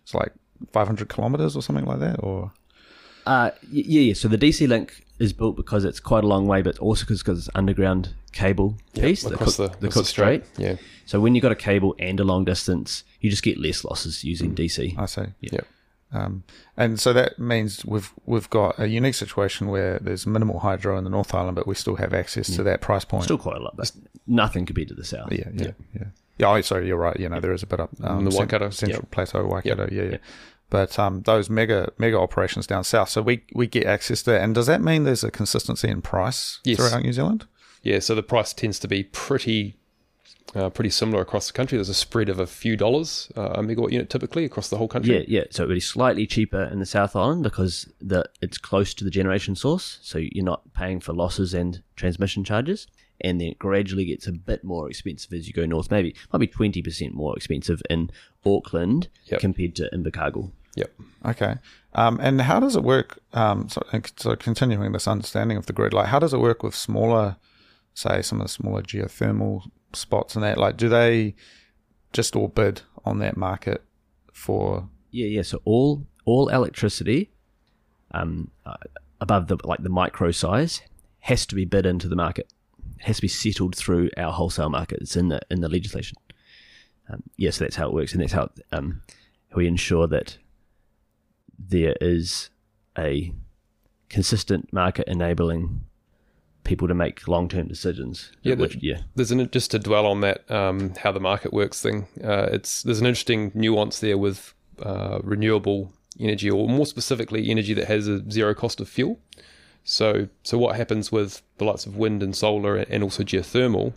It's 0.03 0.13
like 0.13 0.32
500 0.71 1.09
kilometers 1.09 1.55
or 1.55 1.61
something 1.61 1.86
like 1.86 1.99
that, 1.99 2.17
or 2.23 2.51
Uh, 3.25 3.51
yeah, 3.71 4.01
yeah. 4.01 4.13
So 4.13 4.28
the 4.28 4.38
DC 4.38 4.67
link 4.67 5.03
is 5.19 5.34
built 5.34 5.55
because 5.55 5.84
it's 5.84 5.99
quite 5.99 6.23
a 6.23 6.28
long 6.28 6.47
way, 6.47 6.61
but 6.61 6.78
also 6.80 7.05
because 7.05 7.39
it's 7.39 7.49
underground 7.55 8.13
cable 8.32 8.78
piece 8.93 9.23
that 9.23 9.34
across 9.34 9.57
cook, 9.57 9.71
the, 9.80 9.88
the 9.88 9.91
Cook 9.91 10.05
strait. 10.05 10.45
Strait. 10.53 10.65
Yeah, 10.67 10.75
So 11.05 11.19
when 11.19 11.34
you've 11.36 11.41
got 11.41 11.51
a 11.51 11.55
cable 11.55 11.95
and 11.99 12.19
a 12.19 12.23
long 12.23 12.45
distance, 12.45 13.03
you 13.19 13.30
just 13.30 13.43
get 13.43 13.57
less 13.57 13.84
losses 13.84 14.23
using 14.23 14.53
DC. 14.55 14.97
I 14.97 15.05
see. 15.07 15.25
yeah. 15.41 15.61
Um, 16.13 16.43
and 16.78 16.97
so 17.01 17.11
that 17.11 17.38
means 17.38 17.86
we've 17.86 18.13
we've 18.25 18.49
got 18.49 18.80
a 18.80 18.88
unique 18.88 19.15
situation 19.15 19.67
where 19.67 19.99
there's 19.99 20.25
minimal 20.25 20.59
hydro 20.59 20.97
in 20.97 21.03
the 21.03 21.09
North 21.09 21.34
Island, 21.34 21.55
but 21.55 21.67
we 21.67 21.75
still 21.75 21.95
have 21.97 22.13
access 22.13 22.47
to 22.55 22.63
that 22.63 22.80
price 22.80 23.03
point. 23.03 23.25
Still 23.25 23.38
quite 23.38 23.57
a 23.57 23.61
lot, 23.61 23.75
but 23.75 23.91
nothing 24.25 24.65
compared 24.65 24.88
to 24.88 24.93
the 24.93 25.03
south. 25.03 25.34
yeah, 25.34 25.49
yeah, 25.53 25.65
yeah, 25.65 25.71
yeah. 25.95 26.05
Oh, 26.43 26.61
sorry, 26.61 26.88
you're 26.88 26.97
right. 26.97 27.19
You 27.19 27.29
know, 27.29 27.39
there 27.39 27.53
is 27.53 27.63
a 27.63 27.67
bit 27.67 27.79
up 27.79 27.89
um, 28.03 28.25
the 28.25 28.35
Waikato, 28.35 28.69
Central 28.69 29.01
yep. 29.03 29.11
Plateau, 29.11 29.45
Waikato. 29.45 29.88
Yeah, 29.91 30.03
yeah. 30.03 30.17
But 30.69 30.99
um, 30.99 31.21
those 31.21 31.49
mega 31.49 31.91
mega 31.97 32.19
operations 32.19 32.67
down 32.67 32.83
south, 32.83 33.09
so 33.09 33.21
we 33.21 33.43
we 33.53 33.67
get 33.67 33.85
access 33.85 34.21
to 34.23 34.31
that. 34.31 34.41
And 34.41 34.53
does 34.53 34.67
that 34.67 34.81
mean 34.81 35.03
there's 35.05 35.23
a 35.23 35.31
consistency 35.31 35.88
in 35.88 36.01
price 36.01 36.59
Yes. 36.63 36.77
throughout 36.77 37.03
New 37.03 37.13
Zealand? 37.13 37.45
Yeah, 37.83 37.99
so 37.99 38.15
the 38.15 38.23
price 38.23 38.53
tends 38.53 38.79
to 38.79 38.88
be 38.88 39.03
pretty 39.03 39.77
uh, 40.55 40.69
pretty 40.69 40.89
similar 40.89 41.21
across 41.21 41.47
the 41.47 41.53
country. 41.53 41.77
There's 41.77 41.88
a 41.88 41.93
spread 41.93 42.27
of 42.27 42.39
a 42.39 42.47
few 42.47 42.75
dollars 42.75 43.31
uh, 43.38 43.51
a 43.51 43.61
megawatt 43.61 43.91
unit 43.91 44.09
typically 44.09 44.43
across 44.43 44.69
the 44.69 44.77
whole 44.77 44.88
country. 44.88 45.15
Yeah, 45.15 45.23
yeah. 45.27 45.43
So 45.51 45.63
it 45.63 45.67
would 45.67 45.75
be 45.75 45.79
slightly 45.79 46.27
cheaper 46.27 46.63
in 46.63 46.79
the 46.79 46.85
South 46.85 47.15
Island 47.15 47.43
because 47.43 47.89
the 48.01 48.25
it's 48.41 48.57
close 48.57 48.93
to 48.95 49.03
the 49.03 49.09
generation 49.09 49.55
source, 49.55 49.99
so 50.01 50.17
you're 50.17 50.43
not 50.43 50.73
paying 50.73 50.99
for 50.99 51.13
losses 51.13 51.53
and 51.53 51.81
transmission 51.95 52.43
charges. 52.43 52.88
And 53.22 53.41
then 53.41 53.47
it 53.49 53.59
gradually 53.59 54.05
gets 54.05 54.28
a 54.28 54.32
bit 54.32 54.63
more 54.63 54.89
expensive 54.89 55.34
as 55.34 55.47
you 55.47 55.53
go 55.53 55.65
north. 55.65 55.89
Maybe 55.89 56.15
might 56.32 56.39
be 56.39 56.47
twenty 56.47 56.82
percent 56.82 57.13
more 57.13 57.36
expensive 57.36 57.82
in 57.89 58.11
Auckland 58.45 59.07
Yep. 59.26 59.39
compared 59.39 59.76
to 59.78 59.89
Invercargill. 59.93 60.51
Yep. 60.76 60.93
Okay. 61.26 61.55
Um, 61.93 62.20
and 62.22 62.41
how 62.41 62.59
does 62.59 62.76
it 62.76 62.84
work? 62.84 63.20
Um, 63.34 63.68
so, 63.70 63.82
so 64.18 64.36
continuing 64.36 64.91
this 64.91 65.07
understanding 65.07 65.57
of 65.57 65.65
the 65.65 65.74
grid, 65.74 65.93
like 65.93 66.07
how 66.07 66.20
does 66.20 66.34
it 66.34 66.39
work 66.39 66.61
with 66.61 66.76
smaller, 66.76 67.38
say 67.95 68.22
some 68.22 68.39
of 68.39 68.45
the 68.45 68.49
smaller 68.53 68.84
geothermal 68.84 69.63
spots 69.93 70.36
and 70.36 70.43
that? 70.43 70.59
Like, 70.59 70.78
do 70.78 70.88
they 70.88 71.34
just 72.13 72.36
all 72.36 72.47
bid 72.47 72.82
on 73.03 73.18
that 73.20 73.36
market 73.36 73.84
for? 74.32 74.88
Yeah, 75.09 75.26
yeah. 75.26 75.41
So 75.41 75.59
all 75.65 76.05
all 76.26 76.49
electricity, 76.49 77.32
um, 78.11 78.51
uh, 78.63 78.76
above 79.20 79.47
the 79.47 79.57
like 79.63 79.82
the 79.82 79.89
micro 79.89 80.30
size, 80.30 80.82
has 81.22 81.47
to 81.47 81.55
be 81.55 81.65
bid 81.65 81.88
into 81.88 82.07
the 82.07 82.15
market. 82.15 82.53
Has 83.01 83.17
to 83.17 83.21
be 83.21 83.27
settled 83.27 83.75
through 83.75 84.09
our 84.17 84.31
wholesale 84.31 84.69
market. 84.69 84.99
It's 85.01 85.15
in 85.15 85.29
the 85.29 85.39
in 85.49 85.61
the 85.61 85.69
legislation. 85.69 86.17
Um, 87.09 87.23
yeah, 87.38 87.51
so 87.51 87.63
that's 87.63 87.75
how 87.77 87.88
it 87.88 87.93
works, 87.93 88.11
and 88.13 88.21
that's 88.21 88.33
how 88.33 88.49
um, 88.71 89.01
we 89.55 89.65
ensure 89.67 90.07
that 90.07 90.38
there 91.57 91.95
is 92.01 92.49
a 92.97 93.31
consistent 94.09 94.71
market 94.73 95.07
enabling 95.07 95.81
people 96.63 96.88
to 96.88 96.93
make 96.93 97.27
long 97.27 97.47
term 97.47 97.67
decisions. 97.67 98.31
Yeah, 98.41 98.55
which, 98.55 98.73
the- 98.73 98.79
yeah, 98.88 98.97
There's 99.15 99.31
an 99.31 99.49
just 99.51 99.71
to 99.71 99.79
dwell 99.79 100.05
on 100.05 100.21
that 100.21 100.49
um, 100.51 100.93
how 101.01 101.11
the 101.11 101.19
market 101.19 101.53
works 101.53 101.81
thing. 101.81 102.07
Uh, 102.23 102.49
it's 102.51 102.83
there's 102.83 102.99
an 102.99 103.05
interesting 103.05 103.51
nuance 103.53 103.99
there 103.99 104.17
with 104.17 104.53
uh, 104.81 105.19
renewable 105.23 105.93
energy, 106.19 106.49
or 106.49 106.67
more 106.67 106.85
specifically, 106.85 107.49
energy 107.49 107.73
that 107.73 107.88
has 107.88 108.07
a 108.07 108.29
zero 108.29 108.53
cost 108.53 108.81
of 108.81 108.89
fuel. 108.89 109.19
So 109.89 110.27
so 110.43 110.57
what 110.57 110.75
happens 110.75 111.13
with 111.13 111.41
the 111.59 111.63
likes 111.63 111.85
of 111.85 111.95
wind 111.95 112.21
and 112.21 112.35
solar 112.35 112.75
and 112.75 113.01
also 113.01 113.23
geothermal 113.23 113.93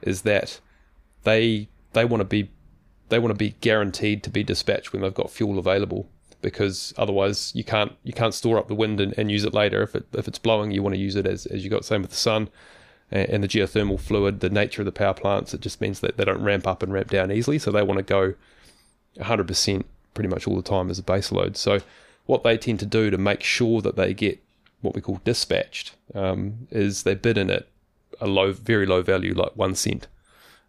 is 0.00 0.22
that 0.22 0.60
they 1.24 1.68
they 1.94 2.04
want 2.04 2.20
to 2.20 2.24
be 2.24 2.48
they 3.08 3.18
want 3.18 3.32
to 3.32 3.36
be 3.36 3.56
guaranteed 3.60 4.22
to 4.22 4.30
be 4.30 4.44
dispatched 4.44 4.92
when 4.92 5.02
they've 5.02 5.12
got 5.12 5.32
fuel 5.32 5.58
available 5.58 6.08
because 6.42 6.94
otherwise 6.96 7.52
you 7.56 7.64
can't 7.64 7.96
you 8.04 8.12
can't 8.12 8.34
store 8.34 8.56
up 8.56 8.68
the 8.68 8.74
wind 8.76 9.00
and, 9.00 9.18
and 9.18 9.32
use 9.32 9.42
it 9.42 9.52
later. 9.52 9.82
If 9.82 9.96
it 9.96 10.06
if 10.12 10.28
it's 10.28 10.38
blowing 10.38 10.70
you 10.70 10.80
want 10.80 10.94
to 10.94 11.00
use 11.00 11.16
it 11.16 11.26
as, 11.26 11.44
as 11.46 11.64
you 11.64 11.70
got 11.70 11.84
same 11.84 12.02
with 12.02 12.12
the 12.12 12.16
sun 12.16 12.48
and, 13.10 13.28
and 13.28 13.42
the 13.42 13.48
geothermal 13.48 13.98
fluid 13.98 14.38
the 14.38 14.48
nature 14.48 14.82
of 14.82 14.86
the 14.86 14.92
power 14.92 15.14
plants 15.14 15.52
it 15.52 15.60
just 15.60 15.80
means 15.80 15.98
that 16.00 16.18
they 16.18 16.24
don't 16.24 16.40
ramp 16.40 16.68
up 16.68 16.84
and 16.84 16.92
ramp 16.92 17.10
down 17.10 17.32
easily. 17.32 17.58
So 17.58 17.72
they 17.72 17.82
want 17.82 17.98
to 17.98 18.04
go 18.04 18.34
100% 19.18 19.84
pretty 20.14 20.28
much 20.28 20.46
all 20.46 20.54
the 20.54 20.62
time 20.62 20.88
as 20.88 21.00
a 21.00 21.02
base 21.02 21.32
load 21.32 21.56
so 21.56 21.80
what 22.26 22.44
they 22.44 22.56
tend 22.56 22.78
to 22.78 22.86
do 22.86 23.10
to 23.10 23.18
make 23.18 23.42
sure 23.42 23.80
that 23.80 23.96
they 23.96 24.14
get 24.14 24.40
what 24.86 24.94
we 24.94 25.00
call 25.00 25.20
dispatched 25.24 25.94
um, 26.14 26.66
is 26.70 27.02
they 27.02 27.14
bid 27.14 27.36
in 27.36 27.50
at 27.50 27.66
a 28.20 28.26
low 28.26 28.52
very 28.52 28.86
low 28.86 29.02
value 29.02 29.34
like 29.34 29.52
one 29.54 29.74
cent. 29.74 30.06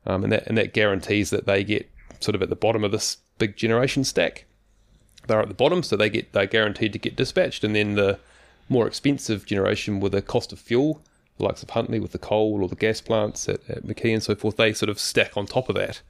Um, 0.06 0.24
and 0.24 0.32
that 0.32 0.48
and 0.48 0.58
that 0.58 0.74
guarantees 0.74 1.30
that 1.30 1.46
they 1.46 1.64
get 1.64 1.90
sort 2.20 2.36
of 2.36 2.42
at 2.42 2.50
the 2.50 2.56
bottom 2.56 2.84
of 2.84 2.92
this 2.92 3.18
big 3.38 3.56
generation 3.56 4.04
stack. 4.04 4.46
They're 5.28 5.42
at 5.42 5.50
the 5.50 5.54
bottom, 5.54 5.84
so 5.84 5.96
they 5.96 6.10
get 6.10 6.32
they're 6.34 6.46
guaranteed 6.46 6.94
to 6.94 7.00
get 7.00 7.16
dispatched, 7.16 7.64
and 7.64 7.76
then 7.76 7.96
the 7.96 8.20
more 8.70 8.88
expensive 8.88 9.46
generation 9.46 10.00
with 10.00 10.14
the 10.14 10.22
cost 10.22 10.52
of 10.54 10.60
fuel, 10.60 11.02
the 11.38 11.44
likes 11.46 11.64
of 11.64 11.70
Huntly 11.70 12.00
with 12.00 12.12
the 12.12 12.18
coal 12.18 12.62
or 12.62 12.68
the 12.68 12.76
gas 12.76 13.02
plants 13.02 13.48
at, 13.48 13.60
at 13.70 13.86
McKee 13.86 14.14
and 14.14 14.24
so 14.24 14.36
forth, 14.36 14.58
they 14.58 14.74
sort 14.74 14.90
of 14.90 15.00
stack 15.00 15.38
on 15.38 15.46
top 15.46 15.70
of 15.70 15.76
that, 15.76 16.02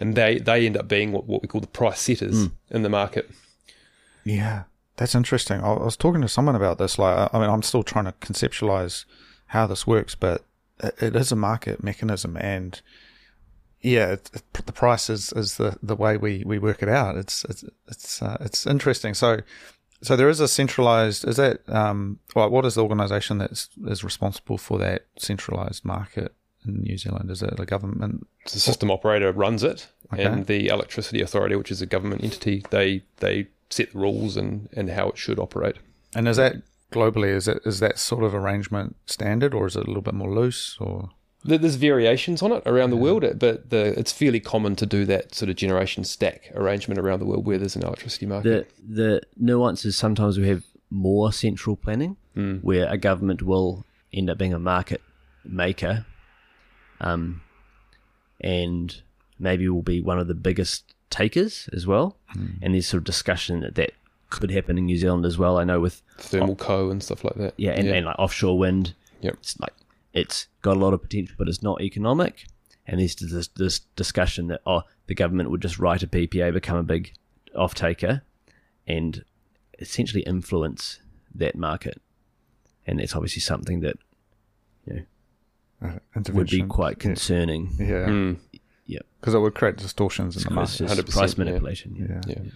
and 0.00 0.14
they 0.14 0.38
they 0.38 0.66
end 0.66 0.76
up 0.76 0.88
being 0.88 1.12
what, 1.12 1.26
what 1.26 1.42
we 1.42 1.48
call 1.48 1.60
the 1.60 1.66
price 1.66 2.00
setters 2.00 2.48
in 2.70 2.82
the 2.82 2.88
market. 2.88 3.30
Yeah, 4.24 4.64
that's 5.02 5.16
interesting. 5.16 5.60
I, 5.60 5.72
was 5.72 5.96
talking 5.96 6.20
to 6.22 6.28
someone 6.28 6.54
about 6.54 6.78
this. 6.78 6.96
Like, 6.96 7.28
I- 7.34 7.40
mean, 7.40 7.50
I'm 7.50 7.62
still 7.62 7.82
trying 7.82 8.04
to 8.04 8.12
conceptualize 8.12 9.04
how 9.46 9.66
this 9.66 9.84
works, 9.84 10.14
but 10.14 10.44
it, 10.80 11.16
is 11.16 11.32
a 11.32 11.36
market 11.36 11.82
mechanism, 11.82 12.36
and 12.36 12.80
yeah, 13.80 14.12
it, 14.12 14.30
it, 14.32 14.42
the 14.64 14.72
price 14.72 15.10
is, 15.10 15.32
is 15.32 15.56
the, 15.56 15.76
the 15.82 15.96
way 15.96 16.16
we, 16.16 16.44
we 16.46 16.58
work 16.60 16.82
it 16.84 16.88
out. 16.88 17.16
It's 17.16 17.44
it's 17.48 17.64
it's 17.88 18.22
uh, 18.22 18.36
it's 18.40 18.64
interesting. 18.64 19.12
So 19.14 19.40
so 20.02 20.14
there 20.14 20.28
is 20.28 20.38
a 20.38 20.46
centralized. 20.46 21.26
Is 21.26 21.36
that 21.36 21.68
um? 21.68 22.20
Well, 22.36 22.48
what 22.48 22.64
is 22.64 22.76
the 22.76 22.82
organisation 22.82 23.38
that's 23.38 24.04
responsible 24.04 24.56
for 24.56 24.78
that 24.78 25.06
centralized 25.18 25.84
market 25.84 26.32
in 26.64 26.82
New 26.82 26.96
Zealand? 26.96 27.28
Is 27.30 27.42
it 27.42 27.58
a 27.58 27.66
government? 27.66 28.24
the 28.44 28.60
system 28.60 28.90
operator 28.90 29.32
runs 29.32 29.64
it, 29.64 29.88
Okay. 30.12 30.24
and 30.24 30.46
the 30.46 30.68
electricity 30.68 31.20
authority, 31.22 31.56
which 31.56 31.72
is 31.72 31.82
a 31.82 31.86
government 31.86 32.22
entity, 32.22 32.64
they 32.70 33.02
they 33.18 33.48
set 33.72 33.92
the 33.92 33.98
rules 33.98 34.36
and 34.36 34.68
and 34.76 34.90
how 34.90 35.08
it 35.08 35.18
should 35.18 35.38
operate. 35.38 35.76
And 36.14 36.28
is 36.28 36.36
that 36.36 36.56
globally? 36.92 37.34
Is 37.34 37.48
it 37.48 37.60
is 37.64 37.80
that 37.80 37.98
sort 37.98 38.24
of 38.24 38.34
arrangement 38.34 38.96
standard, 39.06 39.54
or 39.54 39.66
is 39.66 39.76
it 39.76 39.84
a 39.84 39.86
little 39.86 40.02
bit 40.02 40.14
more 40.14 40.30
loose? 40.30 40.76
Or 40.78 41.10
There's 41.44 41.76
variations 41.76 42.42
on 42.42 42.52
it 42.52 42.62
around 42.66 42.90
the 42.90 42.96
world, 42.96 43.24
but 43.38 43.70
the, 43.70 43.98
it's 43.98 44.12
fairly 44.12 44.38
common 44.40 44.76
to 44.76 44.86
do 44.86 45.04
that 45.06 45.34
sort 45.34 45.48
of 45.48 45.56
generation 45.56 46.04
stack 46.04 46.52
arrangement 46.54 47.00
around 47.00 47.18
the 47.20 47.26
world 47.26 47.46
where 47.46 47.58
there's 47.58 47.74
an 47.76 47.82
electricity 47.82 48.26
market. 48.26 48.70
The 48.88 48.94
the 49.04 49.22
nuance 49.36 49.84
is 49.84 49.96
sometimes 49.96 50.38
we 50.38 50.48
have 50.48 50.62
more 50.90 51.32
central 51.32 51.76
planning, 51.76 52.16
where 52.62 52.86
a 52.88 52.98
government 52.98 53.42
will 53.42 53.84
end 54.12 54.28
up 54.30 54.38
being 54.38 54.52
a 54.54 54.58
market 54.58 55.00
maker, 55.44 56.04
um, 57.00 57.40
and 58.40 59.02
maybe 59.38 59.68
will 59.68 59.82
be 59.82 60.00
one 60.00 60.18
of 60.18 60.28
the 60.28 60.34
biggest 60.34 60.94
takers 61.10 61.68
as 61.72 61.86
well. 61.86 62.16
And 62.34 62.74
there's 62.74 62.86
sort 62.86 62.98
of 62.98 63.04
discussion 63.04 63.60
that 63.60 63.74
that 63.74 63.92
could 64.30 64.50
happen 64.50 64.78
in 64.78 64.86
New 64.86 64.96
Zealand 64.96 65.26
as 65.26 65.36
well. 65.36 65.58
I 65.58 65.64
know 65.64 65.80
with 65.80 66.02
ThermalCo 66.18 66.90
and 66.90 67.02
stuff 67.02 67.24
like 67.24 67.34
that. 67.34 67.54
yeah, 67.56 67.72
and, 67.72 67.86
and 67.88 68.06
like 68.06 68.18
offshore 68.18 68.58
wind. 68.58 68.94
Yep. 69.20 69.34
It's 69.34 69.60
like 69.60 69.74
it's 70.12 70.46
got 70.62 70.76
a 70.76 70.80
lot 70.80 70.94
of 70.94 71.02
potential, 71.02 71.34
but 71.38 71.48
it's 71.48 71.62
not 71.62 71.80
economic. 71.80 72.46
And 72.86 72.98
there's 73.00 73.14
this, 73.14 73.48
this 73.48 73.80
discussion 73.96 74.48
that 74.48 74.60
oh, 74.66 74.82
the 75.06 75.14
government 75.14 75.50
would 75.50 75.62
just 75.62 75.78
write 75.78 76.02
a 76.02 76.06
PPA, 76.06 76.52
become 76.52 76.76
a 76.76 76.82
big 76.82 77.14
off 77.54 77.74
taker, 77.74 78.22
and 78.86 79.24
essentially 79.78 80.22
influence 80.22 80.98
that 81.34 81.54
market. 81.54 82.00
And 82.86 82.98
that's 82.98 83.14
obviously 83.14 83.40
something 83.40 83.80
that 83.80 83.96
you 84.86 85.06
know, 85.80 86.00
uh, 86.16 86.20
would 86.32 86.48
be 86.48 86.62
quite 86.62 86.98
concerning. 86.98 87.70
Yeah, 87.78 88.06
Mm, 88.06 88.38
Yeah, 88.92 89.00
because 89.20 89.34
it 89.34 89.38
would 89.40 89.54
create 89.54 89.76
distortions 89.76 90.36
in 90.36 90.42
the 90.44 90.50
market. 90.50 90.78
just 90.78 90.98
100%, 91.00 91.12
price 91.12 91.36
manipulation. 91.38 91.94
Yeah. 91.96 92.20
Yeah. 92.26 92.42
yeah. 92.44 92.50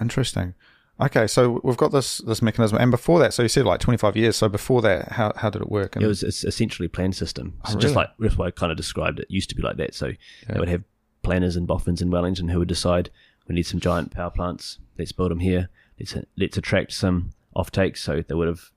Interesting. 0.00 0.54
Okay, 1.00 1.26
so 1.26 1.60
we've 1.64 1.76
got 1.76 1.90
this 1.90 2.18
this 2.18 2.40
mechanism, 2.40 2.78
and 2.78 2.90
before 2.92 3.18
that, 3.18 3.34
so 3.34 3.42
you 3.42 3.48
said 3.48 3.64
like 3.64 3.80
twenty 3.80 3.96
five 3.96 4.16
years. 4.16 4.36
So 4.36 4.48
before 4.48 4.80
that, 4.82 5.12
how 5.12 5.32
how 5.34 5.50
did 5.50 5.60
it 5.62 5.68
work? 5.70 5.96
And 5.96 6.04
It 6.04 6.06
was 6.08 6.22
it's 6.22 6.44
essentially 6.44 6.86
a 6.86 6.88
planned 6.88 7.16
system. 7.16 7.54
So 7.66 7.74
Oh, 7.76 7.78
just 7.80 7.96
like 7.96 8.10
that's 8.20 8.38
why 8.38 8.46
I 8.46 8.50
kind 8.52 8.70
of 8.70 8.76
described 8.76 9.18
it. 9.18 9.22
it. 9.22 9.30
Used 9.30 9.48
to 9.50 9.56
be 9.56 9.62
like 9.62 9.76
that. 9.78 9.94
So 9.94 10.12
they 10.48 10.58
would 10.60 10.68
have 10.68 10.84
planners 11.22 11.56
in 11.56 11.66
Boffins 11.66 12.00
and 12.00 12.12
Wellington 12.12 12.48
who 12.48 12.60
would 12.60 12.68
decide 12.68 13.10
we 13.48 13.54
need 13.56 13.64
some 13.64 13.80
giant 13.80 14.12
power 14.12 14.30
plants. 14.30 14.78
Let's 14.96 15.10
build 15.10 15.32
them 15.32 15.40
here. 15.40 15.68
Let's 15.98 16.14
let's 16.36 16.56
attract 16.56 16.92
some 16.92 17.30
off 17.56 17.72
takes. 17.72 18.00
So 18.00 18.22
they 18.26 18.34
would 18.34 18.48
have 18.48 18.70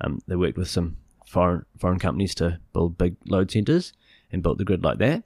um, 0.00 0.20
they 0.28 0.36
worked 0.36 0.56
with 0.58 0.68
some 0.68 0.96
foreign 1.26 1.64
foreign 1.76 1.98
companies 1.98 2.36
to 2.36 2.60
build 2.72 2.96
big 2.98 3.16
load 3.26 3.50
centers 3.50 3.92
and 4.30 4.44
built 4.44 4.58
the 4.58 4.64
grid 4.64 4.84
like 4.84 4.98
that. 4.98 5.24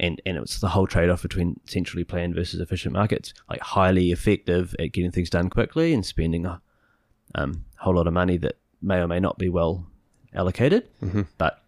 And 0.00 0.20
and 0.26 0.36
it 0.36 0.40
was 0.40 0.58
the 0.60 0.68
whole 0.68 0.86
trade 0.86 1.10
off 1.10 1.22
between 1.22 1.60
centrally 1.66 2.04
planned 2.04 2.34
versus 2.34 2.58
efficient 2.60 2.94
markets. 2.94 3.34
Like 3.48 3.60
highly 3.60 4.10
effective 4.10 4.74
at 4.78 4.92
getting 4.92 5.12
things 5.12 5.30
done 5.30 5.50
quickly 5.50 5.92
and 5.92 6.04
spending 6.04 6.46
a 6.46 6.60
um, 7.34 7.64
whole 7.76 7.94
lot 7.94 8.06
of 8.06 8.12
money 8.12 8.36
that 8.38 8.56
may 8.82 8.96
or 8.96 9.06
may 9.06 9.20
not 9.20 9.38
be 9.38 9.48
well 9.48 9.86
allocated, 10.34 10.88
but 11.38 11.62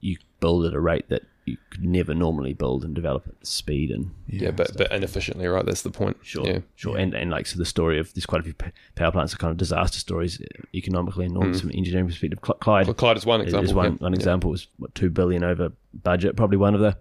you 0.00 0.18
build 0.40 0.66
at 0.66 0.74
a 0.74 0.80
rate 0.80 1.08
that 1.08 1.22
you 1.44 1.56
could 1.70 1.82
never 1.82 2.14
normally 2.14 2.52
build 2.52 2.84
and 2.84 2.94
develop 2.94 3.26
at 3.26 3.40
the 3.40 3.46
speed 3.46 3.90
and 3.90 4.12
Yeah, 4.28 4.52
but 4.52 4.76
but 4.76 4.92
inefficiently, 4.92 5.46
right? 5.46 5.64
That's 5.64 5.82
the 5.82 5.90
point. 5.90 6.18
sure, 6.22 6.46
Yeah. 6.46 6.58
sure, 6.76 6.96
and 6.96 7.14
and 7.14 7.30
like 7.30 7.46
so 7.46 7.58
the 7.58 7.64
story 7.64 7.98
of 7.98 8.12
there's 8.14 8.26
quite 8.26 8.42
a 8.42 8.44
few 8.44 8.54
power 8.94 9.10
plants 9.10 9.34
are 9.34 9.38
kind 9.38 9.50
of 9.50 9.56
disaster 9.56 9.98
stories 9.98 10.40
uh, 10.40 10.44
economically 10.74 11.24
and 11.26 11.36
also 11.36 11.60
from 11.60 11.70
an 11.70 11.76
engineering 11.76 12.06
perspective. 12.06 12.40
Clyde 12.40 12.96
Clyde 12.96 13.16
is 13.16 13.26
one 13.26 13.40
example. 13.40 13.64
is 13.64 13.74
one 13.74 13.92
yeah. 13.92 13.98
one 13.98 14.14
example 14.14 14.50
was 14.50 14.68
what 14.78 14.94
two 14.94 15.10
billion 15.10 15.42
over 15.42 15.72
budget, 15.94 16.36
probably 16.36 16.58
one 16.58 16.74
of 16.74 16.80
the 16.80 16.96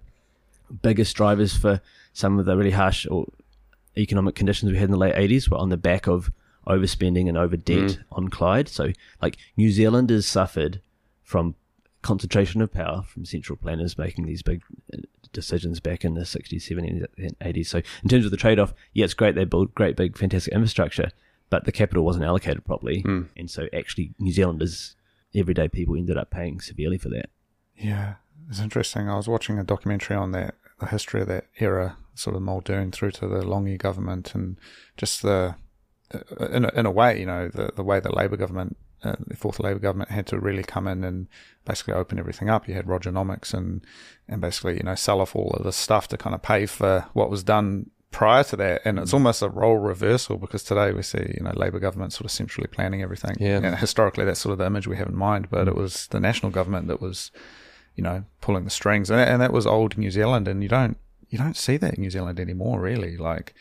biggest 0.81 1.15
drivers 1.15 1.55
for 1.55 1.81
some 2.13 2.39
of 2.39 2.45
the 2.45 2.55
really 2.57 2.71
harsh 2.71 3.05
or 3.09 3.27
economic 3.97 4.35
conditions 4.35 4.71
we 4.71 4.77
had 4.77 4.85
in 4.85 4.91
the 4.91 4.97
late 4.97 5.15
eighties 5.15 5.49
were 5.49 5.57
on 5.57 5.69
the 5.69 5.77
back 5.77 6.07
of 6.07 6.31
overspending 6.67 7.27
and 7.27 7.37
over 7.37 7.57
debt 7.57 7.77
Mm. 7.89 8.03
on 8.11 8.27
Clyde. 8.29 8.67
So 8.69 8.91
like 9.21 9.37
New 9.57 9.71
Zealanders 9.71 10.25
suffered 10.25 10.81
from 11.23 11.55
concentration 12.01 12.61
of 12.61 12.71
power 12.71 13.03
from 13.03 13.25
central 13.25 13.55
planners 13.57 13.97
making 13.97 14.25
these 14.25 14.41
big 14.41 14.61
uh, 14.93 14.97
decisions 15.33 15.79
back 15.79 16.03
in 16.03 16.13
the 16.15 16.21
60s, 16.21 16.67
70s, 16.69 17.05
and 17.17 17.37
80s. 17.39 17.67
So 17.67 17.81
in 18.03 18.09
terms 18.09 18.25
of 18.25 18.31
the 18.31 18.37
trade-off, 18.37 18.73
yeah, 18.93 19.05
it's 19.05 19.13
great 19.13 19.35
they 19.35 19.45
built 19.45 19.73
great 19.75 19.95
big 19.95 20.17
fantastic 20.17 20.53
infrastructure, 20.53 21.11
but 21.49 21.65
the 21.65 21.71
capital 21.71 22.03
wasn't 22.05 22.25
allocated 22.25 22.65
properly. 22.65 23.03
Mm. 23.03 23.27
And 23.37 23.49
so 23.49 23.67
actually 23.73 24.13
New 24.19 24.31
Zealanders, 24.31 24.95
everyday 25.35 25.67
people 25.67 25.95
ended 25.95 26.17
up 26.17 26.29
paying 26.31 26.59
severely 26.59 26.97
for 26.97 27.09
that. 27.09 27.29
Yeah, 27.75 28.15
it's 28.49 28.59
interesting. 28.59 29.09
I 29.09 29.15
was 29.15 29.27
watching 29.27 29.57
a 29.59 29.63
documentary 29.63 30.15
on 30.17 30.31
that, 30.31 30.55
the 30.81 30.87
history 30.87 31.21
of 31.21 31.27
that 31.27 31.45
era, 31.59 31.95
sort 32.15 32.35
of 32.35 32.41
Muldoon 32.41 32.91
through 32.91 33.11
to 33.11 33.27
the 33.27 33.47
Lange 33.47 33.77
government, 33.77 34.35
and 34.35 34.57
just 34.97 35.21
the, 35.21 35.55
uh, 36.13 36.45
in 36.47 36.65
a, 36.65 36.71
in 36.75 36.85
a 36.85 36.91
way, 36.91 37.17
you 37.19 37.25
know, 37.25 37.47
the 37.47 37.71
the 37.75 37.83
way 37.83 38.01
the 38.01 38.13
Labor 38.13 38.35
government, 38.35 38.75
uh, 39.03 39.15
the 39.25 39.37
fourth 39.37 39.59
Labor 39.59 39.79
government, 39.79 40.11
had 40.11 40.27
to 40.27 40.39
really 40.39 40.63
come 40.63 40.87
in 40.87 41.03
and 41.03 41.27
basically 41.63 41.93
open 41.93 42.19
everything 42.19 42.49
up. 42.49 42.67
You 42.67 42.73
had 42.73 42.87
Rogernomics 42.87 43.53
and 43.53 43.85
and 44.27 44.41
basically, 44.41 44.75
you 44.75 44.83
know, 44.83 44.95
sell 44.95 45.21
off 45.21 45.35
all 45.35 45.51
of 45.51 45.63
this 45.63 45.77
stuff 45.77 46.07
to 46.09 46.17
kind 46.17 46.35
of 46.35 46.41
pay 46.41 46.65
for 46.65 47.05
what 47.13 47.29
was 47.29 47.43
done 47.43 47.91
prior 48.11 48.43
to 48.43 48.57
that. 48.57 48.81
And 48.83 48.99
it's 48.99 49.13
almost 49.13 49.41
a 49.41 49.49
role 49.49 49.77
reversal 49.77 50.37
because 50.37 50.63
today 50.63 50.91
we 50.91 51.01
see, 51.01 51.33
you 51.37 51.43
know, 51.43 51.53
Labor 51.55 51.79
government 51.79 52.11
sort 52.11 52.25
of 52.25 52.31
centrally 52.31 52.67
planning 52.67 53.01
everything. 53.01 53.37
Yeah. 53.39 53.57
And 53.63 53.77
historically, 53.77 54.25
that's 54.25 54.41
sort 54.41 54.51
of 54.51 54.59
the 54.59 54.65
image 54.65 54.87
we 54.87 54.97
have 54.97 55.07
in 55.07 55.17
mind. 55.17 55.49
But 55.49 55.67
it 55.67 55.75
was 55.75 56.07
the 56.07 56.19
national 56.19 56.51
government 56.51 56.87
that 56.87 57.01
was 57.01 57.31
you 57.95 58.03
know, 58.03 58.23
pulling 58.39 58.63
the 58.63 58.69
strings, 58.69 59.09
and 59.09 59.19
that, 59.19 59.27
and 59.27 59.41
that 59.41 59.53
was 59.53 59.67
old 59.67 59.97
New 59.97 60.11
Zealand, 60.11 60.47
and 60.47 60.63
you 60.63 60.69
don't 60.69 60.97
you 61.29 61.37
don't 61.37 61.57
see 61.57 61.77
that 61.77 61.95
in 61.95 62.01
New 62.01 62.09
Zealand 62.09 62.39
anymore, 62.39 62.79
really. 62.79 63.17
Like 63.17 63.53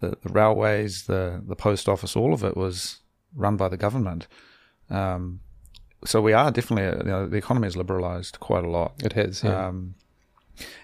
the, 0.00 0.16
the 0.22 0.32
railways, 0.32 1.04
the 1.04 1.42
the 1.46 1.56
post 1.56 1.88
office, 1.88 2.16
all 2.16 2.32
of 2.32 2.44
it 2.44 2.56
was 2.56 2.98
run 3.34 3.56
by 3.56 3.68
the 3.68 3.76
government. 3.76 4.26
Um, 4.88 5.40
so 6.04 6.20
we 6.20 6.32
are 6.32 6.50
definitely, 6.50 7.04
you 7.04 7.10
know, 7.10 7.26
the 7.26 7.36
economy 7.36 7.66
has 7.66 7.76
liberalised 7.76 8.40
quite 8.40 8.64
a 8.64 8.70
lot. 8.70 8.94
It 9.02 9.12
has. 9.12 9.44
Yeah. 9.44 9.66
Um, 9.66 9.94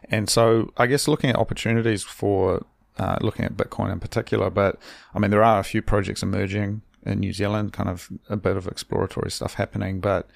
and 0.04 0.28
so 0.28 0.72
I 0.76 0.86
guess 0.86 1.08
looking 1.08 1.30
at 1.30 1.36
opportunities 1.36 2.02
for 2.02 2.64
uh, 2.98 3.18
looking 3.20 3.44
at 3.44 3.56
Bitcoin 3.56 3.92
in 3.92 4.00
particular, 4.00 4.50
but 4.50 4.78
I 5.14 5.18
mean, 5.18 5.30
there 5.30 5.44
are 5.44 5.58
a 5.58 5.64
few 5.64 5.82
projects 5.82 6.22
emerging 6.22 6.82
in 7.04 7.20
New 7.20 7.32
Zealand, 7.32 7.72
kind 7.72 7.88
of 7.88 8.10
a 8.28 8.36
bit 8.36 8.56
of 8.56 8.66
exploratory 8.66 9.30
stuff 9.30 9.54
happening. 9.54 10.00
But 10.00 10.28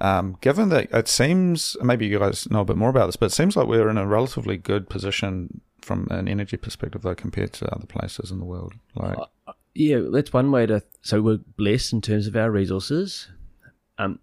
um, 0.00 0.36
given 0.40 0.68
that 0.70 0.88
it 0.92 1.08
seems, 1.08 1.76
maybe 1.82 2.06
you 2.06 2.18
guys 2.18 2.50
know 2.50 2.60
a 2.60 2.64
bit 2.64 2.76
more 2.76 2.90
about 2.90 3.06
this, 3.06 3.16
but 3.16 3.26
it 3.26 3.34
seems 3.34 3.56
like 3.56 3.66
we're 3.66 3.88
in 3.88 3.98
a 3.98 4.06
relatively 4.06 4.56
good 4.56 4.88
position 4.88 5.60
from 5.82 6.06
an 6.10 6.28
energy 6.28 6.56
perspective, 6.56 7.02
though, 7.02 7.14
compared 7.14 7.52
to 7.54 7.74
other 7.74 7.86
places 7.86 8.30
in 8.30 8.38
the 8.38 8.44
world. 8.44 8.74
Like, 8.94 9.18
Yeah, 9.74 10.00
that's 10.12 10.32
one 10.32 10.50
way 10.50 10.66
to. 10.66 10.82
So 11.02 11.22
we're 11.22 11.38
blessed 11.56 11.92
in 11.92 12.00
terms 12.00 12.26
of 12.26 12.36
our 12.36 12.50
resources. 12.50 13.28
Um, 13.98 14.18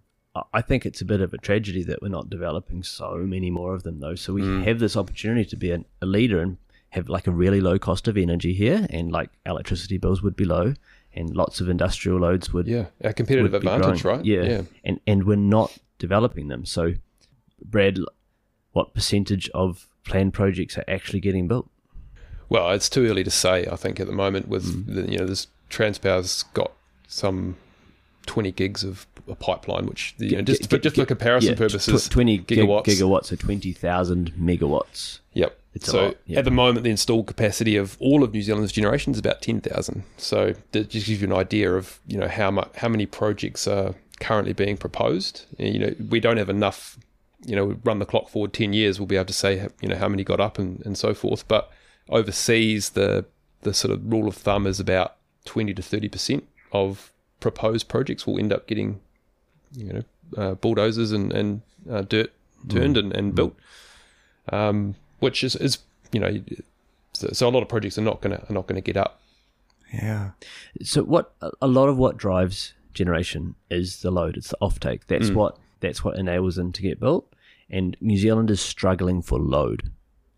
I- 0.52 0.62
think 0.62 0.84
it's 0.86 1.00
a 1.00 1.04
bit 1.06 1.20
of 1.20 1.32
a 1.32 1.38
tragedy 1.38 1.82
that 1.84 2.00
we're 2.02 2.08
not 2.08 2.30
developing 2.30 2.82
so 2.82 3.16
many 3.18 3.50
more 3.50 3.74
of 3.74 3.82
them, 3.82 3.98
though. 4.00 4.14
So 4.14 4.32
we 4.34 4.42
have 4.64 4.78
this 4.78 4.96
opportunity 4.96 5.44
to 5.50 5.56
be 5.56 5.72
an, 5.72 5.84
a 6.02 6.06
leader 6.06 6.40
and 6.40 6.58
have 6.90 7.08
like 7.08 7.26
a 7.26 7.30
really 7.32 7.60
low 7.60 7.78
cost 7.78 8.06
of 8.08 8.16
energy 8.16 8.52
here, 8.54 8.86
and 8.90 9.10
like 9.10 9.30
electricity 9.46 9.98
bills 9.98 10.22
would 10.22 10.36
be 10.36 10.44
low, 10.44 10.74
and 11.14 11.34
lots 11.34 11.60
of 11.60 11.68
industrial 11.68 12.18
loads 12.20 12.52
would 12.52 12.66
yeah. 12.68 12.86
Our 13.04 13.12
competitive 13.12 13.54
advantage, 13.54 14.02
growing. 14.02 14.18
right? 14.18 14.26
Yeah. 14.26 14.42
Yeah. 14.42 14.62
and 14.84 15.00
and 15.06 15.24
we're 15.24 15.36
not 15.36 15.76
developing 15.98 16.48
them. 16.48 16.64
So, 16.64 16.94
Brad, 17.64 17.98
what 18.72 18.94
percentage 18.94 19.48
of 19.50 19.88
planned 20.04 20.32
projects 20.34 20.78
are 20.78 20.84
actually 20.88 21.20
getting 21.20 21.48
built? 21.48 21.68
Well, 22.48 22.70
it's 22.70 22.88
too 22.88 23.06
early 23.06 23.24
to 23.24 23.30
say. 23.30 23.66
I 23.66 23.76
think 23.76 24.00
at 24.00 24.06
the 24.06 24.12
moment, 24.12 24.48
with 24.48 24.64
Mm. 24.64 24.94
the, 24.94 25.12
you 25.12 25.18
know, 25.18 25.26
this 25.26 25.48
Transpower's 25.70 26.44
got 26.54 26.72
some 27.08 27.56
twenty 28.26 28.52
gigs 28.52 28.84
of 28.84 29.06
a 29.26 29.34
pipeline, 29.34 29.86
which 29.86 30.14
you 30.18 30.36
know, 30.36 30.42
just 30.42 30.62
G- 30.62 30.68
for, 30.68 30.76
g- 30.78 30.82
just 30.82 30.96
g- 30.96 31.02
for 31.02 31.06
comparison 31.06 31.50
yeah, 31.50 31.54
tw- 31.56 31.58
purposes, 31.58 32.08
twenty 32.08 32.38
gigawatts. 32.38 32.84
gigawatts, 32.86 33.26
so 33.26 33.36
twenty 33.36 33.72
thousand 33.72 34.32
megawatts. 34.32 35.18
Yep. 35.34 35.58
It's 35.78 35.90
so 35.90 36.14
yeah. 36.26 36.40
at 36.40 36.44
the 36.44 36.50
moment, 36.50 36.82
the 36.84 36.90
installed 36.90 37.26
capacity 37.26 37.76
of 37.76 37.96
all 38.00 38.24
of 38.24 38.32
New 38.32 38.42
Zealand's 38.42 38.72
generation 38.72 39.12
is 39.12 39.18
about 39.18 39.42
ten 39.42 39.60
thousand. 39.60 40.02
So 40.16 40.54
that 40.72 40.90
just 40.90 41.06
gives 41.06 41.20
you 41.20 41.28
an 41.28 41.32
idea 41.32 41.72
of 41.74 42.00
you 42.06 42.18
know 42.18 42.28
how 42.28 42.50
much 42.50 42.70
how 42.76 42.88
many 42.88 43.06
projects 43.06 43.66
are 43.68 43.94
currently 44.20 44.52
being 44.52 44.76
proposed. 44.76 45.46
You 45.58 45.78
know, 45.78 45.94
we 46.08 46.20
don't 46.20 46.36
have 46.36 46.48
enough. 46.48 46.98
You 47.46 47.54
know, 47.54 47.78
run 47.84 48.00
the 48.00 48.06
clock 48.06 48.28
forward 48.28 48.52
ten 48.52 48.72
years, 48.72 48.98
we'll 48.98 49.06
be 49.06 49.16
able 49.16 49.26
to 49.26 49.32
say 49.32 49.68
you 49.80 49.88
know 49.88 49.96
how 49.96 50.08
many 50.08 50.24
got 50.24 50.40
up 50.40 50.58
and, 50.58 50.84
and 50.84 50.98
so 50.98 51.14
forth. 51.14 51.46
But 51.46 51.70
overseas, 52.08 52.90
the 52.90 53.24
the 53.62 53.72
sort 53.72 53.94
of 53.94 54.10
rule 54.10 54.26
of 54.26 54.34
thumb 54.34 54.66
is 54.66 54.80
about 54.80 55.16
twenty 55.44 55.72
to 55.74 55.82
thirty 55.82 56.08
percent 56.08 56.48
of 56.72 57.12
proposed 57.40 57.88
projects 57.88 58.26
will 58.26 58.38
end 58.38 58.52
up 58.52 58.66
getting 58.66 59.00
you 59.72 59.92
know 59.92 60.02
uh, 60.36 60.54
bulldozers 60.54 61.12
and 61.12 61.32
and 61.32 61.62
uh, 61.88 62.02
dirt 62.02 62.32
turned 62.68 62.96
and, 62.96 63.12
and 63.14 63.34
built 63.36 63.54
um, 64.52 64.94
which 65.20 65.42
is, 65.44 65.56
is 65.56 65.78
you 66.12 66.20
know, 66.20 66.40
so, 67.12 67.28
so 67.32 67.48
a 67.48 67.50
lot 67.50 67.62
of 67.62 67.68
projects 67.68 67.98
are 67.98 68.02
not 68.02 68.20
gonna 68.20 68.44
are 68.48 68.52
not 68.52 68.66
gonna 68.66 68.80
get 68.80 68.96
up. 68.96 69.20
yeah, 69.92 70.30
So 70.82 71.02
what 71.02 71.34
a- 71.40 71.50
a 71.62 71.66
lot 71.68 71.88
of 71.88 71.96
what 71.96 72.16
drives 72.16 72.74
generation 72.94 73.54
is 73.70 74.02
the 74.02 74.10
load. 74.10 74.36
It's 74.36 74.48
the 74.48 74.58
offtake. 74.60 75.02
That's 75.06 75.30
what 75.30 75.56
that's 75.80 76.02
what 76.04 76.18
enables 76.18 76.56
them 76.56 76.72
to 76.72 76.82
get 76.82 76.98
built. 77.00 77.32
and 77.70 77.96
New 78.00 78.16
Zealand 78.16 78.50
is 78.50 78.60
struggling 78.62 79.20
for 79.20 79.38
load. 79.38 79.90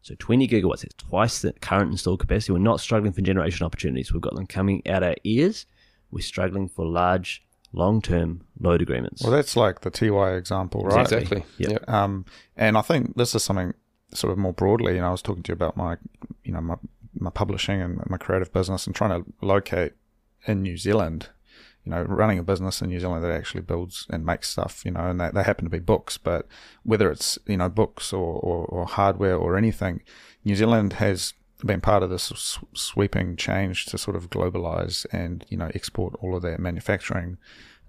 So 0.03 0.16
20 0.18 0.49
gigawatts, 0.49 0.81
that's 0.83 0.95
twice 0.95 1.41
the 1.43 1.53
current 1.53 1.93
installed 1.93 2.18
capacity. 2.18 2.53
We're 2.53 2.59
not 2.59 2.81
struggling 2.81 3.12
for 3.12 3.20
generation 3.20 3.64
opportunities. 3.64 4.12
We've 4.12 4.20
got 4.20 4.35
them 4.35 4.49
coming 4.49 4.83
out 4.89 5.05
our 5.05 5.14
ears. 5.22 5.64
We're 6.11 6.22
struggling 6.22 6.68
for 6.68 6.85
large, 6.85 7.45
long-term 7.72 8.41
load 8.59 8.83
agreements. 8.83 9.22
Well, 9.22 9.31
that's 9.31 9.57
like 9.57 9.83
the 9.83 9.93
Tiwai 9.93 10.37
example, 10.37 10.83
right? 10.83 11.03
Exactly. 11.03 11.45
Yep. 11.59 11.70
Yep. 11.70 11.89
Um, 11.89 12.24
and 12.57 12.76
I 12.76 12.83
think 12.83 13.16
this 13.16 13.33
is 13.37 13.45
something 13.45 13.74
sort 14.12 14.32
of 14.32 14.38
more 14.38 14.52
broadly. 14.52 14.94
You 14.94 15.00
know, 15.00 15.08
I 15.08 15.12
was 15.12 15.22
talking 15.22 15.42
to 15.44 15.52
you 15.52 15.54
about 15.54 15.76
my, 15.76 15.96
you 16.44 16.52
know, 16.52 16.61
my 16.61 16.76
my 17.18 17.30
publishing 17.30 17.82
and 17.82 18.08
my 18.08 18.16
creative 18.16 18.52
business, 18.52 18.86
and 18.86 18.94
trying 18.94 19.22
to 19.22 19.32
locate 19.42 19.92
in 20.46 20.62
New 20.62 20.76
Zealand. 20.76 21.28
You 21.84 21.92
know, 21.92 22.02
running 22.02 22.38
a 22.38 22.42
business 22.42 22.82
in 22.82 22.90
New 22.90 23.00
Zealand 23.00 23.24
that 23.24 23.32
actually 23.32 23.62
builds 23.62 24.06
and 24.11 24.24
makes 24.24 24.50
stuff. 24.50 24.82
You 24.84 24.90
know, 24.90 25.00
and 25.00 25.20
they, 25.20 25.30
they 25.32 25.42
happen 25.42 25.64
to 25.64 25.70
be 25.70 25.78
books, 25.78 26.18
but 26.18 26.46
whether 26.82 27.11
it's 27.11 27.38
you 27.46 27.56
know 27.56 27.68
books 27.68 28.12
or, 28.12 28.38
or, 28.40 28.66
or 28.66 28.86
hardware 28.86 29.36
or 29.36 29.56
anything, 29.56 30.02
New 30.44 30.54
Zealand 30.54 30.94
has 30.94 31.32
been 31.64 31.80
part 31.80 32.02
of 32.02 32.11
this 32.11 32.58
sweeping 32.74 33.36
change 33.36 33.86
to 33.86 33.98
sort 33.98 34.16
of 34.16 34.30
globalize 34.30 35.06
and 35.12 35.44
you 35.48 35.56
know 35.56 35.70
export 35.74 36.14
all 36.20 36.34
of 36.34 36.42
their 36.42 36.58
manufacturing 36.58 37.38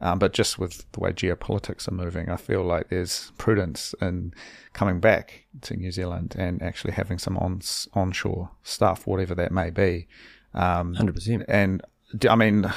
um, 0.01 0.17
but 0.17 0.33
just 0.33 0.57
with 0.57 0.91
the 0.91 0.99
way 0.99 1.11
geopolitics 1.11 1.87
are 1.87 1.93
moving, 1.93 2.29
I 2.29 2.35
feel 2.35 2.63
like 2.63 2.89
there's 2.89 3.31
prudence 3.37 3.93
in 4.01 4.33
coming 4.73 4.99
back 4.99 5.45
to 5.61 5.75
New 5.75 5.91
Zealand 5.91 6.35
and 6.37 6.61
actually 6.61 6.93
having 6.93 7.19
some 7.19 7.37
on 7.37 7.61
onshore 7.93 8.49
stuff, 8.63 9.05
whatever 9.05 9.35
that 9.35 9.51
may 9.51 9.69
be. 9.69 10.07
Um, 10.55 10.95
100%. 10.95 11.45
and 11.47 11.83
I 12.27 12.35
mean, 12.35 12.71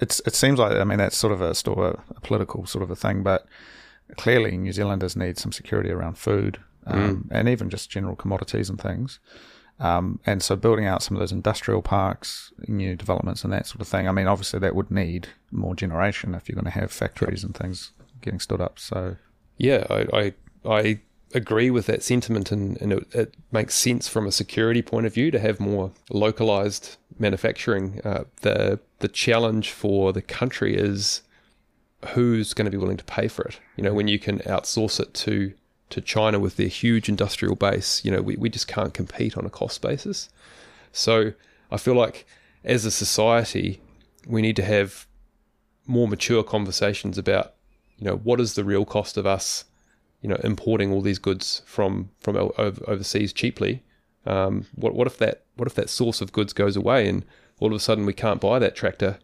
it's 0.00 0.20
it 0.24 0.34
seems 0.34 0.60
like 0.60 0.72
I 0.72 0.84
mean 0.84 0.98
that's 0.98 1.16
sort 1.16 1.32
of 1.32 1.40
a 1.40 1.54
still 1.54 1.82
a, 1.82 1.90
a 2.14 2.20
political 2.22 2.64
sort 2.64 2.84
of 2.84 2.90
a 2.90 2.96
thing, 2.96 3.24
but 3.24 3.46
clearly 4.16 4.56
New 4.56 4.72
Zealanders 4.72 5.16
need 5.16 5.36
some 5.36 5.52
security 5.52 5.90
around 5.90 6.16
food 6.16 6.60
um, 6.86 7.28
and 7.30 7.48
even 7.48 7.68
just 7.68 7.90
general 7.90 8.16
commodities 8.16 8.70
and 8.70 8.80
things. 8.80 9.18
Um, 9.80 10.18
and 10.26 10.42
so 10.42 10.56
building 10.56 10.86
out 10.86 11.02
some 11.02 11.16
of 11.16 11.20
those 11.20 11.32
industrial 11.32 11.82
parks, 11.82 12.52
new 12.66 12.96
developments 12.96 13.44
and 13.44 13.52
that 13.52 13.66
sort 13.66 13.80
of 13.80 13.88
thing. 13.88 14.08
I 14.08 14.12
mean, 14.12 14.26
obviously 14.26 14.58
that 14.60 14.74
would 14.74 14.90
need 14.90 15.28
more 15.52 15.74
generation 15.74 16.34
if 16.34 16.48
you're 16.48 16.56
going 16.56 16.64
to 16.64 16.78
have 16.78 16.90
factories 16.90 17.44
and 17.44 17.54
things 17.54 17.92
getting 18.20 18.40
stood 18.40 18.60
up. 18.60 18.78
So 18.78 19.16
Yeah, 19.56 19.86
I, 19.88 20.06
I, 20.12 20.34
I 20.68 21.00
agree 21.34 21.70
with 21.70 21.86
that 21.86 22.02
sentiment, 22.02 22.50
and, 22.50 22.80
and 22.80 22.92
it, 22.92 23.14
it 23.14 23.34
makes 23.52 23.74
sense 23.74 24.08
from 24.08 24.26
a 24.26 24.32
security 24.32 24.82
point 24.82 25.06
of 25.06 25.14
view 25.14 25.30
to 25.30 25.38
have 25.38 25.60
more 25.60 25.92
localized 26.10 26.96
manufacturing. 27.18 28.00
Uh, 28.04 28.24
the 28.42 28.80
the 29.00 29.08
challenge 29.08 29.70
for 29.70 30.12
the 30.12 30.22
country 30.22 30.74
is 30.74 31.22
who's 32.10 32.54
going 32.54 32.64
to 32.64 32.70
be 32.70 32.76
willing 32.76 32.96
to 32.96 33.04
pay 33.04 33.28
for 33.28 33.44
it. 33.44 33.60
You 33.76 33.84
know, 33.84 33.92
when 33.92 34.08
you 34.08 34.18
can 34.18 34.38
outsource 34.40 35.00
it 35.00 35.14
to 35.14 35.52
to 35.90 36.00
China 36.00 36.38
with 36.38 36.56
their 36.56 36.68
huge 36.68 37.08
industrial 37.08 37.54
base, 37.56 38.04
you 38.04 38.10
know, 38.10 38.20
we, 38.20 38.36
we 38.36 38.48
just 38.48 38.68
can't 38.68 38.92
compete 38.94 39.36
on 39.36 39.46
a 39.46 39.50
cost 39.50 39.80
basis. 39.80 40.28
So 40.92 41.32
I 41.70 41.76
feel 41.76 41.94
like 41.94 42.26
as 42.64 42.84
a 42.84 42.90
society, 42.90 43.80
we 44.26 44.42
need 44.42 44.56
to 44.56 44.64
have 44.64 45.06
more 45.86 46.06
mature 46.08 46.42
conversations 46.42 47.16
about, 47.16 47.54
you 47.98 48.04
know, 48.04 48.16
what 48.16 48.40
is 48.40 48.54
the 48.54 48.64
real 48.64 48.84
cost 48.84 49.16
of 49.16 49.26
us, 49.26 49.64
you 50.20 50.28
know, 50.28 50.38
importing 50.44 50.92
all 50.92 51.00
these 51.00 51.18
goods 51.18 51.62
from 51.64 52.10
from 52.20 52.36
overseas 52.58 53.32
cheaply. 53.32 53.82
Um, 54.26 54.66
what 54.74 54.94
what 54.94 55.06
if 55.06 55.16
that 55.18 55.44
what 55.56 55.66
if 55.66 55.74
that 55.74 55.88
source 55.88 56.20
of 56.20 56.32
goods 56.32 56.52
goes 56.52 56.76
away 56.76 57.08
and 57.08 57.24
all 57.60 57.68
of 57.68 57.74
a 57.74 57.80
sudden 57.80 58.04
we 58.04 58.12
can't 58.12 58.40
buy 58.40 58.58
that 58.58 58.76
tractor? 58.76 59.18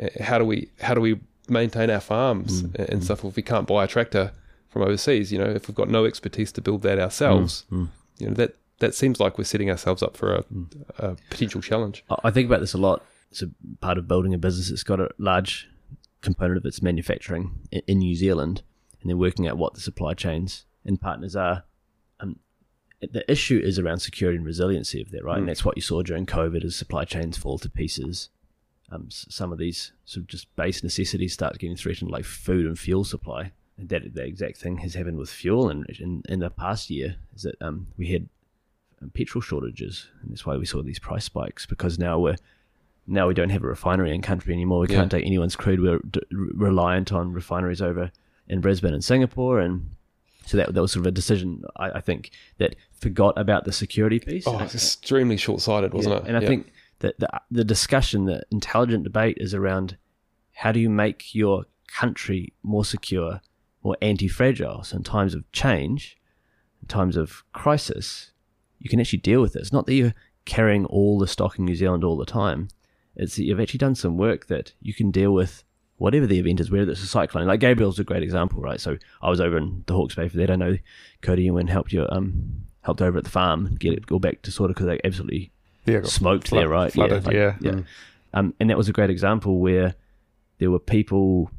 Uh, 0.00 0.22
How 0.22 0.38
do 0.38 0.44
we 0.44 0.70
how 0.80 0.94
do 0.94 1.00
we 1.00 1.18
maintain 1.48 1.90
our 1.90 2.00
farms 2.00 2.60
and 2.90 3.02
stuff 3.02 3.24
if 3.24 3.34
we 3.34 3.42
can't 3.42 3.66
buy 3.66 3.84
a 3.84 3.88
tractor 3.88 4.32
from 4.68 4.82
overseas? 4.82 5.32
You 5.32 5.38
know, 5.38 5.46
if 5.50 5.68
we've 5.68 5.74
got 5.74 5.88
no 5.88 6.04
expertise 6.04 6.52
to 6.52 6.60
build 6.60 6.82
that 6.82 6.98
ourselves, 6.98 7.64
you 7.70 8.26
know 8.28 8.34
that 8.34 8.56
that 8.80 8.94
seems 8.94 9.18
like 9.20 9.38
we're 9.38 9.44
setting 9.44 9.70
ourselves 9.70 10.02
up 10.02 10.16
for 10.16 10.34
a, 10.34 10.44
a 10.98 11.16
potential 11.30 11.60
challenge. 11.60 12.04
I- 12.24 12.30
think 12.30 12.46
about 12.48 12.60
this 12.60 12.74
a 12.74 12.78
lot. 12.78 13.04
It's 13.30 13.42
a 13.42 13.50
part 13.80 13.98
of 13.98 14.06
building 14.08 14.32
a 14.34 14.38
business. 14.38 14.70
It's 14.70 14.82
got 14.84 15.00
a 15.00 15.10
large 15.18 15.68
component 16.20 16.56
of 16.58 16.64
its 16.64 16.80
manufacturing 16.82 17.50
in 17.72 17.98
New 17.98 18.14
Zealand, 18.14 18.62
and 19.00 19.10
then 19.10 19.18
working 19.18 19.46
out 19.48 19.56
what 19.58 19.74
the 19.74 19.80
supply 19.80 20.14
chains 20.14 20.64
and 20.84 21.00
partners 21.00 21.34
are. 21.36 21.64
Um, 22.20 22.38
the 23.00 23.30
issue 23.30 23.60
is 23.62 23.78
around 23.78 23.98
security 24.00 24.36
and 24.36 24.46
resiliency 24.46 25.00
of 25.02 25.10
that, 25.10 25.24
right? 25.24 25.38
And 25.38 25.48
that's 25.48 25.64
what 25.64 25.76
you 25.76 25.82
saw 25.82 26.02
during 26.02 26.26
COVID 26.26 26.64
as 26.64 26.74
supply 26.74 27.04
chains 27.04 27.36
fall 27.36 27.58
to 27.58 27.68
pieces. 27.70 28.30
Um, 28.90 29.08
some 29.10 29.52
of 29.52 29.58
these 29.58 29.92
sort 30.04 30.22
of 30.22 30.26
just 30.28 30.54
base 30.56 30.82
necessities 30.82 31.34
start 31.34 31.58
getting 31.58 31.76
threatened, 31.76 32.10
like 32.10 32.24
food 32.24 32.64
and 32.66 32.78
fuel 32.78 33.04
supply. 33.04 33.52
That 33.78 34.14
the 34.14 34.24
exact 34.24 34.56
thing 34.58 34.78
has 34.78 34.94
happened 34.94 35.18
with 35.18 35.30
fuel. 35.30 35.68
And 35.68 35.86
in, 36.00 36.22
in 36.28 36.40
the 36.40 36.50
past 36.50 36.90
year, 36.90 37.16
is 37.36 37.42
that 37.42 37.54
um, 37.62 37.86
we 37.96 38.08
had 38.12 38.28
um, 39.00 39.10
petrol 39.10 39.40
shortages, 39.40 40.08
and 40.22 40.32
that's 40.32 40.44
why 40.44 40.56
we 40.56 40.66
saw 40.66 40.82
these 40.82 40.98
price 40.98 41.24
spikes 41.24 41.64
because 41.66 41.98
now 41.98 42.18
we're 42.18 42.36
now 43.06 43.26
we 43.28 43.34
don't 43.34 43.50
have 43.50 43.62
a 43.62 43.66
refinery 43.66 44.14
in 44.14 44.20
country 44.20 44.52
anymore. 44.52 44.80
We 44.80 44.88
Yeah. 44.88 44.96
can't 44.96 45.10
take 45.10 45.24
anyone's 45.24 45.56
crude. 45.56 45.80
We're 45.80 45.98
d- 46.10 46.20
reliant 46.30 47.12
on 47.12 47.32
refineries 47.32 47.80
over 47.80 48.10
in 48.48 48.60
Brisbane 48.60 48.92
and 48.94 49.02
Singapore, 49.04 49.60
and 49.60 49.90
so 50.44 50.56
that 50.56 50.74
that 50.74 50.80
was 50.82 50.92
sort 50.92 51.06
of 51.06 51.06
a 51.06 51.12
decision 51.12 51.62
I, 51.76 51.90
I 51.92 52.00
think 52.00 52.30
that 52.58 52.74
forgot 52.92 53.34
about 53.38 53.64
the 53.64 53.72
security 53.72 54.18
piece. 54.18 54.44
Oh, 54.46 54.58
it's 54.58 54.74
extremely 54.74 55.36
short 55.36 55.60
sighted, 55.60 55.94
wasn't 55.94 56.16
yeah, 56.16 56.20
it? 56.22 56.26
And 56.26 56.36
I 56.36 56.40
Yeah. 56.40 56.48
think 56.48 56.72
that 56.98 57.18
the, 57.20 57.28
the 57.50 57.64
discussion, 57.64 58.24
the 58.24 58.42
intelligent 58.50 59.04
debate 59.04 59.36
is 59.38 59.54
around 59.54 59.96
how 60.52 60.72
do 60.72 60.80
you 60.80 60.90
make 60.90 61.32
your 61.34 61.64
country 61.86 62.52
more 62.64 62.84
secure, 62.84 63.40
more 63.82 63.96
anti 64.02 64.28
fragile. 64.28 64.82
So, 64.84 64.96
in 64.96 65.02
times 65.04 65.34
of 65.34 65.50
change, 65.52 66.18
in 66.82 66.88
times 66.88 67.16
of 67.16 67.44
crisis, 67.52 68.32
you 68.78 68.88
can 68.88 69.00
actually 69.00 69.20
deal 69.20 69.40
with 69.40 69.56
it. 69.56 69.60
It's 69.60 69.72
not 69.72 69.86
that 69.86 69.94
you're 69.94 70.14
carrying 70.44 70.86
all 70.86 71.18
the 71.18 71.26
stock 71.28 71.58
in 71.58 71.64
New 71.64 71.74
Zealand 71.76 72.02
all 72.04 72.16
the 72.16 72.24
time, 72.24 72.68
it's 73.16 73.36
that 73.36 73.44
you've 73.44 73.60
actually 73.60 73.78
done 73.78 73.94
some 73.94 74.16
work 74.16 74.46
that 74.46 74.72
you 74.80 74.94
can 74.94 75.10
deal 75.10 75.32
with 75.32 75.64
whatever 75.98 76.26
the 76.26 76.38
event 76.38 76.60
is, 76.60 76.70
whether 76.70 76.90
it's 76.90 77.02
a 77.02 77.06
cyclone. 77.06 77.46
Like 77.46 77.60
Gabrielle's 77.60 77.98
a 77.98 78.04
great 78.04 78.22
example, 78.22 78.60
right? 78.62 78.80
So 78.80 78.96
I 79.20 79.28
was 79.28 79.40
over 79.40 79.58
in 79.58 79.82
the 79.86 79.94
Hawke's 79.94 80.14
Bay 80.14 80.28
for 80.28 80.36
that. 80.38 80.50
I 80.50 80.56
know 80.56 80.78
Cody 81.22 81.46
and 81.46 81.56
Wynn 81.56 81.66
helped 81.66 81.92
you, 81.92 82.06
um, 82.08 82.62
helped 82.82 83.02
over 83.02 83.18
at 83.18 83.24
the 83.24 83.30
farm 83.30 83.74
get 83.74 83.92
it 83.92 84.06
go 84.06 84.18
back 84.18 84.42
to 84.42 84.50
sort 84.52 84.70
of 84.70 84.76
because 84.76 84.86
they 84.86 85.00
absolutely 85.04 85.50
yeah, 85.84 86.02
smoked 86.04 86.48
flood- 86.48 86.62
there, 86.62 86.68
right? 86.68 86.92
flooded, 86.92 87.26
like- 87.26 87.34
yeah. 87.34 87.56
yeah. 87.60 87.80
Um, 88.32 88.54
and 88.60 88.70
that 88.70 88.76
was 88.76 88.88
a 88.88 88.92
great 88.92 89.10
example 89.10 89.58
where 89.58 89.94
there 90.58 90.70
were 90.70 90.78
people. 90.78 91.50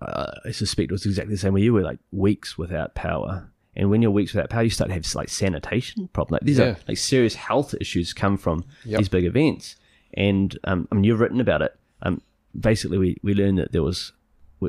Uh, 0.00 0.30
I 0.44 0.50
suspect 0.52 0.90
it 0.90 0.92
was 0.92 1.06
exactly 1.06 1.34
the 1.34 1.38
same 1.38 1.54
way 1.54 1.60
you 1.62 1.72
were, 1.72 1.82
like 1.82 1.98
weeks 2.12 2.56
without 2.56 2.94
power. 2.94 3.50
And 3.76 3.90
when 3.90 4.02
you're 4.02 4.10
weeks 4.10 4.32
without 4.32 4.50
power, 4.50 4.62
you 4.62 4.70
start 4.70 4.88
to 4.88 4.94
have 4.94 5.14
like 5.14 5.28
sanitation 5.28 6.08
problems. 6.12 6.40
Like 6.40 6.46
these 6.46 6.58
Yeah. 6.58 6.64
are 6.66 6.76
like 6.86 6.96
serious 6.98 7.34
health 7.34 7.74
issues 7.80 8.12
come 8.12 8.36
from 8.36 8.64
Yep. 8.84 8.98
these 8.98 9.08
big 9.08 9.24
events. 9.24 9.76
And 10.14 10.56
um, 10.64 10.88
I 10.90 10.94
mean, 10.94 11.04
you've 11.04 11.20
written 11.20 11.40
about 11.40 11.62
it. 11.62 11.76
Um, 12.02 12.20
basically, 12.58 12.98
we, 12.98 13.16
we 13.22 13.34
learned 13.34 13.58
that 13.58 13.72
there 13.72 13.82
was 13.82 14.12
we, 14.60 14.68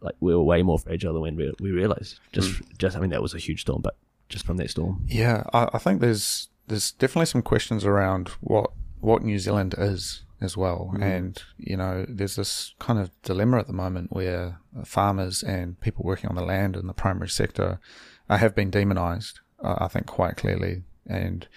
like 0.00 0.14
we 0.20 0.34
were 0.34 0.42
way 0.42 0.62
more 0.62 0.78
fragile 0.78 1.12
than 1.12 1.22
when 1.22 1.36
we, 1.36 1.52
we 1.60 1.70
realized. 1.70 2.18
Just 2.32 2.56
Hmm. 2.58 2.64
just 2.78 2.96
I 2.96 3.00
mean, 3.00 3.10
that 3.10 3.22
was 3.22 3.34
a 3.34 3.38
huge 3.38 3.60
storm, 3.62 3.82
but 3.82 3.96
just 4.28 4.46
from 4.46 4.56
that 4.58 4.70
storm, 4.70 5.04
Yeah, 5.08 5.42
I, 5.52 5.68
I 5.74 5.78
think 5.78 6.00
there's 6.00 6.48
there's 6.68 6.92
definitely 6.92 7.26
some 7.26 7.42
questions 7.42 7.84
around 7.84 8.28
what 8.40 8.70
what 9.00 9.22
New 9.22 9.38
Zealand 9.38 9.74
is 9.78 10.22
as 10.40 10.56
well, 10.56 10.94
and 11.00 11.42
you 11.58 11.76
know, 11.76 12.06
there's 12.08 12.36
this 12.36 12.74
kind 12.78 12.98
of 12.98 13.10
dilemma 13.22 13.58
at 13.58 13.66
the 13.66 13.72
moment 13.72 14.12
where 14.12 14.58
farmers 14.84 15.42
and 15.42 15.80
people 15.80 16.04
working 16.04 16.30
on 16.30 16.36
the 16.36 16.44
land 16.44 16.76
in 16.76 16.86
the 16.86 16.94
primary 16.94 17.28
sector 17.28 17.78
uh, 18.28 18.36
have 18.36 18.54
been 18.54 18.70
demonised. 18.70 19.40
Uh, 19.62 19.74
I 19.78 19.88
think 19.88 20.06
quite 20.06 20.36
clearly. 20.36 20.82
And 21.06 21.48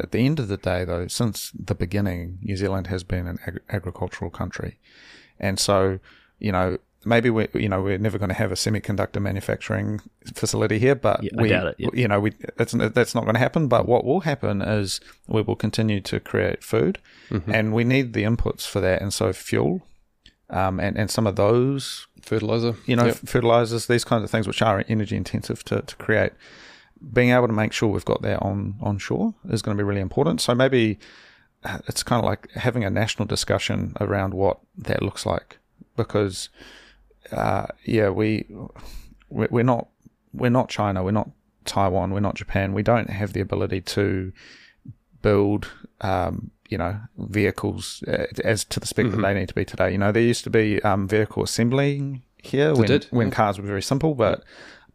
at 0.00 0.12
the 0.12 0.24
end 0.24 0.40
of 0.40 0.48
the 0.48 0.56
day, 0.56 0.84
though, 0.84 1.06
since 1.08 1.52
the 1.54 1.74
beginning, 1.74 2.38
New 2.42 2.56
Zealand 2.56 2.86
has 2.86 3.04
been 3.04 3.26
an 3.26 3.38
ag- 3.46 3.60
agricultural 3.68 4.30
country, 4.30 4.78
and 5.38 5.60
so 5.60 5.98
you 6.38 6.52
know 6.52 6.78
maybe 7.04 7.30
we 7.30 7.48
you 7.54 7.68
know 7.68 7.82
we're 7.82 7.98
never 7.98 8.18
going 8.18 8.28
to 8.30 8.34
have 8.34 8.52
a 8.52 8.54
semiconductor 8.56 9.20
manufacturing 9.20 10.00
facility 10.34 10.78
here, 10.78 10.94
but 10.94 11.22
Yeah, 11.22 11.30
I 11.38 11.42
we 11.42 11.48
doubt 11.48 11.66
it, 11.68 11.76
yeah. 11.78 11.88
you 11.92 12.08
know 12.08 12.20
we 12.20 12.32
it's, 12.58 12.72
that's 12.72 13.14
not 13.14 13.22
going 13.24 13.34
to 13.34 13.40
happen. 13.40 13.68
But 13.68 13.86
what 13.86 14.04
will 14.04 14.20
happen 14.20 14.62
is 14.62 15.00
we 15.28 15.42
will 15.42 15.56
continue 15.56 16.00
to 16.02 16.20
create 16.20 16.62
food, 16.62 16.98
and 17.46 17.72
we 17.72 17.84
need 17.84 18.12
the 18.12 18.22
inputs 18.24 18.66
for 18.66 18.80
that, 18.80 19.00
and 19.02 19.12
so 19.12 19.32
fuel. 19.32 19.82
Um, 20.50 20.78
and, 20.78 20.96
and 20.98 21.10
some 21.10 21.26
of 21.26 21.36
those, 21.36 22.06
fertilizer. 22.20 22.76
you 22.86 22.94
know, 22.94 23.06
Yep. 23.06 23.16
fertilizers, 23.24 23.86
these 23.86 24.04
kinds 24.04 24.22
of 24.24 24.30
things, 24.30 24.46
which 24.46 24.60
are 24.62 24.84
energy 24.88 25.16
intensive 25.16 25.64
to, 25.64 25.80
to 25.80 25.96
create, 25.96 26.32
being 27.12 27.30
able 27.30 27.46
to 27.46 27.52
make 27.52 27.72
sure 27.72 27.88
we've 27.88 28.04
got 28.04 28.20
that 28.22 28.40
on, 28.42 28.74
on 28.80 28.98
shore 28.98 29.34
is 29.48 29.62
going 29.62 29.76
to 29.76 29.82
be 29.82 29.86
really 29.88 30.02
important. 30.02 30.42
So 30.42 30.54
maybe 30.54 30.98
uh, 31.64 31.78
it's 31.88 32.02
kind 32.02 32.20
of 32.20 32.26
like 32.26 32.50
having 32.52 32.84
a 32.84 32.90
national 32.90 33.26
discussion 33.26 33.94
around 34.00 34.34
what 34.34 34.60
that 34.76 35.02
looks 35.02 35.24
like 35.24 35.58
because 35.96 36.50
uh, 37.32 37.66
yeah, 37.84 38.10
we 38.10 38.46
we- 39.28 39.48
we're 39.50 39.62
not 39.64 39.88
we're 40.32 40.50
not 40.50 40.68
China, 40.68 41.02
we're 41.04 41.10
not 41.12 41.30
Taiwan, 41.64 42.10
we're 42.12 42.20
not 42.20 42.34
Japan. 42.34 42.72
We 42.72 42.82
don't 42.82 43.10
have 43.10 43.32
the 43.32 43.40
ability 43.40 43.80
to 43.82 44.32
build, 45.22 45.70
um, 46.00 46.50
you 46.68 46.76
know, 46.78 46.98
vehicles 47.18 48.02
uh, 48.08 48.26
as 48.44 48.64
to 48.66 48.80
the 48.80 48.86
spec 48.86 49.10
that 49.10 49.16
they 49.22 49.34
need 49.34 49.48
to 49.48 49.54
be 49.54 49.64
today. 49.64 49.92
You 49.92 49.98
know, 49.98 50.12
there 50.12 50.22
used 50.22 50.44
to 50.44 50.50
be 50.50 50.82
um, 50.82 51.08
vehicle 51.08 51.42
assembly 51.42 52.22
here 52.38 52.74
when 52.74 52.86
did, 52.86 53.06
when 53.10 53.28
yeah. 53.28 53.34
cars 53.34 53.58
were 53.58 53.66
very 53.66 53.82
simple, 53.82 54.14
but 54.14 54.42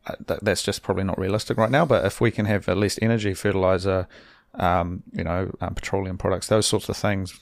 uh, 0.08 0.16
th- 0.28 0.40
that's 0.42 0.62
just 0.62 0.84
probably 0.84 1.04
not 1.04 1.18
realistic 1.18 1.58
right 1.58 1.72
now. 1.72 1.86
But 1.86 2.06
if 2.06 2.22
we 2.22 2.32
can 2.32 2.46
have 2.46 2.70
at 2.70 2.78
least 2.78 3.00
energy, 3.02 3.34
fertilizer, 3.34 4.08
um, 4.56 5.04
you 5.14 5.24
know, 5.24 5.52
um, 5.62 5.74
petroleum 5.74 6.18
products, 6.18 6.48
those 6.48 6.68
sorts 6.68 6.90
of 6.90 6.98
things, 6.98 7.40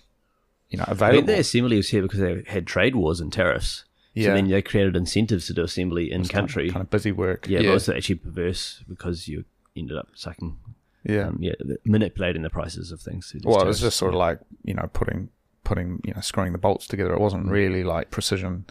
you 0.70 0.78
know, 0.78 0.86
I 0.88 0.92
available. 0.92 1.18
mean, 1.18 1.26
the 1.28 1.40
assembly 1.40 1.78
was 1.78 1.90
here 1.90 2.02
because 2.02 2.20
they 2.20 2.44
had 2.48 2.66
trade 2.68 2.96
wars 2.96 3.20
and 3.20 3.32
tariffs. 3.34 3.84
So 4.18 4.22
Yeah. 4.30 4.34
then 4.34 4.48
they 4.50 4.62
created 4.62 4.96
incentives 4.96 5.48
to 5.48 5.54
do 5.54 5.64
assembly 5.64 6.12
in 6.12 6.22
It's 6.22 6.30
kind 6.30 6.44
of- 6.46 6.54
country. 6.54 6.70
kind 6.72 6.82
of 6.82 6.90
busy 6.90 7.12
work. 7.12 7.48
yeah, 7.48 7.60
Yeah. 7.60 7.68
but 7.70 7.74
also 7.74 7.96
actually 7.96 8.16
perverse 8.16 8.84
because 8.90 9.28
you 9.28 9.46
ended 9.76 9.96
up 9.98 10.10
sucking, 10.16 10.58
yeah. 11.04 11.28
um, 11.28 11.38
yeah, 11.40 11.54
manipulating 11.86 12.42
the 12.42 12.50
prices 12.50 12.92
of 12.92 13.00
things. 13.02 13.30
through 13.32 13.42
these 13.42 13.46
well, 13.46 13.62
it 13.62 13.68
was 13.68 13.80
just 13.82 13.98
sort 13.98 14.14
of 14.14 14.18
like 14.20 14.40
you 14.64 14.74
know 14.74 14.90
putting 14.94 15.30
putting 15.64 16.02
you 16.06 16.14
know 16.14 16.22
screwing 16.22 16.52
the 16.54 16.58
bolts 16.58 16.88
together. 16.88 17.14
It 17.14 17.18
Mm. 17.18 17.22
wasn't 17.22 17.46
really 17.48 17.84
like 17.84 18.10
precision 18.10 18.66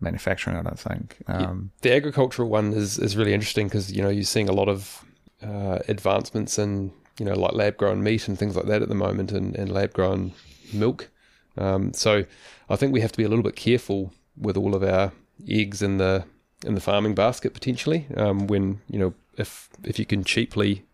manufacturing. 0.00 0.56
I 0.56 0.62
don't 0.62 0.78
think. 0.78 1.16
Um, 1.26 1.70
the 1.82 1.92
agricultural 1.92 2.48
one 2.48 2.72
is, 2.72 2.98
is 2.98 3.16
really 3.16 3.34
interesting 3.34 3.66
because 3.68 3.92
you 3.92 4.02
know 4.02 4.08
you're 4.08 4.22
seeing 4.24 4.48
a 4.48 4.52
lot 4.52 4.68
of 4.68 5.04
uh, 5.42 5.78
advancements 5.88 6.58
in 6.58 6.92
you 7.18 7.24
know 7.26 7.34
like 7.34 7.52
lab 7.52 7.76
grown 7.76 8.02
meat 8.02 8.26
and 8.28 8.38
things 8.38 8.56
like 8.56 8.66
that 8.66 8.80
at 8.82 8.88
the 8.88 8.94
moment 8.94 9.30
and, 9.32 9.54
and 9.56 9.70
lab 9.70 9.92
grown 9.92 10.32
milk 10.72 11.10
um, 11.56 11.92
so 11.92 12.24
I 12.70 12.76
think 12.76 12.92
we 12.92 13.00
have 13.00 13.10
to 13.12 13.16
be 13.18 13.24
a 13.24 13.28
little 13.28 13.42
bit 13.42 13.56
careful 13.56 14.12
with 14.40 14.56
all 14.56 14.74
of 14.74 14.82
our 14.82 15.12
eggs 15.48 15.82
in 15.82 15.98
the 15.98 16.24
in 16.66 16.74
the 16.74 16.80
farming 16.80 17.14
basket 17.14 17.54
potentially 17.54 18.06
um, 18.16 18.46
when 18.46 18.80
you 18.88 18.98
know 18.98 19.14
if 19.36 19.68
if 19.84 19.98
you 19.98 20.04
can 20.04 20.24
cheaply 20.24 20.84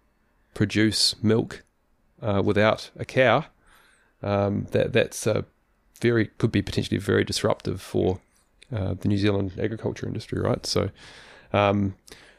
produce 0.52 1.14
milk 1.22 1.62
uh, 2.22 2.42
without 2.44 2.90
a 2.96 3.04
cow 3.04 3.44
um, 4.22 4.66
that 4.72 4.92
that's 4.92 5.26
uh, 5.26 5.42
very 6.00 6.26
could 6.38 6.52
be 6.52 6.62
potentially 6.62 6.98
very 6.98 7.24
disruptive 7.24 7.80
for 7.80 8.20
uh, 8.74 8.94
the 8.94 9.08
New 9.08 9.18
Zealand 9.18 9.52
agriculture 9.58 10.06
industry, 10.06 10.40
right? 10.40 10.64
So, 10.66 10.90
um, 11.52 11.94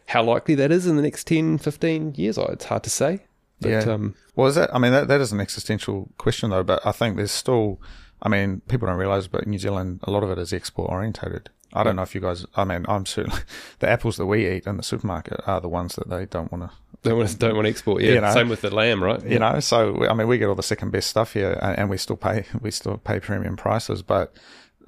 how 0.07 0.23
likely 0.23 0.55
that 0.55 0.71
is 0.71 0.87
in 0.87 0.95
the 0.97 1.01
next 1.01 1.27
10, 1.27 1.59
15 1.59 2.15
years, 2.15 2.37
it's 2.37 2.65
hard 2.65 2.83
to 2.83 2.89
say. 2.89 3.21
But, 3.61 3.69
Yeah. 3.69 3.79
um, 3.93 4.15
well, 4.35 4.47
is 4.47 4.55
that? 4.55 4.73
I 4.75 4.79
mean, 4.79 4.91
that 4.91 5.07
that 5.07 5.21
is 5.21 5.31
an 5.31 5.39
existential 5.39 6.09
question 6.17 6.49
though. 6.49 6.63
But 6.63 6.85
I 6.85 6.91
think 6.91 7.15
there's 7.15 7.31
still. 7.31 7.79
I 8.21 8.29
mean, 8.29 8.61
people 8.67 8.87
don't 8.87 8.97
realize, 8.97 9.27
but 9.27 9.45
New 9.47 9.59
Zealand, 9.59 9.99
a 10.03 10.11
lot 10.11 10.23
of 10.23 10.29
it 10.31 10.37
is 10.39 10.53
export 10.53 10.89
orientated. 10.91 11.49
I 11.73 11.83
don't 11.83 11.97
know 11.97 12.03
if 12.03 12.15
you 12.15 12.21
guys. 12.21 12.45
I 12.55 12.63
mean, 12.63 12.85
I'm 12.87 13.05
certainly 13.05 13.41
the 13.79 13.89
apples 13.89 14.15
that 14.17 14.25
we 14.25 14.49
eat 14.49 14.65
in 14.65 14.77
the 14.77 14.83
supermarket 14.83 15.41
are 15.45 15.59
the 15.59 15.67
ones 15.69 15.95
that 15.95 16.09
they 16.09 16.25
don't 16.25 16.51
want 16.51 16.63
to 16.63 16.71
don't 17.03 17.17
want 17.17 17.29
to, 17.29 17.37
don't 17.37 17.55
want 17.55 17.65
to 17.65 17.69
export. 17.69 18.01
Yeah, 18.01 18.13
You 18.13 18.21
know. 18.21 18.33
same 18.33 18.49
with 18.49 18.61
the 18.61 18.73
lamb, 18.73 19.03
right? 19.03 19.23
you 19.23 19.37
know 19.37 19.59
so 19.59 20.07
i 20.09 20.13
mean 20.15 20.27
we 20.27 20.39
get 20.39 20.47
all 20.47 20.55
the 20.55 20.63
second 20.63 20.89
best 20.91 21.07
stuff 21.07 21.33
here 21.33 21.59
and, 21.61 21.77
and 21.77 21.89
we 21.89 21.97
still 21.97 22.15
pay 22.15 22.45
we 22.61 22.71
still 22.71 22.97
pay 22.97 23.19
premium 23.19 23.55
prices 23.57 24.01
but 24.01 24.33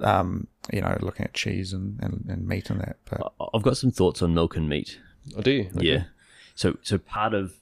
um 0.00 0.48
you 0.72 0.80
know 0.80 0.96
looking 1.00 1.24
at 1.26 1.34
cheese 1.34 1.72
and, 1.72 1.98
and, 2.02 2.24
and 2.28 2.48
meat 2.48 2.70
and 2.70 2.80
that 2.80 2.96
but 3.08 3.32
I- 3.40 3.46
I've 3.54 3.62
got 3.62 3.76
some 3.76 3.92
thoughts 3.92 4.20
on 4.22 4.34
milk 4.34 4.56
and 4.56 4.68
meat. 4.68 4.98
I 5.36 5.42
do. 5.42 5.66
Okay. 5.76 5.86
Yeah. 5.86 6.04
So 6.56 6.76
so 6.82 6.98
part 6.98 7.34
of 7.34 7.52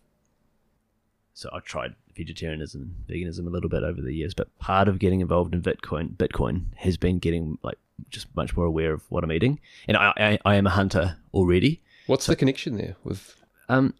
so 1.36 1.50
I 1.52 1.60
tried 1.60 1.94
vegetarianism 2.16 2.96
veganism 3.06 3.46
a 3.46 3.50
little 3.50 3.68
bit 3.68 3.82
over 3.82 4.00
the 4.00 4.12
years, 4.14 4.32
but 4.32 4.48
part 4.58 4.88
of 4.88 4.98
getting 4.98 5.20
involved 5.20 5.54
in 5.54 5.60
Bitcoin 5.60 6.16
Bitcoin 6.16 6.64
has 6.76 6.96
been 6.96 7.18
getting 7.18 7.58
like 7.62 7.78
just 8.08 8.34
much 8.34 8.56
more 8.56 8.64
aware 8.64 8.94
of 8.94 9.02
what 9.10 9.22
I'm 9.22 9.30
eating. 9.30 9.60
And 9.86 9.98
I 9.98 10.12
I, 10.16 10.38
I 10.46 10.54
am 10.56 10.66
a 10.66 10.70
hunter 10.70 11.18
already. 11.34 11.82
What's 12.06 12.26
the 12.26 12.36
connection 12.36 12.78
there 12.78 12.96
with? 13.04 13.36
Um 13.68 13.92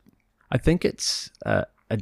I 0.51 0.57
think 0.57 0.85
it's 0.87 1.31
uh, 1.45 1.65
a 1.91 2.01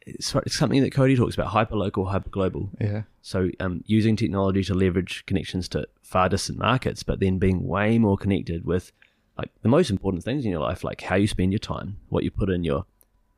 it's 0.00 0.34
it's 0.34 0.58
something 0.58 0.82
that 0.82 0.90
Cody 0.90 1.16
talks 1.16 1.36
about, 1.36 1.52
hyperlocal, 1.52 2.12
hyperglobal. 2.12 2.70
yeah 2.80 3.02
So 3.22 3.50
um, 3.60 3.84
using 3.86 4.16
technology 4.16 4.64
to 4.64 4.74
leverage 4.74 5.24
connections 5.26 5.68
to 5.70 5.86
far 6.02 6.28
distant 6.28 6.58
markets, 6.58 7.04
but 7.04 7.20
then 7.20 7.38
being 7.38 7.68
way 7.68 7.98
more 7.98 8.16
connected 8.16 8.64
with 8.64 8.90
like 9.38 9.50
the 9.62 9.68
most 9.68 9.90
important 9.90 10.24
things 10.24 10.44
in 10.44 10.50
your 10.50 10.60
life, 10.60 10.82
like 10.82 11.02
how 11.02 11.14
you 11.14 11.28
spend 11.28 11.52
your 11.52 11.60
time, 11.60 11.98
what 12.08 12.24
you 12.24 12.32
put 12.32 12.50
in 12.50 12.64
your 12.64 12.84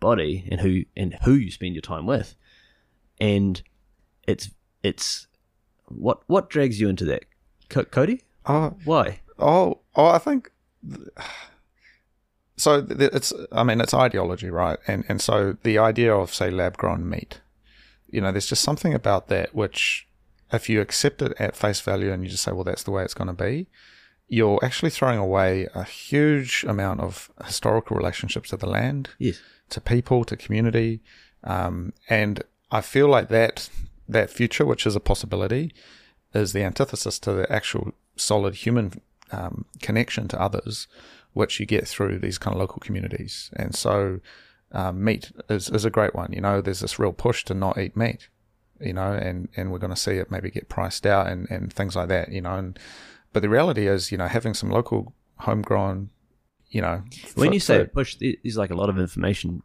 body, 0.01 0.47
and 0.51 0.61
who 0.61 0.83
and 0.97 1.17
who 1.25 1.33
you 1.35 1.51
spend 1.51 1.75
your 1.75 1.83
time 1.83 2.07
with. 2.07 2.35
And 3.21 3.61
it's 4.27 4.51
it's 4.83 5.27
what 5.87 6.21
what 6.27 6.49
drags 6.51 6.81
you 6.81 6.89
into 6.89 7.05
that, 7.07 7.25
Co- 7.69 7.85
Cody? 7.85 8.23
oh 8.47 8.75
Why? 8.85 9.21
oh 9.39 9.79
oh 9.97 10.07
i 10.07 10.19
think 10.19 10.51
so 12.57 12.85
it's 12.91 13.33
i 13.53 13.63
mean 13.63 13.81
it's 13.81 13.95
ideology 13.95 14.51
right 14.51 14.79
and 14.87 15.05
and 15.09 15.21
so 15.21 15.57
the 15.63 15.79
idea 15.79 16.15
of 16.15 16.33
say 16.35 16.51
lab 16.51 16.77
grown 16.77 17.09
meat 17.09 17.41
you 18.11 18.21
know 18.21 18.33
there's 18.33 18.47
just 18.49 18.63
something 18.63 18.95
about 18.95 19.29
that 19.29 19.55
which 19.55 20.09
if 20.53 20.69
you 20.69 20.81
accept 20.81 21.23
it 21.23 21.33
at 21.39 21.55
face 21.57 21.81
value 21.81 22.11
and 22.13 22.25
you 22.25 22.29
just 22.31 22.43
say 22.43 22.53
well 22.53 22.65
that's 22.65 22.83
the 22.83 22.91
way 22.91 23.03
it's 23.05 23.15
going 23.15 23.29
to 23.29 23.33
be 23.35 23.67
you're 24.29 24.59
actually 24.65 24.91
throwing 24.91 25.19
away 25.19 25.69
a 25.75 25.85
huge 25.85 26.65
amount 26.69 27.01
of 27.01 27.31
historical 27.45 27.97
relationships 27.97 28.51
to 28.51 28.57
the 28.57 28.67
land 28.69 29.11
Yes. 29.19 29.41
To 29.71 29.81
people, 29.81 30.25
to 30.25 30.37
community, 30.37 31.01
um, 31.45 31.93
and 32.09 32.43
I 32.71 32.81
feel 32.81 33.09
like 33.09 33.29
that 33.29 33.69
that 34.09 34.31
future, 34.31 34.65
which 34.65 34.87
is 34.87 34.97
a 34.97 35.01
possibility, 35.01 35.73
is 36.35 36.53
the 36.53 36.63
antithesis 36.63 37.19
to 37.21 37.33
the 37.33 37.53
actual 37.53 37.93
solid 38.17 38.55
human 38.55 39.01
um, 39.31 39.67
connection 39.83 40.29
to 40.29 40.41
others, 40.41 40.89
which 41.35 41.61
you 41.61 41.67
get 41.67 41.87
through 41.87 42.19
these 42.19 42.39
kind 42.39 42.55
of 42.55 42.61
local 42.61 42.81
communities. 42.81 43.51
And 43.55 43.75
so, 43.75 44.21
um, 44.73 45.03
meat 45.03 45.33
is 45.49 45.69
is 45.71 45.85
a 45.85 45.91
great 45.91 46.15
one. 46.15 46.33
You 46.33 46.41
know, 46.41 46.61
there's 46.61 46.81
this 46.81 46.99
real 46.99 47.13
push 47.13 47.45
to 47.47 47.55
not 47.55 47.79
eat 47.79 47.97
meat. 47.97 48.29
You 48.81 48.93
know, 48.93 49.13
and 49.13 49.49
and 49.57 49.73
we're 49.73 49.79
going 49.79 49.95
to 49.95 49.97
see 49.97 50.13
it 50.13 50.31
maybe 50.31 50.51
get 50.51 50.69
priced 50.69 51.07
out 51.07 51.27
and 51.27 51.51
and 51.51 51.73
things 51.73 51.97
like 51.97 52.09
that. 52.09 52.31
You 52.31 52.43
know, 52.43 52.57
and 52.57 52.79
but 53.33 53.43
the 53.43 53.49
reality 53.49 53.87
is, 53.87 54.13
you 54.13 54.19
know, 54.19 54.29
having 54.29 54.55
some 54.55 54.71
local 54.71 55.15
homegrown, 55.41 56.11
you 56.71 56.83
know, 56.83 57.03
When 57.35 57.53
you 57.53 57.61
say 57.61 57.85
push, 57.87 58.17
there's 58.17 58.57
like 58.57 58.71
a 58.71 58.75
lot 58.75 58.91
of 58.91 58.99
information 58.99 59.63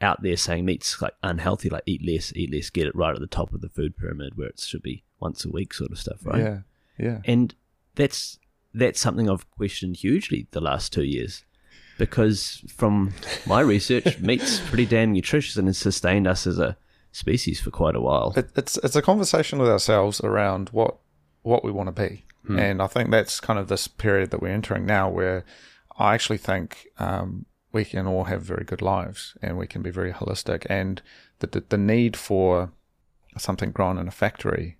out 0.00 0.22
there 0.22 0.36
saying 0.36 0.64
meat's 0.64 1.00
like 1.00 1.14
unhealthy, 1.22 1.68
like 1.68 1.82
eat 1.86 2.04
less, 2.04 2.32
eat 2.34 2.52
less, 2.52 2.70
get 2.70 2.86
it 2.86 2.96
right 2.96 3.14
at 3.14 3.20
the 3.20 3.26
top 3.26 3.52
of 3.52 3.60
the 3.60 3.68
food 3.68 3.96
pyramid 3.96 4.36
where 4.36 4.48
it 4.48 4.58
should 4.58 4.82
be 4.82 5.04
once 5.20 5.44
a 5.44 5.50
week 5.50 5.74
sort 5.74 5.92
of 5.92 5.98
stuff, 5.98 6.18
right? 6.24 6.40
yeah, 6.40 6.58
yeah. 6.98 7.18
and 7.24 7.54
that's 7.94 8.38
that's 8.72 9.00
something 9.00 9.28
I've 9.28 9.48
questioned 9.50 9.96
hugely 9.96 10.46
the 10.52 10.60
last 10.60 10.92
two 10.92 11.04
years 11.04 11.44
because 11.98 12.64
from 12.68 13.12
my 13.46 13.60
research, 13.60 14.18
meat's 14.20 14.58
pretty 14.60 14.86
damn 14.86 15.12
nutritious 15.12 15.56
and 15.56 15.68
has 15.68 15.78
sustained 15.78 16.26
us 16.26 16.46
as 16.46 16.58
a 16.58 16.76
species 17.12 17.60
for 17.60 17.70
quite 17.70 17.94
a 17.94 18.00
while. 18.00 18.32
it, 18.36 18.50
it's 18.56 18.78
it's 18.78 18.96
a 18.96 19.02
conversation 19.02 19.58
with 19.58 19.68
ourselves 19.68 20.20
around 20.20 20.70
what 20.70 20.96
what 21.42 21.62
we 21.62 21.70
want 21.70 21.94
to 21.94 22.02
be, 22.08 22.24
hmm. 22.46 22.58
and 22.58 22.82
I 22.82 22.86
think 22.86 23.10
that's 23.10 23.38
kind 23.38 23.58
of 23.58 23.68
this 23.68 23.86
period 23.86 24.30
that 24.30 24.40
we're 24.40 24.48
entering 24.48 24.86
now, 24.86 25.08
where 25.08 25.44
I 26.00 26.14
actually 26.14 26.38
think 26.38 26.88
um, 26.98 27.46
we 27.72 27.84
can 27.84 28.06
all 28.06 28.24
have 28.24 28.42
very 28.42 28.64
good 28.64 28.82
lives 28.82 29.36
and 29.42 29.58
we 29.58 29.66
can 29.66 29.82
be 29.82 29.90
very 29.90 30.12
holistic, 30.12 30.66
and 30.68 31.02
the 31.40 31.46
the, 31.46 31.64
the 31.68 31.78
need 31.78 32.16
for 32.16 32.72
something 33.38 33.70
grown 33.70 33.98
in 33.98 34.08
a 34.08 34.10
factory. 34.10 34.78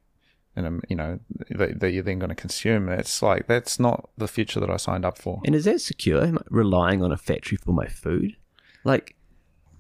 And 0.57 0.85
you 0.89 0.97
know 0.97 1.21
that, 1.51 1.79
that 1.79 1.93
you're 1.93 2.03
then 2.03 2.19
going 2.19 2.31
to 2.31 2.35
consume. 2.35 2.89
It's 2.89 3.23
like 3.23 3.47
that's 3.47 3.79
not 3.79 4.11
the 4.19 4.27
future 4.27 4.59
that 4.59 4.69
I 4.71 4.79
signed 4.79 5.05
up 5.05 5.17
for. 5.17 5.41
And 5.45 5.55
is 5.55 5.65
that 5.67 5.81
secure? 5.81 6.25
Am 6.25 6.39
I 6.39 6.43
relying 6.51 7.05
on 7.05 7.13
a 7.13 7.17
factory 7.17 7.57
for 7.57 7.73
my 7.73 7.87
food? 7.87 8.37
Like, 8.83 9.15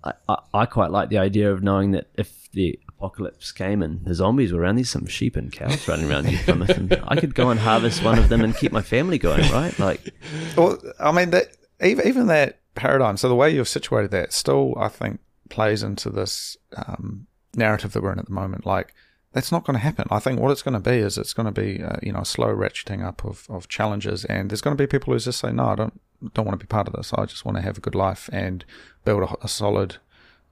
I, 0.04 0.12
I, 0.28 0.36
I 0.54 0.66
quite 0.66 0.92
like 0.92 1.08
the 1.08 1.18
idea 1.18 1.50
of 1.52 1.62
knowing 1.62 1.90
that 1.90 2.06
if 2.14 2.50
the 2.52 2.78
apocalypse 3.00 3.50
came 3.50 3.82
and 3.82 4.04
the 4.04 4.14
zombies 4.14 4.52
were 4.52 4.60
around, 4.60 4.76
there's 4.76 4.90
some 4.90 5.06
sheep 5.06 5.34
and 5.34 5.50
cows 5.50 5.88
running 5.88 6.10
around 6.10 6.26
and 6.26 7.02
I 7.08 7.16
could 7.16 7.34
go 7.34 7.48
and 7.48 7.58
harvest 7.58 8.04
one 8.04 8.18
of 8.18 8.28
them 8.28 8.44
and 8.44 8.54
keep 8.54 8.72
my 8.72 8.82
family 8.82 9.18
going, 9.18 9.50
right? 9.50 9.76
Like, 9.78 10.12
Well, 10.56 10.78
I 10.98 11.10
mean 11.10 11.30
that 11.30 11.56
even 11.82 12.06
even 12.06 12.26
that 12.26 12.58
paradigm. 12.74 13.16
So 13.16 13.28
the 13.28 13.34
way 13.34 13.54
you've 13.54 13.68
situated 13.68 14.10
that 14.10 14.34
still, 14.34 14.74
I 14.78 14.88
think, 14.88 15.20
plays 15.48 15.82
into 15.82 16.10
this 16.10 16.58
um, 16.76 17.26
narrative 17.54 17.92
that 17.92 18.02
we're 18.02 18.12
in 18.12 18.18
at 18.18 18.26
the 18.26 18.32
moment. 18.32 18.66
Like 18.66 18.94
that's 19.32 19.50
not 19.50 19.64
going 19.64 19.74
to 19.74 19.80
happen. 19.80 20.06
I 20.10 20.18
think 20.18 20.38
what 20.38 20.50
it's 20.50 20.62
going 20.62 20.74
to 20.74 20.90
be 20.90 20.96
is 20.96 21.16
it's 21.16 21.32
going 21.32 21.52
to 21.52 21.60
be 21.60 21.82
uh, 21.82 21.96
you 22.02 22.12
know 22.12 22.20
a 22.20 22.26
slow 22.26 22.54
ratcheting 22.54 23.02
up 23.02 23.24
of, 23.24 23.46
of 23.48 23.68
challenges, 23.68 24.26
and 24.26 24.50
there's 24.50 24.60
going 24.60 24.76
to 24.76 24.82
be 24.82 24.86
people 24.86 25.14
who 25.14 25.18
just 25.18 25.40
say 25.40 25.52
no, 25.52 25.66
I 25.68 25.74
don't 25.74 25.98
don't 26.34 26.44
want 26.44 26.60
to 26.60 26.64
be 26.64 26.68
part 26.68 26.86
of 26.86 26.92
this. 26.92 27.14
I 27.14 27.24
just 27.24 27.46
want 27.46 27.56
to 27.56 27.62
have 27.62 27.78
a 27.78 27.80
good 27.80 27.94
life 27.94 28.28
and 28.30 28.62
build 29.06 29.22
a, 29.22 29.44
a 29.44 29.48
solid 29.48 29.96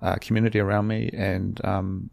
uh, 0.01 0.17
community 0.17 0.61
around 0.61 0.87
me, 0.87 1.11
and 1.13 1.63
um, 1.65 2.11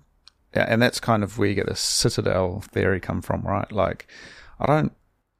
and 0.63 0.81
that's 0.81 0.99
kind 0.99 1.23
of 1.23 1.37
where 1.37 1.47
you 1.47 1.55
get 1.55 1.67
the 1.67 1.75
citadel 1.75 2.61
theory 2.61 2.99
come 2.99 3.21
from, 3.21 3.41
right? 3.41 3.71
Like 3.71 4.07
I 4.59 4.65
don't 4.65 4.93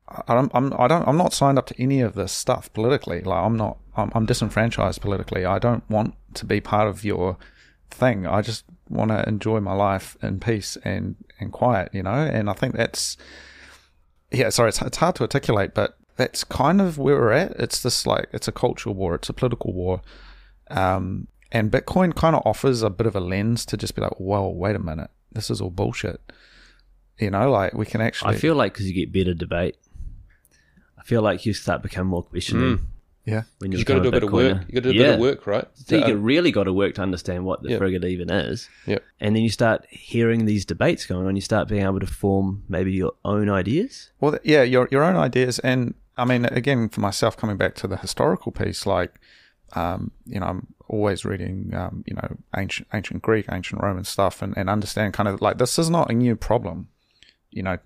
I 0.08 0.36
don't, 0.36 0.52
I'm, 0.54 0.72
I 0.78 0.88
don't, 0.88 1.08
I'm 1.08 1.18
not 1.18 1.34
signed 1.34 1.58
up 1.58 1.66
to 1.68 1.82
any 1.82 2.00
of 2.02 2.14
this 2.14 2.32
stuff 2.32 2.72
politically. 2.74 3.22
Like, 3.22 3.44
I'm 3.44 3.58
not, 3.58 3.80
I'm, 3.98 4.12
I'm 4.14 4.28
disenfranchised 4.28 5.02
politically. 5.02 5.46
I 5.46 5.58
don't 5.58 5.88
want 5.90 6.14
to 6.36 6.46
be 6.46 6.62
part 6.62 6.88
of 6.88 7.04
your 7.04 7.38
thing. 7.90 8.28
I 8.28 8.44
just 8.44 8.66
want 8.88 9.10
to 9.10 9.28
enjoy 9.28 9.62
my 9.62 9.74
life 9.74 10.16
in 10.22 10.40
peace 10.40 10.78
and, 10.84 11.16
and 11.40 11.52
quiet, 11.52 11.90
you 11.92 12.04
know? 12.04 12.12
And 12.12 12.52
I 12.52 12.54
think 12.54 12.76
that's, 12.76 13.18
yeah, 14.32 14.50
sorry, 14.50 14.70
it's, 14.70 14.82
it's 14.82 14.98
hard 14.98 15.16
to 15.16 15.24
articulate, 15.24 15.74
but 15.74 15.98
that's 16.18 16.44
kind 16.44 16.82
of 16.82 17.00
where 17.00 17.16
we're 17.16 17.32
at. 17.32 17.54
It's 17.54 17.82
this 17.82 18.06
like, 18.06 18.28
it's 18.32 18.48
a 18.48 18.52
cultural 18.52 18.94
war, 18.94 19.16
it's 19.16 19.30
a 19.30 19.34
political 19.34 19.74
war. 19.74 20.02
Um, 20.70 21.28
and 21.56 21.72
Bitcoin 21.72 22.14
kind 22.14 22.36
of 22.36 22.41
offers 22.45 22.82
a 22.82 22.90
bit 22.90 23.07
of 23.07 23.15
a 23.15 23.22
lens 23.22 23.65
to 23.68 23.77
just 23.77 23.95
be 23.95 24.02
like, 24.02 24.19
whoa, 24.19 24.49
wait 24.49 24.76
a 24.76 24.80
minute, 24.80 25.10
this 25.32 25.49
is 25.49 25.61
all 25.61 25.69
bullshit. 25.69 26.19
You 27.18 27.30
know, 27.30 27.49
like 27.49 27.73
we 27.73 27.86
can 27.86 28.02
actually. 28.02 28.36
I 28.36 28.38
feel 28.38 28.56
like 28.56 28.73
because 28.73 28.88
you 28.88 28.94
get 28.94 29.14
better 29.14 29.34
debate, 29.34 29.77
I 30.99 31.03
feel 31.03 31.22
like 31.22 31.45
you 31.45 31.53
start 31.53 31.80
hmm. 31.80 31.84
becoming 31.84 32.10
more 32.10 32.23
questioning. 32.23 32.88
Yeah. 33.23 33.44
When 33.60 33.72
You 33.72 33.80
you 33.80 33.86
got 33.86 33.95
to 33.95 34.02
do 34.02 34.10
a 34.10 34.11
bit 34.11 34.23
of 34.23 34.34
work. 34.34 34.57
Bitcoiner. 34.57 34.68
You 34.68 34.73
got 34.73 34.84
to 34.84 34.94
do 34.94 34.99
a 34.99 35.02
yeah. 35.02 35.03
bit 35.03 35.14
of 35.15 35.19
work, 35.22 35.48
right? 35.48 35.65
So 35.73 35.95
you 35.95 36.02
To, 36.02 36.07
get 36.07 36.18
really 36.19 36.52
got 36.52 36.65
to 36.65 36.73
work 36.73 36.94
to 36.95 37.02
understand 37.02 37.45
what 37.45 37.64
the 37.64 37.69
Yeah. 37.69 37.77
frigate 37.77 38.03
even 38.03 38.30
is. 38.30 38.69
Yep. 38.86 39.03
And 39.19 39.36
then 39.36 39.41
you 39.41 39.49
start 39.49 39.86
hearing 39.90 40.45
these 40.45 40.64
debates 40.64 41.07
going 41.07 41.26
on. 41.26 41.36
You 41.36 41.41
start 41.41 41.68
being 41.68 41.84
able 41.84 42.02
to 42.02 42.06
form 42.06 42.64
maybe 42.68 42.91
your 42.91 43.14
own 43.23 43.49
ideas. 43.49 44.11
Well, 44.19 44.38
yeah, 44.44 44.61
your 44.61 44.88
your 44.91 45.03
own 45.03 45.15
ideas, 45.15 45.57
and 45.60 45.95
I 46.18 46.26
mean, 46.26 46.45
again, 46.45 46.90
for 46.90 46.99
myself, 46.99 47.36
coming 47.36 47.57
back 47.57 47.76
to 47.76 47.88
the 47.88 47.98
historical 47.98 48.52
piece, 48.52 48.86
like, 48.86 49.15
um, 49.76 50.12
you 50.26 50.40
know, 50.40 50.46
I'm 50.46 50.68
always 50.88 51.26
reading, 51.26 51.74
um, 51.74 52.04
you 52.08 52.16
know, 52.16 52.38
ancient 52.56 52.88
ancient 52.94 53.22
Greek, 53.22 53.46
ancient 53.52 53.82
Roman 53.82 54.04
stuff, 54.04 54.42
and 54.42 54.58
and 54.58 54.70
understand 54.70 55.14
kind 55.14 55.30
of 55.30 55.42
like 55.42 55.58
this 55.58 55.78
is 55.78 55.90
not 55.90 56.10
a 56.10 56.14
new 56.14 56.36
problem, 56.36 56.90
you 57.52 57.64
know, 57.64 57.78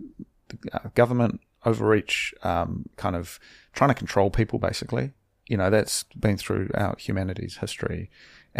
uh, 0.71 0.89
government 0.95 1.41
overreach, 1.65 2.33
um, 2.43 2.87
kind 2.95 3.15
of 3.15 3.39
trying 3.73 3.89
to 3.89 3.95
control 3.95 4.29
people, 4.29 4.59
basically. 4.59 5.11
You 5.47 5.57
know, 5.57 5.69
that's 5.71 6.03
been 6.17 6.37
throughout 6.37 6.99
humanity's 7.01 7.57
history, 7.57 8.11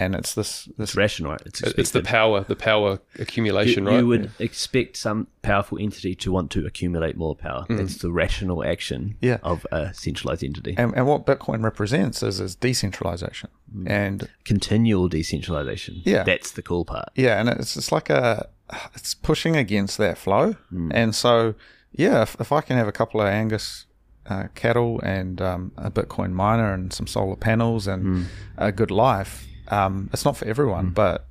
and 0.04 0.16
it's 0.16 0.34
this 0.34 0.66
this 0.78 0.90
It's 0.92 0.96
rational, 0.96 1.32
right? 1.32 1.42
It's 1.46 1.62
it's 1.62 1.92
the 1.92 2.02
power, 2.02 2.38
the 2.48 2.56
power 2.56 3.00
accumulation, 3.20 3.84
you, 3.84 3.90
right? 3.90 4.00
you 4.00 4.08
would 4.08 4.32
expect 4.40 4.98
some 4.98 5.28
powerful 5.42 5.78
entity 5.80 6.16
to 6.16 6.32
want 6.32 6.50
to 6.52 6.66
accumulate 6.66 7.16
more 7.18 7.36
power. 7.36 7.66
That's 7.70 7.98
the 7.98 8.12
rational 8.12 8.64
action 8.64 9.16
Yeah. 9.22 9.38
of 9.44 9.66
a 9.72 9.94
centralized 9.94 10.44
entity. 10.44 10.74
and, 10.78 10.94
and 10.98 11.06
what 11.08 11.26
Bitcoin 11.26 11.64
represents 11.64 12.24
is 12.24 12.40
is 12.40 12.56
decentralization, 12.56 13.50
and 13.86 14.28
Continual 14.46 15.08
decentralization. 15.10 16.02
Yeah. 16.06 16.24
That's 16.24 16.52
the 16.52 16.62
cool 16.62 16.86
part. 16.86 17.10
Yeah, 17.16 17.40
and 17.40 17.50
it's 17.50 17.78
it's 17.78 17.92
like 17.92 18.10
a 18.10 18.48
it's 18.96 19.14
pushing 19.16 19.56
against 19.56 19.98
that 19.98 20.18
flow, 20.18 20.56
and 20.92 21.14
so 21.16 21.54
yeah, 21.92 22.22
if, 22.22 22.36
if 22.40 22.52
I 22.52 22.62
can 22.62 22.78
have 22.78 22.88
a 22.88 22.92
couple 22.92 23.20
of 23.22 23.28
Angus 23.28 23.86
uh, 24.30 24.48
cattle 24.54 25.00
and 25.02 25.42
um, 25.42 25.72
a 25.76 25.90
Bitcoin 25.90 26.32
miner 26.34 26.72
and 26.72 26.94
some 26.94 27.08
solar 27.08 27.36
panels 27.36 27.88
and 27.88 28.28
a 28.58 28.72
good 28.72 28.92
life, 28.92 29.48
um, 29.70 30.10
it's 30.14 30.26
not 30.26 30.38
for 30.38 30.46
everyone, 30.46 30.90
but 30.90 31.28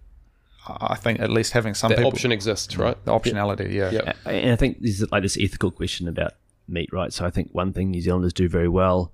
I 0.67 0.97
think 0.97 1.21
at 1.21 1.31
least 1.31 1.53
having 1.53 1.75
some 1.75 1.91
that 1.91 1.99
people 1.99 2.11
option 2.11 2.33
exists, 2.33 2.77
right? 2.77 3.03
the 3.05 3.13
optionality, 3.13 3.73
yeah, 3.73 3.91
Yep. 3.91 4.17
And 4.27 4.53
I 4.53 4.57
think 4.57 4.79
there's 4.81 5.11
like 5.11 5.23
this 5.23 5.39
ethical 5.39 5.71
question 5.71 6.09
about 6.09 6.33
meat, 6.67 6.91
right? 6.93 7.13
So 7.13 7.25
I 7.25 7.31
think 7.31 7.51
one 7.53 7.73
thing 7.73 7.91
New 7.91 8.01
Zealanders 8.01 8.33
do 8.33 8.49
very 8.49 8.69
well 8.69 9.13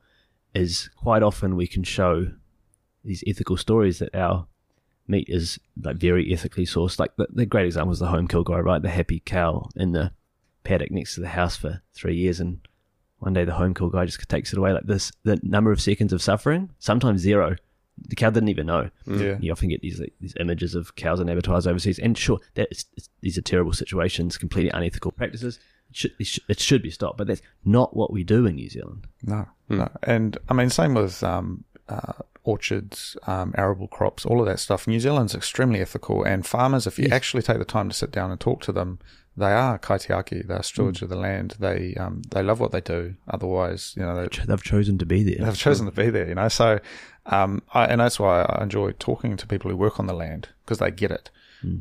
is 0.54 0.90
quite 0.96 1.22
often 1.22 1.56
we 1.56 1.66
can 1.66 1.82
show 1.84 2.26
these 3.04 3.22
ethical 3.26 3.56
stories 3.56 3.98
that 3.98 4.14
our 4.14 4.46
meat 5.06 5.28
is 5.28 5.58
like 5.82 5.96
very 5.96 6.32
ethically 6.32 6.64
sourced. 6.64 6.98
Like 6.98 7.14
the, 7.16 7.26
the 7.30 7.46
great 7.46 7.66
example 7.66 7.92
is 7.92 7.98
the 7.98 8.06
home 8.06 8.26
kill 8.26 8.42
guy, 8.42 8.58
right? 8.58 8.82
The 8.82 8.90
happy 8.90 9.22
cow 9.24 9.68
in 9.76 9.92
the 9.92 10.12
paddock 10.64 10.90
next 10.90 11.14
to 11.14 11.20
the 11.20 11.28
house 11.28 11.56
for 11.56 11.82
three 11.92 12.16
years 12.16 12.40
and 12.40 12.60
one 13.18 13.32
day 13.32 13.44
the 13.44 13.52
home 13.52 13.74
kill 13.74 13.90
guy 13.90 14.04
just 14.04 14.26
takes 14.28 14.52
it 14.52 14.58
away. 14.58 14.72
Like 14.72 14.86
this, 14.86 15.12
the 15.22 15.38
number 15.42 15.72
of 15.72 15.80
seconds 15.80 16.12
of 16.12 16.22
suffering, 16.22 16.70
sometimes 16.78 17.20
zero. 17.20 17.56
The 18.08 18.16
cow 18.16 18.30
didn't 18.30 18.48
even 18.48 18.66
know. 18.66 18.90
yeah. 19.06 19.36
You 19.40 19.52
often 19.52 19.68
get 19.68 19.80
these 19.82 20.00
like, 20.00 20.12
these 20.20 20.34
images 20.40 20.74
of 20.74 20.96
cows 20.96 21.20
and 21.20 21.30
abattoirs 21.30 21.66
overseas, 21.66 21.98
and 21.98 22.16
sure, 22.18 22.38
that 22.54 22.68
is, 22.70 22.84
these 23.20 23.38
are 23.38 23.42
terrible 23.42 23.72
situations, 23.72 24.36
completely 24.36 24.70
unethical 24.70 25.12
practices. 25.12 25.58
It 25.90 25.96
should, 25.96 26.12
it 26.18 26.26
should 26.26 26.44
it 26.48 26.60
should 26.60 26.82
be 26.82 26.90
stopped, 26.90 27.18
but 27.18 27.26
that's 27.28 27.42
not 27.64 27.94
what 27.96 28.12
we 28.12 28.24
do 28.24 28.46
in 28.46 28.56
New 28.56 28.68
Zealand. 28.68 29.06
No, 29.22 29.46
no, 29.68 29.88
and 30.02 30.36
I 30.48 30.54
mean 30.54 30.70
same 30.70 30.94
with 30.94 31.22
um, 31.22 31.64
uh, 31.88 32.14
orchards, 32.42 33.16
um, 33.26 33.54
arable 33.56 33.88
crops, 33.88 34.24
all 34.26 34.40
of 34.40 34.46
that 34.46 34.58
stuff. 34.60 34.86
New 34.86 35.00
Zealand's 35.00 35.34
extremely 35.34 35.80
ethical, 35.80 36.24
and 36.24 36.44
farmers, 36.46 36.86
if 36.86 36.98
you 36.98 37.08
actually 37.10 37.42
take 37.42 37.58
the 37.58 37.64
time 37.64 37.88
to 37.88 37.94
sit 37.94 38.10
down 38.10 38.30
and 38.30 38.40
talk 38.40 38.60
to 38.62 38.72
them, 38.72 38.98
they 39.36 39.52
are 39.52 39.78
kaitiaki. 39.78 40.46
They're 40.46 40.62
stewards 40.62 41.02
of 41.02 41.08
the 41.08 41.16
land. 41.16 41.56
They 41.58 41.94
um, 41.94 42.22
they 42.30 42.42
love 42.42 42.60
what 42.60 42.72
they 42.72 42.80
do. 42.80 43.14
Otherwise, 43.28 43.94
you 43.96 44.02
know, 44.02 44.14
they, 44.16 44.44
They've 44.46 44.62
chosen 44.62 44.98
to 44.98 45.06
be 45.06 45.22
there. 45.22 45.44
they've 45.46 45.56
chosen 45.56 45.86
to 45.86 45.92
be 45.92 46.10
there. 46.10 46.28
You 46.28 46.34
know, 46.34 46.48
so 46.48 46.80
um, 47.26 47.62
I, 47.72 47.86
and 47.86 48.00
that's 48.00 48.20
why 48.20 48.42
I 48.42 48.62
enjoy 48.62 48.92
talking 48.92 49.36
to 49.36 49.46
people 49.46 49.70
who 49.70 49.76
work 49.76 49.98
on 49.98 50.06
the 50.06 50.14
land 50.14 50.48
because 50.64 50.78
they 50.78 50.90
get 50.90 51.10
it. 51.10 51.30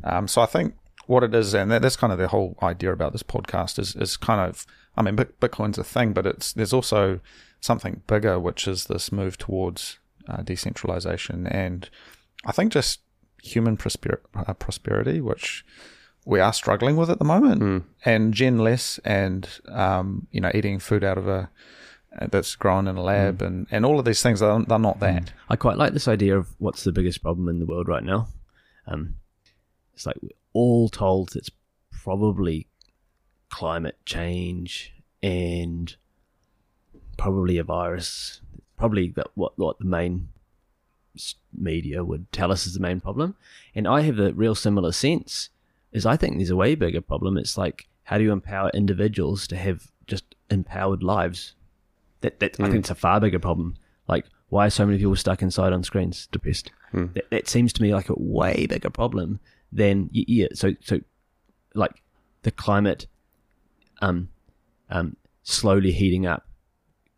Um, 0.04 0.28
so 0.28 0.40
I 0.40 0.46
think 0.46 0.74
what 1.06 1.22
it 1.22 1.34
is, 1.34 1.52
and 1.54 1.70
that, 1.70 1.82
that's 1.82 1.96
kind 1.96 2.12
of 2.12 2.18
the 2.18 2.28
whole 2.28 2.56
idea 2.62 2.92
about 2.92 3.12
this 3.12 3.22
podcast 3.22 3.78
is 3.78 3.94
is 3.96 4.16
kind 4.16 4.40
of, 4.40 4.66
I 4.96 5.02
mean, 5.02 5.16
Bitcoin's 5.16 5.78
a 5.78 5.84
thing, 5.84 6.12
but 6.14 6.26
it's 6.26 6.52
there's 6.54 6.72
also 6.72 7.20
something 7.60 8.02
bigger, 8.06 8.38
which 8.38 8.66
is 8.66 8.86
this 8.86 9.12
move 9.12 9.36
towards 9.36 9.98
uh, 10.28 10.42
decentralization, 10.42 11.46
and 11.46 11.90
I 12.46 12.52
think 12.52 12.72
just 12.72 13.00
human 13.42 13.76
prosper- 13.76 14.22
uh, 14.34 14.54
prosperity, 14.54 15.20
which 15.20 15.64
we 16.24 16.40
are 16.40 16.54
struggling 16.54 16.96
with 16.96 17.10
at 17.10 17.18
the 17.18 17.24
moment, 17.26 17.84
and 18.06 18.32
gen 18.32 18.58
less, 18.58 18.98
and 19.04 19.46
um, 19.68 20.26
you 20.30 20.40
know, 20.40 20.50
eating 20.54 20.78
food 20.78 21.04
out 21.04 21.18
of 21.18 21.28
a 21.28 21.50
Uh, 22.16 22.26
that's 22.30 22.54
grown 22.54 22.86
in 22.86 22.96
a 22.96 23.02
lab, 23.02 23.38
mm. 23.38 23.46
and 23.46 23.66
and 23.70 23.84
all 23.84 23.98
of 23.98 24.04
these 24.04 24.22
things 24.22 24.40
are 24.40 24.62
they're 24.64 24.78
not 24.78 24.98
mm. 24.98 25.00
that. 25.00 25.32
I 25.48 25.56
quite 25.56 25.78
like 25.78 25.92
this 25.92 26.08
idea 26.08 26.36
of 26.36 26.48
what's 26.58 26.84
the 26.84 26.92
biggest 26.92 27.22
problem 27.22 27.48
in 27.48 27.58
the 27.58 27.66
world 27.66 27.88
right 27.88 28.04
now. 28.04 28.28
Um, 28.86 29.16
it's 29.94 30.06
like 30.06 30.16
we're 30.22 30.30
all 30.52 30.88
told 30.88 31.34
it's 31.34 31.50
probably 31.90 32.66
climate 33.48 33.96
change 34.04 34.92
and 35.22 35.96
probably 37.16 37.58
a 37.58 37.64
virus. 37.64 38.40
Probably 38.76 39.08
that 39.10 39.28
what 39.34 39.58
what 39.58 39.78
the 39.78 39.84
main 39.84 40.28
media 41.56 42.04
would 42.04 42.30
tell 42.32 42.50
us 42.52 42.66
is 42.66 42.74
the 42.74 42.80
main 42.80 43.00
problem. 43.00 43.36
And 43.74 43.86
I 43.86 44.02
have 44.02 44.18
a 44.18 44.32
real 44.32 44.54
similar 44.54 44.92
sense. 44.92 45.50
Is 45.92 46.06
I 46.06 46.16
think 46.16 46.36
there's 46.36 46.50
a 46.50 46.56
way 46.56 46.74
bigger 46.74 47.00
problem. 47.00 47.38
It's 47.38 47.56
like 47.56 47.86
how 48.04 48.18
do 48.18 48.24
you 48.24 48.32
empower 48.32 48.70
individuals 48.70 49.46
to 49.48 49.56
have 49.56 49.90
just 50.06 50.34
empowered 50.50 51.02
lives? 51.02 51.54
That 52.24 52.40
that 52.40 52.58
I 52.58 52.64
think 52.64 52.76
it's 52.80 52.90
a 52.90 52.94
far 52.94 53.20
bigger 53.20 53.38
problem. 53.38 53.76
Like 54.08 54.24
why 54.48 54.66
are 54.66 54.70
so 54.70 54.86
many 54.86 54.98
people 54.98 55.14
stuck 55.16 55.42
inside 55.42 55.72
on 55.72 55.82
screens, 55.82 56.26
depressed? 56.32 56.70
That, 57.14 57.28
that 57.30 57.48
seems 57.48 57.72
to 57.74 57.82
me 57.82 57.92
like 57.92 58.08
a 58.08 58.14
way 58.16 58.66
bigger 58.66 58.88
problem 58.88 59.40
than 59.70 60.08
yeah. 60.12 60.46
So 60.54 60.72
so 60.80 61.00
like 61.74 62.02
the 62.42 62.50
climate 62.50 63.06
um 64.00 64.28
um 64.88 65.16
slowly 65.42 65.92
heating 65.92 66.24
up 66.26 66.46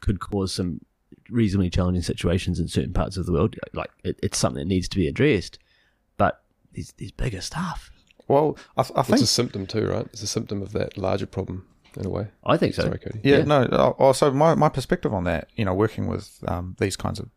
could 0.01 0.19
cause 0.19 0.55
some 0.55 0.81
reasonably 1.31 1.70
challenging 1.70 2.03
situations 2.03 2.59
in 2.59 2.69
certain 2.69 2.93
parts 2.93 3.16
of 3.16 3.27
the 3.27 3.33
world. 3.33 3.55
Like 3.74 3.91
it, 4.03 4.19
it's 4.23 4.39
something 4.39 4.61
that 4.61 4.69
needs 4.74 4.89
to 4.89 4.97
be 4.97 5.07
addressed, 5.07 5.59
but 6.16 6.43
there's 6.73 6.93
there's 6.99 7.12
bigger 7.12 7.41
stuff. 7.41 7.91
Well, 8.28 8.59
I, 8.77 8.81
I 8.81 9.03
think 9.03 9.20
It's 9.20 9.23
a 9.23 9.27
symptom 9.27 9.66
too, 9.66 9.87
right? 9.87 10.07
It's 10.07 10.23
a 10.23 10.27
symptom 10.27 10.62
of 10.62 10.73
that 10.73 10.99
larger 10.99 11.27
problem 11.27 11.66
in 11.97 12.06
a 12.06 12.10
way. 12.10 12.28
I 12.44 12.56
think 12.56 12.74
so. 12.74 12.82
Sorry, 12.82 12.98
Cody. 12.98 13.20
Yeah, 13.23 13.39
Yeah. 13.39 13.44
no. 13.44 13.64
Also, 13.98 14.31
my, 14.31 14.55
my 14.55 14.68
perspective 14.68 15.12
on 15.14 15.24
that, 15.24 15.48
you 15.56 15.64
know, 15.64 15.74
working 15.74 16.06
with 16.06 16.39
um, 16.48 16.77
these 16.78 16.97
kinds 16.97 17.18
of, 17.20 17.28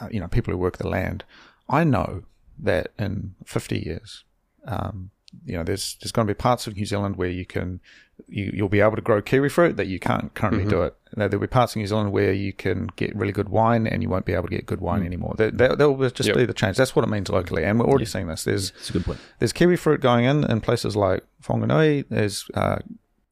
uh, 0.00 0.08
you 0.10 0.20
know, 0.20 0.28
people 0.28 0.52
who 0.52 0.58
work 0.58 0.78
the 0.78 0.88
land, 0.88 1.24
I 1.68 1.84
know 1.84 2.22
that 2.58 2.92
in 2.98 3.34
50 3.44 3.78
years, 3.78 4.24
um, 4.66 5.10
you 5.44 5.54
know, 5.56 5.62
there's 5.64 5.96
there's 6.00 6.12
going 6.12 6.26
to 6.26 6.32
be 6.32 6.36
parts 6.38 6.66
of 6.66 6.76
New 6.76 6.86
Zealand 6.86 7.16
where 7.16 7.28
you 7.28 7.44
can, 7.44 7.80
you, 8.26 8.50
you'll 8.54 8.70
be 8.70 8.80
able 8.80 8.96
to 8.96 9.02
grow 9.02 9.20
kiwi 9.20 9.50
fruit 9.50 9.76
that 9.76 9.86
you 9.86 9.98
can't 9.98 10.32
currently 10.34 10.64
do 10.64 10.82
it. 10.82 10.96
Now, 11.14 11.28
there'll 11.28 11.40
be 11.42 11.46
parts 11.46 11.72
of 11.72 11.76
New 11.80 11.86
Zealand 11.86 12.12
where 12.12 12.32
you 12.32 12.52
can 12.54 12.88
get 12.96 13.14
really 13.14 13.32
good 13.32 13.50
wine 13.50 13.86
and 13.86 14.02
you 14.02 14.08
won't 14.08 14.24
be 14.24 14.32
able 14.32 14.44
to 14.48 14.54
get 14.54 14.64
good 14.64 14.80
wine 14.80 15.04
anymore. 15.04 15.34
That, 15.36 15.58
that, 15.58 15.78
that 15.78 15.90
will 15.92 16.08
just 16.10 16.26
Yep. 16.28 16.36
be 16.36 16.46
the 16.46 16.54
change. 16.54 16.76
That's 16.78 16.96
what 16.96 17.04
it 17.04 17.08
means 17.10 17.28
locally. 17.28 17.64
And 17.64 17.78
we're 17.78 17.86
already 17.86 18.06
seeing 18.06 18.28
this. 18.28 18.44
There's 18.44 18.70
It's 18.78 18.90
a 18.90 18.94
good 18.94 19.04
point. 19.04 19.18
there's 19.38 19.52
kiwi 19.52 19.76
fruit 19.76 20.00
going 20.00 20.24
in 20.24 20.44
in 20.50 20.60
places 20.62 20.96
like 20.96 21.22
Whanganui. 21.42 22.06
There's, 22.08 22.46
uh, 22.54 22.78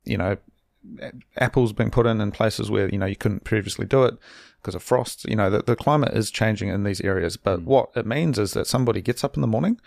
you 0.05 0.19
know, 0.19 0.33
a- 0.33 0.39
apples 1.37 1.73
being 1.73 1.91
put 1.91 2.07
in 2.07 2.21
in 2.21 2.31
places 2.31 2.71
where 2.71 2.89
you 2.89 2.99
know 2.99 3.07
you 3.07 3.17
couldn't 3.17 3.45
previously 3.45 3.87
do 3.87 4.05
it 4.05 4.15
because 4.61 4.75
of 4.75 4.83
frost. 4.83 5.29
You 5.29 5.37
know, 5.37 5.51
the, 5.51 5.63
the 5.63 5.77
climate 5.77 6.15
is 6.15 6.31
changing 6.31 6.69
in 6.69 6.85
these 6.85 7.01
areas. 7.01 7.37
But 7.37 7.63
what 7.63 7.91
it 7.95 8.07
means 8.07 8.39
is 8.39 8.53
that 8.53 8.67
somebody 8.67 9.03
gets 9.03 9.25
up 9.25 9.37
in 9.37 9.41
the 9.41 9.47
morning, 9.47 9.81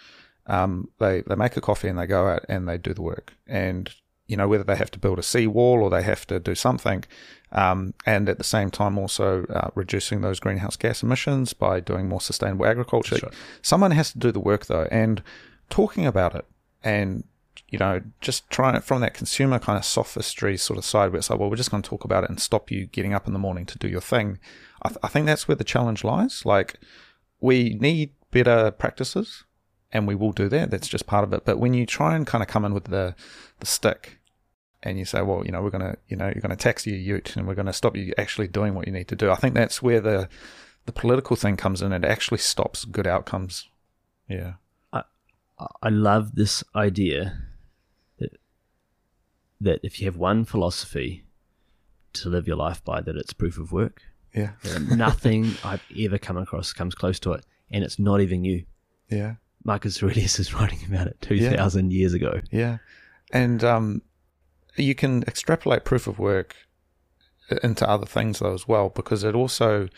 um, 0.46 0.90
they 1.00 1.22
they 1.22 1.36
make 1.36 1.58
a 1.58 1.62
coffee 1.62 1.88
and 1.88 1.98
they 1.98 2.08
go 2.08 2.28
out 2.28 2.46
and 2.48 2.68
they 2.68 2.78
do 2.78 2.94
the 2.94 3.02
work. 3.02 3.34
And 3.48 3.92
you 4.28 4.38
know 4.38 4.48
whether 4.48 4.64
they 4.64 4.76
have 4.76 4.92
to 4.92 5.00
build 5.00 5.20
a 5.20 5.24
seawall 5.24 5.82
or 5.82 5.90
they 5.90 6.04
have 6.04 6.28
to 6.28 6.40
do 6.40 6.56
something, 6.56 7.04
um, 7.52 7.94
and 8.06 8.28
at 8.28 8.38
the 8.38 8.44
same 8.44 8.70
time 8.70 8.98
also 8.98 9.46
uh, 9.46 9.70
reducing 9.76 10.22
those 10.22 10.40
greenhouse 10.40 10.76
gas 10.76 11.04
emissions 11.04 11.54
by 11.54 11.80
doing 11.80 12.10
more 12.10 12.22
sustainable 12.22 12.66
agriculture. 12.66 13.30
Someone 13.62 13.92
has 13.92 14.12
to 14.12 14.20
do 14.20 14.32
the 14.32 14.40
work 14.40 14.66
though, 14.66 14.88
and 14.92 15.24
talking 15.70 16.06
about 16.06 16.36
it 16.36 16.46
and 16.84 17.24
you 17.70 17.78
know 17.78 18.02
just 18.22 18.50
trying 18.50 18.76
it 18.76 18.84
from 18.84 19.02
that 19.02 19.14
consumer 19.14 19.60
kind 19.60 19.78
of 19.78 19.84
sophistry 19.86 20.58
sort 20.58 20.78
of 20.80 20.86
side 20.86 21.12
where 21.12 21.20
it's 21.20 21.30
like, 21.30 21.40
well, 21.40 21.50
we're 21.50 21.56
just 21.58 21.72
going 21.72 21.84
to 21.84 21.90
talk 21.90 22.04
about 22.06 22.24
it 22.24 22.30
and 22.30 22.40
stop 22.40 22.72
you 22.72 22.86
getting 22.88 23.14
up 23.14 23.28
in 23.28 23.34
the 23.34 23.40
morning 23.40 23.66
to 23.66 23.78
do 23.78 23.88
your 23.88 24.02
thing. 24.02 24.40
I, 24.84 24.90
th- 24.90 25.00
I 25.04 25.08
think 25.10 25.26
that's 25.26 25.48
where 25.48 25.56
the 25.56 25.64
challenge 25.64 26.04
lies. 26.04 26.46
Like 26.46 26.80
we 27.42 27.76
need 27.82 28.12
better 28.32 28.72
practices 28.72 29.44
and 29.92 30.08
we 30.08 30.16
will 30.16 30.32
do 30.32 30.48
that. 30.50 30.72
That's 30.72 30.88
just 30.88 31.08
part 31.08 31.24
of 31.24 31.34
it. 31.34 31.44
But 31.46 31.60
when 31.60 31.74
you 31.74 31.86
try 31.86 32.16
and 32.16 32.26
kind 32.26 32.42
of 32.42 32.48
come 32.48 32.64
in 32.66 32.74
with 32.74 32.86
the 32.86 33.16
the 33.60 33.66
stick 33.66 34.20
and 34.84 34.98
you 35.00 35.06
say, 35.06 35.22
well, 35.22 35.44
you 35.46 35.52
know, 35.52 35.62
we're 35.62 35.70
gonna, 35.72 35.98
you 36.08 36.16
know, 36.16 36.28
you're 36.28 36.42
gonna 36.42 36.56
tax 36.56 36.86
your 36.88 36.98
ute 36.98 37.36
and 37.36 37.48
we're 37.48 37.56
gonna 37.56 37.74
stop 37.74 37.98
you 37.98 38.14
actually 38.18 38.48
doing 38.48 38.76
what 38.76 38.86
you 38.88 38.94
need 38.94 39.08
to 39.10 39.16
do. 39.16 39.30
I 39.32 39.36
think 39.36 39.56
that's 39.56 39.82
where 39.82 40.00
the 40.00 40.30
the 40.86 40.92
political 40.94 41.36
thing 41.36 41.58
comes 41.58 41.82
in. 41.82 41.92
It 41.92 42.06
actually 42.06 42.38
stops 42.38 42.86
good 42.86 43.08
outcomes. 43.08 43.68
Yeah. 44.30 44.54
I- 44.94 45.04
I 45.82 45.90
love 45.90 46.36
this 46.36 46.64
idea 46.76 47.44
that 49.62 49.80
if 49.84 50.00
you 50.00 50.06
have 50.06 50.18
one 50.18 50.46
philosophy 50.46 51.26
to 52.14 52.30
live 52.30 52.48
your 52.48 52.58
life 52.58 52.84
by, 52.84 53.02
that 53.02 53.16
it's 53.16 53.34
proof 53.34 53.58
of 53.58 53.72
work. 53.72 54.02
Yeah. 54.34 54.52
Nothing 54.90 55.54
I've 55.64 55.84
ever 56.00 56.18
come 56.18 56.38
across 56.38 56.74
comes 56.74 56.96
close 56.96 57.20
to 57.22 57.34
it, 57.34 57.46
and 57.72 57.84
it's 57.84 58.00
not 58.00 58.22
even 58.22 58.42
new. 58.42 58.64
Yeah. 59.10 59.36
Marcus 59.64 60.02
Aurelius 60.02 60.40
is 60.40 60.54
writing 60.54 60.80
about 60.88 61.08
it 61.08 61.18
two 61.22 61.50
thousand 61.50 61.92
years 61.92 62.14
ago. 62.14 62.42
Yeah. 62.52 62.78
And 63.32 63.64
um, 63.64 64.02
you 64.76 64.96
can 64.96 65.24
extrapolate 65.24 65.84
proof 65.84 66.08
of 66.08 66.20
work 66.20 66.56
into 67.64 67.90
other 67.90 68.06
things 68.06 68.40
though 68.40 68.54
as 68.54 68.68
well, 68.68 68.90
because 68.90 69.24
it 69.24 69.36
also 69.36 69.90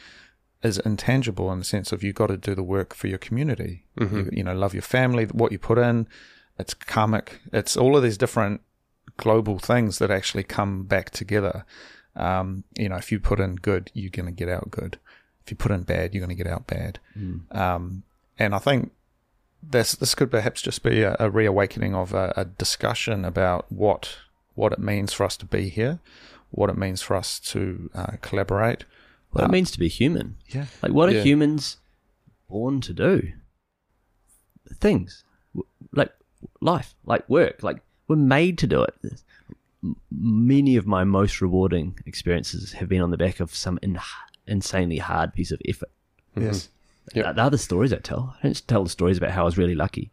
is 0.64 0.78
intangible 0.80 1.52
in 1.52 1.60
the 1.60 1.66
sense 1.66 1.92
of 1.92 2.04
you've 2.04 2.16
got 2.16 2.28
to 2.28 2.38
do 2.38 2.54
the 2.54 2.64
work 2.64 2.94
for 2.94 3.08
your 3.08 3.18
community. 3.18 3.86
You, 3.98 4.30
you 4.32 4.44
know, 4.44 4.54
love 4.54 4.74
your 4.74 4.82
family, 4.82 5.26
what 5.26 5.52
you 5.52 5.60
put 5.60 5.78
in. 5.78 6.08
It's 6.58 6.74
karmic. 6.74 7.40
It's 7.54 7.78
all 7.78 7.96
of 7.96 8.04
these 8.04 8.18
different 8.18 8.62
global 9.20 9.60
things 9.60 10.00
that 10.00 10.10
actually 10.12 10.44
come 10.44 10.84
back 10.84 11.10
together. 11.12 11.66
Um, 12.16 12.64
you 12.78 12.90
know, 12.90 12.96
if 12.98 13.12
you 13.12 13.20
put 13.20 13.40
in 13.40 13.56
good, 13.56 13.92
you're 13.94 14.10
going 14.10 14.26
to 14.26 14.32
get 14.32 14.50
out 14.50 14.72
good. 14.72 14.98
If 15.44 15.52
you 15.52 15.58
put 15.58 15.72
in 15.72 15.84
bad, 15.84 16.14
you're 16.14 16.26
going 16.26 16.36
to 16.38 16.44
get 16.44 16.52
out 16.52 16.66
bad. 16.68 17.00
Um, 17.52 18.04
and 18.38 18.54
I 18.56 18.60
think 18.60 18.92
this 19.62 19.92
this 19.94 20.16
could 20.16 20.32
perhaps 20.32 20.62
just 20.62 20.84
be 20.84 21.02
a, 21.04 21.16
a 21.20 21.30
reawakening 21.30 21.94
of 21.96 22.14
a, 22.14 22.34
a 22.38 22.46
discussion 22.46 23.26
about 23.26 23.70
what 23.72 24.18
what 24.56 24.72
it 24.74 24.80
means 24.80 25.14
for 25.14 25.26
us 25.26 25.38
to 25.38 25.46
be 25.46 25.70
here, 25.70 26.00
what 26.52 26.70
it 26.70 26.78
means 26.78 27.02
for 27.02 27.16
us 27.16 27.40
to 27.52 27.90
uh, 27.94 28.14
collaborate. 28.22 28.86
What 29.32 29.44
it 29.44 29.52
means 29.52 29.70
to 29.72 29.80
be 29.80 29.90
human. 29.90 30.38
Yeah. 30.48 30.66
Like, 30.82 30.92
what 30.92 31.12
Yeah. 31.12 31.20
are 31.20 31.24
humans 31.24 31.78
born 32.50 32.82
to 32.82 32.94
do? 32.94 33.34
Things 34.80 35.24
like 35.92 36.12
life, 36.62 36.94
like 37.06 37.28
work. 37.30 37.62
Like, 37.64 37.80
we're 38.10 38.16
made 38.18 38.58
to 38.58 38.68
do 38.68 38.84
it. 38.84 38.96
Many 40.12 40.76
of 40.76 40.86
my 40.86 41.06
most 41.06 41.40
rewarding 41.40 41.98
experiences 42.06 42.74
have 42.74 42.90
been 42.90 43.02
on 43.02 43.12
the 43.12 43.18
back 43.18 43.40
of 43.40 43.56
some 43.56 43.80
in- 43.82 43.98
insanely 44.48 44.98
hard 44.98 45.34
piece 45.34 45.52
of 45.52 45.62
effort. 45.68 45.90
Yes. 46.36 46.68
Yep. 47.14 47.24
They're- 47.26 47.34
They're 47.34 47.50
the 47.50 47.58
stories 47.58 47.94
I 47.94 47.98
tell. 48.00 48.36
I 48.44 48.48
don't 48.48 48.68
tell 48.68 48.84
the 48.84 48.90
stories 48.90 49.18
about 49.18 49.32
how 49.32 49.44
I 49.44 49.46
was 49.46 49.58
really 49.58 49.76
lucky 49.76 50.12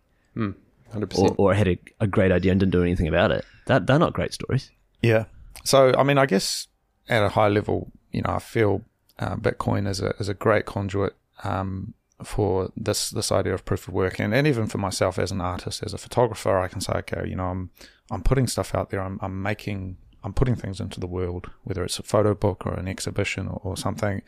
Hundred 0.92 1.12
or, 1.18 1.34
or 1.36 1.52
I 1.52 1.56
had 1.56 1.66
a, 1.66 1.78
a 2.00 2.06
great 2.06 2.30
idea 2.30 2.52
and 2.52 2.60
didn't 2.60 2.70
do 2.72 2.82
anything 2.82 3.08
about 3.08 3.32
it. 3.32 3.44
That 3.66 3.88
they're 3.88 3.98
not 3.98 4.12
great 4.12 4.32
stories. 4.32 4.70
Yeah. 5.02 5.24
So, 5.64 5.92
I 5.98 6.04
mean, 6.04 6.16
I 6.16 6.26
guess 6.26 6.68
at 7.08 7.24
a 7.24 7.28
high 7.30 7.48
level, 7.48 7.90
you 8.12 8.22
know, 8.22 8.30
I 8.30 8.38
feel 8.38 8.82
uh, 9.18 9.34
Bitcoin 9.34 9.88
is 9.88 10.00
a 10.00 10.10
is 10.20 10.28
a 10.28 10.34
great 10.34 10.64
conduit 10.64 11.16
um, 11.42 11.92
for 12.22 12.70
this 12.76 13.10
this 13.10 13.30
idea 13.30 13.54
of 13.54 13.64
proof 13.64 13.88
of 13.88 13.94
work, 13.94 14.18
and, 14.18 14.34
and 14.34 14.46
even 14.46 14.66
for 14.66 14.78
myself 14.78 15.18
as 15.18 15.30
an 15.30 15.40
artist, 15.40 15.82
as 15.82 15.92
a 15.92 15.98
photographer, 15.98 16.58
I 16.58 16.68
can 16.68 16.80
say, 16.80 16.92
okay, 16.94 17.28
you 17.28 17.36
know, 17.36 17.46
I'm 17.46 17.70
I'm 18.10 18.22
putting 18.22 18.46
stuff 18.46 18.74
out 18.74 18.90
there. 18.90 19.00
I'm 19.00 19.18
I'm 19.20 19.42
making 19.42 19.98
I'm 20.24 20.32
putting 20.32 20.56
things 20.56 20.80
into 20.80 20.98
the 20.98 21.06
world, 21.06 21.50
whether 21.64 21.84
it's 21.84 21.98
a 21.98 22.02
photo 22.02 22.34
book 22.34 22.66
or 22.66 22.74
an 22.74 22.88
exhibition 22.88 23.46
or, 23.46 23.60
or 23.62 23.76
something, 23.76 24.22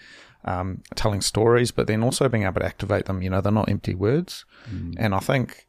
um, 0.44 0.82
telling 0.94 1.20
stories, 1.20 1.70
but 1.70 1.86
then 1.86 2.02
also 2.02 2.28
being 2.28 2.44
able 2.44 2.60
to 2.60 2.66
activate 2.66 3.06
them. 3.06 3.23
You 3.23 3.31
know, 3.31 3.40
they're 3.40 3.51
not 3.52 3.70
empty 3.70 3.94
words, 3.94 4.44
and 4.98 5.15
I 5.15 5.20
think 5.20 5.69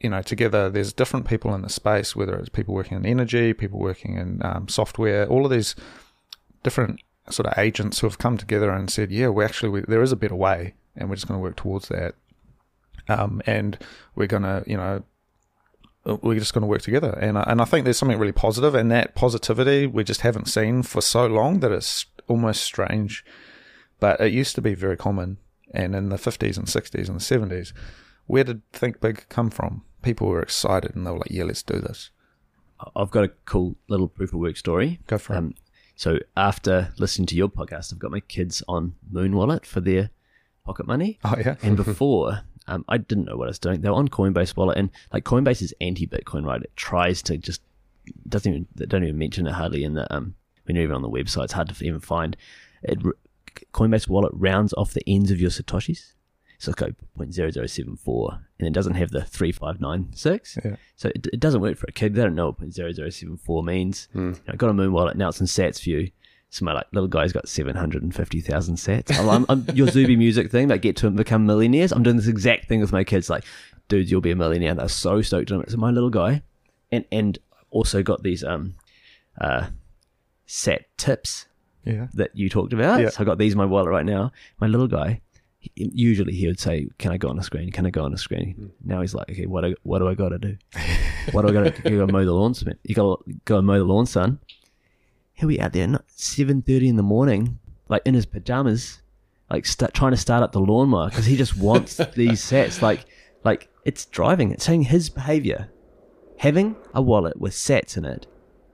you 0.00 0.08
know, 0.08 0.22
together 0.22 0.70
there's 0.70 0.92
different 0.92 1.26
people 1.26 1.54
in 1.54 1.62
the 1.62 1.68
space, 1.68 2.14
whether 2.14 2.36
it's 2.36 2.48
people 2.48 2.74
working 2.74 2.96
in 2.96 3.04
energy, 3.04 3.52
people 3.52 3.80
working 3.80 4.16
in 4.16 4.40
um, 4.44 4.68
software, 4.68 5.26
all 5.26 5.44
of 5.44 5.50
these 5.50 5.74
different 6.62 7.00
sort 7.30 7.46
of 7.46 7.58
agents 7.58 7.98
who 7.98 8.06
have 8.06 8.18
come 8.18 8.36
together 8.36 8.70
and 8.70 8.90
said, 8.90 9.10
yeah, 9.10 9.28
we 9.28 9.44
actually, 9.44 9.68
we, 9.68 9.80
there 9.82 10.02
is 10.02 10.12
a 10.12 10.16
better 10.16 10.36
way 10.36 10.74
and 10.98 11.08
we're 11.08 11.16
just 11.16 11.28
going 11.28 11.38
to 11.38 11.42
work 11.42 11.56
towards 11.56 11.88
that. 11.88 12.14
Um, 13.08 13.40
and 13.46 13.78
we're 14.14 14.26
going 14.26 14.42
to, 14.42 14.62
you 14.66 14.76
know, 14.76 15.02
we're 16.04 16.38
just 16.38 16.52
going 16.52 16.62
to 16.62 16.68
work 16.68 16.82
together. 16.82 17.10
And 17.20 17.38
I, 17.38 17.44
and 17.46 17.60
I 17.60 17.64
think 17.64 17.84
there's 17.84 17.98
something 17.98 18.18
really 18.18 18.32
positive 18.32 18.74
and 18.74 18.90
that 18.90 19.14
positivity 19.14 19.86
we 19.86 20.04
just 20.04 20.20
haven't 20.22 20.46
seen 20.46 20.82
for 20.82 21.00
so 21.00 21.26
long 21.26 21.60
that 21.60 21.72
it's 21.72 22.06
almost 22.26 22.62
strange. 22.62 23.24
But 24.00 24.20
it 24.20 24.32
used 24.32 24.54
to 24.56 24.62
be 24.62 24.74
very 24.74 24.96
common. 24.96 25.38
And 25.72 25.94
in 25.94 26.08
the 26.08 26.16
50s 26.16 26.56
and 26.56 26.66
60s 26.66 27.08
and 27.08 27.20
the 27.20 27.56
70s, 27.56 27.72
where 28.26 28.44
did 28.44 28.62
Think 28.72 29.00
Big 29.00 29.26
come 29.28 29.50
from? 29.50 29.84
People 30.02 30.28
were 30.28 30.42
excited 30.42 30.94
and 30.94 31.06
they 31.06 31.10
were 31.10 31.18
like, 31.18 31.30
yeah, 31.30 31.44
let's 31.44 31.62
do 31.62 31.80
this. 31.80 32.10
I've 32.94 33.10
got 33.10 33.24
a 33.24 33.32
cool 33.44 33.76
little 33.88 34.08
proof 34.08 34.32
of 34.32 34.40
work 34.40 34.56
story. 34.56 35.00
Go 35.06 35.18
for 35.18 35.34
it. 35.34 35.38
Um, 35.38 35.54
so 35.96 36.18
after 36.36 36.92
listening 36.98 37.26
to 37.26 37.34
your 37.34 37.48
podcast, 37.48 37.92
I've 37.92 37.98
got 37.98 38.12
my 38.12 38.20
kids 38.20 38.62
on 38.68 38.94
Muun 39.12 39.34
Wallet 39.34 39.66
for 39.66 39.80
their 39.80 40.10
pocket 40.68 40.86
money. 40.86 41.18
Oh, 41.24 41.34
yeah. 41.38 41.56
And 41.62 41.76
before, 41.76 42.42
um, 42.66 42.84
I 42.88 42.98
didn't 42.98 43.24
know 43.24 43.36
what 43.36 43.46
I 43.46 43.48
was 43.48 43.58
doing. 43.58 43.80
They 43.80 43.88
were 43.88 43.96
on 43.96 44.08
Coinbase 44.08 44.54
Wallet, 44.54 44.76
and 44.76 44.90
like 45.12 45.24
Coinbase 45.24 45.62
is 45.62 45.74
anti-Bitcoin, 45.80 46.44
right? 46.44 46.62
It 46.62 46.76
tries 46.76 47.22
to 47.22 47.38
just 47.38 47.62
doesn't 48.28 48.50
even 48.50 48.66
they 48.74 48.86
don't 48.86 49.02
even 49.04 49.18
mention 49.18 49.46
it 49.46 49.52
hardly 49.52 49.84
in 49.84 49.92
the 49.94 50.14
um 50.14 50.34
when 50.64 50.76
you're 50.76 50.84
even 50.84 50.96
on 50.96 51.02
the 51.02 51.10
website. 51.10 51.44
It's 51.44 51.54
hard 51.54 51.68
to 51.70 51.84
even 51.84 52.00
find. 52.00 52.36
It 52.82 52.98
Coinbase 53.72 54.08
Wallet 54.08 54.32
rounds 54.34 54.72
off 54.74 54.92
the 54.92 55.02
ends 55.06 55.30
of 55.30 55.40
your 55.40 55.50
satoshis. 55.50 56.12
So 56.60 56.70
it's 56.70 56.80
got 56.80 56.90
0.0074 57.16 58.40
and 58.58 58.66
it 58.66 58.72
doesn't 58.72 58.94
have 58.94 59.10
the 59.10 59.22
3596. 59.22 60.58
Yeah. 60.64 60.76
So 60.96 61.08
it, 61.14 61.28
it 61.32 61.38
doesn't 61.40 61.60
work 61.60 61.76
for 61.78 61.86
a 61.88 61.92
kid. 61.92 62.14
They 62.14 62.22
don't 62.22 62.34
know 62.34 62.46
what 62.46 62.58
0.0074 62.58 63.64
means. 63.64 64.08
You 64.12 64.20
know, 64.20 64.54
got 64.56 64.70
a 64.70 64.72
Muun 64.72 64.90
wallet. 64.90 65.16
Now 65.16 65.28
it's 65.28 65.40
in 65.40 65.46
sats 65.46 65.80
view. 65.80 66.10
So 66.50 66.64
my 66.64 66.72
like 66.72 66.86
little 66.92 67.08
guy's 67.08 67.32
got 67.32 67.48
750,000 67.48 68.76
sats. 68.76 69.18
I'm, 69.18 69.28
I'm, 69.28 69.46
I'm, 69.48 69.76
your 69.76 69.88
Zuby 69.88 70.16
music 70.16 70.50
thing, 70.50 70.68
like 70.68 70.82
get 70.82 70.96
to 70.96 71.06
and 71.06 71.16
become 71.16 71.44
millionaires. 71.46 71.92
I'm 71.92 72.02
doing 72.02 72.16
this 72.16 72.26
exact 72.26 72.68
thing 72.68 72.80
with 72.80 72.90
my 72.92 73.04
kids. 73.04 73.28
Like, 73.28 73.44
dude, 73.88 74.10
you'll 74.10 74.20
be 74.22 74.30
a 74.30 74.36
millionaire. 74.36 74.74
They're 74.74 74.88
so 74.88 75.20
stoked 75.20 75.52
on 75.52 75.60
it. 75.60 75.70
So 75.70 75.76
my 75.76 75.90
little 75.90 76.08
guy 76.10 76.42
and, 76.90 77.04
and 77.12 77.38
also 77.70 78.02
got 78.02 78.22
these, 78.22 78.42
um, 78.42 78.76
uh, 79.38 79.66
sat 80.46 80.86
tips 80.96 81.46
Yeah. 81.84 82.06
that 82.14 82.30
you 82.34 82.48
talked 82.48 82.72
about. 82.72 83.00
Yeah. 83.02 83.10
So 83.10 83.20
I 83.22 83.24
got 83.24 83.36
these 83.36 83.52
in 83.52 83.58
my 83.58 83.66
wallet 83.66 83.90
right 83.90 84.06
now. 84.06 84.32
My 84.58 84.66
little 84.68 84.88
guy, 84.88 85.20
he, 85.58 85.70
usually 85.76 86.32
he 86.32 86.46
would 86.46 86.58
say, 86.60 86.88
"Can 86.98 87.12
I 87.12 87.18
go 87.18 87.28
on 87.28 87.38
a 87.38 87.42
screen? 87.42 87.70
Can 87.72 87.84
I 87.84 87.90
go 87.90 88.04
on 88.04 88.14
a 88.14 88.16
screen?" 88.18 88.70
Now 88.84 89.00
he's 89.02 89.12
like, 89.12 89.28
"Okay, 89.30 89.44
what 89.46 89.62
do, 89.62 89.74
what 89.82 89.98
do 89.98 90.08
I 90.08 90.14
got 90.14 90.30
to 90.30 90.38
do? 90.38 90.56
what 91.32 91.42
do 91.42 91.48
I 91.48 91.52
got 91.52 91.74
to? 91.76 91.82
To 91.82 92.06
mow 92.06 92.24
the 92.24 92.32
lawn. 92.32 92.54
You 92.84 92.94
got 92.94 93.26
to 93.26 93.34
go 93.44 93.60
mow 93.60 93.76
the 93.78 93.84
lawn, 93.84 94.06
son." 94.06 94.38
He'll 95.38 95.48
be 95.48 95.60
out 95.60 95.72
there 95.72 95.84
at 95.84 96.02
seven 96.08 96.62
thirty 96.62 96.88
in 96.88 96.96
the 96.96 97.02
morning, 97.04 97.60
like 97.88 98.02
in 98.04 98.14
his 98.14 98.26
pajamas, 98.26 99.02
like 99.48 99.66
start, 99.66 99.94
trying 99.94 100.10
to 100.10 100.16
start 100.16 100.42
up 100.42 100.50
the 100.50 100.58
lawnmower 100.58 101.10
because 101.10 101.26
he 101.26 101.36
just 101.36 101.56
wants 101.56 101.96
these 102.16 102.42
sats. 102.42 102.82
Like, 102.82 103.04
like 103.44 103.68
it's 103.84 104.04
driving. 104.06 104.50
It's 104.50 104.64
saying 104.64 104.82
his 104.82 105.08
behavior, 105.08 105.70
having 106.38 106.74
a 106.92 107.00
wallet 107.00 107.40
with 107.40 107.52
sats 107.52 107.96
in 107.96 108.04
it, 108.04 108.26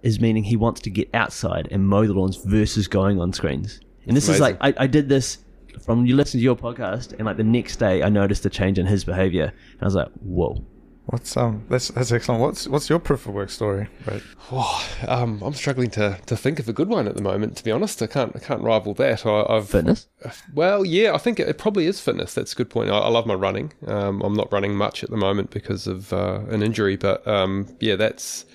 is 0.03 0.21
meaning 0.21 0.45
he 0.45 0.57
wants 0.57 0.81
to 0.81 0.91
get 0.91 1.11
outside 1.13 1.69
and 1.71 1.87
mow 1.87 2.07
the 2.07 2.15
lawns 2.15 2.37
versus 2.37 2.89
going 2.89 3.21
on 3.21 3.35
screens. 3.35 3.81
And 4.07 4.17
this 4.17 4.31
is 4.31 4.41
like 4.41 4.57
I, 4.63 4.73
I 4.79 4.87
did 4.87 5.11
this 5.11 5.45
from 5.85 6.07
you 6.07 6.17
listen 6.17 6.41
to 6.41 6.45
your 6.45 6.57
podcast, 6.57 7.13
and 7.13 7.27
like 7.27 7.37
the 7.37 7.45
next 7.45 7.77
day 7.77 8.03
I 8.03 8.09
noticed 8.09 8.47
a 8.47 8.51
change 8.51 8.79
in 8.79 8.87
his 8.87 9.05
behavior, 9.05 9.53
and 9.73 9.83
I 9.83 9.85
was 9.85 9.97
like, 9.97 10.09
whoa. 10.23 10.65
What's 11.07 11.37
um 11.37 11.65
that's 11.69 11.89
that's 11.89 12.13
excellent. 12.13 12.41
What's 12.41 12.67
what's 12.67 12.89
your 12.89 12.99
proof 12.99 13.27
of 13.27 13.35
work 13.35 13.51
story? 13.51 13.89
Right. 14.07 14.23
Oh, 14.51 14.89
um, 15.07 15.43
I'm 15.43 15.53
struggling 15.53 15.91
to, 15.91 16.19
to 16.27 16.37
think 16.37 16.59
of 16.59 16.69
a 16.69 16.73
good 16.73 16.89
one 16.89 17.07
at 17.07 17.15
the 17.15 17.23
moment. 17.23 17.57
To 17.59 17.65
be 17.65 17.71
honest, 17.71 18.01
I 18.01 18.07
can't 18.07 18.35
I 18.35 18.39
can't 18.39 18.63
rival 18.63 18.95
that. 18.95 19.27
I, 19.27 19.45
I've 19.49 19.69
Fitness. 19.69 20.07
Well, 20.55 20.85
yeah, 20.85 21.13
I 21.13 21.19
think 21.19 21.39
it, 21.39 21.49
it 21.49 21.59
probably 21.59 21.87
is 21.87 22.01
fitness. 22.01 22.33
That's 22.33 22.55
a 22.55 22.57
good 22.57 22.71
point. 22.71 22.91
I, 22.91 22.99
I 22.99 23.09
love 23.09 23.27
my 23.27 23.35
running. 23.35 23.73
Um, 23.87 24.23
I'm 24.23 24.35
not 24.35 24.51
running 24.51 24.77
much 24.77 25.05
at 25.05 25.11
the 25.11 25.17
moment 25.19 25.51
because 25.51 25.87
of 25.87 26.13
uh, 26.13 26.41
an 26.49 26.63
injury, 26.63 26.97
but 26.97 27.27
um, 27.29 27.69
yeah, 27.81 27.97
that's 27.97 28.47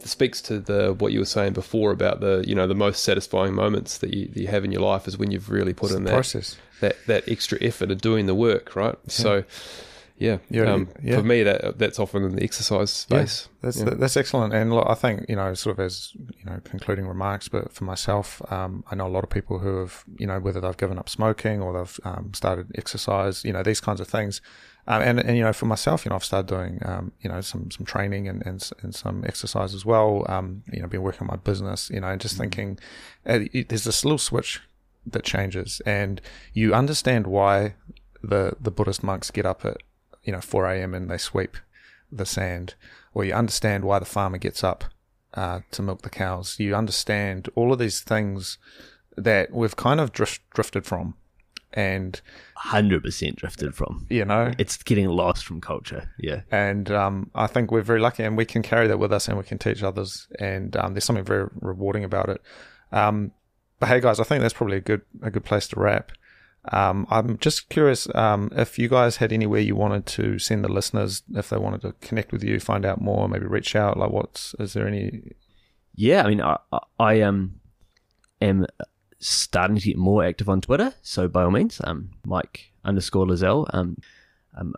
speaks 0.00 0.40
to 0.42 0.60
the 0.60 0.94
what 0.94 1.12
you 1.12 1.18
were 1.18 1.24
saying 1.24 1.52
before 1.52 1.90
about 1.90 2.20
the 2.20 2.44
you 2.46 2.54
know 2.54 2.66
the 2.66 2.74
most 2.74 3.04
satisfying 3.04 3.54
moments 3.54 3.98
that 3.98 4.14
you, 4.14 4.26
that 4.28 4.40
you 4.40 4.46
have 4.48 4.64
in 4.64 4.72
your 4.72 4.82
life 4.82 5.06
is 5.06 5.18
when 5.18 5.30
you've 5.30 5.50
really 5.50 5.74
put 5.74 5.90
in 5.90 6.04
that 6.04 6.12
process. 6.12 6.56
that 6.80 6.96
that 7.06 7.28
extra 7.28 7.58
effort 7.60 7.90
of 7.90 8.00
doing 8.00 8.26
the 8.26 8.34
work, 8.34 8.74
right? 8.76 8.96
So, 9.08 9.44
yeah, 10.18 10.38
Yeah, 10.50 10.72
um, 10.72 10.88
yeah. 11.02 11.16
for 11.16 11.22
me 11.22 11.42
that 11.44 11.78
that's 11.78 11.98
often 11.98 12.24
in 12.24 12.34
the 12.36 12.42
exercise 12.42 12.90
space. 12.90 13.48
That's 13.62 13.78
Yeah. 13.78 13.90
that's 13.94 14.16
excellent, 14.16 14.52
and 14.54 14.72
look, 14.72 14.86
I 14.88 14.94
think 14.94 15.26
you 15.28 15.36
know, 15.36 15.54
sort 15.54 15.78
of 15.78 15.84
as 15.84 16.12
you 16.14 16.44
know, 16.44 16.60
concluding 16.64 17.06
remarks. 17.06 17.48
But 17.48 17.72
for 17.72 17.84
myself, 17.84 18.42
um, 18.52 18.84
I 18.90 18.94
know 18.96 19.06
a 19.06 19.14
lot 19.16 19.24
of 19.24 19.30
people 19.30 19.58
who 19.60 19.78
have, 19.78 20.04
you 20.18 20.26
know, 20.26 20.38
whether 20.40 20.60
they've 20.60 20.76
given 20.76 20.98
up 20.98 21.08
smoking 21.08 21.60
or 21.62 21.72
they've 21.78 22.00
um, 22.04 22.32
started 22.34 22.66
exercise, 22.74 23.44
you 23.44 23.52
know, 23.52 23.62
these 23.62 23.80
kinds 23.80 24.00
of 24.00 24.08
things. 24.08 24.40
Um, 24.86 25.02
and 25.02 25.20
and 25.20 25.36
you 25.36 25.42
know, 25.44 25.52
for 25.52 25.66
myself, 25.66 26.04
you 26.04 26.08
know, 26.10 26.16
I've 26.16 26.24
started 26.24 26.48
doing, 26.48 26.80
um, 26.84 27.12
you 27.20 27.28
know, 27.30 27.40
some 27.40 27.70
some 27.70 27.84
training 27.86 28.26
and 28.28 28.44
and, 28.46 28.70
and 28.82 28.94
some 28.94 29.24
exercise 29.24 29.74
as 29.74 29.84
well. 29.84 30.24
Um, 30.28 30.62
you 30.72 30.80
know, 30.80 30.88
been 30.88 31.02
working 31.02 31.22
on 31.22 31.26
my 31.28 31.36
business, 31.36 31.90
you 31.90 32.00
know, 32.00 32.08
and 32.08 32.20
just 32.20 32.36
thinking, 32.36 32.78
uh, 33.28 33.40
it- 33.52 33.68
there's 33.68 33.84
this 33.84 34.04
little 34.04 34.18
switch 34.18 34.60
that 35.06 35.24
changes, 35.24 35.80
and 35.86 36.20
you 36.54 36.74
understand 36.74 37.26
why 37.26 37.74
the 38.22 38.52
the 38.60 38.70
Buddhist 38.70 39.02
monks 39.02 39.30
get 39.30 39.44
up 39.46 39.64
at 39.64 39.76
you 40.28 40.32
know 40.34 40.42
4 40.42 40.66
a.m. 40.72 40.92
and 40.94 41.10
they 41.10 41.18
sweep 41.18 41.56
the 42.12 42.26
sand, 42.26 42.74
or 43.14 43.24
you 43.24 43.32
understand 43.32 43.84
why 43.84 43.98
the 43.98 44.04
farmer 44.16 44.38
gets 44.38 44.62
up 44.62 44.84
uh, 45.34 45.60
to 45.70 45.82
milk 45.82 46.02
the 46.02 46.10
cows. 46.10 46.56
You 46.58 46.74
understand 46.74 47.48
all 47.54 47.72
of 47.72 47.78
these 47.78 48.00
things 48.12 48.58
that 49.16 49.52
we've 49.52 49.76
kind 49.76 50.00
of 50.00 50.12
drift, 50.12 50.40
drifted 50.54 50.84
from, 50.86 51.14
and 51.72 52.20
Hundred 52.56 53.02
percent 53.04 53.36
drifted 53.36 53.74
from. 53.74 54.06
you 54.10 54.24
know, 54.24 54.52
It's 54.58 54.76
getting 54.82 55.08
lost 55.08 55.44
from 55.46 55.60
culture. 55.60 56.02
Yeah. 56.18 56.40
and 56.50 56.90
um, 56.90 57.30
I 57.34 57.46
think 57.46 57.70
we're 57.70 57.82
very 57.92 58.00
lucky, 58.00 58.22
and 58.24 58.36
we 58.36 58.44
can 58.44 58.62
carry 58.62 58.86
that 58.88 58.98
with 58.98 59.12
us, 59.12 59.28
and 59.28 59.36
we 59.38 59.44
can 59.44 59.58
teach 59.58 59.82
others. 59.82 60.28
And 60.38 60.76
um, 60.76 60.94
there's 60.94 61.04
something 61.04 61.24
very 61.24 61.48
rewarding 61.60 62.04
about 62.04 62.28
it. 62.28 62.40
Um, 62.92 63.32
but 63.80 63.88
hey, 63.90 64.00
guys, 64.00 64.18
I 64.20 64.24
think 64.24 64.40
that's 64.42 64.54
probably 64.54 64.78
a 64.78 64.80
good 64.90 65.02
a 65.22 65.30
good 65.30 65.44
place 65.44 65.68
to 65.68 65.80
wrap. 65.80 66.10
Um, 66.72 67.06
I'm 67.10 67.38
just 67.38 67.68
curious 67.68 68.08
um, 68.14 68.50
if 68.54 68.78
you 68.78 68.88
guys 68.88 69.16
had 69.16 69.32
anywhere 69.32 69.60
you 69.60 69.74
wanted 69.74 70.06
to 70.06 70.38
send 70.38 70.64
the 70.64 70.72
listeners 70.72 71.22
if 71.34 71.48
they 71.48 71.56
wanted 71.56 71.82
to 71.82 71.92
connect 72.00 72.32
with 72.32 72.44
you, 72.44 72.60
find 72.60 72.84
out 72.84 73.00
more, 73.00 73.28
maybe 73.28 73.46
reach 73.46 73.74
out. 73.74 73.96
Like, 73.96 74.10
what's 74.10 74.54
is 74.58 74.72
there 74.72 74.86
any? 74.86 75.32
Yeah, 75.94 76.24
I 76.24 76.28
mean, 76.28 76.42
I, 76.42 76.58
I 76.98 77.20
um 77.22 77.60
am 78.40 78.66
starting 79.18 79.76
to 79.76 79.82
get 79.82 79.96
more 79.96 80.24
active 80.24 80.48
on 80.48 80.60
Twitter, 80.60 80.94
so 81.02 81.28
by 81.28 81.44
all 81.44 81.50
means, 81.50 81.80
um, 81.84 82.10
Mike 82.24 82.72
underscore 82.84 83.26
Lazelle. 83.26 83.68
Um, 83.72 83.96
um, 84.56 84.74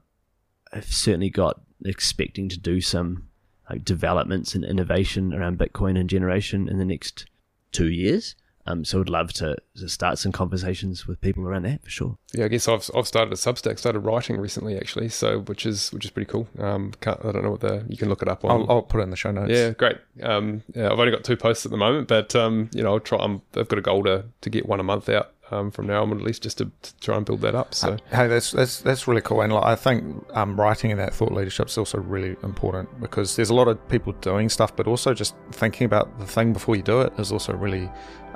I've 0.73 0.93
certainly 0.93 1.31
got 1.31 1.61
expecting 1.85 2.49
to 2.49 2.59
do 2.59 2.81
some 2.81 3.29
like 3.69 3.85
developments 3.85 4.55
and 4.55 4.65
innovation 4.65 5.33
around 5.33 5.59
Bitcoin 5.59 5.99
and 5.99 6.11
generation 6.11 6.69
in 6.69 6.79
the 6.79 6.85
next 6.85 7.27
two 7.73 7.89
years. 7.89 8.35
Um, 8.66 8.85
so 8.85 9.01
I'd 9.01 9.09
love 9.09 9.32
to, 9.35 9.57
to, 9.77 9.89
start 9.89 10.19
some 10.19 10.32
conversations 10.32 11.07
with 11.07 11.20
people 11.20 11.47
around 11.47 11.65
that 11.65 11.82
for 11.82 11.91
sure. 11.91 12.19
Yeah, 12.35 12.45
I 12.45 12.49
guess 12.49 12.69
I've, 12.69 12.89
I've 12.95 13.07
started 13.07 13.32
a 13.32 13.37
Substack, 13.37 13.78
started 13.78 14.01
writing 14.01 14.37
recently 14.37 14.77
actually, 14.77 15.09
so 15.09 15.41
which 15.41 15.65
is 15.65 15.93
which 15.93 16.05
is 16.05 16.11
pretty 16.11 16.31
cool. 16.31 16.47
Um, 16.59 16.93
I 17.07 17.15
don't 17.32 17.43
know 17.43 17.53
what 17.53 17.61
the 17.61 17.85
you 17.89 17.97
can 17.97 18.09
look 18.09 18.23
it 18.23 18.28
up 18.28 18.45
on. 18.45 18.51
I'll, 18.51 18.70
I'll 18.70 18.82
put 18.82 19.01
it 19.01 19.05
in 19.05 19.11
the 19.11 19.16
show 19.16 19.31
notes. 19.31 19.51
Yeah, 19.51 19.70
great. 19.70 19.97
Um, 20.23 20.62
yeah, 20.74 20.93
I've 20.93 20.99
only 20.99 21.11
got 21.11 21.24
two 21.24 21.37
posts 21.37 21.65
at 21.65 21.73
the 21.73 21.78
moment, 21.78 22.09
but 22.09 22.37
um, 22.37 22.70
you 22.74 22.82
know, 22.82 22.95
I'll 22.95 23.01
try. 23.01 23.19
I'm, 23.19 23.43
I've 23.57 23.69
got 23.69 23.78
a 23.78 23.82
goal 23.82 24.05
to, 24.05 24.27
to 24.41 24.51
get 24.51 24.66
one 24.66 24.78
a 24.78 24.85
month 24.85 25.09
out 25.09 25.32
um, 25.51 25.70
from 25.70 25.87
now 25.87 26.03
on, 26.03 26.12
at 26.12 26.23
least 26.23 26.43
just 26.43 26.59
to, 26.59 26.70
to, 26.82 26.97
try 26.99 27.16
and 27.16 27.27
build 27.27 27.41
that 27.41 27.55
up. 27.55 27.74
So 27.74 27.97
hey, 28.11 28.28
that's 28.28 28.53
that's 28.53 28.81
that's 28.81 29.09
really 29.09 29.20
cool, 29.20 29.41
and 29.41 29.53
like, 29.53 29.65
I 29.65 29.77
think 29.77 30.24
um, 30.35 30.59
writing 30.59 30.91
in 30.91 30.99
that 30.99 31.15
thought 31.15 31.32
leadership 31.32 31.69
is 31.69 31.78
also 31.78 31.99
really 31.99 32.37
important 32.43 33.01
because 33.01 33.37
there's 33.37 33.51
a 33.51 33.55
lot 33.55 33.69
of 33.69 33.89
people 33.89 34.12
doing 34.15 34.49
stuff, 34.49 34.74
but 34.74 34.87
also 34.87 35.15
just 35.15 35.35
thinking 35.53 35.85
about 35.85 36.19
the 36.19 36.27
thing 36.27 36.53
before 36.53 36.77
you 36.77 36.82
do 36.82 37.01
it 37.01 37.12
is 37.19 37.32
also 37.32 37.53
really 37.53 37.91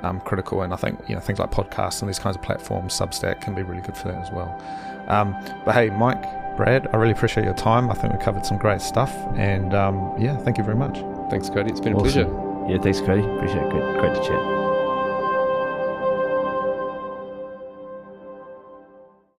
um, 0.05 0.19
critical. 0.21 0.61
And 0.61 0.73
I 0.73 0.77
think 0.77 0.99
you 1.07 1.15
know 1.15 1.21
things 1.21 1.39
like 1.39 1.51
podcasts 1.51 2.01
and 2.01 2.09
these 2.09 2.19
kinds 2.19 2.35
of 2.35 2.41
platforms, 2.41 2.93
Substack 2.93 3.41
can 3.41 3.55
be 3.55 3.63
really 3.63 3.81
good 3.81 3.97
for 3.97 4.09
that 4.09 4.21
as 4.21 4.31
well. 4.31 4.61
Um, 5.07 5.35
but 5.65 5.75
hey, 5.75 5.89
Mike, 5.89 6.23
Brad, 6.57 6.87
I 6.93 6.97
really 6.97 7.11
appreciate 7.11 7.43
your 7.43 7.53
time. 7.53 7.89
I 7.89 7.93
think 7.93 8.13
we 8.13 8.19
covered 8.19 8.45
some 8.45 8.57
great 8.57 8.81
stuff, 8.81 9.13
and 9.35 9.73
um, 9.73 10.15
yeah, 10.17 10.37
thank 10.37 10.57
you 10.57 10.63
very 10.63 10.77
much. 10.77 10.99
Thanks, 11.29 11.49
Cody. 11.49 11.71
It's 11.71 11.79
been 11.79 11.93
awesome. 11.95 12.07
a 12.07 12.25
pleasure. 12.25 12.71
Yeah, 12.71 12.81
thanks, 12.81 13.01
Cody. 13.01 13.21
Appreciate 13.21 13.63
it. 13.63 13.69
Great, 13.71 13.99
great 13.99 14.15
to 14.15 14.21
chat. 14.23 14.64